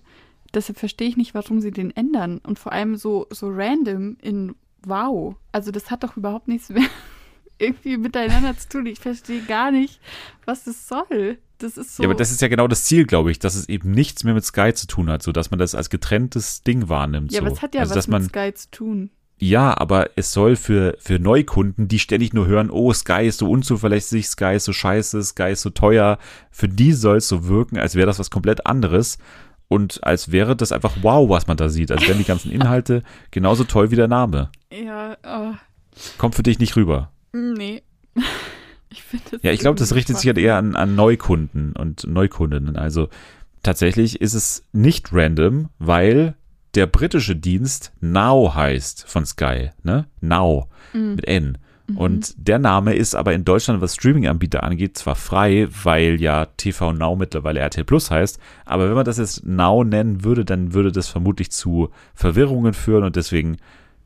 Deshalb 0.52 0.78
verstehe 0.78 1.09
ich 1.09 1.16
nicht, 1.16 1.34
warum 1.34 1.61
sie 1.61 1.70
den 1.70 1.90
ändern. 1.96 2.38
Und 2.38 2.59
vor 2.59 2.72
allem 2.72 2.96
so, 2.96 3.26
so 3.30 3.48
random 3.50 4.16
in 4.20 4.55
Wow. 4.86 5.36
Also 5.52 5.70
das 5.70 5.90
hat 5.90 6.05
doch 6.05 6.16
überhaupt 6.16 6.48
nichts 6.48 6.68
mehr 6.68 6.86
irgendwie 7.59 7.96
miteinander 7.96 8.57
zu 8.57 8.68
tun. 8.68 8.86
Ich 8.86 9.00
verstehe 9.00 9.42
gar 9.42 9.70
nicht, 9.70 10.00
was 10.44 10.64
das 10.64 10.88
soll. 10.88 11.38
Das 11.59 11.76
ist 11.76 11.96
so. 11.96 12.02
Ja, 12.02 12.09
aber 12.09 12.16
das 12.16 12.30
ist 12.30 12.42
ja 12.42 12.48
genau 12.48 12.68
das 12.68 12.84
Ziel, 12.84 13.07
glaube 13.07 13.30
ich, 13.30 13.38
dass 13.38 13.55
es 13.55 13.68
eben 13.68 13.90
nichts 13.92 14.24
mehr 14.24 14.34
mit 14.34 14.44
Sky 14.44 14.74
zu 14.74 14.86
tun 14.86 15.09
hat, 15.09 15.22
so 15.22 15.32
dass 15.32 15.50
man 15.50 15.59
das 15.59 15.74
als 15.74 15.88
getrenntes 15.88 16.62
Ding 16.62 16.88
wahrnimmt. 16.88 17.32
ja, 17.32 17.40
so. 17.40 17.46
aber 17.46 17.55
es 17.55 17.62
hat 17.62 17.74
ja 17.74 17.80
also, 17.80 17.94
was 17.94 18.09
mit 18.09 18.24
Sky 18.24 18.52
zu 18.52 18.70
tun. 18.70 19.11
Ja, 19.39 19.76
aber 19.76 20.11
es 20.16 20.32
soll 20.32 20.57
für, 20.57 20.97
für 20.99 21.18
Neukunden, 21.18 21.89
die 21.89 21.99
ständig 21.99 22.32
nur 22.32 22.47
hören, 22.47 22.70
oh, 22.70 22.93
Sky 22.93 23.26
ist 23.26 23.39
so 23.41 23.51
unzuverlässig, 23.51 24.28
Sky 24.28 24.55
ist 24.57 24.64
so 24.64 24.72
scheiße, 24.72 25.22
Sky 25.22 25.51
ist 25.53 25.62
so 25.62 25.70
teuer, 25.70 26.18
für 26.51 26.68
die 26.68 26.93
soll 26.93 27.16
es 27.16 27.28
so 27.28 27.47
wirken, 27.49 27.78
als 27.78 27.95
wäre 27.95 28.07
das 28.07 28.18
was 28.18 28.30
komplett 28.30 28.66
anderes 28.66 29.18
und 29.68 30.05
als 30.05 30.30
wäre 30.30 30.55
das 30.55 30.72
einfach 30.72 30.97
wow, 31.03 31.28
was 31.28 31.47
man 31.47 31.57
da 31.57 31.68
sieht. 31.68 31.91
Als 31.91 32.07
wären 32.07 32.18
die 32.18 32.24
ganzen 32.24 32.53
Inhalte 32.53 33.03
genauso 33.30 33.64
toll 33.64 33.91
wie 33.91 33.97
der 33.97 34.09
Name. 34.09 34.51
Ja, 34.72 35.16
oh, 35.26 35.55
Kommt 36.18 36.35
für 36.35 36.43
dich 36.43 36.59
nicht 36.59 36.76
rüber. 36.76 37.11
nee. 37.32 37.82
Ich 38.91 39.03
finde 39.03 39.41
Ja, 39.43 39.51
ich 39.51 39.59
glaube, 39.59 39.76
das 39.76 39.97
richtet 39.97 40.18
sich 40.18 40.28
halt 40.28 40.39
eher 40.39 40.55
an, 40.55 40.76
an 40.76 40.95
Neukunden 40.95 41.72
und 41.72 42.07
Neukundinnen. 42.07 42.76
Also 42.76 43.09
tatsächlich 43.64 44.20
ist 44.20 44.35
es 44.35 44.62
nicht 44.72 45.12
random, 45.12 45.68
weil 45.80 46.37
der 46.75 46.87
britische 46.87 47.37
Dienst 47.37 47.93
Now 48.01 48.53
heißt 48.55 49.05
von 49.09 49.25
Sky, 49.27 49.70
ne? 49.83 50.07
Now 50.20 50.68
Mhm. 50.93 51.14
mit 51.16 51.27
N. 51.27 51.59
Und 51.97 52.35
der 52.39 52.59
Name 52.59 52.95
ist 52.95 53.14
aber 53.14 53.35
in 53.35 53.45
Deutschland, 53.45 53.83
was 53.83 53.95
Streaming-Anbieter 53.95 54.62
angeht, 54.62 54.97
zwar 54.97 55.16
frei, 55.16 55.68
weil 55.83 56.18
ja 56.18 56.47
TV 56.57 56.93
Now 56.95 57.14
mittlerweile 57.14 57.61
RTL 57.61 57.85
Plus 57.85 58.11
heißt, 58.11 58.39
aber 58.64 58.89
wenn 58.89 58.95
man 58.95 59.05
das 59.05 59.18
jetzt 59.18 59.45
Now 59.45 59.85
nennen 59.85 60.25
würde, 60.25 60.47
dann 60.47 60.72
würde 60.72 60.93
das 60.93 61.09
vermutlich 61.09 61.51
zu 61.51 61.91
Verwirrungen 62.14 62.72
führen 62.72 63.05
und 63.05 63.16
deswegen, 63.16 63.59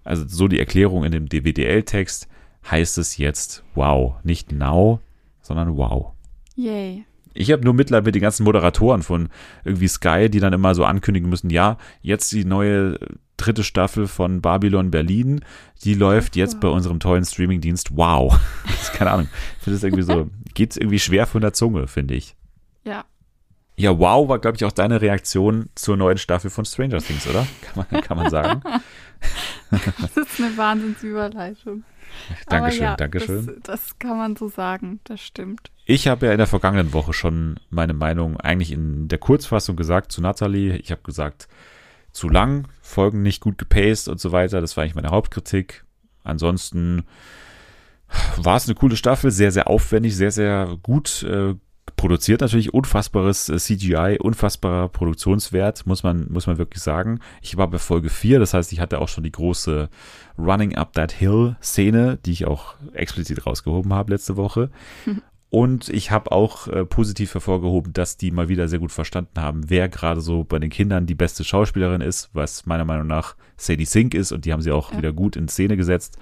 also 0.02 0.24
so 0.26 0.48
die 0.48 0.58
Erklärung 0.58 1.04
in 1.04 1.12
dem 1.12 1.28
DWDL-Text, 1.28 2.26
heißt 2.68 2.98
es 2.98 3.16
jetzt 3.16 3.62
Wow. 3.76 4.14
Nicht 4.24 4.50
Now, 4.50 4.98
sondern 5.40 5.76
Wow. 5.76 6.14
Yay. 6.56 7.04
Ich 7.38 7.52
habe 7.52 7.62
nur 7.64 7.72
Mitleid 7.72 8.04
mit 8.04 8.16
den 8.16 8.22
ganzen 8.22 8.42
Moderatoren 8.42 9.04
von 9.04 9.28
irgendwie 9.64 9.86
Sky, 9.86 10.28
die 10.28 10.40
dann 10.40 10.52
immer 10.52 10.74
so 10.74 10.84
ankündigen 10.84 11.30
müssen, 11.30 11.50
ja, 11.50 11.78
jetzt 12.02 12.32
die 12.32 12.44
neue 12.44 12.94
äh, 12.94 13.06
dritte 13.36 13.62
Staffel 13.62 14.08
von 14.08 14.40
Babylon 14.42 14.90
Berlin, 14.90 15.44
die 15.84 15.94
läuft 15.94 16.34
jetzt 16.34 16.58
bei 16.58 16.66
unserem 16.66 16.98
tollen 16.98 17.24
Streamingdienst. 17.24 17.96
Wow. 17.96 18.36
Keine 18.94 19.12
Ahnung. 19.12 19.28
Ich 19.58 19.64
finde 19.64 19.76
das 19.76 19.84
irgendwie 19.84 20.02
so, 20.02 20.28
geht 20.54 20.76
irgendwie 20.76 20.98
schwer 20.98 21.28
von 21.28 21.40
der 21.40 21.52
Zunge, 21.52 21.86
finde 21.86 22.14
ich. 22.14 22.34
Ja. 22.82 23.04
Ja, 23.76 23.96
wow 23.96 24.28
war, 24.28 24.40
glaube 24.40 24.56
ich, 24.56 24.64
auch 24.64 24.72
deine 24.72 25.00
Reaktion 25.00 25.68
zur 25.76 25.96
neuen 25.96 26.18
Staffel 26.18 26.50
von 26.50 26.64
Stranger 26.64 26.98
Things, 26.98 27.28
oder? 27.28 27.46
Kann 27.62 27.86
man, 27.88 28.02
kann 28.02 28.16
man 28.16 28.30
sagen. 28.30 28.62
Das 29.70 30.16
ist 30.16 30.40
eine 30.40 30.56
Wahnsinnsüberleitung. 30.56 31.84
Dankeschön, 32.48 32.82
ja, 32.82 32.96
Dankeschön. 32.96 33.46
Das, 33.46 33.80
das 33.80 33.98
kann 33.98 34.18
man 34.18 34.36
so 34.36 34.48
sagen, 34.48 35.00
das 35.04 35.20
stimmt. 35.20 35.70
Ich 35.84 36.08
habe 36.08 36.26
ja 36.26 36.32
in 36.32 36.38
der 36.38 36.46
vergangenen 36.46 36.92
Woche 36.92 37.12
schon 37.12 37.58
meine 37.70 37.94
Meinung 37.94 38.38
eigentlich 38.38 38.72
in 38.72 39.08
der 39.08 39.18
Kurzfassung 39.18 39.76
gesagt 39.76 40.12
zu 40.12 40.20
Natalie. 40.20 40.76
Ich 40.76 40.90
habe 40.90 41.02
gesagt, 41.02 41.48
zu 42.12 42.28
lang, 42.28 42.68
Folgen 42.82 43.22
nicht 43.22 43.40
gut 43.40 43.58
gepaced 43.58 44.08
und 44.08 44.20
so 44.20 44.32
weiter. 44.32 44.60
Das 44.60 44.76
war 44.76 44.82
eigentlich 44.82 44.94
meine 44.94 45.10
Hauptkritik. 45.10 45.84
Ansonsten 46.24 47.04
war 48.36 48.56
es 48.56 48.66
eine 48.66 48.74
coole 48.74 48.96
Staffel, 48.96 49.30
sehr, 49.30 49.52
sehr 49.52 49.68
aufwendig, 49.68 50.16
sehr, 50.16 50.30
sehr 50.30 50.78
gut 50.82 51.22
äh, 51.22 51.54
produziert 51.96 52.40
natürlich, 52.40 52.72
unfassbares 52.74 53.48
äh, 53.48 53.56
CGI, 53.58 54.18
unfassbarer 54.20 54.88
Produktionswert, 54.88 55.86
muss 55.86 56.02
man, 56.02 56.26
muss 56.30 56.46
man 56.46 56.58
wirklich 56.58 56.82
sagen. 56.82 57.20
Ich 57.42 57.56
war 57.56 57.68
bei 57.68 57.78
Folge 57.78 58.10
4, 58.10 58.38
das 58.40 58.54
heißt, 58.54 58.72
ich 58.72 58.80
hatte 58.80 59.00
auch 59.00 59.08
schon 59.08 59.24
die 59.24 59.32
große 59.32 59.88
Running 60.38 60.76
Up 60.76 60.92
That 60.94 61.12
Hill 61.12 61.56
Szene, 61.62 62.18
die 62.24 62.32
ich 62.32 62.46
auch 62.46 62.74
explizit 62.92 63.46
rausgehoben 63.46 63.92
habe 63.92 64.12
letzte 64.12 64.36
Woche. 64.36 64.70
Und 65.50 65.88
ich 65.88 66.10
habe 66.10 66.30
auch 66.30 66.68
äh, 66.68 66.84
positiv 66.84 67.32
hervorgehoben, 67.32 67.94
dass 67.94 68.18
die 68.18 68.30
mal 68.30 68.50
wieder 68.50 68.68
sehr 68.68 68.80
gut 68.80 68.92
verstanden 68.92 69.40
haben, 69.40 69.70
wer 69.70 69.88
gerade 69.88 70.20
so 70.20 70.44
bei 70.44 70.58
den 70.58 70.68
Kindern 70.68 71.06
die 71.06 71.14
beste 71.14 71.42
Schauspielerin 71.42 72.02
ist, 72.02 72.28
was 72.34 72.66
meiner 72.66 72.84
Meinung 72.84 73.06
nach 73.06 73.34
Sadie 73.56 73.86
Sink 73.86 74.12
ist 74.12 74.30
und 74.30 74.44
die 74.44 74.52
haben 74.52 74.60
sie 74.60 74.72
auch 74.72 74.92
Ja. 74.92 74.98
wieder 74.98 75.12
gut 75.14 75.36
in 75.36 75.48
Szene 75.48 75.78
gesetzt. 75.78 76.18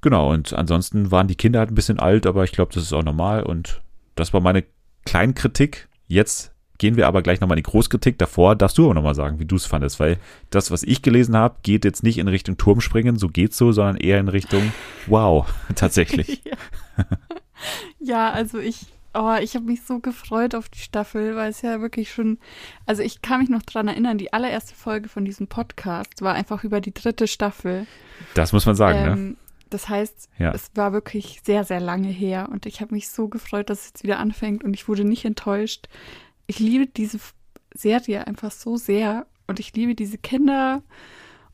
Genau, 0.00 0.32
und 0.32 0.52
ansonsten 0.54 1.12
waren 1.12 1.28
die 1.28 1.36
Kinder 1.36 1.60
halt 1.60 1.70
ein 1.70 1.76
bisschen 1.76 2.00
alt, 2.00 2.26
aber 2.26 2.42
ich 2.42 2.50
glaube, 2.50 2.72
das 2.74 2.82
ist 2.82 2.92
auch 2.92 3.04
normal 3.04 3.44
und 3.44 3.80
das 4.14 4.32
war 4.32 4.40
meine 4.40 4.64
Kleinkritik. 5.04 5.88
Jetzt 6.06 6.52
gehen 6.78 6.96
wir 6.96 7.06
aber 7.06 7.22
gleich 7.22 7.40
nochmal 7.40 7.56
in 7.56 7.62
die 7.62 7.70
Großkritik. 7.70 8.18
Davor 8.18 8.56
darfst 8.56 8.76
du 8.76 8.86
aber 8.86 8.94
nochmal 8.94 9.14
sagen, 9.14 9.38
wie 9.38 9.44
du 9.44 9.54
es 9.54 9.66
fandest, 9.66 10.00
weil 10.00 10.18
das, 10.50 10.70
was 10.70 10.82
ich 10.82 11.00
gelesen 11.00 11.36
habe, 11.36 11.56
geht 11.62 11.84
jetzt 11.84 12.02
nicht 12.02 12.18
in 12.18 12.26
Richtung 12.26 12.56
Turmspringen, 12.56 13.18
so 13.18 13.28
geht's 13.28 13.56
so, 13.56 13.70
sondern 13.70 13.96
eher 13.96 14.18
in 14.18 14.28
Richtung 14.28 14.72
Wow, 15.06 15.46
tatsächlich. 15.76 16.42
ja. 16.44 16.56
ja, 18.00 18.30
also 18.30 18.58
ich, 18.58 18.86
oh, 19.14 19.36
ich 19.40 19.54
habe 19.54 19.66
mich 19.66 19.82
so 19.82 20.00
gefreut 20.00 20.56
auf 20.56 20.68
die 20.68 20.80
Staffel, 20.80 21.36
weil 21.36 21.50
es 21.50 21.62
ja 21.62 21.80
wirklich 21.80 22.12
schon, 22.12 22.38
also 22.84 23.02
ich 23.02 23.22
kann 23.22 23.40
mich 23.40 23.48
noch 23.48 23.62
dran 23.62 23.86
erinnern, 23.86 24.18
die 24.18 24.32
allererste 24.32 24.74
Folge 24.74 25.08
von 25.08 25.24
diesem 25.24 25.46
Podcast 25.46 26.20
war 26.20 26.34
einfach 26.34 26.64
über 26.64 26.80
die 26.80 26.92
dritte 26.92 27.28
Staffel. 27.28 27.86
Das 28.34 28.52
muss 28.52 28.66
man 28.66 28.74
sagen, 28.74 29.26
ne? 29.28 29.36
Das 29.72 29.88
heißt, 29.88 30.28
Ja. 30.38 30.52
es 30.52 30.70
war 30.74 30.92
wirklich 30.92 31.40
sehr, 31.44 31.64
sehr 31.64 31.80
lange 31.80 32.08
her 32.08 32.48
und 32.50 32.66
ich 32.66 32.80
habe 32.80 32.94
mich 32.94 33.08
so 33.08 33.28
gefreut, 33.28 33.70
dass 33.70 33.80
es 33.80 33.86
jetzt 33.88 34.02
wieder 34.04 34.18
anfängt 34.18 34.62
und 34.64 34.74
ich 34.74 34.88
wurde 34.88 35.04
nicht 35.04 35.24
enttäuscht. 35.24 35.88
Ich 36.46 36.58
liebe 36.58 36.86
diese 36.86 37.18
Serie 37.74 38.26
einfach 38.26 38.50
so 38.50 38.76
sehr 38.76 39.26
und 39.46 39.60
ich 39.60 39.74
liebe 39.74 39.94
diese 39.94 40.18
Kinder 40.18 40.82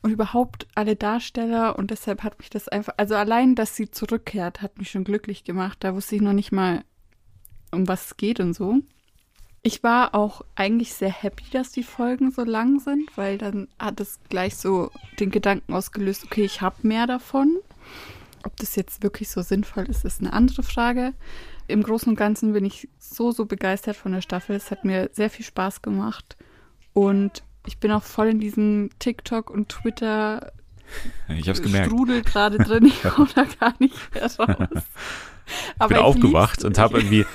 und 0.01 0.11
überhaupt 0.11 0.67
alle 0.75 0.95
Darsteller 0.95 1.77
und 1.77 1.91
deshalb 1.91 2.23
hat 2.23 2.39
mich 2.39 2.49
das 2.49 2.67
einfach, 2.67 2.93
also 2.97 3.15
allein, 3.15 3.55
dass 3.55 3.75
sie 3.75 3.89
zurückkehrt, 3.91 4.61
hat 4.61 4.77
mich 4.77 4.91
schon 4.91 5.03
glücklich 5.03 5.43
gemacht. 5.43 5.77
Da 5.81 5.93
wusste 5.95 6.15
ich 6.15 6.21
noch 6.21 6.33
nicht 6.33 6.51
mal, 6.51 6.83
um 7.71 7.87
was 7.87 8.05
es 8.07 8.17
geht 8.17 8.39
und 8.39 8.53
so. 8.53 8.79
Ich 9.61 9.83
war 9.83 10.15
auch 10.15 10.41
eigentlich 10.55 10.93
sehr 10.93 11.11
happy, 11.11 11.43
dass 11.51 11.73
die 11.73 11.83
Folgen 11.83 12.31
so 12.31 12.43
lang 12.45 12.79
sind, 12.79 13.09
weil 13.17 13.37
dann 13.37 13.67
hat 13.77 13.99
es 13.99 14.19
gleich 14.29 14.55
so 14.55 14.89
den 15.19 15.31
Gedanken 15.31 15.73
ausgelöst, 15.73 16.23
okay, 16.23 16.45
ich 16.45 16.61
habe 16.61 16.87
mehr 16.87 17.07
davon. 17.07 17.57
Ob 18.43 18.55
das 18.57 18.75
jetzt 18.75 19.03
wirklich 19.03 19.29
so 19.29 19.41
sinnvoll 19.41 19.85
ist, 19.89 20.05
ist 20.05 20.21
eine 20.21 20.33
andere 20.33 20.63
Frage. 20.63 21.13
Im 21.67 21.83
Großen 21.83 22.09
und 22.09 22.15
Ganzen 22.15 22.53
bin 22.53 22.65
ich 22.65 22.89
so, 22.97 23.31
so 23.31 23.45
begeistert 23.45 23.95
von 23.95 24.11
der 24.11 24.21
Staffel. 24.21 24.55
Es 24.55 24.71
hat 24.71 24.85
mir 24.85 25.09
sehr 25.13 25.29
viel 25.29 25.45
Spaß 25.45 25.81
gemacht. 25.81 26.37
Und 26.93 27.43
ich 27.65 27.79
bin 27.79 27.91
auch 27.91 28.03
voll 28.03 28.27
in 28.27 28.39
diesem 28.39 28.89
TikTok 28.99 29.49
und 29.49 29.69
Twitter 29.69 30.51
Ich 31.27 31.47
habe 31.47 31.51
es 31.51 31.61
gemerkt. 31.61 31.87
Strudel 31.87 32.21
gerade 32.21 32.57
drin. 32.63 32.85
Ich 32.85 33.03
komme 33.03 33.29
da 33.35 33.43
gar 33.59 33.73
nicht 33.79 33.95
mehr 34.13 34.23
raus. 34.23 34.83
Ich 35.81 35.87
bin 35.87 35.97
aufgewacht 35.97 36.63
und 36.63 36.77
habe 36.77 36.99
irgendwie 36.99 37.25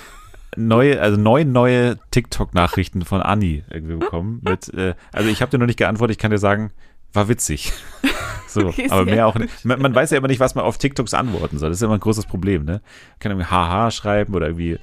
neue, 0.56 1.00
also 1.00 1.20
neun 1.20 1.52
neue 1.52 1.98
TikTok-Nachrichten 2.10 3.04
von 3.04 3.20
Anni 3.20 3.64
irgendwie 3.70 3.96
bekommen. 3.96 4.40
Mit, 4.42 4.72
äh, 4.74 4.94
also 5.12 5.28
ich 5.28 5.42
habe 5.42 5.50
dir 5.50 5.58
noch 5.58 5.66
nicht 5.66 5.78
geantwortet, 5.78 6.14
ich 6.16 6.18
kann 6.18 6.30
dir 6.30 6.38
sagen, 6.38 6.72
war 7.14 7.28
witzig. 7.28 7.72
So, 8.46 8.68
Okay, 8.68 8.86
aber 8.88 9.04
mehr 9.04 9.26
auch 9.26 9.34
nicht. 9.34 9.64
Man, 9.64 9.82
man 9.82 9.92
weiß 9.92 10.12
ja 10.12 10.18
immer 10.18 10.28
nicht, 10.28 10.38
was 10.38 10.54
man 10.54 10.64
auf 10.64 10.78
TikToks 10.78 11.12
antworten 11.12 11.58
soll. 11.58 11.70
Das 11.70 11.78
ist 11.78 11.82
immer 11.82 11.94
ein 11.94 12.00
großes 12.00 12.26
Problem, 12.26 12.64
ne? 12.64 12.74
Man 12.74 13.18
kann 13.18 13.32
irgendwie 13.32 13.50
Haha 13.50 13.90
schreiben 13.90 14.32
oder 14.32 14.46
irgendwie 14.46 14.78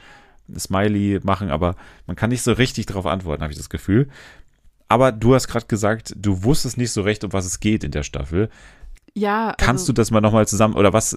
Smiley 0.59 1.21
machen, 1.23 1.49
aber 1.49 1.75
man 2.05 2.17
kann 2.17 2.31
nicht 2.31 2.41
so 2.41 2.51
richtig 2.51 2.87
darauf 2.87 3.05
antworten, 3.05 3.43
habe 3.43 3.53
ich 3.53 3.57
das 3.57 3.69
Gefühl. 3.69 4.09
Aber 4.89 5.13
du 5.13 5.33
hast 5.33 5.47
gerade 5.47 5.67
gesagt, 5.67 6.13
du 6.17 6.43
wusstest 6.43 6.77
nicht 6.77 6.91
so 6.91 7.01
recht, 7.01 7.23
um 7.23 7.31
was 7.31 7.45
es 7.45 7.61
geht 7.61 7.85
in 7.85 7.91
der 7.91 8.03
Staffel. 8.03 8.49
Ja, 9.13 9.53
Kannst 9.57 9.83
also, 9.83 9.93
du 9.93 10.01
das 10.01 10.11
mal 10.11 10.19
nochmal 10.19 10.47
zusammen, 10.47 10.75
oder 10.75 10.91
was, 10.91 11.15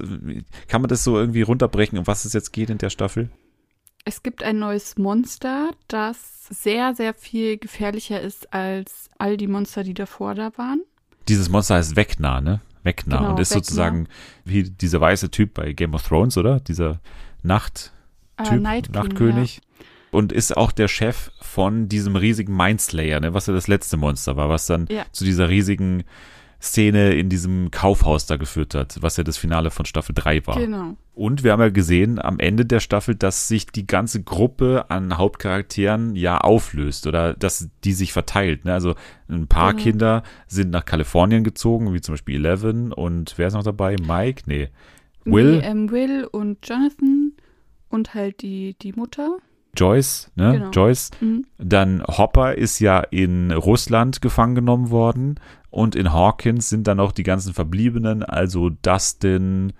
kann 0.68 0.80
man 0.80 0.88
das 0.88 1.02
so 1.02 1.18
irgendwie 1.18 1.42
runterbrechen, 1.42 1.98
um 1.98 2.06
was 2.06 2.24
es 2.24 2.32
jetzt 2.34 2.52
geht 2.52 2.70
in 2.70 2.78
der 2.78 2.90
Staffel? 2.90 3.30
Es 4.04 4.22
gibt 4.22 4.42
ein 4.42 4.58
neues 4.58 4.96
Monster, 4.98 5.70
das 5.88 6.46
sehr, 6.50 6.94
sehr 6.94 7.14
viel 7.14 7.56
gefährlicher 7.58 8.20
ist 8.20 8.52
als 8.52 9.08
all 9.18 9.36
die 9.36 9.46
Monster, 9.46 9.82
die 9.82 9.94
davor 9.94 10.34
da 10.34 10.56
waren. 10.56 10.82
Dieses 11.28 11.48
Monster 11.48 11.76
heißt 11.76 11.96
Vecna, 11.96 12.40
ne? 12.40 12.60
Vecna 12.82 13.18
Genau, 13.18 13.30
und 13.30 13.40
ist 13.40 13.50
Vecna. 13.50 13.62
sozusagen 13.64 14.08
wie 14.44 14.64
dieser 14.64 15.00
weiße 15.00 15.30
Typ 15.30 15.54
bei 15.54 15.72
Game 15.72 15.94
of 15.94 16.06
Thrones, 16.06 16.36
oder? 16.36 16.60
Dieser 16.60 17.00
Nachttyp, 17.42 17.90
Äh, 18.52 18.56
Nachtkönig. 18.92 19.60
Und 20.10 20.32
ist 20.32 20.56
auch 20.56 20.70
der 20.70 20.86
Chef 20.88 21.30
von 21.40 21.88
diesem 21.88 22.14
riesigen 22.16 22.56
Mindslayer, 22.56 23.20
ne? 23.20 23.34
Was 23.34 23.46
ja 23.46 23.54
das 23.54 23.66
letzte 23.68 23.96
Monster 23.96 24.36
war, 24.36 24.48
was 24.48 24.66
dann 24.66 24.86
Ja. 24.90 25.04
zu 25.12 25.24
dieser 25.24 25.48
riesigen 25.48 26.04
Szene 26.64 27.12
in 27.14 27.28
diesem 27.28 27.70
Kaufhaus 27.70 28.26
da 28.26 28.36
geführt 28.36 28.74
hat, 28.74 28.96
was 29.00 29.16
ja 29.16 29.24
das 29.24 29.36
Finale 29.36 29.70
von 29.70 29.84
Staffel 29.84 30.14
3 30.14 30.46
war. 30.46 30.58
Genau. 30.58 30.96
Und 31.12 31.44
wir 31.44 31.52
haben 31.52 31.60
ja 31.60 31.68
gesehen 31.68 32.18
am 32.20 32.40
Ende 32.40 32.64
der 32.66 32.80
Staffel, 32.80 33.14
dass 33.14 33.46
sich 33.46 33.66
die 33.66 33.86
ganze 33.86 34.22
Gruppe 34.22 34.86
an 34.88 35.16
Hauptcharakteren 35.16 36.16
ja 36.16 36.38
auflöst 36.38 37.06
oder 37.06 37.34
dass 37.34 37.68
die 37.84 37.92
sich 37.92 38.12
verteilt. 38.12 38.64
Ne? 38.64 38.72
Also 38.72 38.94
ein 39.28 39.46
paar 39.46 39.74
Mhm. 39.74 39.76
Kinder 39.78 40.22
sind 40.48 40.70
nach 40.70 40.84
Kalifornien 40.84 41.44
gezogen, 41.44 41.92
wie 41.94 42.00
zum 42.00 42.14
Beispiel 42.14 42.36
Eleven 42.36 42.92
und 42.92 43.34
wer 43.36 43.48
ist 43.48 43.54
noch 43.54 43.62
dabei? 43.62 43.96
Mike? 44.04 44.42
Nee. 44.46 44.70
Will, 45.24 45.58
Nee, 45.58 45.66
ähm, 45.66 45.90
Will 45.90 46.24
und 46.30 46.66
Jonathan 46.68 47.32
und 47.88 48.14
halt 48.14 48.42
die, 48.42 48.74
die 48.80 48.92
Mutter. 48.92 49.36
Joyce, 49.74 50.30
ne? 50.36 50.52
Genau. 50.52 50.70
Joyce. 50.70 51.10
Mhm. 51.20 51.44
Dann 51.58 52.02
Hopper 52.06 52.56
ist 52.56 52.78
ja 52.78 53.00
in 53.00 53.50
Russland 53.50 54.20
gefangen 54.20 54.54
genommen 54.54 54.90
worden 54.90 55.36
und 55.70 55.96
in 55.96 56.12
Hawkins 56.12 56.68
sind 56.68 56.86
dann 56.86 57.00
auch 57.00 57.12
die 57.12 57.22
ganzen 57.22 57.52
Verbliebenen, 57.54 58.22
also 58.22 58.70
Dustin, 58.70 59.72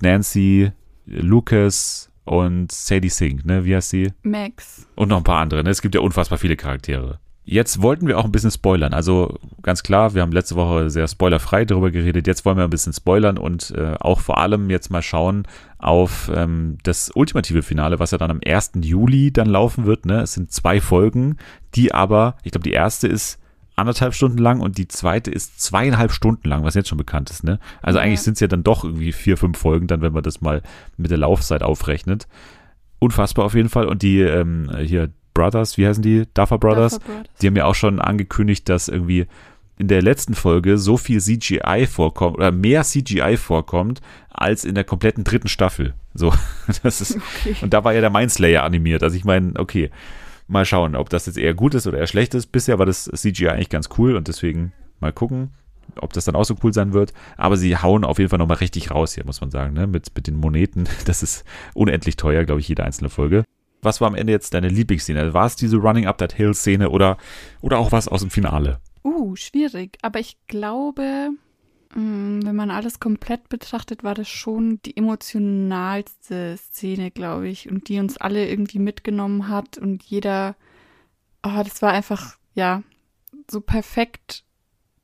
Nancy, 0.00 0.72
Lucas 1.06 2.10
und 2.24 2.70
Sadie 2.70 3.08
Sink, 3.08 3.44
ne? 3.46 3.64
Wie 3.64 3.74
heißt 3.74 3.90
sie? 3.90 4.12
Max. 4.22 4.86
Und 4.94 5.08
noch 5.08 5.18
ein 5.18 5.24
paar 5.24 5.40
andere. 5.40 5.64
Ne? 5.64 5.70
Es 5.70 5.82
gibt 5.82 5.94
ja 5.94 6.00
unfassbar 6.00 6.38
viele 6.38 6.56
Charaktere. 6.56 7.18
Jetzt 7.50 7.80
wollten 7.80 8.06
wir 8.06 8.18
auch 8.18 8.26
ein 8.26 8.30
bisschen 8.30 8.50
spoilern. 8.50 8.92
Also 8.92 9.38
ganz 9.62 9.82
klar, 9.82 10.12
wir 10.12 10.20
haben 10.20 10.32
letzte 10.32 10.54
Woche 10.54 10.90
sehr 10.90 11.08
spoilerfrei 11.08 11.64
darüber 11.64 11.90
geredet. 11.90 12.26
Jetzt 12.26 12.44
wollen 12.44 12.58
wir 12.58 12.64
ein 12.64 12.68
bisschen 12.68 12.92
spoilern 12.92 13.38
und 13.38 13.70
äh, 13.70 13.94
auch 14.00 14.20
vor 14.20 14.36
allem 14.36 14.68
jetzt 14.68 14.90
mal 14.90 15.00
schauen 15.00 15.46
auf 15.78 16.30
ähm, 16.34 16.76
das 16.82 17.10
ultimative 17.14 17.62
Finale, 17.62 18.00
was 18.00 18.10
ja 18.10 18.18
dann 18.18 18.30
am 18.30 18.40
1. 18.46 18.72
Juli 18.82 19.32
dann 19.32 19.46
laufen 19.46 19.86
wird. 19.86 20.04
Ne? 20.04 20.20
Es 20.20 20.34
sind 20.34 20.52
zwei 20.52 20.78
Folgen, 20.78 21.38
die 21.74 21.94
aber, 21.94 22.36
ich 22.42 22.52
glaube, 22.52 22.64
die 22.64 22.74
erste 22.74 23.08
ist 23.08 23.40
anderthalb 23.76 24.12
Stunden 24.12 24.36
lang 24.36 24.60
und 24.60 24.76
die 24.76 24.88
zweite 24.88 25.30
ist 25.30 25.58
zweieinhalb 25.58 26.12
Stunden 26.12 26.46
lang, 26.50 26.64
was 26.64 26.74
jetzt 26.74 26.90
schon 26.90 26.98
bekannt 26.98 27.30
ist. 27.30 27.44
Ne? 27.44 27.60
Also 27.80 27.98
Ja. 27.98 28.04
eigentlich 28.04 28.20
sind 28.20 28.34
es 28.34 28.40
ja 28.40 28.48
dann 28.48 28.62
doch 28.62 28.84
irgendwie 28.84 29.12
vier, 29.12 29.38
fünf 29.38 29.56
Folgen, 29.56 29.86
dann 29.86 30.02
wenn 30.02 30.12
man 30.12 30.22
das 30.22 30.42
mal 30.42 30.60
mit 30.98 31.10
der 31.10 31.18
Laufzeit 31.18 31.62
aufrechnet. 31.62 32.28
Unfassbar 32.98 33.46
auf 33.46 33.54
jeden 33.54 33.70
Fall. 33.70 33.86
Und 33.86 34.02
die 34.02 34.20
ähm, 34.20 34.70
hier 34.80 35.08
Brothers, 35.38 35.78
wie 35.78 35.86
heißen 35.86 36.02
die? 36.02 36.24
Duffer 36.34 36.58
Brothers? 36.58 36.98
Brothers. 36.98 37.26
Die 37.40 37.46
haben 37.46 37.56
ja 37.56 37.64
auch 37.66 37.74
schon 37.76 38.00
angekündigt, 38.00 38.68
dass 38.68 38.88
irgendwie 38.88 39.26
in 39.78 39.86
der 39.86 40.02
letzten 40.02 40.34
Folge 40.34 40.76
so 40.78 40.96
viel 40.96 41.20
CGI 41.20 41.86
vorkommt 41.88 42.36
oder 42.36 42.50
mehr 42.50 42.82
CGI 42.82 43.36
vorkommt 43.36 44.00
als 44.28 44.64
in 44.64 44.74
der 44.74 44.82
kompletten 44.82 45.22
dritten 45.22 45.46
Staffel. 45.48 45.94
So, 46.14 46.32
das 46.82 47.00
ist 47.00 47.16
Okay. 47.16 47.54
und 47.60 47.72
da 47.72 47.84
war 47.84 47.94
ja 47.94 48.00
der 48.00 48.10
Mindslayer 48.10 48.64
animiert. 48.64 49.04
Also 49.04 49.16
ich 49.16 49.24
meine, 49.24 49.52
okay, 49.58 49.90
mal 50.48 50.64
schauen, 50.64 50.96
ob 50.96 51.08
das 51.10 51.26
jetzt 51.26 51.38
eher 51.38 51.54
gut 51.54 51.74
ist 51.74 51.86
oder 51.86 51.98
eher 51.98 52.08
schlecht 52.08 52.34
ist. 52.34 52.46
Bisher 52.46 52.80
war 52.80 52.86
das 52.86 53.04
CGI 53.04 53.50
eigentlich 53.50 53.68
ganz 53.68 53.88
cool 53.98 54.16
und 54.16 54.26
deswegen 54.26 54.72
mal 54.98 55.12
gucken, 55.12 55.50
ob 56.00 56.12
das 56.12 56.24
dann 56.24 56.34
auch 56.34 56.44
so 56.44 56.56
cool 56.64 56.72
sein 56.72 56.92
wird. 56.92 57.12
Aber 57.36 57.56
sie 57.56 57.76
hauen 57.76 58.02
auf 58.04 58.18
jeden 58.18 58.30
Fall 58.30 58.40
nochmal 58.40 58.56
richtig 58.56 58.90
raus 58.90 59.14
hier, 59.14 59.24
muss 59.24 59.40
man 59.40 59.52
sagen, 59.52 59.74
ne? 59.74 59.86
Mit, 59.86 60.10
mit 60.16 60.26
den 60.26 60.36
Moneten. 60.36 60.84
Das 61.04 61.22
ist 61.22 61.44
unendlich 61.74 62.16
teuer, 62.16 62.44
glaube 62.44 62.60
ich, 62.60 62.68
jede 62.68 62.82
einzelne 62.82 63.10
Folge. 63.10 63.44
Was 63.82 64.00
war 64.00 64.08
am 64.08 64.14
Ende 64.14 64.32
jetzt 64.32 64.54
deine 64.54 64.68
Lieblingsszene? 64.68 65.34
War 65.34 65.46
es 65.46 65.56
diese 65.56 65.76
Running 65.76 66.06
Up 66.06 66.18
That 66.18 66.32
Hill 66.32 66.54
Szene 66.54 66.90
oder, 66.90 67.16
oder 67.60 67.78
auch 67.78 67.92
was 67.92 68.08
aus 68.08 68.20
dem 68.20 68.30
Finale? 68.30 68.80
Uh, 69.04 69.36
schwierig. 69.36 69.98
Aber 70.02 70.18
ich 70.18 70.36
glaube, 70.48 71.30
mh, 71.94 72.44
wenn 72.44 72.56
man 72.56 72.70
alles 72.70 73.00
komplett 73.00 73.48
betrachtet, 73.48 74.02
war 74.02 74.14
das 74.14 74.28
schon 74.28 74.80
die 74.84 74.96
emotionalste 74.96 76.56
Szene, 76.56 77.10
glaube 77.10 77.48
ich. 77.48 77.70
Und 77.70 77.88
die 77.88 78.00
uns 78.00 78.16
alle 78.16 78.48
irgendwie 78.48 78.80
mitgenommen 78.80 79.48
hat. 79.48 79.78
Und 79.78 80.02
jeder, 80.02 80.56
oh, 81.44 81.62
das 81.62 81.80
war 81.80 81.92
einfach, 81.92 82.36
ja, 82.54 82.82
so 83.50 83.60
perfekt 83.60 84.44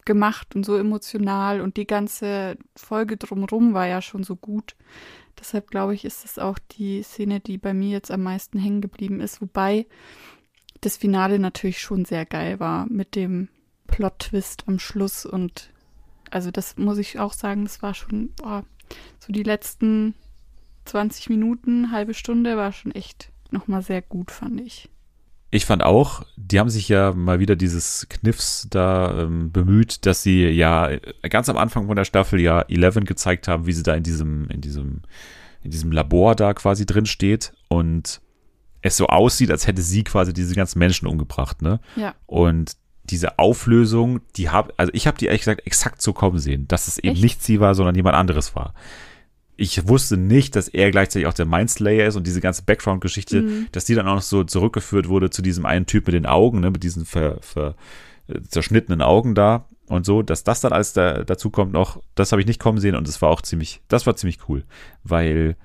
gemacht 0.05 0.55
und 0.55 0.65
so 0.65 0.77
emotional 0.77 1.61
und 1.61 1.77
die 1.77 1.87
ganze 1.87 2.57
Folge 2.77 3.17
drumherum 3.17 3.75
war 3.75 3.87
ja 3.87 4.03
schon 4.03 4.23
so 4.23 4.37
gut. 4.37 4.77
Deshalb 5.39 5.71
glaube 5.71 5.95
ich, 5.95 6.05
ist 6.05 6.25
das 6.25 6.39
auch 6.39 6.59
die 6.59 7.03
Szene, 7.03 7.41
die 7.41 7.59
bei 7.59 7.75
mir 7.75 7.91
jetzt 7.91 8.11
am 8.11 8.23
meisten 8.23 8.59
hängen 8.59 8.81
geblieben 8.81 9.21
ist, 9.21 9.41
wobei 9.41 9.87
das 10.81 10.97
Finale 10.97 11.39
natürlich 11.39 11.81
schon 11.81 12.05
sehr 12.05 12.27
geil 12.27 12.61
war 12.61 12.87
mit 12.87 13.15
dem 13.15 13.49
Plot-Twist 13.87 14.65
am 14.67 14.79
Schluss 14.79 15.25
und 15.27 15.71
also 16.31 16.51
das 16.51 16.77
muss 16.77 16.99
ich 16.99 17.19
auch 17.19 17.33
sagen, 17.33 17.65
das 17.65 17.83
war 17.83 17.95
schon, 17.95 18.33
boah, 18.35 18.65
so 19.19 19.33
die 19.33 19.43
letzten 19.43 20.15
20 20.85 21.31
Minuten, 21.31 21.91
halbe 21.93 22.15
Stunde 22.15 22.57
war 22.57 22.73
schon 22.73 22.93
echt 22.93 23.31
nochmal 23.51 23.83
sehr 23.83 24.03
gut, 24.03 24.31
fand 24.31 24.61
ich. 24.61 24.91
Ich 25.55 25.67
fand 25.67 25.85
auch, 25.85 26.23
die 26.37 26.59
haben 26.59 26.69
sich 26.69 26.89
ja 26.89 27.13
mal 27.13 27.39
wieder 27.39 27.55
dieses 27.55 28.09
Kniffs 28.09 28.67
da 28.71 29.21
ähm, 29.21 29.53
bemüht, 29.53 30.05
dass 30.05 30.21
sie 30.21 30.49
ja 30.49 30.91
ganz 31.31 31.49
am 31.49 31.57
Anfang 31.57 31.87
von 31.87 31.95
der 31.95 32.05
Staffel 32.05 32.41
ja 32.41 32.63
Eleven 32.63 33.05
gezeigt 33.05 33.47
haben, 33.47 33.65
wie 33.65 33.73
sie 33.73 33.85
da 33.85 33.95
in 33.95 34.03
diesem, 34.03 34.51
in 34.51 34.61
diesem, 34.61 35.03
in 35.63 35.71
diesem 35.71 35.93
Labor 35.93 36.35
da 36.35 36.55
quasi 36.55 36.87
drin 36.87 37.07
steht 37.07 37.53
und 37.69 38.21
es 38.83 38.97
so 38.97 39.07
aussieht, 39.07 39.53
als 39.53 39.69
hätte 39.69 39.81
sie 39.81 40.03
quasi 40.03 40.33
diese 40.33 40.57
ganzen 40.57 40.81
Menschen 40.81 41.07
umgebracht, 41.07 41.63
ne? 41.63 41.79
Ja. 41.95 42.17
Und 42.27 42.73
diese 43.05 43.39
Auflösung, 43.39 44.23
die 44.35 44.51
habe, 44.51 44.75
also 44.77 44.91
ich 44.93 45.07
habe 45.07 45.19
die 45.19 45.27
ehrlich 45.27 45.43
gesagt 45.43 45.69
exakt 45.69 46.03
so 46.03 46.13
kommen 46.13 46.41
sehen, 46.41 46.67
dass 46.67 46.89
es 46.89 46.99
eben 46.99 47.15
Echt? 47.15 47.23
nicht 47.23 47.45
sie 47.45 47.61
war, 47.61 47.77
sondern 47.77 47.95
jemand 47.95 48.17
anderes 48.17 48.57
war. 48.57 48.75
Ich 49.57 49.87
wusste 49.89 50.17
nicht, 50.17 50.57
dass 50.57 50.69
er 50.69 50.91
gleichzeitig 50.91 51.27
auch 51.29 51.33
der 51.35 51.47
Mindslayer 51.47 52.07
ist 52.09 52.17
und 52.17 52.27
diese 52.27 52.41
ganze 52.41 52.63
Background-Geschichte, 52.65 53.43
Mhm. 53.43 53.67
dass 53.73 53.85
die 53.85 53.95
dann 53.95 54.09
auch 54.09 54.17
noch 54.17 54.23
so 54.23 54.43
zurückgeführt 54.45 55.09
wurde 55.09 55.31
zu 55.31 55.43
diesem 55.43 55.65
einen 55.67 55.87
Typ 55.87 56.07
mit 56.07 56.15
den 56.15 56.27
Augen, 56.27 56.61
ne, 56.61 56.71
mit 56.71 56.83
diesen 56.83 57.05
ver, 57.05 57.39
ver, 57.41 57.77
äh, 58.29 58.41
zerschnittenen 58.49 59.01
Augen 59.03 59.35
da 59.35 59.67
und 59.87 60.05
so, 60.07 60.23
dass 60.23 60.43
das 60.45 60.61
dann 60.61 60.73
alles 60.73 60.93
da, 60.93 61.23
dazu 61.25 61.51
kommt 61.51 61.73
noch, 61.73 62.03
das 62.15 62.33
habe 62.33 62.41
ich 62.43 62.49
nicht 62.49 62.59
kommen 62.61 62.79
sehen 62.79 62.97
und 62.97 63.07
das 63.07 63.23
war 63.23 63.29
auch 63.29 63.43
ziemlich, 63.43 63.81
das 63.89 64.07
war 64.07 64.17
ziemlich 64.17 64.39
cool, 64.49 64.65
weil 65.05 65.57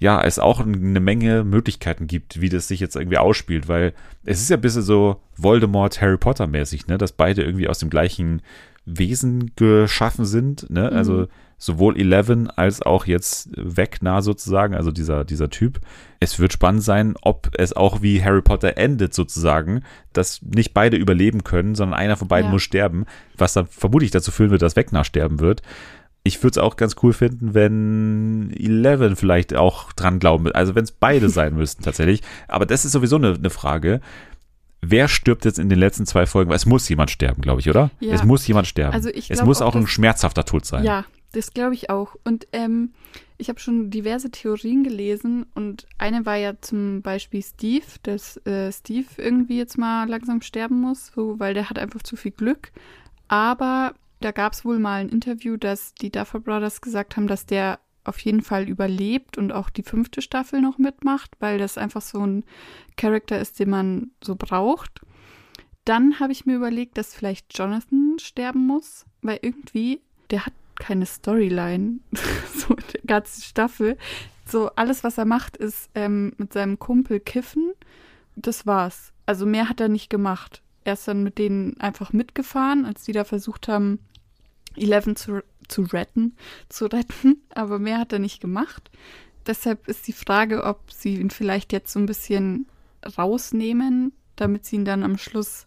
ja, 0.00 0.20
es 0.22 0.38
auch 0.40 0.60
eine 0.60 1.00
Menge 1.00 1.44
Möglichkeiten 1.44 2.06
gibt, 2.08 2.40
wie 2.40 2.48
das 2.50 2.68
sich 2.68 2.80
jetzt 2.80 2.96
irgendwie 2.96 3.16
ausspielt, 3.16 3.68
weil 3.68 3.94
es 4.24 4.42
ist 4.42 4.50
ja 4.50 4.56
ein 4.56 4.60
bisschen 4.60 4.82
so 4.82 5.20
Voldemort, 5.36 6.00
Harry 6.02 6.18
Potter 6.18 6.46
mäßig, 6.46 6.88
ne, 6.88 6.98
dass 6.98 7.12
beide 7.12 7.42
irgendwie 7.42 7.68
aus 7.68 7.78
dem 7.78 7.88
gleichen 7.90 8.42
Wesen 8.84 9.52
geschaffen 9.56 10.26
sind, 10.26 10.68
ne, 10.68 10.90
Mhm. 10.90 10.96
also 10.96 11.26
sowohl 11.64 11.98
Eleven 11.98 12.50
als 12.50 12.82
auch 12.82 13.06
jetzt 13.06 13.48
Vecna 13.56 14.20
sozusagen, 14.20 14.74
also 14.74 14.90
dieser, 14.90 15.24
dieser 15.24 15.48
Typ. 15.48 15.80
Es 16.20 16.38
wird 16.38 16.52
spannend 16.52 16.82
sein, 16.82 17.14
ob 17.22 17.50
es 17.56 17.72
auch 17.72 18.02
wie 18.02 18.22
Harry 18.22 18.42
Potter 18.42 18.76
endet 18.76 19.14
sozusagen, 19.14 19.82
dass 20.12 20.42
nicht 20.42 20.74
beide 20.74 20.96
überleben 20.98 21.42
können, 21.42 21.74
sondern 21.74 21.98
einer 21.98 22.16
von 22.16 22.28
beiden 22.28 22.48
Ja. 22.48 22.52
muss 22.52 22.62
sterben, 22.62 23.06
was 23.36 23.54
dann 23.54 23.66
vermutlich 23.66 24.10
dazu 24.10 24.30
führen 24.30 24.50
wird, 24.50 24.62
dass 24.62 24.76
Vecna 24.76 25.04
sterben 25.04 25.40
wird. 25.40 25.62
Ich 26.22 26.42
würde 26.42 26.52
es 26.52 26.58
auch 26.58 26.76
ganz 26.76 26.96
cool 27.02 27.12
finden, 27.12 27.54
wenn 27.54 28.50
Eleven 28.56 29.16
vielleicht 29.16 29.54
auch 29.54 29.92
dran 29.92 30.18
glauben, 30.18 30.50
also 30.52 30.74
wenn 30.74 30.84
es 30.84 30.92
beide 30.92 31.28
sein 31.30 31.54
müssten 31.54 31.82
tatsächlich. 31.82 32.20
Aber 32.46 32.66
das 32.66 32.84
ist 32.84 32.92
sowieso 32.92 33.16
eine, 33.16 33.34
eine 33.34 33.50
Frage. 33.50 34.00
Wer 34.82 35.08
stirbt 35.08 35.46
jetzt 35.46 35.58
in 35.58 35.70
den 35.70 35.78
letzten 35.78 36.04
zwei 36.04 36.26
Folgen? 36.26 36.52
Es 36.52 36.66
muss 36.66 36.86
jemand 36.90 37.10
sterben, 37.10 37.40
glaube 37.40 37.60
ich, 37.60 37.70
oder? 37.70 37.90
Ja. 38.00 38.12
Es 38.12 38.22
muss 38.22 38.46
jemand 38.46 38.66
sterben. 38.66 38.92
Also 38.92 39.08
ich 39.08 39.30
es 39.30 39.38
glaub 39.38 39.46
muss 39.46 39.62
auch, 39.62 39.68
auch 39.74 39.76
ein 39.76 39.86
schmerzhafter 39.86 40.44
Tod 40.44 40.66
sein. 40.66 40.84
Ja, 40.84 41.06
das 41.34 41.52
glaube 41.52 41.74
ich 41.74 41.90
auch. 41.90 42.16
Und 42.24 42.46
ähm, 42.52 42.92
ich 43.36 43.48
habe 43.48 43.60
schon 43.60 43.90
diverse 43.90 44.30
Theorien 44.30 44.84
gelesen 44.84 45.46
und 45.54 45.86
eine 45.98 46.24
war 46.24 46.36
ja 46.36 46.60
zum 46.60 47.02
Beispiel 47.02 47.42
Steve, 47.42 47.86
dass 48.02 48.36
äh, 48.46 48.70
Steve 48.72 49.06
irgendwie 49.18 49.58
jetzt 49.58 49.76
mal 49.76 50.08
langsam 50.08 50.40
sterben 50.40 50.80
muss, 50.80 51.12
so, 51.14 51.38
weil 51.38 51.54
der 51.54 51.68
hat 51.68 51.78
einfach 51.78 52.02
zu 52.02 52.16
viel 52.16 52.32
Glück. 52.32 52.72
Aber 53.28 53.94
da 54.20 54.30
gab 54.30 54.52
es 54.52 54.64
wohl 54.64 54.78
mal 54.78 55.00
ein 55.00 55.08
Interview, 55.08 55.56
dass 55.56 55.94
die 55.94 56.10
Duffer 56.10 56.40
Brothers 56.40 56.80
gesagt 56.80 57.16
haben, 57.16 57.26
dass 57.26 57.46
der 57.46 57.80
auf 58.04 58.18
jeden 58.20 58.42
Fall 58.42 58.68
überlebt 58.68 59.38
und 59.38 59.50
auch 59.52 59.70
die 59.70 59.82
fünfte 59.82 60.22
Staffel 60.22 60.60
noch 60.60 60.78
mitmacht, 60.78 61.32
weil 61.40 61.58
das 61.58 61.78
einfach 61.78 62.02
so 62.02 62.24
ein 62.24 62.44
Charakter 62.96 63.40
ist, 63.40 63.58
den 63.58 63.70
man 63.70 64.10
so 64.22 64.36
braucht. 64.36 65.00
Dann 65.84 66.20
habe 66.20 66.32
ich 66.32 66.46
mir 66.46 66.56
überlegt, 66.56 66.96
dass 66.98 67.14
vielleicht 67.14 67.56
Jonathan 67.56 68.16
sterben 68.18 68.66
muss, 68.66 69.06
weil 69.22 69.38
irgendwie, 69.42 70.00
der 70.30 70.46
hat 70.46 70.52
keine 70.76 71.06
Storyline, 71.06 72.00
so 72.54 72.74
in 72.74 72.84
der 72.92 73.00
ganzen 73.06 73.42
Staffel. 73.42 73.96
So 74.46 74.70
alles, 74.76 75.04
was 75.04 75.18
er 75.18 75.24
macht, 75.24 75.56
ist 75.56 75.90
ähm, 75.94 76.32
mit 76.36 76.52
seinem 76.52 76.78
Kumpel 76.78 77.20
kiffen. 77.20 77.72
Das 78.36 78.66
war's. 78.66 79.12
Also 79.26 79.46
mehr 79.46 79.68
hat 79.68 79.80
er 79.80 79.88
nicht 79.88 80.10
gemacht. 80.10 80.62
Er 80.84 80.94
ist 80.94 81.08
dann 81.08 81.22
mit 81.22 81.38
denen 81.38 81.80
einfach 81.80 82.12
mitgefahren, 82.12 82.84
als 82.84 83.04
die 83.04 83.12
da 83.12 83.24
versucht 83.24 83.68
haben, 83.68 84.00
Eleven 84.76 85.16
zu, 85.16 85.42
zu 85.68 85.82
retten, 85.82 86.36
zu 86.68 86.86
retten, 86.86 87.42
aber 87.54 87.78
mehr 87.78 87.98
hat 87.98 88.12
er 88.12 88.18
nicht 88.18 88.40
gemacht. 88.40 88.90
Deshalb 89.46 89.88
ist 89.88 90.06
die 90.08 90.12
Frage, 90.12 90.64
ob 90.64 90.90
sie 90.90 91.16
ihn 91.16 91.30
vielleicht 91.30 91.72
jetzt 91.72 91.92
so 91.92 91.98
ein 91.98 92.06
bisschen 92.06 92.66
rausnehmen, 93.18 94.12
damit 94.36 94.64
sie 94.64 94.76
ihn 94.76 94.84
dann 94.84 95.02
am 95.02 95.18
Schluss 95.18 95.66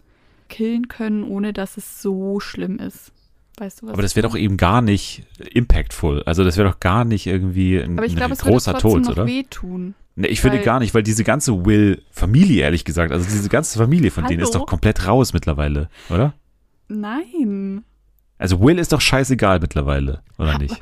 killen 0.49 0.88
können, 0.88 1.24
ohne 1.24 1.53
dass 1.53 1.78
es 1.78 2.01
so 2.01 2.39
schlimm 2.39 2.80
ist. 2.80 3.12
Weißt 3.58 3.82
du 3.82 3.88
was? 3.88 3.93
Aber 3.93 4.01
das 4.01 4.16
wäre 4.16 4.28
doch 4.28 4.36
eben 4.36 4.55
gar 4.58 4.82
nicht 4.82 5.24
impactful. 5.51 6.24
Also 6.24 6.43
das 6.43 6.58
wäre 6.58 6.70
doch 6.70 6.80
gar 6.80 7.05
nicht 7.05 7.26
irgendwie 7.26 7.78
ein, 7.80 7.97
Aber 7.97 8.05
ich 8.05 8.16
glaube, 8.16 8.32
ein 8.34 8.34
es 8.34 8.41
würde 8.43 8.51
großer 8.51 8.74
trotzdem 8.74 8.91
Tod, 8.91 9.05
noch 9.05 9.12
oder? 9.12 9.26
wehtun. 9.26 9.95
Nee, 10.16 10.28
ich 10.28 10.41
finde 10.41 10.60
gar 10.62 10.80
nicht, 10.80 10.93
weil 10.95 11.03
diese 11.03 11.24
ganze 11.24 11.66
Will-Familie, 11.66 12.64
ehrlich 12.64 12.86
gesagt, 12.86 13.12
also 13.12 13.24
diese 13.24 13.49
ganze 13.49 13.78
Familie 13.78 14.10
von 14.10 14.26
denen 14.26 14.39
ist 14.41 14.53
Hallo? 14.53 14.60
doch 14.66 14.68
komplett 14.68 15.05
raus 15.08 15.34
mittlerweile, 15.34 15.89
oder? 16.10 16.34
Nein. 16.88 17.84
Also 18.39 18.60
Will 18.62 18.80
ist 18.80 18.93
doch 18.93 19.01
scheißegal 19.01 19.60
mittlerweile, 19.60 20.22
oder 20.39 20.58
nicht? 20.58 20.80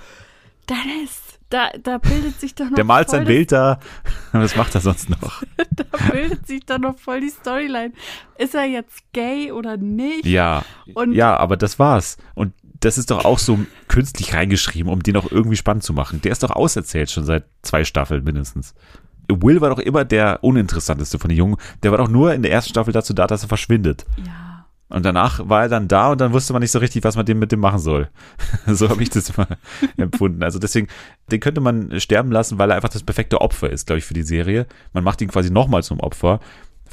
Dennis, 0.70 1.22
da, 1.50 1.70
da 1.82 1.98
bildet 1.98 2.40
sich 2.40 2.56
doch 2.56 2.66
noch 2.66 2.76
Der 2.76 2.84
malt 2.86 3.10
sein 3.10 3.26
Bild 3.26 3.52
da. 3.52 3.80
Was 4.32 4.56
macht 4.56 4.74
er 4.76 4.82
sonst 4.82 5.10
noch? 5.10 5.44
Da 5.76 6.12
bildet 6.12 6.48
sich 6.48 6.66
doch 6.66 6.78
noch 6.80 6.98
voll 6.98 7.20
die 7.22 7.30
Storyline. 7.30 7.92
Ist 8.38 8.56
er 8.56 8.66
jetzt 8.66 9.04
gay 9.14 9.52
oder 9.52 9.76
nicht? 9.78 10.26
Ja, 10.26 10.64
Und 10.94 11.12
ja, 11.14 11.36
aber 11.36 11.58
das 11.58 11.80
war's. 11.80 12.18
Und 12.34 12.54
das 12.86 13.00
ist 13.00 13.10
doch 13.10 13.26
auch 13.26 13.40
so 13.40 13.60
künstlich 13.88 14.34
reingeschrieben, 14.34 14.92
um 14.92 15.02
den 15.02 15.18
auch 15.18 15.32
irgendwie 15.32 15.58
spannend 15.58 15.84
zu 15.84 15.94
machen. 15.94 16.22
Der 16.22 16.32
ist 16.32 16.44
doch 16.44 16.52
auserzählt 16.52 17.10
schon 17.10 17.26
seit 17.26 17.46
zwei 17.64 17.84
Staffeln 17.84 18.24
mindestens. 18.24 18.76
Will 19.28 19.60
war 19.60 19.72
doch 19.72 19.80
immer 19.80 20.06
der 20.06 20.44
uninteressanteste 20.44 21.18
von 21.18 21.30
den 21.30 21.38
Jungen. 21.38 21.58
Der 21.82 21.90
war 21.92 21.98
doch 21.98 22.10
nur 22.10 22.34
in 22.34 22.44
der 22.44 22.52
ersten 22.52 22.70
Staffel 22.70 22.94
dazu 22.94 23.14
da, 23.14 23.26
dass 23.26 23.42
er 23.44 23.50
verschwindet. 23.50 24.06
ja. 24.26 24.56
Und 24.88 25.04
danach 25.04 25.50
war 25.50 25.64
er 25.64 25.70
dann 25.70 25.88
da 25.88 26.12
und 26.12 26.22
dann 26.22 26.32
wusste 26.32 26.54
man 26.54 26.62
nicht 26.62 26.72
so 26.72 26.78
richtig, 26.78 27.04
was 27.04 27.16
man 27.16 27.26
dem 27.26 27.40
mit 27.40 27.52
dem 27.52 27.60
machen 27.60 27.80
soll. 27.80 28.08
so 28.68 28.88
habe 28.88 29.02
ich 29.02 29.10
das 29.10 29.32
immer 29.32 29.48
empfunden. 29.98 30.44
Also 30.44 30.60
deswegen, 30.60 30.88
den 31.32 31.40
könnte 31.40 31.60
man 31.60 32.00
sterben 32.00 32.32
lassen, 32.32 32.60
weil 32.60 32.70
er 32.70 32.76
einfach 32.76 32.90
das 32.90 33.02
perfekte 33.02 33.42
Opfer 33.42 33.72
ist, 33.72 33.88
glaube 33.88 33.98
ich, 33.98 34.06
für 34.06 34.14
die 34.14 34.22
Serie. 34.22 34.68
Man 34.94 35.04
macht 35.04 35.22
ihn 35.22 35.28
quasi 35.28 35.50
nochmal 35.50 35.82
zum 35.82 36.00
Opfer. 36.02 36.40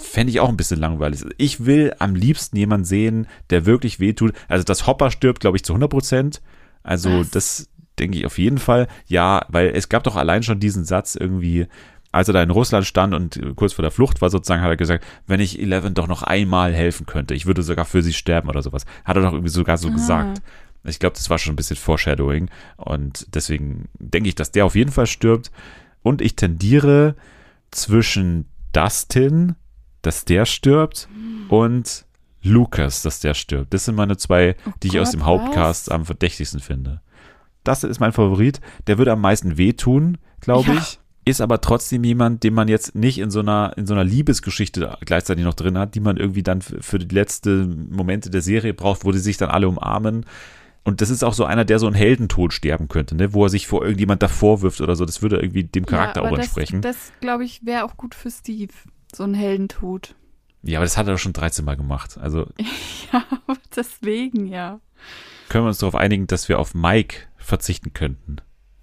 Fände 0.03 0.31
ich 0.31 0.41
auch 0.41 0.49
ein 0.49 0.57
bisschen 0.57 0.79
langweilig. 0.81 1.25
Ich 1.39 1.65
will 1.65 1.95
am 1.99 2.15
liebsten 2.15 2.57
jemanden 2.57 2.85
sehen, 2.85 3.27
der 3.51 3.65
wirklich 3.67 4.01
wehtut. 4.01 4.35
Also, 4.49 4.65
dass 4.65 4.87
Hopper 4.87 5.11
stirbt, 5.11 5.41
glaube 5.41 5.57
ich, 5.57 5.65
zu 5.65 5.73
100 5.73 5.91
Prozent. 5.91 6.43
Also, 6.83 7.21
Was? 7.21 7.31
das 7.31 7.69
denke 7.99 8.19
ich 8.19 8.27
auf 8.27 8.39
jeden 8.39 8.59
Fall. 8.59 8.89
Ja, 9.07 9.47
weil 9.49 9.69
es 9.75 9.89
gab 9.89 10.03
doch 10.05 10.17
allein 10.17 10.43
schon 10.43 10.61
diesen 10.61 10.85
Satz 10.85 11.15
irgendwie, 11.15 11.67
als 12.11 12.29
er 12.29 12.35
da 12.35 12.43
in 12.43 12.51
Russland 12.51 12.87
stand 12.87 13.15
und 13.15 13.37
äh, 13.37 13.53
kurz 13.55 13.75
vor 13.75 13.83
der 13.83 13.91
Flucht 13.93 14.21
war 14.21 14.31
sozusagen, 14.31 14.63
hat 14.63 14.71
er 14.71 14.77
gesagt, 14.77 15.05
wenn 15.27 15.41
ich 15.41 15.61
Eleven 15.61 15.95
doch 15.95 16.09
noch 16.09 16.23
einmal 16.23 16.75
helfen 16.75 17.07
könnte, 17.07 17.35
ich 17.35 17.47
würde 17.47 17.63
sogar 17.63 17.85
für 17.85 18.03
sie 18.03 18.13
sterben 18.13 18.49
oder 18.49 18.63
sowas. 18.63 18.85
Hat 19.05 19.17
er 19.17 19.23
doch 19.23 19.33
irgendwie 19.33 19.51
sogar 19.51 19.79
so 19.79 19.89
Ah. 19.89 19.93
gesagt. 19.93 20.43
Ich 20.85 20.99
glaube, 20.99 21.15
das 21.15 21.31
war 21.31 21.39
schon 21.39 21.53
ein 21.53 21.57
bisschen 21.57 21.77
Foreshadowing 21.77 22.51
und 22.77 23.27
deswegen 23.35 23.89
denke 24.01 24.29
ich, 24.29 24.35
dass 24.35 24.51
der 24.51 24.65
auf 24.67 24.75
jeden 24.75 24.91
Fall 24.91 25.07
stirbt. 25.07 25.53
Und 26.03 26.21
ich 26.21 26.35
tendiere 26.35 27.15
zwischen 27.71 28.47
Dustin, 28.73 29.55
dass 30.03 30.25
der 30.25 30.45
stirbt, 30.47 31.09
und 31.49 32.05
Lucas, 32.43 33.03
dass 33.03 33.21
der 33.21 33.35
stirbt. 33.35 33.73
Das 33.73 33.85
sind 33.85 33.95
meine 33.95 34.17
zwei, 34.17 34.57
Oh 34.67 34.71
die 34.83 34.89
ich 34.89 34.99
aus 34.99 35.09
Gott, 35.09 35.15
dem 35.15 35.25
Hauptcast 35.27 35.87
was? 35.89 35.95
am 35.95 36.05
verdächtigsten 36.05 36.61
finde. 36.61 37.01
Das 37.65 37.85
ist 37.85 38.01
mein 38.01 38.13
Favorit. 38.13 38.61
Der 38.87 38.99
würde 38.99 39.13
am 39.13 39.21
meisten 39.21 39.57
wehtun, 39.57 40.19
glaube 40.41 40.73
Ja. 40.73 40.79
ich. 40.79 40.99
Ist 41.25 41.41
aber 41.41 41.61
trotzdem 41.61 42.03
jemand, 42.03 42.43
den 42.43 42.53
man 42.53 42.67
jetzt 42.67 42.97
nicht 42.97 43.19
in 43.19 43.31
so 43.31 43.39
einer, 43.39 43.75
in 43.77 43.87
so 43.87 43.95
einer 43.95 44.03
Liebesgeschichte 44.03 44.97
gleichzeitig 45.05 45.45
noch 45.45 45.55
drin 45.55 45.79
hat, 45.79 45.95
die 45.95 46.01
man 46.01 46.17
irgendwie 46.17 46.43
dann 46.43 46.63
für, 46.63 46.99
die 46.99 47.15
letzten 47.15 47.93
Momente 47.95 48.29
der 48.29 48.43
Serie 48.43 48.75
braucht, 48.75 49.05
wo 49.05 49.13
die 49.13 49.19
sich 49.21 49.37
dann 49.37 49.49
alle 49.49 49.69
umarmen. 49.69 50.27
Und 50.83 51.01
das 51.01 51.11
ist 51.11 51.23
auch 51.23 51.35
so 51.35 51.45
einer, 51.45 51.65
der 51.65 51.79
so 51.79 51.87
einen 51.87 51.95
Heldentod 51.95 52.53
sterben 52.53 52.89
könnte, 52.89 53.15
ne? 53.15 53.33
wo 53.35 53.45
er 53.45 53.51
sich 53.51 53.69
vor 53.69 53.83
irgendjemand 53.85 54.21
davor 54.21 54.63
wirft 54.63 54.81
oder 54.81 54.97
so. 54.97 55.05
Das 55.05 55.23
würde 55.23 55.37
irgendwie 55.37 55.63
dem 55.63 55.87
Charakter 55.87 56.25
ja, 56.25 56.29
auch 56.29 56.37
entsprechen. 56.37 56.81
Das, 56.81 56.97
das 56.97 57.13
glaube 57.21 57.45
ich, 57.45 57.65
wäre 57.65 57.85
auch 57.85 57.97
gut 57.97 58.17
für 58.17 58.31
Steve. 58.33 58.73
So 59.15 59.25
ein 59.25 59.35
Heldentod. 59.35 60.15
ja, 60.63 60.79
aber 60.79 60.85
das 60.87 60.97
hat 60.97 61.07
er 61.07 61.13
doch 61.15 61.19
schon 61.19 61.33
13 61.35 61.65
Mal 61.65 61.77
gemacht. 61.77 62.19
Also 62.19 62.47
Ja, 63.13 63.25
deswegen, 63.77 64.47
ja. 64.47 64.81
können 65.49 65.65
wir 65.65 65.69
uns 65.69 65.79
darauf 65.79 65.95
einigen, 65.95 66.27
dass 66.27 66.49
wir 66.49 66.59
auf 66.59 66.75
Mike 66.75 67.17
verzichten 67.37 67.93
könnten. 67.93 68.37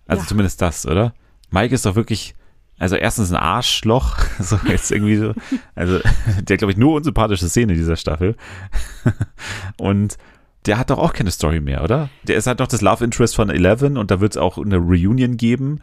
Also 0.08 0.24
Ja. 0.24 0.28
zumindest 0.28 0.62
das, 0.62 0.86
oder? 0.86 1.14
Mike 1.52 1.74
ist 1.74 1.86
doch 1.86 1.96
wirklich, 1.96 2.36
also 2.78 2.96
erstens 2.96 3.32
ein 3.32 3.38
Arschloch, 3.38 4.18
so 4.40 4.60
jetzt 4.68 4.92
irgendwie 4.92 5.16
so, 5.18 5.34
also 5.76 6.00
der 6.42 6.58
glaube 6.58 6.72
ich 6.72 6.78
nur 6.78 6.94
unsympathische 6.94 7.50
Szene 7.50 7.74
dieser 7.74 7.96
Staffel. 7.96 8.36
Und 9.78 10.18
der 10.66 10.78
hat 10.78 10.90
doch 10.90 11.00
auch 11.00 11.14
keine 11.14 11.32
Story 11.32 11.62
mehr, 11.62 11.84
oder? 11.84 12.10
Der 12.24 12.36
ist 12.36 12.46
halt 12.46 12.60
noch 12.60 12.68
das 12.68 12.82
Love 12.82 13.04
Interest 13.04 13.36
von 13.36 13.50
Eleven 13.50 13.98
und 13.98 14.12
da 14.12 14.20
wird 14.20 14.34
es 14.34 14.38
auch 14.38 14.58
eine 14.58 14.78
Reunion 14.78 15.38
geben. 15.38 15.80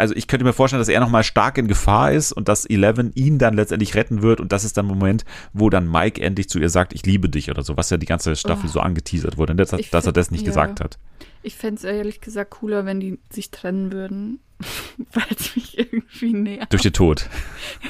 Also 0.00 0.14
ich 0.16 0.26
könnte 0.26 0.44
mir 0.44 0.52
vorstellen, 0.52 0.80
dass 0.80 0.88
er 0.88 0.98
nochmal 1.00 1.22
stark 1.22 1.58
in 1.58 1.68
Gefahr 1.68 2.10
ist 2.10 2.32
und 2.32 2.48
dass 2.48 2.64
Eleven 2.64 3.12
ihn 3.14 3.38
dann 3.38 3.54
letztendlich 3.54 3.94
retten 3.94 4.22
wird 4.22 4.40
und 4.40 4.50
das 4.50 4.64
ist 4.64 4.76
dann 4.76 4.88
der 4.88 4.96
Moment, 4.96 5.24
wo 5.52 5.70
dann 5.70 5.88
Mike 5.90 6.20
endlich 6.20 6.48
zu 6.48 6.58
ihr 6.58 6.68
sagt, 6.70 6.92
ich 6.94 7.04
liebe 7.06 7.28
dich 7.28 7.50
oder 7.50 7.62
so, 7.62 7.76
was 7.76 7.90
ja 7.90 7.96
die 7.98 8.06
ganze 8.06 8.34
Staffel 8.34 8.66
Oh. 8.68 8.72
so 8.72 8.80
angeteasert 8.80 9.36
wurde, 9.38 9.54
dass, 9.54 9.72
Ich 9.74 9.90
dass 9.90 10.04
er 10.04 10.08
find- 10.08 10.16
das 10.16 10.30
nicht 10.30 10.42
ja. 10.42 10.48
gesagt 10.48 10.80
hat. 10.80 10.98
Ich 11.42 11.54
fände 11.56 11.76
es 11.76 11.84
ehrlich 11.84 12.20
gesagt 12.20 12.50
cooler, 12.50 12.84
wenn 12.86 12.98
die 13.00 13.18
sich 13.30 13.50
trennen 13.50 13.92
würden, 13.92 14.40
weil 15.12 15.24
es 15.38 15.54
mich 15.54 15.78
irgendwie 15.78 16.32
näher. 16.32 16.66
Durch 16.70 16.82
den 16.82 16.92
Tod. 16.92 17.28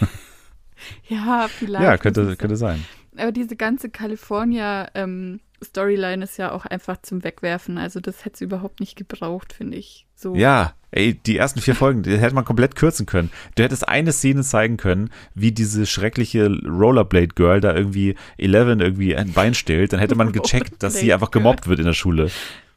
Ja, 1.08 1.48
vielleicht. 1.48 1.84
ja, 1.84 1.98
könnte, 1.98 2.36
könnte 2.36 2.56
sein. 2.56 2.84
Aber 3.16 3.32
diese 3.32 3.56
ganze 3.56 3.90
California-Storyline 5.60 6.24
ist 6.24 6.36
ja 6.38 6.52
auch 6.52 6.66
einfach 6.66 6.98
zum 7.02 7.22
Wegwerfen. 7.24 7.78
Also 7.78 8.00
das 8.00 8.24
hätte 8.24 8.34
es 8.34 8.40
überhaupt 8.40 8.80
nicht 8.80 8.96
gebraucht, 8.96 9.52
finde 9.52 9.76
ich. 9.76 10.06
So. 10.14 10.34
Ja, 10.34 10.74
ey, 10.90 11.14
die 11.14 11.38
ersten 11.38 11.60
vier 11.60 11.74
Folgen, 11.74 12.02
die 12.02 12.18
hätte 12.18 12.34
man 12.34 12.44
komplett 12.44 12.76
kürzen 12.76 13.06
können. 13.06 13.30
Du 13.54 13.62
hättest 13.62 13.88
eine 13.88 14.12
Szene 14.12 14.42
zeigen 14.42 14.76
können, 14.76 15.10
wie 15.34 15.52
diese 15.52 15.86
schreckliche 15.86 16.46
Rollerblade 16.66 17.34
Girl 17.34 17.60
da 17.60 17.74
irgendwie 17.74 18.16
Eleven 18.36 18.80
irgendwie 18.80 19.16
ein 19.16 19.32
Bein 19.32 19.54
stellt, 19.54 19.92
dann 19.92 20.00
hätte 20.00 20.14
man 20.14 20.32
gecheckt, 20.32 20.74
dass 20.82 20.94
sie 20.94 21.12
einfach 21.12 21.30
gemobbt 21.30 21.68
wird 21.68 21.78
in 21.78 21.86
der 21.86 21.94
Schule. 21.94 22.30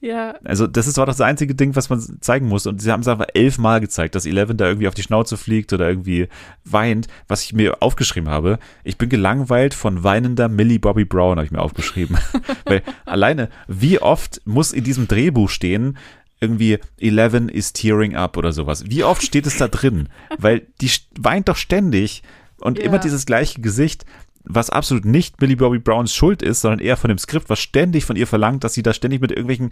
Ja, 0.05 0.35
Also 0.43 0.67
das 0.67 0.85
ist 0.85 0.97
war 0.97 1.05
das 1.05 1.21
einzige 1.21 1.55
Ding, 1.55 1.77
was 1.77 1.89
man 1.89 2.01
zeigen 2.19 2.49
muss. 2.49 2.67
Und 2.67 2.81
sie 2.81 2.91
haben 2.91 2.99
es 2.99 3.07
einfach 3.07 3.27
elfmal 3.33 3.79
gezeigt, 3.79 4.15
dass 4.15 4.25
Eleven 4.25 4.57
da 4.57 4.67
irgendwie 4.67 4.89
auf 4.89 4.93
die 4.95 5.01
Schnauze 5.01 5.37
fliegt 5.37 5.71
oder 5.71 5.87
irgendwie 5.87 6.27
weint, 6.65 7.07
was 7.29 7.43
ich 7.45 7.53
mir 7.53 7.81
aufgeschrieben 7.81 8.29
habe. 8.29 8.59
Ich 8.83 8.97
bin 8.97 9.07
gelangweilt 9.07 9.73
von 9.73 10.03
weinender 10.03 10.49
Millie 10.49 10.79
Bobby 10.79 11.05
Brown, 11.05 11.37
habe 11.37 11.45
ich 11.45 11.51
mir 11.51 11.61
aufgeschrieben. 11.61 12.17
Weil 12.65 12.81
alleine, 13.05 13.47
wie 13.69 13.99
oft 14.01 14.41
muss 14.43 14.73
in 14.73 14.83
diesem 14.83 15.07
Drehbuch 15.07 15.49
stehen, 15.49 15.97
irgendwie 16.41 16.79
Eleven 16.99 17.47
is 17.47 17.71
tearing 17.71 18.13
up 18.17 18.35
oder 18.35 18.51
sowas. 18.51 18.83
Wie 18.89 19.05
oft 19.05 19.23
steht 19.23 19.47
es 19.47 19.55
da 19.55 19.69
drin? 19.69 20.09
Weil 20.37 20.63
die 20.81 20.91
weint 21.17 21.47
doch 21.47 21.55
ständig 21.55 22.23
und 22.59 22.77
Ja. 22.77 22.83
immer 22.83 22.99
dieses 22.99 23.25
gleiche 23.25 23.61
Gesicht, 23.61 24.05
was 24.45 24.69
absolut 24.69 25.05
nicht 25.05 25.39
Millie 25.41 25.55
Bobby 25.55 25.79
Browns 25.79 26.13
Schuld 26.13 26.41
ist, 26.41 26.61
sondern 26.61 26.79
eher 26.79 26.97
von 26.97 27.07
dem 27.09 27.17
Skript, 27.17 27.49
was 27.49 27.59
ständig 27.59 28.05
von 28.05 28.15
ihr 28.15 28.27
verlangt, 28.27 28.63
dass 28.63 28.73
sie 28.73 28.83
da 28.83 28.93
ständig 28.93 29.21
mit 29.21 29.31
irgendwelchen 29.31 29.69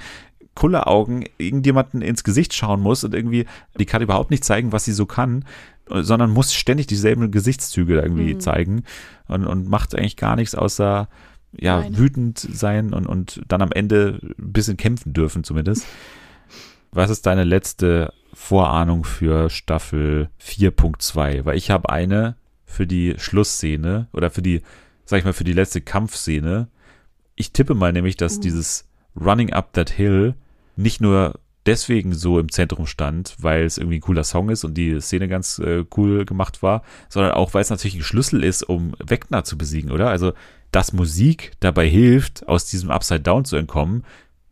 Kulleraugen 0.55 1.25
irgendjemanden 1.37 2.01
ins 2.01 2.23
Gesicht 2.23 2.53
schauen 2.53 2.81
muss 2.81 3.03
und 3.03 3.13
irgendwie, 3.13 3.45
die 3.77 3.85
kann 3.85 4.01
überhaupt 4.01 4.31
nicht 4.31 4.43
zeigen, 4.43 4.71
was 4.71 4.85
sie 4.85 4.91
so 4.93 5.05
kann, 5.05 5.45
sondern 5.89 6.31
muss 6.31 6.53
ständig 6.53 6.87
dieselben 6.87 7.31
Gesichtszüge 7.31 7.95
da 7.95 8.03
irgendwie 8.03 8.33
Mhm. 8.35 8.39
zeigen 8.39 8.83
und, 9.27 9.45
und 9.45 9.67
macht 9.69 9.95
eigentlich 9.95 10.17
gar 10.17 10.35
nichts 10.35 10.55
außer 10.55 11.09
ja, 11.59 11.81
Weinen. 11.83 11.97
wütend 11.97 12.39
sein 12.39 12.93
und, 12.93 13.07
und 13.07 13.41
dann 13.47 13.61
am 13.61 13.71
Ende 13.73 14.19
ein 14.23 14.53
bisschen 14.53 14.77
kämpfen 14.77 15.11
dürfen 15.13 15.43
zumindest. 15.43 15.85
Was 16.93 17.09
ist 17.09 17.25
deine 17.25 17.43
letzte 17.43 18.13
Vorahnung 18.33 19.03
für 19.03 19.49
Staffel 19.49 20.29
4.2? 20.41 21.45
Weil 21.45 21.57
ich 21.57 21.69
habe 21.71 21.89
eine 21.89 22.35
für 22.71 22.87
die 22.87 23.15
Schlussszene 23.17 24.07
oder 24.13 24.29
für 24.29 24.41
die, 24.41 24.61
sag 25.05 25.19
ich 25.19 25.25
mal, 25.25 25.33
für 25.33 25.43
die 25.43 25.53
letzte 25.53 25.81
Kampfszene. 25.81 26.67
Ich 27.35 27.51
tippe 27.51 27.75
mal 27.75 27.93
nämlich, 27.93 28.17
dass 28.17 28.37
Uh. 28.37 28.41
dieses 28.41 28.87
Running 29.19 29.53
Up 29.53 29.73
That 29.73 29.89
Hill 29.89 30.35
nicht 30.75 31.01
nur 31.01 31.39
deswegen 31.65 32.13
so 32.13 32.39
im 32.39 32.51
Zentrum 32.51 32.87
stand, 32.87 33.35
weil 33.39 33.63
es 33.63 33.77
irgendwie 33.77 33.97
ein 33.97 34.01
cooler 34.01 34.23
Song 34.23 34.49
ist 34.49 34.63
und 34.63 34.75
die 34.75 34.99
Szene 34.99 35.27
ganz 35.27 35.59
äh, 35.59 35.85
cool 35.95 36.25
gemacht 36.25 36.63
war, 36.63 36.83
sondern 37.09 37.33
auch, 37.33 37.53
weil 37.53 37.61
es 37.61 37.69
natürlich 37.69 37.95
ein 37.95 38.03
Schlüssel 38.03 38.43
ist, 38.43 38.63
um 38.63 38.95
Vecna 38.99 39.43
zu 39.43 39.57
besiegen, 39.57 39.91
oder? 39.91 40.09
Also, 40.09 40.33
dass 40.71 40.93
Musik 40.93 41.51
dabei 41.59 41.87
hilft, 41.87 42.47
aus 42.47 42.65
diesem 42.65 42.89
Upside 42.89 43.21
Down 43.21 43.45
zu 43.45 43.57
entkommen, 43.57 44.03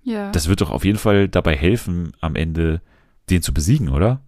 ja. 0.04 0.32
das 0.32 0.48
wird 0.48 0.62
doch 0.62 0.72
auf 0.72 0.86
jeden 0.86 1.00
Fall 1.00 1.28
dabei 1.30 1.56
helfen, 1.56 2.12
am 2.20 2.36
Ende 2.36 2.82
den 3.30 3.42
zu 3.42 3.54
besiegen, 3.54 3.90
oder? 3.90 4.22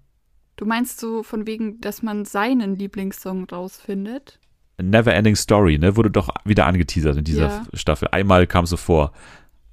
Du 0.58 0.66
meinst 0.66 0.99
so 0.99 1.24
von 1.24 1.47
wegen, 1.47 1.82
dass 1.82 2.02
man 2.02 2.26
seinen 2.26 2.76
Lieblingssong 2.76 3.45
rausfindet? 3.45 4.39
Never 4.82 5.14
Ending 5.14 5.36
Story, 5.36 5.78
ne, 5.78 5.95
wurde 5.95 6.10
doch 6.10 6.30
wieder 6.43 6.66
angeteasert 6.66 7.18
in 7.18 7.24
dieser 7.24 7.47
Ja. 7.47 7.66
Staffel. 7.74 8.08
Einmal 8.12 8.47
kam 8.47 8.66
so 8.66 8.78
vor. 8.78 9.12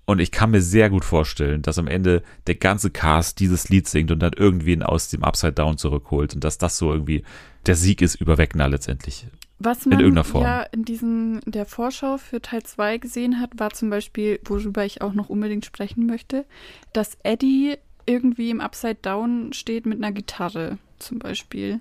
Und 0.04 0.20
ich 0.20 0.30
kann 0.32 0.50
mir 0.50 0.62
sehr 0.62 0.88
gut 0.88 1.04
vorstellen, 1.04 1.60
dass 1.60 1.78
am 1.78 1.86
Ende 1.86 2.22
der 2.46 2.54
ganze 2.54 2.90
Cast 2.90 3.40
dieses 3.40 3.68
Lied 3.68 3.86
singt 3.88 4.10
und 4.10 4.20
dann 4.20 4.32
irgendwen 4.32 4.82
aus 4.82 5.08
dem 5.10 5.22
Upside 5.22 5.52
Down 5.52 5.76
zurückholt 5.76 6.34
und 6.34 6.44
dass 6.44 6.56
das 6.56 6.78
so 6.78 6.90
irgendwie 6.92 7.24
der 7.66 7.74
Sieg 7.74 8.00
ist 8.00 8.14
über 8.14 8.38
Wegner 8.38 8.68
letztendlich. 8.68 9.26
Was 9.58 9.84
man 9.84 9.98
irgendeiner 9.98 10.24
Form. 10.24 10.44
ja 10.44 10.62
in 10.62 10.84
diesen 10.84 11.40
in 11.40 11.52
der 11.52 11.66
Vorschau 11.66 12.16
für 12.16 12.40
Teil 12.40 12.62
2 12.62 12.98
gesehen 12.98 13.40
hat, 13.40 13.58
war 13.58 13.70
zum 13.70 13.90
Beispiel, 13.90 14.40
worüber 14.46 14.84
ich 14.84 15.02
auch 15.02 15.12
noch 15.12 15.28
unbedingt 15.28 15.66
sprechen 15.66 16.06
möchte, 16.06 16.46
dass 16.92 17.18
Eddie 17.22 17.76
irgendwie 18.08 18.50
im 18.50 18.60
Upside 18.60 18.98
Down 19.02 19.52
steht 19.52 19.86
mit 19.86 19.98
einer 19.98 20.12
Gitarre 20.12 20.78
zum 20.98 21.18
Beispiel. 21.18 21.80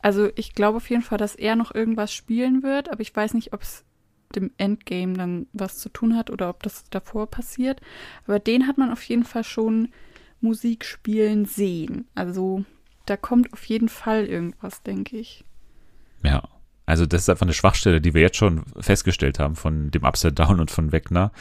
Also 0.00 0.30
ich 0.36 0.54
glaube 0.54 0.76
auf 0.76 0.88
jeden 0.88 1.02
Fall, 1.02 1.18
dass 1.18 1.34
er 1.34 1.56
noch 1.56 1.74
irgendwas 1.74 2.12
spielen 2.12 2.62
wird, 2.62 2.90
aber 2.90 3.00
ich 3.00 3.14
weiß 3.14 3.34
nicht, 3.34 3.52
ob 3.52 3.62
es 3.62 3.84
dem 4.34 4.52
Endgame 4.56 5.14
dann 5.14 5.46
was 5.52 5.78
zu 5.78 5.88
tun 5.88 6.16
hat 6.16 6.30
oder 6.30 6.48
ob 6.50 6.62
das 6.62 6.84
davor 6.90 7.26
passiert. 7.26 7.80
Aber 8.26 8.38
den 8.38 8.66
hat 8.66 8.78
man 8.78 8.92
auf 8.92 9.02
jeden 9.02 9.24
Fall 9.24 9.44
schon 9.44 9.88
Musik 10.40 10.84
spielen 10.84 11.46
sehen. 11.46 12.06
Also 12.14 12.64
da 13.06 13.16
kommt 13.16 13.52
auf 13.52 13.64
jeden 13.64 13.88
Fall 13.88 14.26
irgendwas, 14.26 14.82
denke 14.82 15.16
ich. 15.16 15.44
Ja. 16.22 16.48
Also 16.88 17.04
das 17.04 17.22
ist 17.22 17.28
einfach 17.28 17.44
eine 17.46 17.52
Schwachstelle, 17.52 18.00
die 18.00 18.14
wir 18.14 18.22
jetzt 18.22 18.38
schon 18.38 18.62
festgestellt 18.80 19.38
haben 19.38 19.56
von 19.56 19.90
dem 19.90 20.04
Upside 20.04 20.32
Down 20.32 20.58
und 20.58 20.70
von 20.70 20.90
Wegner. 20.90 21.32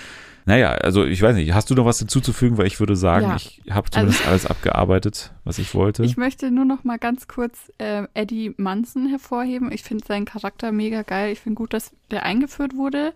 Naja, 0.45 0.69
also 0.71 1.03
ich 1.05 1.21
weiß 1.21 1.35
nicht, 1.35 1.53
hast 1.53 1.69
du 1.69 1.75
noch 1.75 1.85
was 1.85 1.99
hinzuzufügen? 1.99 2.57
Weil 2.57 2.67
ich 2.67 2.79
würde 2.79 2.95
sagen, 2.95 3.27
Ja. 3.27 3.35
ich 3.35 3.61
habe 3.69 3.89
zumindest 3.89 4.25
alles 4.27 4.45
abgearbeitet, 4.45 5.33
was 5.43 5.57
ich 5.57 5.73
wollte. 5.75 6.03
Ich 6.05 6.15
möchte 6.15 6.51
nur 6.51 6.63
noch 6.63 6.85
mal 6.85 6.97
ganz 6.97 7.27
kurz 7.27 7.71
äh, 7.79 8.03
Eddie 8.13 8.53
Munson 8.57 9.07
hervorheben. 9.07 9.71
Ich 9.73 9.83
finde 9.83 10.05
seinen 10.05 10.23
Charakter 10.25 10.71
mega 10.71 11.01
geil. 11.01 11.31
Ich 11.33 11.39
finde 11.41 11.55
gut, 11.55 11.73
dass 11.73 11.91
der 12.11 12.23
eingeführt 12.23 12.75
wurde. 12.75 13.13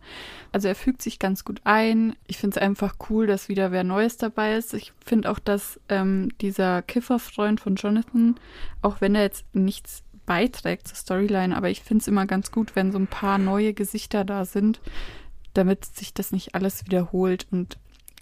Also 0.52 0.68
er 0.68 0.76
fügt 0.76 1.02
sich 1.02 1.20
ganz 1.20 1.46
gut 1.46 1.62
ein. 1.64 2.16
Ich 2.28 2.38
finde 2.38 2.58
es 2.58 2.62
einfach 2.62 2.96
cool, 3.10 3.28
dass 3.28 3.48
wieder 3.48 3.72
wer 3.72 3.86
Neues 3.86 4.18
dabei 4.18 4.56
ist. 4.56 4.74
Ich 4.74 4.92
finde 5.06 5.32
auch, 5.32 5.40
dass 5.40 5.80
ähm, 5.88 6.30
dieser 6.42 6.82
Kifferfreund 6.82 7.62
von 7.62 7.76
Jonathan, 7.76 8.36
auch 8.82 9.00
wenn 9.00 9.16
er 9.16 9.22
jetzt 9.24 9.46
nichts 9.54 10.04
beiträgt 10.32 10.88
zur 10.88 10.96
Storyline, 10.96 11.58
aber 11.58 11.70
ich 11.70 11.82
finde 11.82 12.04
es 12.04 12.08
immer 12.08 12.26
ganz 12.26 12.52
gut, 12.52 12.74
wenn 12.74 12.94
so 12.94 12.98
ein 12.98 13.08
paar 13.08 13.38
neue 13.38 13.74
Gesichter 13.74 14.24
da 14.24 14.46
sind, 14.46 14.80
damit 15.54 15.84
sich 15.84 16.14
das 16.14 16.32
nicht 16.32 16.56
alles 16.56 16.86
wiederholt. 16.86 17.48
Und 17.52 17.78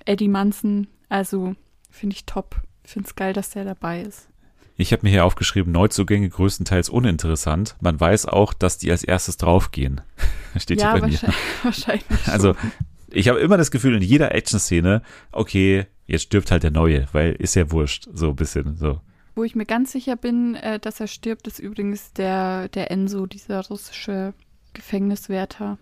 Eddie 0.06 0.28
Munson, 0.28 0.88
also 1.08 1.54
finde 1.92 2.16
ich 2.16 2.26
top. 2.26 2.64
Finde 2.84 3.08
es 3.08 3.16
geil, 3.16 3.34
dass 3.34 3.52
der 3.52 3.64
dabei 3.64 4.02
ist. 4.02 4.28
Ich 4.76 4.92
habe 4.92 5.04
mir 5.04 5.12
hier 5.12 5.24
aufgeschrieben, 5.24 5.72
Neuzugänge 5.72 6.28
größtenteils 6.30 6.90
uninteressant. 6.90 7.76
Man 7.80 8.00
weiß 8.00 8.26
auch, 8.26 8.54
dass 8.54 8.80
die 8.80 8.90
als 8.90 9.04
erstes 9.04 9.38
draufgehen. 9.38 10.02
Steht 10.58 10.82
ja, 10.82 10.94
hier 10.94 11.02
bei 11.02 11.08
mir. 11.10 11.14
wahrscheinlich, 11.14 11.36
wahrscheinlich. 11.64 12.06
schon. 12.24 12.34
Also, 12.34 12.56
ich 13.12 13.28
habe 13.28 13.38
immer 13.38 13.58
das 13.58 13.70
Gefühl, 13.70 13.96
in 13.96 14.02
jeder 14.02 14.34
Action-Szene, 14.34 15.04
okay, 15.32 15.86
jetzt 16.08 16.24
stirbt 16.24 16.50
halt 16.50 16.64
der 16.64 16.72
Neue, 16.72 17.08
weil 17.12 17.34
ist 17.34 17.54
ja 17.54 17.70
wurscht, 17.70 18.08
so 18.12 18.30
ein 18.30 18.36
bisschen, 18.36 18.78
so. 18.78 19.00
Wo 19.40 19.46
ich 19.46 19.56
mir 19.56 19.66
ganz 19.66 19.94
sicher 19.94 20.18
bin, 20.18 20.56
äh, 20.56 20.80
dass 20.80 21.00
er 21.00 21.08
stirbt, 21.08 21.48
ist 21.48 21.60
übrigens 21.60 22.12
der, 22.12 22.68
der 22.68 22.92
Enzo, 22.92 23.26
dieser 23.26 23.66
russische 23.66 24.34
Gefängniswärter. 24.74 25.78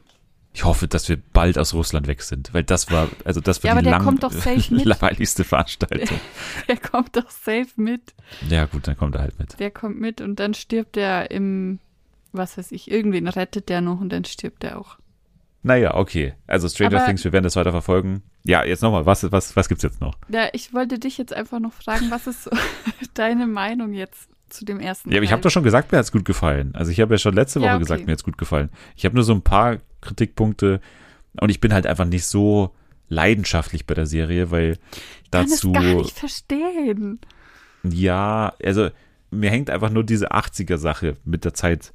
Ich 0.53 0.63
hoffe, 0.63 0.87
dass 0.87 1.09
wir 1.09 1.17
bald 1.33 1.57
aus 1.57 1.73
Russland 1.73 2.05
weg 2.05 2.21
sind, 2.21 2.53
weil 2.53 2.63
das 2.63 2.91
war, 2.91 3.09
also 3.25 3.41
das 3.41 3.63
war 3.63 3.69
Ja, 3.71 3.75
die 3.81 3.85
der 3.85 3.93
langweiligste 4.85 5.43
Veranstaltung. 5.43 6.19
Der 6.67 6.77
kommt 6.77 7.15
doch 7.15 7.31
safe 7.31 7.69
mit. 7.77 8.13
Ja, 8.47 8.65
gut, 8.65 8.87
dann 8.87 8.95
kommt 8.95 9.15
er 9.15 9.21
halt 9.21 9.39
mit. 9.39 9.59
Der 9.59 9.71
kommt 9.71 9.99
mit 9.99 10.21
und 10.21 10.35
dann 10.39 10.53
stirbt 10.53 10.95
er 10.95 11.31
im, 11.31 11.79
was 12.33 12.59
weiß 12.59 12.71
ich, 12.71 12.91
irgendwen 12.91 13.27
rettet 13.27 13.69
der 13.69 13.81
noch 13.81 13.99
und 13.99 14.09
dann 14.09 14.23
stirbt 14.23 14.65
er 14.65 14.79
auch. 14.79 14.99
Naja, 15.67 15.95
okay. 15.95 16.33
Also 16.47 16.67
Stranger 16.69 16.97
Aber- 16.97 17.05
Things, 17.05 17.23
wir 17.23 17.33
werden 17.33 17.43
das 17.43 17.55
weiter 17.57 17.71
verfolgen. 17.71 18.23
Ja, 18.43 18.63
jetzt 18.63 18.81
nochmal, 18.81 19.05
was, 19.05 19.29
was, 19.31 19.55
was 19.55 19.67
gibt's 19.67 19.83
jetzt 19.83 19.99
noch? 20.01 20.15
Ja, 20.29 20.47
ich 20.53 20.73
wollte 20.73 20.97
dich 20.97 21.17
jetzt 21.17 21.33
einfach 21.33 21.59
noch 21.59 21.73
fragen, 21.73 22.09
was 22.09 22.25
ist 22.27 22.43
so 22.45 22.51
deine 23.13 23.45
Meinung 23.47 23.93
jetzt 23.93 24.29
zu 24.49 24.63
dem 24.63 24.79
ersten 24.79 25.11
Ja, 25.11 25.17
aber 25.17 25.25
ich 25.25 25.33
habe 25.33 25.41
doch 25.41 25.49
schon 25.51 25.63
gesagt, 25.63 25.91
mir 25.91 25.97
hat's 25.97 26.13
gut 26.13 26.23
gefallen. 26.23 26.71
Also 26.73 26.89
ich 26.91 27.01
habe 27.01 27.13
ja 27.13 27.17
schon 27.17 27.33
letzte 27.35 27.59
Woche 27.59 27.67
Ja, 27.67 27.73
okay. 27.75 27.83
gesagt, 27.83 28.05
mir 28.05 28.13
hat's 28.13 28.23
gut 28.23 28.37
gefallen. 28.37 28.69
Ich 28.95 29.03
habe 29.03 29.13
nur 29.15 29.25
so 29.25 29.33
ein 29.33 29.41
paar 29.41 29.77
Kritikpunkte 29.99 30.79
und 31.41 31.49
ich 31.49 31.59
bin 31.59 31.73
halt 31.73 31.85
einfach 31.85 32.05
nicht 32.05 32.25
so 32.25 32.73
leidenschaftlich 33.09 33.85
bei 33.85 33.93
der 33.93 34.05
Serie, 34.05 34.49
weil 34.51 34.77
dazu 35.31 35.67
Ich 35.67 35.73
kann 35.73 35.83
es 35.83 35.89
gar 35.91 35.95
nicht 36.01 36.17
verstehen. 36.17 37.19
ja, 37.83 38.53
also 38.63 38.89
mir 39.31 39.49
hängt 39.49 39.69
einfach 39.69 39.89
nur 39.89 40.05
diese 40.05 40.31
80er 40.31 40.77
Sache 40.77 41.17
mit 41.25 41.43
der 41.43 41.53
Zeit 41.53 41.91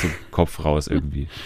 zum 0.00 0.10
Kopf 0.30 0.64
raus 0.64 0.86
irgendwie. 0.86 1.28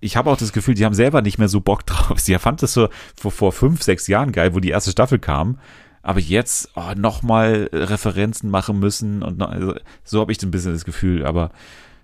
Ich 0.00 0.16
habe 0.16 0.30
auch 0.30 0.36
das 0.36 0.52
Gefühl, 0.52 0.74
die 0.74 0.84
haben 0.84 0.94
selber 0.94 1.22
nicht 1.22 1.38
mehr 1.38 1.48
so 1.48 1.60
Bock 1.60 1.86
drauf. 1.86 2.18
Sie 2.18 2.36
fand 2.38 2.62
das 2.62 2.72
so 2.72 2.88
vor, 3.16 3.30
vor 3.30 3.52
fünf, 3.52 3.82
sechs 3.82 4.06
Jahren 4.06 4.32
geil, 4.32 4.54
wo 4.54 4.60
die 4.60 4.70
erste 4.70 4.90
Staffel 4.90 5.18
kam. 5.18 5.58
Aber 6.02 6.20
jetzt 6.20 6.70
oh, 6.76 6.92
nochmal 6.96 7.68
Referenzen 7.72 8.48
machen 8.48 8.78
müssen 8.78 9.22
und 9.22 9.38
noch, 9.38 9.50
also, 9.50 9.74
so 10.04 10.20
habe 10.20 10.30
ich 10.30 10.40
ein 10.42 10.52
bisschen 10.52 10.72
das 10.72 10.84
Gefühl. 10.84 11.26
Aber 11.26 11.50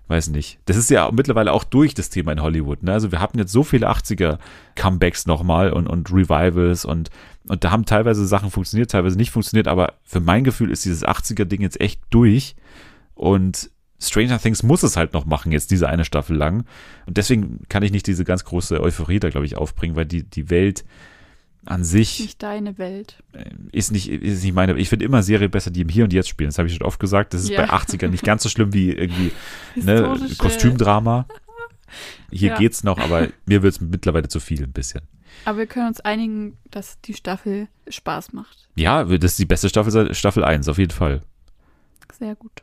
weiß 0.07 0.29
nicht. 0.29 0.59
Das 0.65 0.77
ist 0.77 0.89
ja 0.89 1.09
mittlerweile 1.11 1.53
auch 1.53 1.63
durch 1.63 1.93
das 1.93 2.09
Thema 2.09 2.31
in 2.31 2.41
Hollywood. 2.41 2.83
Ne? 2.83 2.93
Also 2.93 3.11
wir 3.11 3.19
hatten 3.19 3.39
jetzt 3.39 3.51
so 3.51 3.63
viele 3.63 3.89
80er 3.89 4.37
Comebacks 4.75 5.25
nochmal 5.25 5.71
und, 5.71 5.87
und 5.87 6.11
Revivals 6.11 6.85
und, 6.85 7.09
und 7.47 7.63
da 7.63 7.71
haben 7.71 7.85
teilweise 7.85 8.25
Sachen 8.27 8.51
funktioniert, 8.51 8.91
teilweise 8.91 9.17
nicht 9.17 9.31
funktioniert, 9.31 9.67
aber 9.67 9.93
für 10.03 10.19
mein 10.19 10.43
Gefühl 10.43 10.71
ist 10.71 10.85
dieses 10.85 11.05
80er 11.05 11.45
Ding 11.45 11.61
jetzt 11.61 11.79
echt 11.79 12.01
durch 12.09 12.55
und 13.15 13.69
Stranger 14.01 14.39
Things 14.39 14.63
muss 14.63 14.83
es 14.83 14.97
halt 14.97 15.13
noch 15.13 15.25
machen, 15.25 15.51
jetzt 15.51 15.71
diese 15.71 15.87
eine 15.87 16.03
Staffel 16.05 16.35
lang. 16.35 16.65
Und 17.05 17.17
deswegen 17.17 17.61
kann 17.69 17.83
ich 17.83 17.91
nicht 17.91 18.05
diese 18.07 18.25
ganz 18.25 18.43
große 18.43 18.81
Euphorie 18.81 19.19
da, 19.19 19.29
glaube 19.29 19.45
ich, 19.45 19.55
aufbringen, 19.55 19.95
weil 19.95 20.05
die, 20.05 20.23
die 20.23 20.49
Welt 20.49 20.83
an 21.65 21.85
sich 21.85 22.19
Nicht 22.19 22.43
deine 22.43 22.77
Welt. 22.77 23.23
äh, 23.31 23.45
ist 23.71 23.93
nicht, 23.93 24.09
ist 24.09 24.43
nicht 24.43 24.53
meine. 24.53 24.77
Ich 24.77 24.89
finde 24.89 25.05
immer 25.05 25.23
Serien 25.23 25.49
besser, 25.49 25.71
die 25.71 25.81
im 25.81 25.87
Hier 25.89 26.03
und 26.03 26.11
Jetzt 26.11 26.27
spielen. 26.27 26.49
Das 26.49 26.57
habe 26.57 26.67
ich 26.67 26.75
schon 26.75 26.85
oft 26.85 26.99
gesagt. 26.99 27.33
Das 27.33 27.41
ist 27.41 27.49
Ja. 27.51 27.61
bei 27.65 27.69
80ern 27.69 28.09
nicht 28.09 28.25
ganz 28.25 28.43
so 28.43 28.49
schlimm 28.49 28.73
wie 28.73 28.91
irgendwie 28.91 29.31
ne, 29.75 30.19
Kostümdrama. 30.37 31.25
Hier 32.31 32.49
Ja. 32.49 32.57
geht's 32.57 32.83
noch, 32.83 32.97
aber 32.97 33.29
mir 33.45 33.63
wird 33.63 33.75
es 33.75 33.79
mittlerweile 33.79 34.27
zu 34.27 34.41
viel 34.41 34.63
ein 34.63 34.73
bisschen. 34.73 35.01
Aber 35.45 35.59
wir 35.59 35.67
können 35.67 35.87
uns 35.87 36.01
einigen, 36.01 36.57
dass 36.69 36.99
die 37.01 37.13
Staffel 37.13 37.67
Spaß 37.87 38.33
macht. 38.33 38.67
Ja, 38.75 39.05
das 39.05 39.31
ist 39.31 39.39
die 39.39 39.45
beste 39.45 39.69
Staffel 39.69 40.13
Staffel 40.13 40.43
1, 40.43 40.67
auf 40.67 40.77
jeden 40.79 40.91
Fall. 40.91 41.21
Sehr 42.19 42.35
gut. 42.35 42.61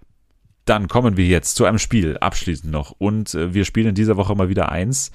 Dann 0.70 0.86
kommen 0.86 1.16
wir 1.16 1.26
jetzt 1.26 1.56
zu 1.56 1.64
einem 1.64 1.80
Spiel, 1.80 2.16
abschließend 2.18 2.70
noch. 2.70 2.92
Und 2.96 3.34
äh, 3.34 3.52
wir 3.52 3.64
spielen 3.64 3.88
in 3.88 3.96
dieser 3.96 4.16
Woche 4.16 4.36
mal 4.36 4.48
wieder 4.48 4.70
eins, 4.70 5.10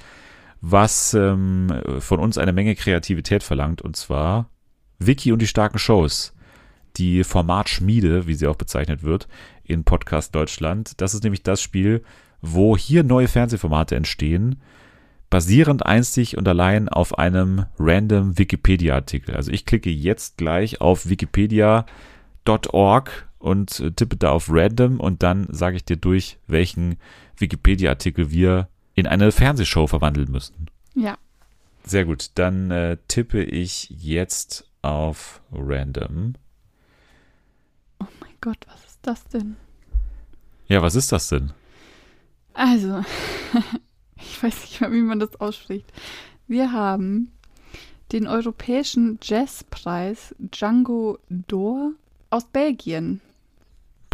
was 0.59 1.13
ähm, 1.13 1.73
von 1.99 2.19
uns 2.19 2.37
eine 2.37 2.51
Menge 2.51 2.75
Kreativität 2.75 3.41
verlangt. 3.41 3.81
Und 3.81 3.95
zwar 3.95 4.49
Wiki 4.99 5.31
und 5.31 5.41
die 5.41 5.47
starken 5.47 5.79
Shows. 5.79 6.33
Die 6.97 7.23
Formatschmiede, 7.23 8.27
wie 8.27 8.33
sie 8.33 8.47
auch 8.47 8.57
bezeichnet 8.57 9.03
wird, 9.03 9.29
in 9.63 9.85
Podcast 9.85 10.35
Deutschland. 10.35 10.99
Das 10.99 11.13
ist 11.13 11.23
nämlich 11.23 11.41
das 11.41 11.61
Spiel, 11.61 12.03
wo 12.41 12.75
hier 12.75 13.05
neue 13.05 13.29
Fernsehformate 13.29 13.95
entstehen, 13.95 14.61
basierend 15.29 15.85
einzig 15.85 16.37
und 16.37 16.49
allein 16.49 16.89
auf 16.89 17.17
einem 17.17 17.65
random 17.79 18.37
Wikipedia-Artikel. 18.37 19.37
Also 19.37 19.53
ich 19.53 19.65
klicke 19.65 19.89
jetzt 19.89 20.35
gleich 20.35 20.81
auf 20.81 21.07
wikipedia.org 21.07 21.85
und 23.45 23.79
äh, 23.79 23.91
tippe 23.91 24.17
da 24.17 24.31
auf 24.31 24.47
random 24.49 24.99
und 24.99 25.21
dann 25.21 25.47
sage 25.51 25.77
ich 25.77 25.85
dir 25.85 25.97
durch, 25.97 26.39
welchen 26.47 26.97
Wikipedia-Artikel 27.37 28.31
wir 28.31 28.69
in 28.95 29.05
eine 29.05 29.31
Fernsehshow 29.31 29.85
verwandeln 29.85 30.31
müssen. 30.31 30.65
Ja. 30.95 31.17
Sehr 31.83 32.05
gut, 32.05 32.31
dann 32.35 32.71
äh, 32.71 32.97
tippe 33.07 33.43
ich 33.43 33.91
jetzt 33.91 34.67
auf 34.81 35.41
random. 35.51 36.33
Oh 37.99 38.07
mein 38.19 38.33
Gott, 38.41 38.57
was 38.67 38.83
ist 38.83 38.99
das 39.03 39.23
denn? 39.25 39.57
Ja, 40.67 40.81
was 40.81 40.95
ist 40.95 41.11
das 41.11 41.29
denn? 41.29 41.53
Also, 42.55 43.03
ich 44.15 44.41
weiß 44.41 44.61
nicht 44.61 44.81
mal, 44.81 44.91
wie 44.91 45.01
man 45.01 45.19
das 45.19 45.39
ausspricht. 45.39 45.85
Wir 46.47 46.71
haben 46.71 47.31
den 48.11 48.25
europäischen 48.25 49.19
Jazzpreis 49.21 50.33
Django 50.39 51.19
d'Or 51.29 51.91
aus 52.31 52.45
Belgien. 52.45 53.21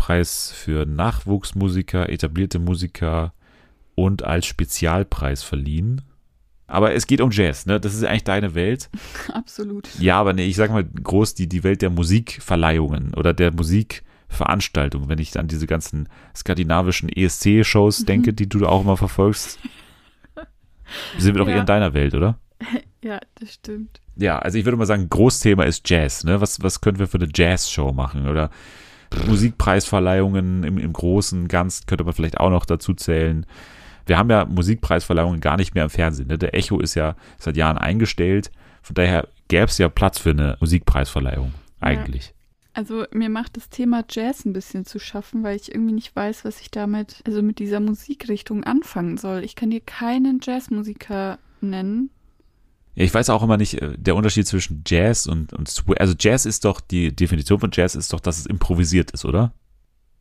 Preis 0.01 0.51
für 0.51 0.87
Nachwuchsmusiker, 0.87 2.09
etablierte 2.09 2.57
Musiker 2.57 3.33
und 3.93 4.23
als 4.23 4.47
Spezialpreis 4.47 5.43
verliehen. 5.43 6.01
Aber 6.65 6.95
es 6.95 7.05
geht 7.05 7.21
um 7.21 7.29
Jazz, 7.29 7.67
ne? 7.67 7.79
Das 7.79 7.93
ist 7.93 8.03
eigentlich 8.03 8.23
deine 8.23 8.55
Welt. 8.55 8.89
Absolut. 9.31 9.87
Ja, 9.99 10.19
aber 10.19 10.33
nee, 10.33 10.47
ich 10.47 10.55
sag 10.55 10.71
mal 10.71 10.83
groß 10.83 11.35
die, 11.35 11.47
die 11.47 11.63
Welt 11.63 11.83
der 11.83 11.91
Musikverleihungen 11.91 13.13
oder 13.13 13.35
der 13.35 13.53
Musikveranstaltungen, 13.53 15.07
wenn 15.07 15.19
ich 15.19 15.37
an 15.37 15.47
diese 15.47 15.67
ganzen 15.67 16.09
skandinavischen 16.35 17.07
ESC-Shows 17.07 18.05
denke, 18.05 18.33
die 18.33 18.49
du 18.49 18.65
auch 18.65 18.81
immer 18.81 18.97
verfolgst. 18.97 19.59
Sind 21.19 21.35
wir 21.35 21.41
doch 21.41 21.47
Ja. 21.47 21.53
eher 21.55 21.59
in 21.61 21.67
deiner 21.67 21.93
Welt, 21.93 22.15
oder? 22.15 22.39
Ja, 23.03 23.19
das 23.39 23.53
stimmt. 23.53 23.99
Ja, 24.15 24.37
also 24.39 24.57
ich 24.59 24.65
würde 24.65 24.77
mal 24.77 24.85
sagen, 24.85 25.09
Großthema 25.09 25.63
ist 25.63 25.87
Jazz, 25.89 26.23
ne? 26.23 26.39
Was, 26.41 26.61
was 26.61 26.81
können 26.81 26.99
wir 26.99 27.07
für 27.07 27.17
eine 27.17 27.29
Jazz-Show 27.33 27.91
machen? 27.93 28.27
Oder 28.27 28.49
Musikpreisverleihungen 29.27 30.63
im, 30.63 30.77
im 30.77 30.93
großen 30.93 31.47
Ganzen 31.47 31.85
könnte 31.85 32.03
man 32.03 32.13
vielleicht 32.13 32.39
auch 32.39 32.49
noch 32.49 32.65
dazu 32.65 32.93
zählen. 32.93 33.45
Wir 34.05 34.17
haben 34.17 34.29
ja 34.29 34.45
Musikpreisverleihungen 34.45 35.41
gar 35.41 35.57
nicht 35.57 35.75
mehr 35.75 35.83
im 35.83 35.89
Fernsehen. 35.89 36.27
Ne? 36.27 36.37
Der 36.37 36.55
Echo 36.55 36.79
ist 36.79 36.95
ja 36.95 37.15
seit 37.37 37.57
Jahren 37.57 37.77
eingestellt. 37.77 38.51
Von 38.81 38.95
daher 38.95 39.27
gäbe 39.47 39.65
es 39.65 39.77
ja 39.77 39.89
Platz 39.89 40.19
für 40.19 40.31
eine 40.31 40.57
Musikpreisverleihung. 40.59 41.53
Eigentlich. 41.79 42.33
Also 42.73 43.05
mir 43.11 43.29
macht 43.29 43.57
das 43.57 43.69
Thema 43.69 44.03
Jazz 44.09 44.45
ein 44.45 44.53
bisschen 44.53 44.85
zu 44.85 44.97
schaffen, 44.97 45.43
weil 45.43 45.57
ich 45.57 45.73
irgendwie 45.73 45.93
nicht 45.93 46.15
weiß, 46.15 46.45
was 46.45 46.61
ich 46.61 46.71
damit, 46.71 47.21
also 47.25 47.41
mit 47.41 47.59
dieser 47.59 47.81
Musikrichtung 47.81 48.63
anfangen 48.63 49.17
soll. 49.17 49.43
Ich 49.43 49.55
kann 49.55 49.71
dir 49.71 49.81
keinen 49.81 50.39
Jazzmusiker 50.41 51.37
nennen. 51.59 52.11
Ja, 52.95 53.05
ich 53.05 53.13
weiß 53.13 53.29
auch 53.29 53.43
immer 53.43 53.57
nicht, 53.57 53.81
äh, 53.81 53.93
der 53.97 54.15
Unterschied 54.15 54.47
zwischen 54.47 54.83
Jazz 54.85 55.27
und, 55.27 55.53
und 55.53 55.67
Swing. 55.69 55.97
Also 55.97 56.13
Jazz 56.19 56.45
ist 56.45 56.65
doch, 56.65 56.81
die 56.81 57.15
Definition 57.15 57.59
von 57.59 57.71
Jazz 57.73 57.95
ist 57.95 58.11
doch, 58.13 58.19
dass 58.19 58.39
es 58.39 58.45
improvisiert 58.45 59.11
ist, 59.11 59.25
oder? 59.25 59.53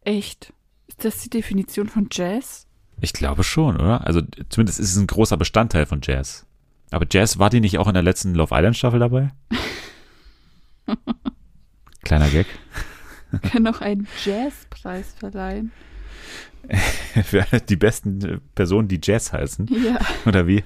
Echt? 0.02 0.52
Ist 0.86 1.04
das 1.04 1.22
die 1.22 1.30
Definition 1.30 1.88
von 1.88 2.08
Jazz? 2.10 2.66
Ich 3.00 3.12
glaube 3.12 3.44
schon, 3.44 3.76
oder? 3.76 4.06
Also 4.06 4.22
zumindest 4.48 4.78
ist 4.78 4.92
es 4.92 4.98
ein 4.98 5.06
großer 5.06 5.36
Bestandteil 5.36 5.86
von 5.86 6.00
Jazz. 6.02 6.46
Aber 6.90 7.06
Jazz, 7.10 7.38
war 7.38 7.50
die 7.50 7.60
nicht 7.60 7.78
auch 7.78 7.88
in 7.88 7.94
der 7.94 8.02
letzten 8.02 8.34
Love 8.34 8.54
Island 8.54 8.76
Staffel 8.76 9.00
dabei? 9.00 9.30
Kleiner 12.02 12.28
Gag. 12.28 12.46
Können 13.50 13.68
auch 13.68 13.80
einen 13.80 14.08
Jazzpreis 14.24 15.14
verleihen. 15.18 15.70
Für 17.24 17.44
die 17.68 17.76
besten 17.76 18.20
äh, 18.22 18.38
Personen, 18.54 18.88
die 18.88 19.00
Jazz 19.02 19.32
heißen. 19.32 19.68
Ja, 19.68 19.98
Oder 20.26 20.46
wie? 20.46 20.64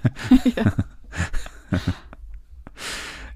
ja. 0.56 0.72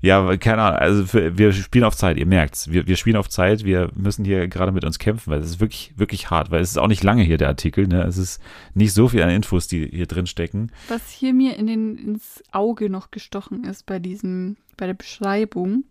Ja, 0.00 0.36
keine 0.36 0.62
Ahnung. 0.62 0.78
Also 0.78 1.06
für, 1.06 1.38
wir 1.38 1.52
spielen 1.52 1.84
auf 1.84 1.96
Zeit, 1.96 2.18
ihr 2.18 2.26
merkt's. 2.26 2.70
Wir, 2.70 2.86
wir 2.86 2.96
spielen 2.96 3.16
auf 3.16 3.28
Zeit. 3.28 3.64
Wir 3.64 3.90
müssen 3.96 4.24
hier 4.24 4.46
gerade 4.46 4.70
mit 4.70 4.84
uns 4.84 4.98
kämpfen, 4.98 5.32
weil 5.32 5.40
es 5.40 5.50
ist 5.50 5.60
wirklich, 5.60 5.92
wirklich 5.96 6.30
hart. 6.30 6.50
Weil 6.50 6.60
es 6.60 6.70
ist 6.70 6.78
auch 6.78 6.86
nicht 6.86 7.02
lange 7.02 7.22
hier, 7.22 7.36
der 7.36 7.48
Artikel. 7.48 7.88
Ne? 7.88 8.02
Es 8.02 8.16
ist 8.16 8.40
nicht 8.74 8.92
so 8.92 9.08
viel 9.08 9.22
an 9.22 9.30
Infos, 9.30 9.66
die 9.66 9.86
hier 9.86 10.06
drin 10.06 10.26
stecken. 10.26 10.70
Was 10.88 11.10
hier 11.10 11.34
mir 11.34 11.56
in 11.56 11.66
den, 11.66 11.98
ins 11.98 12.44
Auge 12.52 12.90
noch 12.90 13.10
gestochen 13.10 13.64
ist 13.64 13.86
bei 13.86 13.98
diesem, 13.98 14.56
bei 14.76 14.86
der 14.86 14.94
Beschreibung, 14.94 15.84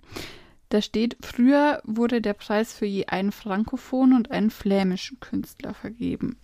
da 0.69 0.81
steht, 0.81 1.17
früher 1.21 1.81
wurde 1.85 2.21
der 2.21 2.33
Preis 2.33 2.73
für 2.73 2.85
je 2.85 3.05
einen 3.07 3.31
frankophonen 3.31 4.15
und 4.15 4.31
einen 4.31 4.49
flämischen 4.49 5.19
Künstler 5.19 5.73
vergeben. 5.73 6.37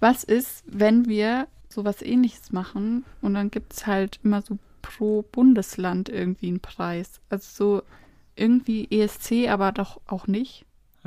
Was 0.00 0.24
ist, 0.24 0.64
wenn 0.66 1.06
wir 1.06 1.46
sowas 1.68 2.02
ähnliches 2.02 2.52
machen 2.52 3.04
und 3.20 3.34
dann 3.34 3.50
gibt 3.50 3.72
es 3.72 3.86
halt 3.86 4.20
immer 4.22 4.42
so 4.42 4.58
pro 4.82 5.22
Bundesland 5.22 6.08
irgendwie 6.08 6.48
einen 6.48 6.60
Preis? 6.60 7.20
Also 7.30 7.46
so 7.78 7.82
irgendwie 8.36 8.88
ESC, 8.90 9.48
aber 9.48 9.72
doch 9.72 10.00
auch 10.06 10.26
nicht. 10.26 10.64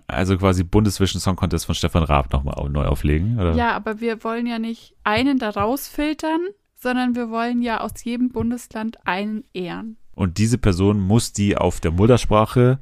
Also 0.08 0.38
quasi 0.38 0.64
Bundesvision 0.64 1.22
Song 1.22 1.36
Contest 1.36 1.66
von 1.66 1.76
Stefan 1.76 2.04
Raab 2.04 2.32
nochmal 2.34 2.70
neu 2.70 2.86
auflegen. 2.86 3.40
Oder? 3.40 3.54
Ja, 3.56 3.72
aber 3.72 4.02
wir 4.02 4.24
wollen 4.24 4.46
ja 4.46 4.60
nicht 4.60 4.96
einen 5.04 5.40
da 5.40 5.50
rausfiltern, 5.52 6.40
sondern 6.76 7.16
wir 7.16 7.30
wollen 7.30 7.62
ja 7.62 7.82
aus 7.82 8.04
jedem 8.04 8.30
Bundesland 8.30 8.98
einen 9.08 9.46
ehren. 9.54 9.98
Und 10.14 10.38
diese 10.38 10.58
Person 10.58 11.00
muss 11.00 11.34
die 11.34 11.58
auf 11.58 11.80
der 11.80 11.92
Muttersprache 11.92 12.80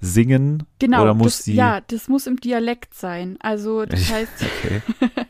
singen? 0.00 0.64
Genau, 0.78 1.02
Oder 1.02 1.14
muss 1.14 1.38
das, 1.38 1.44
die. 1.44 1.54
ja, 1.54 1.80
das 1.80 2.08
muss 2.08 2.26
im 2.26 2.38
Dialekt 2.38 2.94
sein. 2.94 3.36
Also 3.40 3.84
das 3.84 4.10
heißt, 4.12 4.32
Okay. 4.64 4.82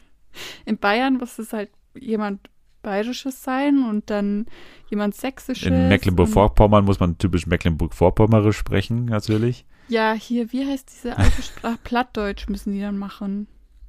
in 0.64 0.78
Bayern 0.78 1.16
muss 1.16 1.38
es 1.38 1.52
halt 1.52 1.70
jemand 1.98 2.40
Bayerisches 2.82 3.42
sein 3.42 3.84
und 3.88 4.10
dann 4.10 4.46
jemand 4.88 5.14
Sächsisches. 5.14 5.66
In 5.66 5.88
Mecklenburg-Vorpommern 5.88 6.84
muss 6.84 7.00
man 7.00 7.18
typisch 7.18 7.46
Mecklenburg-Vorpommerisch 7.46 8.56
sprechen, 8.56 9.06
natürlich. 9.06 9.64
Ja, 9.88 10.12
hier, 10.12 10.52
wie 10.52 10.66
heißt 10.66 10.90
diese 10.92 11.16
alte 11.16 11.42
Sprache? 11.42 11.78
Plattdeutsch 11.84 12.48
müssen 12.48 12.72
die 12.72 12.80
dann 12.80 12.98
machen. 12.98 13.46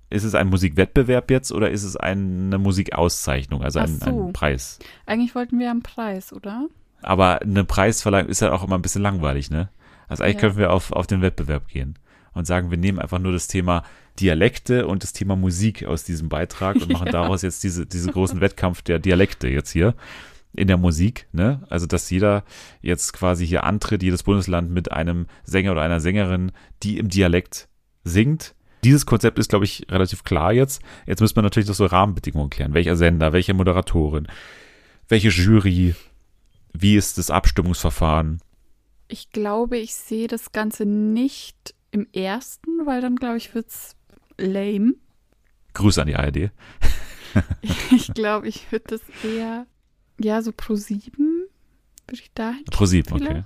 Ist 0.10 0.24
es 0.24 0.36
ein 0.36 0.48
Musikwettbewerb 0.50 1.32
jetzt 1.32 1.52
oder 1.52 1.72
ist 1.72 1.84
es 1.84 1.96
eine 1.96 2.58
Musikauszeichnung, 2.58 3.64
also 3.64 3.80
ein, 3.80 4.00
so. 4.00 4.10
ein 4.10 4.34
Preis? 4.34 4.80
Eigentlich 5.06 5.36
wollten 5.36 5.58
wir 5.58 5.72
einen 5.72 5.84
Preis, 5.84 6.34
oder? 6.34 6.68
Aber 7.02 7.42
eine 7.42 7.64
Preisverleihung 7.64 8.28
ist 8.28 8.42
ja 8.42 8.52
auch 8.52 8.64
immer 8.64 8.76
ein 8.78 8.82
bisschen 8.82 9.02
langweilig, 9.02 9.50
ne? 9.50 9.70
Also 10.08 10.24
eigentlich 10.24 10.36
Ja. 10.36 10.42
könnten 10.42 10.58
wir 10.58 10.74
auf, 10.74 10.92
auf 10.92 11.08
den 11.08 11.22
Wettbewerb 11.22 11.68
gehen 11.70 11.98
und 12.34 12.46
sagen, 12.46 12.72
wir 12.72 12.78
nehmen 12.78 13.00
einfach 13.00 13.20
nur 13.20 13.32
das 13.32 13.48
Thema 13.48 13.84
Dialekte 14.20 14.88
und 14.88 15.04
das 15.04 15.14
Thema 15.14 15.36
Musik 15.36 15.86
aus 15.86 16.04
diesem 16.04 16.30
Beitrag 16.30 16.76
und 16.76 16.90
machen 16.92 17.06
Ja. 17.12 17.12
daraus 17.14 17.42
jetzt 17.42 17.64
diese, 17.64 17.86
diese 17.86 18.12
großen 18.12 18.42
Wettkampf 18.42 18.82
der 18.82 19.00
Dialekte 19.00 19.48
jetzt 19.48 19.72
hier 19.72 19.96
in 20.54 20.68
der 20.68 20.78
Musik, 20.78 21.28
ne? 21.32 21.64
Also, 21.70 21.86
dass 21.86 22.10
jeder 22.10 22.44
jetzt 22.82 23.14
quasi 23.14 23.48
hier 23.48 23.64
antritt, 23.64 24.04
jedes 24.04 24.24
Bundesland 24.24 24.70
mit 24.70 24.92
einem 24.92 25.28
Sänger 25.44 25.72
oder 25.72 25.82
einer 25.82 26.02
Sängerin, 26.02 26.52
die 26.84 26.98
im 26.98 27.08
Dialekt 27.08 27.70
singt. 28.04 28.54
Dieses 28.84 29.06
Konzept 29.06 29.40
ist, 29.40 29.50
glaube 29.50 29.64
ich, 29.64 29.86
relativ 29.90 30.24
klar 30.24 30.52
jetzt. 30.52 30.82
Jetzt 31.06 31.22
müssen 31.22 31.36
wir 31.36 31.44
natürlich 31.44 31.70
noch 31.70 31.76
so 31.76 31.86
Rahmenbedingungen 31.86 32.50
klären. 32.50 32.74
Welcher 32.74 32.98
Sender, 32.98 33.32
welche 33.32 33.54
Moderatorin, 33.54 34.28
welche 35.08 35.30
Jury, 35.30 35.96
wie 36.74 36.96
ist 36.96 37.18
das 37.18 37.30
Abstimmungsverfahren? 37.30 38.42
Ich 39.08 39.30
glaube, 39.32 39.78
ich 39.78 39.94
sehe 39.94 40.28
das 40.28 40.52
Ganze 40.52 40.86
nicht 40.86 41.76
im 41.92 42.08
ersten, 42.14 42.86
weil 42.86 43.02
dann, 43.02 43.16
glaube 43.16 43.38
ich, 43.38 43.54
wird's 43.54 43.96
lame. 44.38 44.94
Grüße 45.74 46.02
an 46.02 46.08
die 46.08 46.16
ARD. 46.16 46.52
Ich 47.92 48.14
glaube, 48.14 48.50
ich 48.50 48.70
würde 48.74 48.84
das 48.90 49.02
eher, 49.24 49.66
ja, 50.20 50.42
so 50.42 50.52
pro 50.52 50.76
sieben 50.76 51.46
würde 52.12 52.22
ich 52.24 52.34
dahin 52.34 52.66
Pro 52.66 52.86
sieben, 52.86 53.14
okay. 53.14 53.44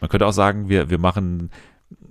Man 0.00 0.10
könnte 0.10 0.26
auch 0.26 0.32
sagen, 0.32 0.68
wir, 0.68 0.90
wir 0.90 0.98
machen 0.98 1.50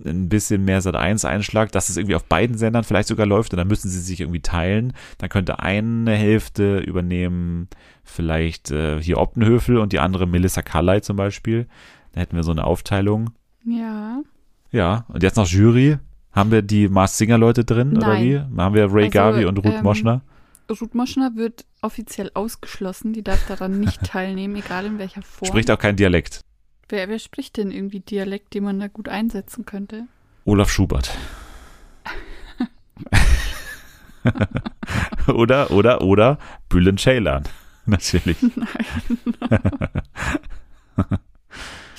ein 0.03 0.29
bisschen 0.29 0.65
mehr 0.65 0.81
Sat 0.81 0.95
1 0.95 1.23
Einschlag, 1.25 1.71
dass 1.71 1.89
es 1.89 1.97
irgendwie 1.97 2.15
auf 2.15 2.25
beiden 2.25 2.57
Sendern 2.57 2.83
vielleicht 2.83 3.07
sogar 3.07 3.25
läuft 3.25 3.53
und 3.53 3.57
dann 3.57 3.67
müssen 3.67 3.89
sie 3.89 3.99
sich 3.99 4.19
irgendwie 4.19 4.41
teilen. 4.41 4.93
Dann 5.17 5.29
könnte 5.29 5.59
eine 5.59 6.13
Hälfte 6.13 6.79
übernehmen, 6.79 7.67
vielleicht 8.03 8.71
äh, 8.71 9.01
hier 9.01 9.17
Optenhöfel 9.17 9.77
und 9.77 9.93
die 9.93 9.99
andere 9.99 10.27
Melissa 10.27 10.61
Carley 10.61 11.01
zum 11.01 11.15
Beispiel. 11.15 11.67
Da 12.13 12.21
hätten 12.21 12.35
wir 12.35 12.43
so 12.43 12.51
eine 12.51 12.63
Aufteilung. 12.63 13.31
Ja. 13.63 14.21
Ja, 14.71 15.05
und 15.09 15.23
jetzt 15.23 15.35
noch 15.37 15.47
Jury. 15.47 15.97
Haben 16.31 16.51
wir 16.51 16.61
die 16.61 16.87
Mars 16.87 17.17
Singer 17.17 17.37
Leute 17.37 17.65
drin 17.65 17.97
oder 17.97 18.09
Nein. 18.09 18.23
wie? 18.23 18.37
Haben 18.61 18.75
wir 18.75 18.93
Ray 18.93 19.05
Also, 19.05 19.11
Garvey 19.13 19.45
und 19.45 19.57
Ruth 19.57 19.73
ähm, 19.73 19.83
Moschner? 19.83 20.21
Ruth 20.69 20.93
Moschner 20.93 21.31
wird 21.35 21.65
offiziell 21.81 22.29
ausgeschlossen. 22.33 23.13
Die 23.13 23.23
darf 23.23 23.47
daran 23.47 23.79
nicht 23.79 24.03
teilnehmen, 24.05 24.55
egal 24.55 24.85
in 24.85 24.99
welcher 24.99 25.21
Form. 25.23 25.47
Spricht 25.47 25.71
auch 25.71 25.79
kein 25.79 25.95
Dialekt. 25.95 26.41
wer, 26.89 27.09
wer 27.09 27.17
spricht 27.19 27.57
denn 27.57 27.71
irgendwie 27.71 28.01
Dialekt, 28.01 28.53
den 28.53 28.65
man 28.65 28.79
da 28.79 28.87
gut 28.87 29.09
einsetzen 29.09 29.65
könnte? 29.65 30.03
Olaf 30.45 30.69
Schubert. 30.69 31.17
oder, 35.27 35.71
oder, 35.71 36.01
oder 36.01 36.37
Bülent 36.69 36.99
Ceylan. 36.99 37.43
Natürlich. 37.85 38.37
Ich 38.43 38.51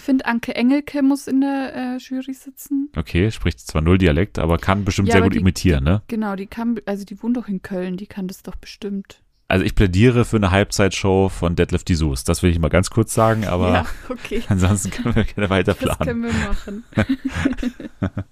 finde, 0.09 0.25
Anke 0.27 0.55
Engelke 0.55 1.03
muss 1.03 1.27
in 1.27 1.43
der 1.43 1.75
äh, 1.75 1.97
Jury 1.99 2.33
sitzen. 2.33 2.91
Okay, 2.97 3.31
spricht 3.31 3.61
zwar 3.61 3.83
null 3.83 3.99
Dialekt, 3.99 4.39
aber 4.39 4.57
kann 4.57 4.85
bestimmt 4.85 5.09
Ja, 5.09 5.13
sehr 5.17 5.23
gut 5.23 5.35
die- 5.35 5.39
imitieren, 5.39 5.85
ne? 5.85 6.03
Genau, 6.09 6.35
die 6.35 6.47
kann, 6.47 6.81
also 6.87 7.05
die 7.05 7.23
wohnt 7.23 7.37
doch 7.37 7.47
in 7.49 7.61
Köln, 7.61 7.97
die 7.99 8.07
kann 8.07 8.27
das 8.27 8.43
doch 8.43 8.57
bestimmt. 8.57 9.23
Also 9.49 9.65
ich 9.65 9.75
plädiere 9.75 10.25
für 10.25 10.37
eine 10.37 10.51
Halbzeitshow 10.51 11.29
von 11.29 11.57
Deadlift 11.57 11.89
Dizous. 11.89 12.25
Das 12.25 12.43
will 12.43 12.51
ich 12.51 12.59
mal 12.59 12.69
ganz 12.69 12.91
kurz 12.91 13.13
sagen, 13.15 13.47
aber 13.47 13.73
ja, 13.73 13.87
okay. 14.09 14.43
ansonsten 14.49 14.91
können 14.91 15.15
wir 15.15 15.25
gerne 15.25 15.49
weiter 15.51 15.75
Das 15.75 15.97
planen. 15.99 15.99
können 16.07 16.23
wir 16.25 16.33
machen. 16.49 16.85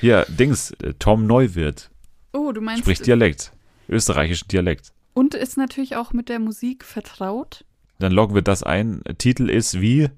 Hier, 0.00 0.26
Dings, 0.28 0.70
äh, 0.82 0.94
Tom 0.98 1.26
Neuwirth 1.26 1.90
Oh, 2.32 2.52
du 2.52 2.60
meinst. 2.60 2.82
spricht 2.82 3.06
Dialekt. 3.06 3.52
Österreichischen 3.88 4.48
Dialekt. 4.48 4.92
Und 5.14 5.34
ist 5.34 5.56
natürlich 5.58 5.96
auch 5.96 6.12
mit 6.12 6.28
der 6.28 6.38
Musik 6.38 6.84
vertraut. 6.84 7.64
Dann 7.98 8.12
loggen 8.12 8.34
wir 8.34 8.42
das 8.42 8.62
ein. 8.62 9.02
Titel 9.18 9.50
ist 9.50 9.80
wie 9.80 10.08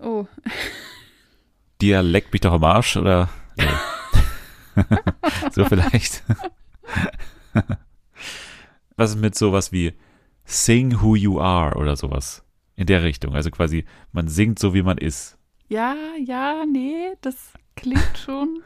Oh, 0.00 0.26
Dialekt 1.80 2.32
mich 2.32 2.40
doch 2.40 2.52
am 2.52 2.64
Arsch 2.64 2.96
oder 2.96 3.28
nee. 3.56 3.64
so 5.52 5.64
vielleicht. 5.64 6.22
Was 8.96 9.10
ist 9.10 9.16
mit 9.16 9.34
sowas 9.34 9.72
wie 9.72 9.92
Sing 10.44 11.00
Who 11.02 11.16
You 11.16 11.40
Are 11.40 11.76
oder 11.76 11.96
sowas? 11.96 12.42
In 12.76 12.86
der 12.86 13.02
Richtung. 13.02 13.34
Also 13.34 13.50
quasi, 13.50 13.84
man 14.12 14.28
singt 14.28 14.58
so, 14.58 14.74
wie 14.74 14.82
man 14.82 14.98
ist. 14.98 15.38
ja, 15.68 15.94
ja, 16.24 16.64
nee, 16.70 17.12
das 17.22 17.52
klingt 17.74 18.18
schon. 18.18 18.62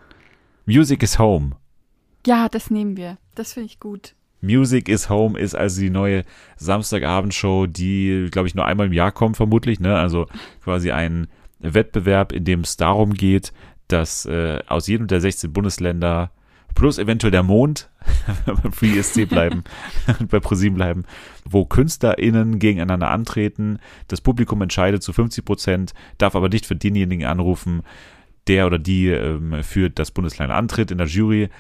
Music 0.67 1.03
is 1.03 1.19
Home. 1.19 1.57
Ja, 2.27 2.49
das 2.49 2.71
nehmen 2.71 2.97
wir. 2.97 3.19
Das 3.35 3.53
finde 3.55 3.67
ich 3.67 3.81
gut. 3.81 4.15
Music 4.41 4.89
is 4.89 5.09
Home 5.09 5.39
ist 5.39 5.55
also 5.55 5.81
die 5.81 5.91
neue 5.91 6.25
Samstagabendshow, 6.57 7.67
die, 7.67 8.29
glaube 8.31 8.49
ich, 8.49 8.55
nur 8.55 8.65
einmal 8.65 8.87
im 8.87 8.93
Jahr 8.93 9.13
kommt, 9.13 9.37
vermutlich. 9.37 9.81
Ne? 9.81 9.97
Also 9.97 10.27
quasi 10.63 10.91
ein 10.91 11.29
Wettbewerb, 11.59 12.33
in 12.33 12.45
dem 12.45 12.61
es 12.61 12.77
darum 12.77 13.15
geht, 13.15 13.53
dass 13.89 14.25
äh, 14.27 14.61
aus 14.67 14.87
jedem 14.87 15.07
der 15.07 15.21
16 15.21 15.53
Bundesländer 15.53 16.31
plus 16.75 16.99
eventuell 16.99 17.31
der 17.31 17.43
Mond, 17.43 17.91
wenn 18.47 18.63
wir 18.63 18.73
Free 18.73 18.99
ESC 18.99 19.29
bleiben 19.29 19.65
und 20.21 20.31
bei 20.31 20.41
ProSieben 20.41 20.77
bleiben, 20.77 21.05
wo 21.45 21.65
KünstlerInnen 21.65 22.59
gegeneinander 22.59 23.11
antreten. 23.11 23.79
Das 24.09 24.21
Publikum 24.21 24.63
entscheidet 24.63 25.03
zu 25.03 25.13
50 25.13 25.45
Prozent, 25.45 25.95
darf 26.19 26.37
aber 26.37 26.49
nicht 26.49 26.67
für 26.67 26.77
denjenigen 26.77 27.27
anrufen, 27.27 27.83
der 28.47 28.67
oder 28.67 28.79
die 28.79 29.09
ähm, 29.09 29.63
für 29.63 29.91
das 29.91 30.11
Bundesland 30.11 30.51
antritt 30.51 30.91
in 30.91 30.99
der 30.99 31.07
Jury 31.07 31.51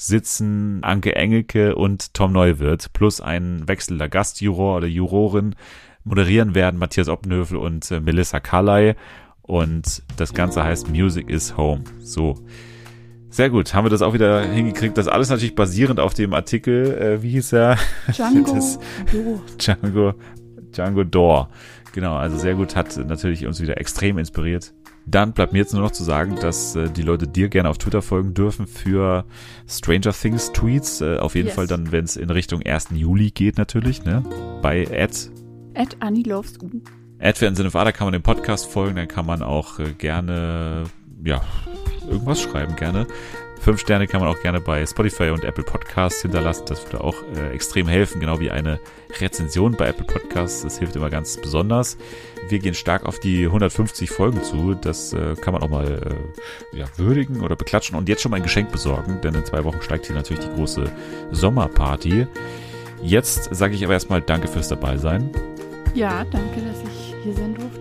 sitzen 0.00 0.82
Anke 0.82 1.14
Engelke 1.14 1.76
und 1.76 2.14
Tom 2.14 2.32
Neuwirth 2.32 2.92
plus 2.92 3.20
ein 3.20 3.68
wechselnder 3.68 4.08
Gastjuror 4.08 4.78
oder 4.78 4.86
Jurorin. 4.86 5.54
Moderieren 6.04 6.54
werden 6.54 6.78
Matthias 6.78 7.08
Oppenhöfel 7.08 7.58
und 7.58 7.90
äh, 7.90 8.00
Melissa 8.00 8.40
Carley. 8.40 8.94
Und 9.42 10.02
das 10.16 10.32
Ganze 10.32 10.64
heißt 10.64 10.88
Music 10.88 11.28
is 11.28 11.56
Home. 11.56 11.84
So. 11.98 12.34
Sehr 13.28 13.50
gut. 13.50 13.74
Haben 13.74 13.84
wir 13.84 13.90
das 13.90 14.02
auch 14.02 14.14
wieder 14.14 14.42
hingekriegt. 14.42 14.96
Das 14.96 15.06
alles 15.06 15.28
natürlich 15.28 15.54
basierend 15.54 16.00
auf 16.00 16.14
dem 16.14 16.32
Artikel, 16.32 16.94
äh, 16.98 17.22
wie 17.22 17.30
hieß 17.30 17.52
er? 17.52 17.76
Django. 18.10 18.54
Das-. 18.54 18.78
Django, 19.58 20.14
Django 20.72 21.04
Door. 21.04 21.50
Genau, 21.92 22.16
also 22.16 22.38
sehr 22.38 22.54
gut, 22.54 22.76
hat 22.76 22.96
natürlich 22.96 23.46
uns 23.46 23.60
wieder 23.60 23.78
extrem 23.78 24.18
inspiriert. 24.18 24.72
Dann 25.10 25.32
bleibt 25.32 25.52
mir 25.52 25.58
jetzt 25.58 25.72
nur 25.72 25.82
noch 25.82 25.90
zu 25.90 26.04
sagen, 26.04 26.36
dass 26.36 26.76
äh, 26.76 26.88
die 26.88 27.02
Leute 27.02 27.26
dir 27.26 27.48
gerne 27.48 27.68
auf 27.68 27.78
Twitter 27.78 28.00
folgen 28.00 28.32
dürfen 28.32 28.66
für 28.66 29.24
Stranger 29.68 30.12
Things 30.12 30.52
Tweets. 30.52 31.00
Äh, 31.00 31.18
auf 31.18 31.34
jeden 31.34 31.48
Yes. 31.48 31.56
Fall 31.56 31.66
dann, 31.66 31.90
wenn 31.90 32.04
es 32.04 32.16
in 32.16 32.30
Richtung 32.30 32.62
1. 32.62 32.88
Juli 32.92 33.30
geht 33.30 33.58
natürlich, 33.58 34.04
ne? 34.04 34.22
Bei 34.62 34.86
Ad. 34.86 35.14
At 35.74 35.96
Annie 36.00 36.22
Loves 36.22 36.58
U. 36.62 36.70
Ad 37.18 37.38
für 37.38 37.54
Sinne 37.54 37.70
da 37.70 37.92
kann 37.92 38.06
man 38.06 38.12
dem 38.12 38.22
Podcast 38.22 38.66
folgen, 38.66 38.96
dann 38.96 39.08
kann 39.08 39.26
man 39.26 39.42
auch 39.42 39.78
äh, 39.78 39.92
gerne, 39.92 40.84
ja, 41.24 41.42
irgendwas 42.08 42.40
schreiben, 42.40 42.76
gerne. 42.76 43.06
Fünf 43.60 43.80
Sterne 43.80 44.06
kann 44.06 44.20
man 44.20 44.30
auch 44.30 44.40
gerne 44.40 44.58
bei 44.58 44.86
Spotify 44.86 45.28
und 45.30 45.44
Apple 45.44 45.64
Podcasts 45.64 46.22
hinterlassen. 46.22 46.64
Das 46.66 46.82
würde 46.86 47.04
auch 47.04 47.16
äh, 47.36 47.50
extrem 47.54 47.86
helfen, 47.88 48.18
genau 48.18 48.40
wie 48.40 48.50
eine 48.50 48.80
Rezension 49.20 49.72
bei 49.72 49.88
Apple 49.88 50.06
Podcasts. 50.06 50.62
Das 50.62 50.78
hilft 50.78 50.96
immer 50.96 51.10
ganz 51.10 51.36
besonders. 51.36 51.98
Wir 52.48 52.58
gehen 52.58 52.72
stark 52.72 53.04
auf 53.04 53.20
die 53.20 53.44
150 53.44 54.10
Folgen 54.10 54.42
zu. 54.42 54.74
Das 54.74 55.12
äh, 55.12 55.34
kann 55.36 55.52
man 55.52 55.62
auch 55.62 55.68
mal 55.68 56.16
äh, 56.72 56.78
ja, 56.78 56.86
würdigen 56.96 57.42
oder 57.42 57.54
beklatschen 57.54 57.96
und 57.96 58.08
jetzt 58.08 58.22
schon 58.22 58.30
mal 58.30 58.38
ein 58.38 58.42
Geschenk 58.42 58.72
besorgen, 58.72 59.20
denn 59.22 59.34
in 59.34 59.44
zwei 59.44 59.62
Wochen 59.62 59.82
steigt 59.82 60.06
hier 60.06 60.16
natürlich 60.16 60.42
die 60.42 60.54
große 60.54 60.90
Sommerparty. 61.30 62.26
Jetzt 63.02 63.54
sage 63.54 63.74
ich 63.74 63.84
aber 63.84 63.92
erstmal 63.92 64.22
Danke 64.22 64.48
fürs 64.48 64.68
Dabeisein. 64.68 65.30
Ja, 65.94 66.24
danke, 66.24 66.60
dass 66.62 66.82
ich 66.82 67.14
hier 67.22 67.34
sein 67.34 67.54
durfte. 67.54 67.79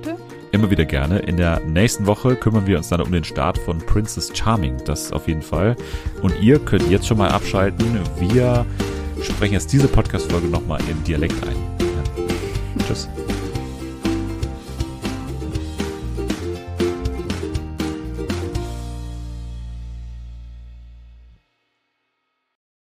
Immer 0.52 0.72
wieder 0.72 0.86
gerne. 0.86 1.20
In 1.20 1.38
der 1.38 1.60
nächsten 1.60 2.08
Woche 2.08 2.36
kümmern 2.36 2.66
wir 2.66 2.78
uns 2.78 2.90
dann 2.90 3.02
um 3.02 3.12
den 3.12 3.24
Start 3.24 3.58
von 3.58 3.78
Princess 3.78 4.32
Charming. 4.34 4.78
Das 4.86 5.12
auf 5.12 5.28
jeden 5.28 5.44
Fall. 5.44 5.76
Und 6.22 6.40
ihr 6.42 6.60
könnt 6.60 6.90
jetzt 6.90 7.08
schon 7.08 7.18
mal 7.18 7.30
abschalten. 7.30 8.00
Wir 8.18 8.66
sprechen 9.22 9.54
jetzt 9.54 9.72
diese 9.72 9.88
Podcast-Folge 9.88 10.48
nochmal 10.48 10.80
im 10.90 11.04
Dialekt 11.04 11.36
ein. 11.48 11.56
Ja. 11.80 12.86
Tschüss. 12.88 13.08